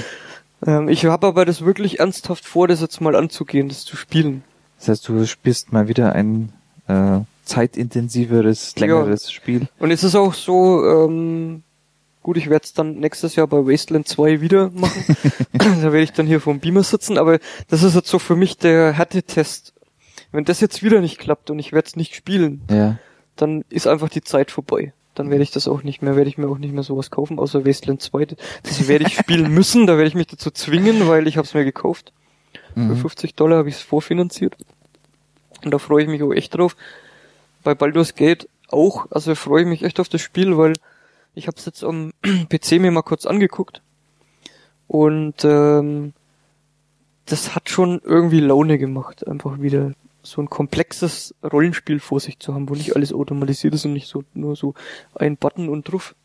[0.66, 4.44] Ähm, ich habe aber das wirklich ernsthaft vor, das jetzt mal anzugehen, das zu spielen.
[4.80, 6.54] Das heißt, du spielst mal wieder ein
[6.88, 9.68] äh, zeitintensiveres, längeres Spiel.
[9.80, 11.64] Und es ist auch so, ähm,
[12.22, 15.04] gut, ich werde es dann nächstes Jahr bei Wasteland 2 wieder machen.
[15.54, 17.40] da werde ich dann hier vom Beamer sitzen, aber
[17.70, 19.74] das ist jetzt so für mich der Härtetest.
[20.32, 22.98] Wenn das jetzt wieder nicht klappt und ich werde es nicht spielen, Ja.
[23.36, 24.94] dann ist einfach die Zeit vorbei.
[25.16, 27.38] Dann werde ich das auch nicht mehr, werde ich mir auch nicht mehr sowas kaufen,
[27.38, 28.26] außer Wasteland 2.
[28.64, 31.54] Das werde ich spielen müssen, da werde ich mich dazu zwingen, weil ich habe es
[31.54, 32.14] mir gekauft.
[32.74, 32.98] Für Mhm.
[32.98, 34.56] 50 Dollar habe ich es vorfinanziert.
[35.64, 36.76] Und da freue ich mich auch echt drauf.
[37.64, 40.74] Bei Baldur's Gate auch, also freue ich mich echt auf das Spiel, weil
[41.36, 42.12] ich habe es jetzt am
[42.50, 43.82] PC mir mal kurz angeguckt.
[44.88, 46.14] Und ähm,
[47.26, 52.54] das hat schon irgendwie Laune gemacht, einfach wieder so ein komplexes Rollenspiel vor sich zu
[52.54, 54.74] haben, wo nicht alles automatisiert ist und nicht so nur so
[55.16, 56.16] ein Button und drauf.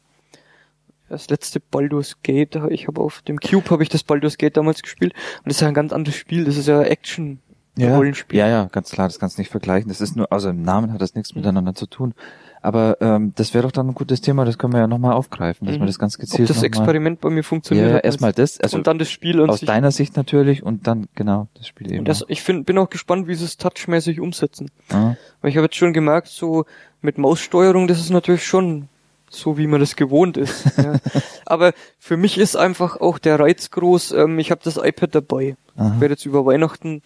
[1.08, 4.83] Das letzte Baldur's Gate, ich habe auf dem Cube habe ich das Baldur's Gate damals
[4.83, 7.41] gespielt und das ist ja ein ganz anderes Spiel, das ist ja Action
[7.78, 8.39] Ja, Rollenspiel.
[8.39, 9.89] ja, ja, ganz klar, das kannst du nicht vergleichen.
[9.89, 12.15] Das ist nur, also im Namen hat das nichts miteinander zu tun.
[12.60, 15.66] Aber ähm, das wäre doch dann ein gutes Thema, das können wir ja nochmal aufgreifen,
[15.66, 15.82] dass Mhm.
[15.82, 18.58] wir das ganz Ob gezielt das noch mal- Experiment bei mir funktioniert Ja, erstmal das,
[18.60, 19.68] also und dann das Spiel an aus sich.
[19.68, 22.00] deiner Sicht natürlich und dann genau das Spiel eben.
[22.00, 24.70] Und das, ich find, bin auch gespannt, wie sie es touchmäßig umsetzen.
[24.90, 25.15] Ah.
[25.40, 26.65] Weil ich habe jetzt schon gemerkt, so
[27.00, 28.89] mit Maussteuerung, das ist natürlich schon
[29.31, 30.65] so, wie man das gewohnt ist.
[30.78, 30.94] ja.
[31.47, 34.12] Aber für mich ist einfach auch der Reiz groß.
[34.12, 35.57] Ähm, ich habe das iPad dabei.
[35.76, 35.92] Aha.
[35.94, 37.02] Ich werde jetzt über Weihnachten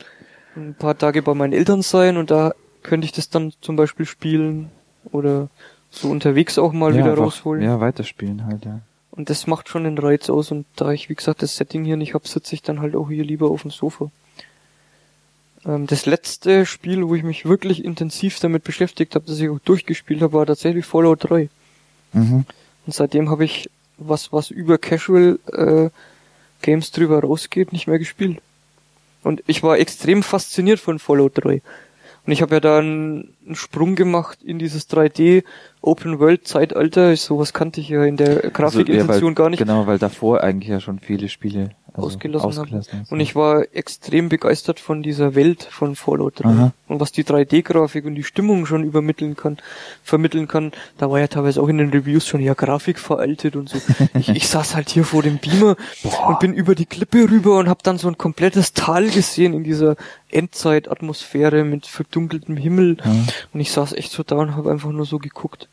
[0.57, 4.07] ein paar Tage bei meinen Eltern sein und da könnte ich das dann zum Beispiel
[4.07, 4.71] spielen
[5.11, 5.49] oder
[5.91, 7.63] so unterwegs auch mal ja, wieder rausholen.
[7.63, 8.81] Ja, weiterspielen halt, ja.
[9.11, 10.51] Und das macht schon den Reiz aus.
[10.51, 13.11] Und da ich, wie gesagt, das Setting hier nicht hab, sitze ich dann halt auch
[13.11, 14.11] hier lieber auf dem Sofa.
[15.67, 19.59] Ähm, das letzte Spiel, wo ich mich wirklich intensiv damit beschäftigt habe, das ich auch
[19.59, 21.51] durchgespielt habe, war tatsächlich Fallout 3.
[22.15, 22.47] Mhm.
[22.87, 25.91] Und seitdem habe ich was, was über Casual äh,
[26.63, 28.41] Games drüber rausgeht, nicht mehr gespielt.
[29.23, 31.62] Und ich war extrem fasziniert von Fallout 3.
[32.25, 35.42] Und ich habe ja da einen, einen Sprung gemacht in dieses 3D
[35.81, 37.17] Open World Zeitalter.
[37.17, 40.41] Sowas kannte ich ja in der Grafikintention Also, ja, weil, gar nicht Genau, weil davor
[40.41, 43.12] eigentlich ja schon viele Spiele also ausgelassen, ausgelassen sind.
[43.12, 46.49] Und ich war extrem begeistert von dieser Welt von Fallout 3.
[46.49, 46.73] Aha.
[46.89, 49.59] Und was die 3D-Grafik und die Stimmung schon übermitteln kann,
[50.03, 53.69] vermitteln kann, da war ja teilweise auch in den Reviews schon ja Grafik veraltet und
[53.69, 53.79] so.
[54.15, 55.77] ich, ich saß halt hier vor dem Beamer
[56.27, 59.65] und bin über die Klippe rüber und habe dann so ein komplettes Tal gesehen in
[59.65, 59.97] dieser
[60.31, 62.97] Endzeit-Atmosphäre mit verdunkeltem Himmel.
[63.05, 63.27] Mhm.
[63.53, 65.69] Und ich saß echt so da und habe einfach nur so geguckt.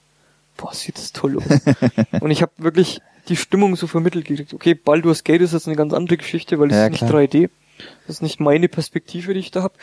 [0.57, 1.45] Boah, sieht das toll aus.
[2.21, 4.53] und ich habe wirklich die Stimmung so vermittelt gekriegt.
[4.53, 7.21] Okay, Baldur's Gate ist jetzt eine ganz andere Geschichte, weil es Ja, ist nicht klar.
[7.21, 7.49] 3D.
[8.07, 9.73] Das ist nicht meine Perspektive, die ich da hab.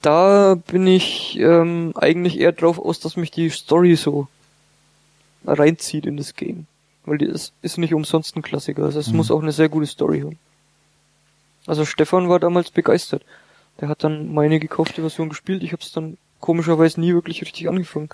[0.00, 4.28] Da bin ich ähm, eigentlich eher drauf aus, dass mich die Story so
[5.46, 6.66] reinzieht in das Game.
[7.04, 8.84] Weil die ist, ist nicht umsonst ein Klassiker.
[8.84, 9.16] Also es Mhm.
[9.16, 10.38] muss auch eine sehr gute Story haben.
[11.66, 13.22] Also Stefan war damals begeistert.
[13.80, 15.62] Der hat dann meine gekaufte Version gespielt.
[15.62, 18.08] Ich habe es dann komischerweise nie wirklich richtig angefangen.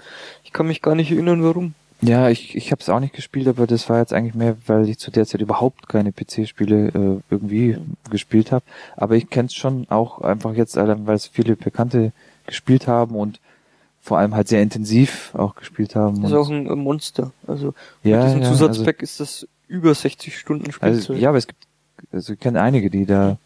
[0.44, 1.75] Ich kann mich gar nicht erinnern, warum.
[2.01, 4.89] Ja, ich, ich habe es auch nicht gespielt, aber das war jetzt eigentlich mehr, weil
[4.89, 7.77] ich zu der Zeit überhaupt keine PC-Spiele äh, irgendwie
[8.09, 8.65] gespielt habe.
[8.97, 12.12] Aber ich kenne es schon auch einfach jetzt, allein, weil es viele Bekannte
[12.47, 13.41] gespielt haben und
[14.01, 16.23] vor allem halt sehr intensiv auch gespielt haben.
[16.23, 17.33] Das ist auch ein äh, Monster.
[17.47, 21.10] Also Ja, mit diesem ja, Zusatzpack ist das über 60 Stunden Spielzeit.
[21.10, 21.67] Also, ja, aber es gibt,
[22.12, 23.39] also ich kenne einige, die da,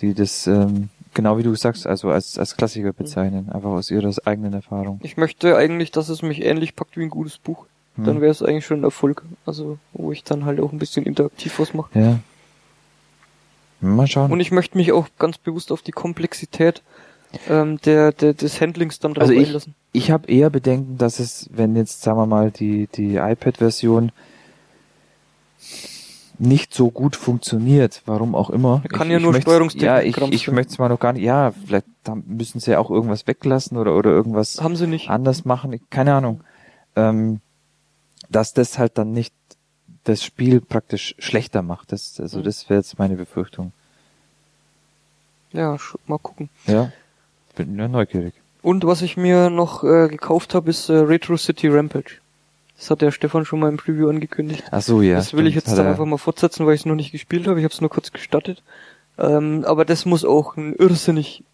[0.00, 4.12] die das, ähm, genau wie du sagst, also als, als Klassiker bezeichnen, einfach aus ihrer
[4.24, 5.00] eigenen Erfahrung.
[5.02, 7.66] Ich möchte eigentlich, dass es mich ähnlich packt wie ein gutes Buch.
[7.96, 8.04] Hm.
[8.04, 9.22] Dann wäre es eigentlich schon ein Erfolg.
[9.44, 11.98] Also, wo ich dann halt auch ein bisschen interaktiv was mache.
[11.98, 12.18] Ja.
[13.80, 14.30] Mal schauen.
[14.32, 16.82] Und ich möchte mich auch ganz bewusst auf die Komplexität
[17.48, 19.74] ähm, der, der, des Handlings dann drauf also ich, einlassen.
[19.92, 24.12] ich habe eher Bedenken, dass es, wenn jetzt, sagen wir mal, die, die iPad-Version
[26.38, 28.80] nicht so gut funktioniert, warum auch immer.
[28.84, 31.22] Er kann ja nur möcht's- Steuerungstechnik Ja, ich, ich möchte es mal noch gar nicht.
[31.22, 31.86] Ja, vielleicht
[32.26, 35.08] müssen sie ja auch irgendwas weglassen oder oder irgendwas Haben sie nicht.
[35.10, 35.72] anders machen.
[35.72, 36.42] Ich- Keine Ahnung.
[36.96, 37.40] Ähm,
[38.28, 39.34] dass das halt dann nicht
[40.04, 41.92] das Spiel praktisch schlechter macht.
[41.92, 42.44] Das, also Mhm.
[42.44, 43.72] das wäre jetzt meine Befürchtung.
[45.52, 46.48] Ja, mal gucken.
[46.66, 46.90] Ja,
[47.56, 48.34] bin nur neugierig.
[48.62, 52.20] Und was ich mir noch äh, gekauft habe, ist äh, Retro City Rampage.
[52.76, 54.64] Das hat der Stefan schon mal im Preview angekündigt.
[54.70, 55.16] Ach so, ja.
[55.16, 57.60] Das will ich jetzt dann einfach mal fortsetzen, weil ich es noch nicht gespielt habe.
[57.60, 58.62] Ich habe es nur kurz gestattet.
[59.18, 61.44] Ähm, aber das muss auch ein irrsinnig,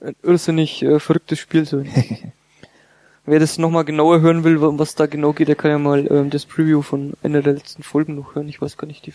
[0.00, 1.88] ein irrsinnig äh, verrücktes Spiel sein.
[3.26, 6.06] Wer das nochmal genauer hören will, um was da genau geht, der kann ja mal
[6.10, 8.48] ähm, das Preview von einer der letzten Folgen noch hören.
[8.48, 9.14] Ich weiß gar nicht, die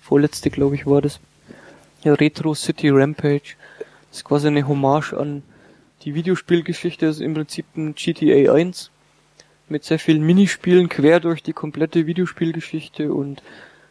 [0.00, 1.20] vorletzte, glaube ich, war das.
[2.02, 3.54] Ja, Retro City Rampage.
[4.08, 5.42] Das ist quasi eine Hommage an
[6.02, 7.06] die Videospielgeschichte.
[7.06, 8.90] Das ist im Prinzip ein GTA 1
[9.70, 13.42] mit sehr vielen Minispielen quer durch die komplette Videospielgeschichte und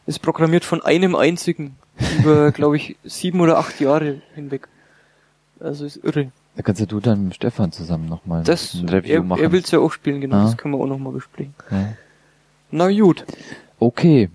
[0.05, 1.75] ist programmiert von einem einzigen
[2.19, 4.67] über, glaube ich, sieben oder acht Jahre hinweg.
[5.59, 6.31] Also ist irre.
[6.55, 9.41] Da kannst ja du dann mit Stefan zusammen nochmal ein Review er, machen.
[9.41, 10.37] er will's ja auch spielen, genau.
[10.37, 10.43] Ah.
[10.43, 11.53] Das können wir auch nochmal besprechen.
[11.71, 11.93] Ja.
[12.71, 13.25] Na gut,
[13.79, 14.29] Okay.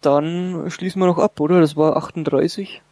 [0.00, 1.60] dann schließen wir noch ab, oder?
[1.60, 2.82] Das war 38.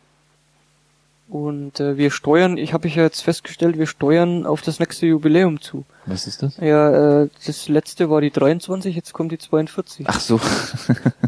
[1.30, 5.06] Und äh, wir steuern, ich habe ich ja jetzt festgestellt, wir steuern auf das nächste
[5.06, 5.84] Jubiläum zu.
[6.06, 6.56] Was ist das?
[6.56, 10.06] Ja, äh, das letzte war die 23, jetzt kommt die 42.
[10.08, 10.40] Ach so.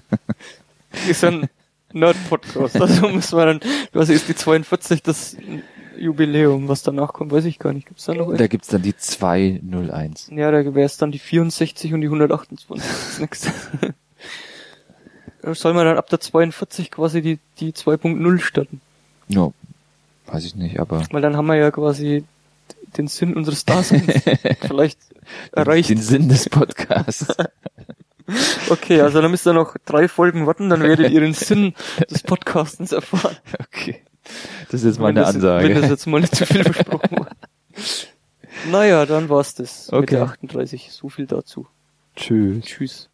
[1.09, 1.49] ist ein
[1.93, 2.81] Nerd-Podcast.
[2.81, 3.61] Also müssen wir dann,
[3.93, 5.37] was ist die 42, das
[5.97, 7.87] Jubiläum, was danach kommt, weiß ich gar nicht.
[7.87, 8.51] Gibt's da noch Da eins?
[8.51, 10.31] gibt's dann die 201.
[10.33, 12.67] Ja, da wäre es dann die 64 und die 128.
[12.91, 13.53] Das nächste.
[15.53, 18.81] Soll man dann ab der 42 quasi die, die 2.0 starten?
[19.29, 19.53] Ja,
[20.33, 22.25] weiß ich nicht, aber Weil dann haben wir ja quasi
[22.97, 24.05] den Sinn unseres Daseins
[24.61, 24.99] vielleicht
[25.53, 25.91] erreicht.
[25.91, 27.27] den Sinn des Podcasts.
[28.71, 31.75] Okay, also dann müsst ihr noch drei Folgen warten, dann werdet ihr den Sinn
[32.09, 33.37] des Podcastens erfahren.
[33.61, 34.01] Okay.
[34.71, 35.69] Das ist jetzt mal eine Ansage.
[35.69, 37.29] Wenn das jetzt mal nicht zu viel versprochen war.
[38.71, 40.15] Naja, dann war's das mit Okay.
[40.15, 40.93] der 38.
[40.93, 41.67] So viel dazu.
[42.15, 42.65] Tschüss.
[42.65, 43.11] Tschüss.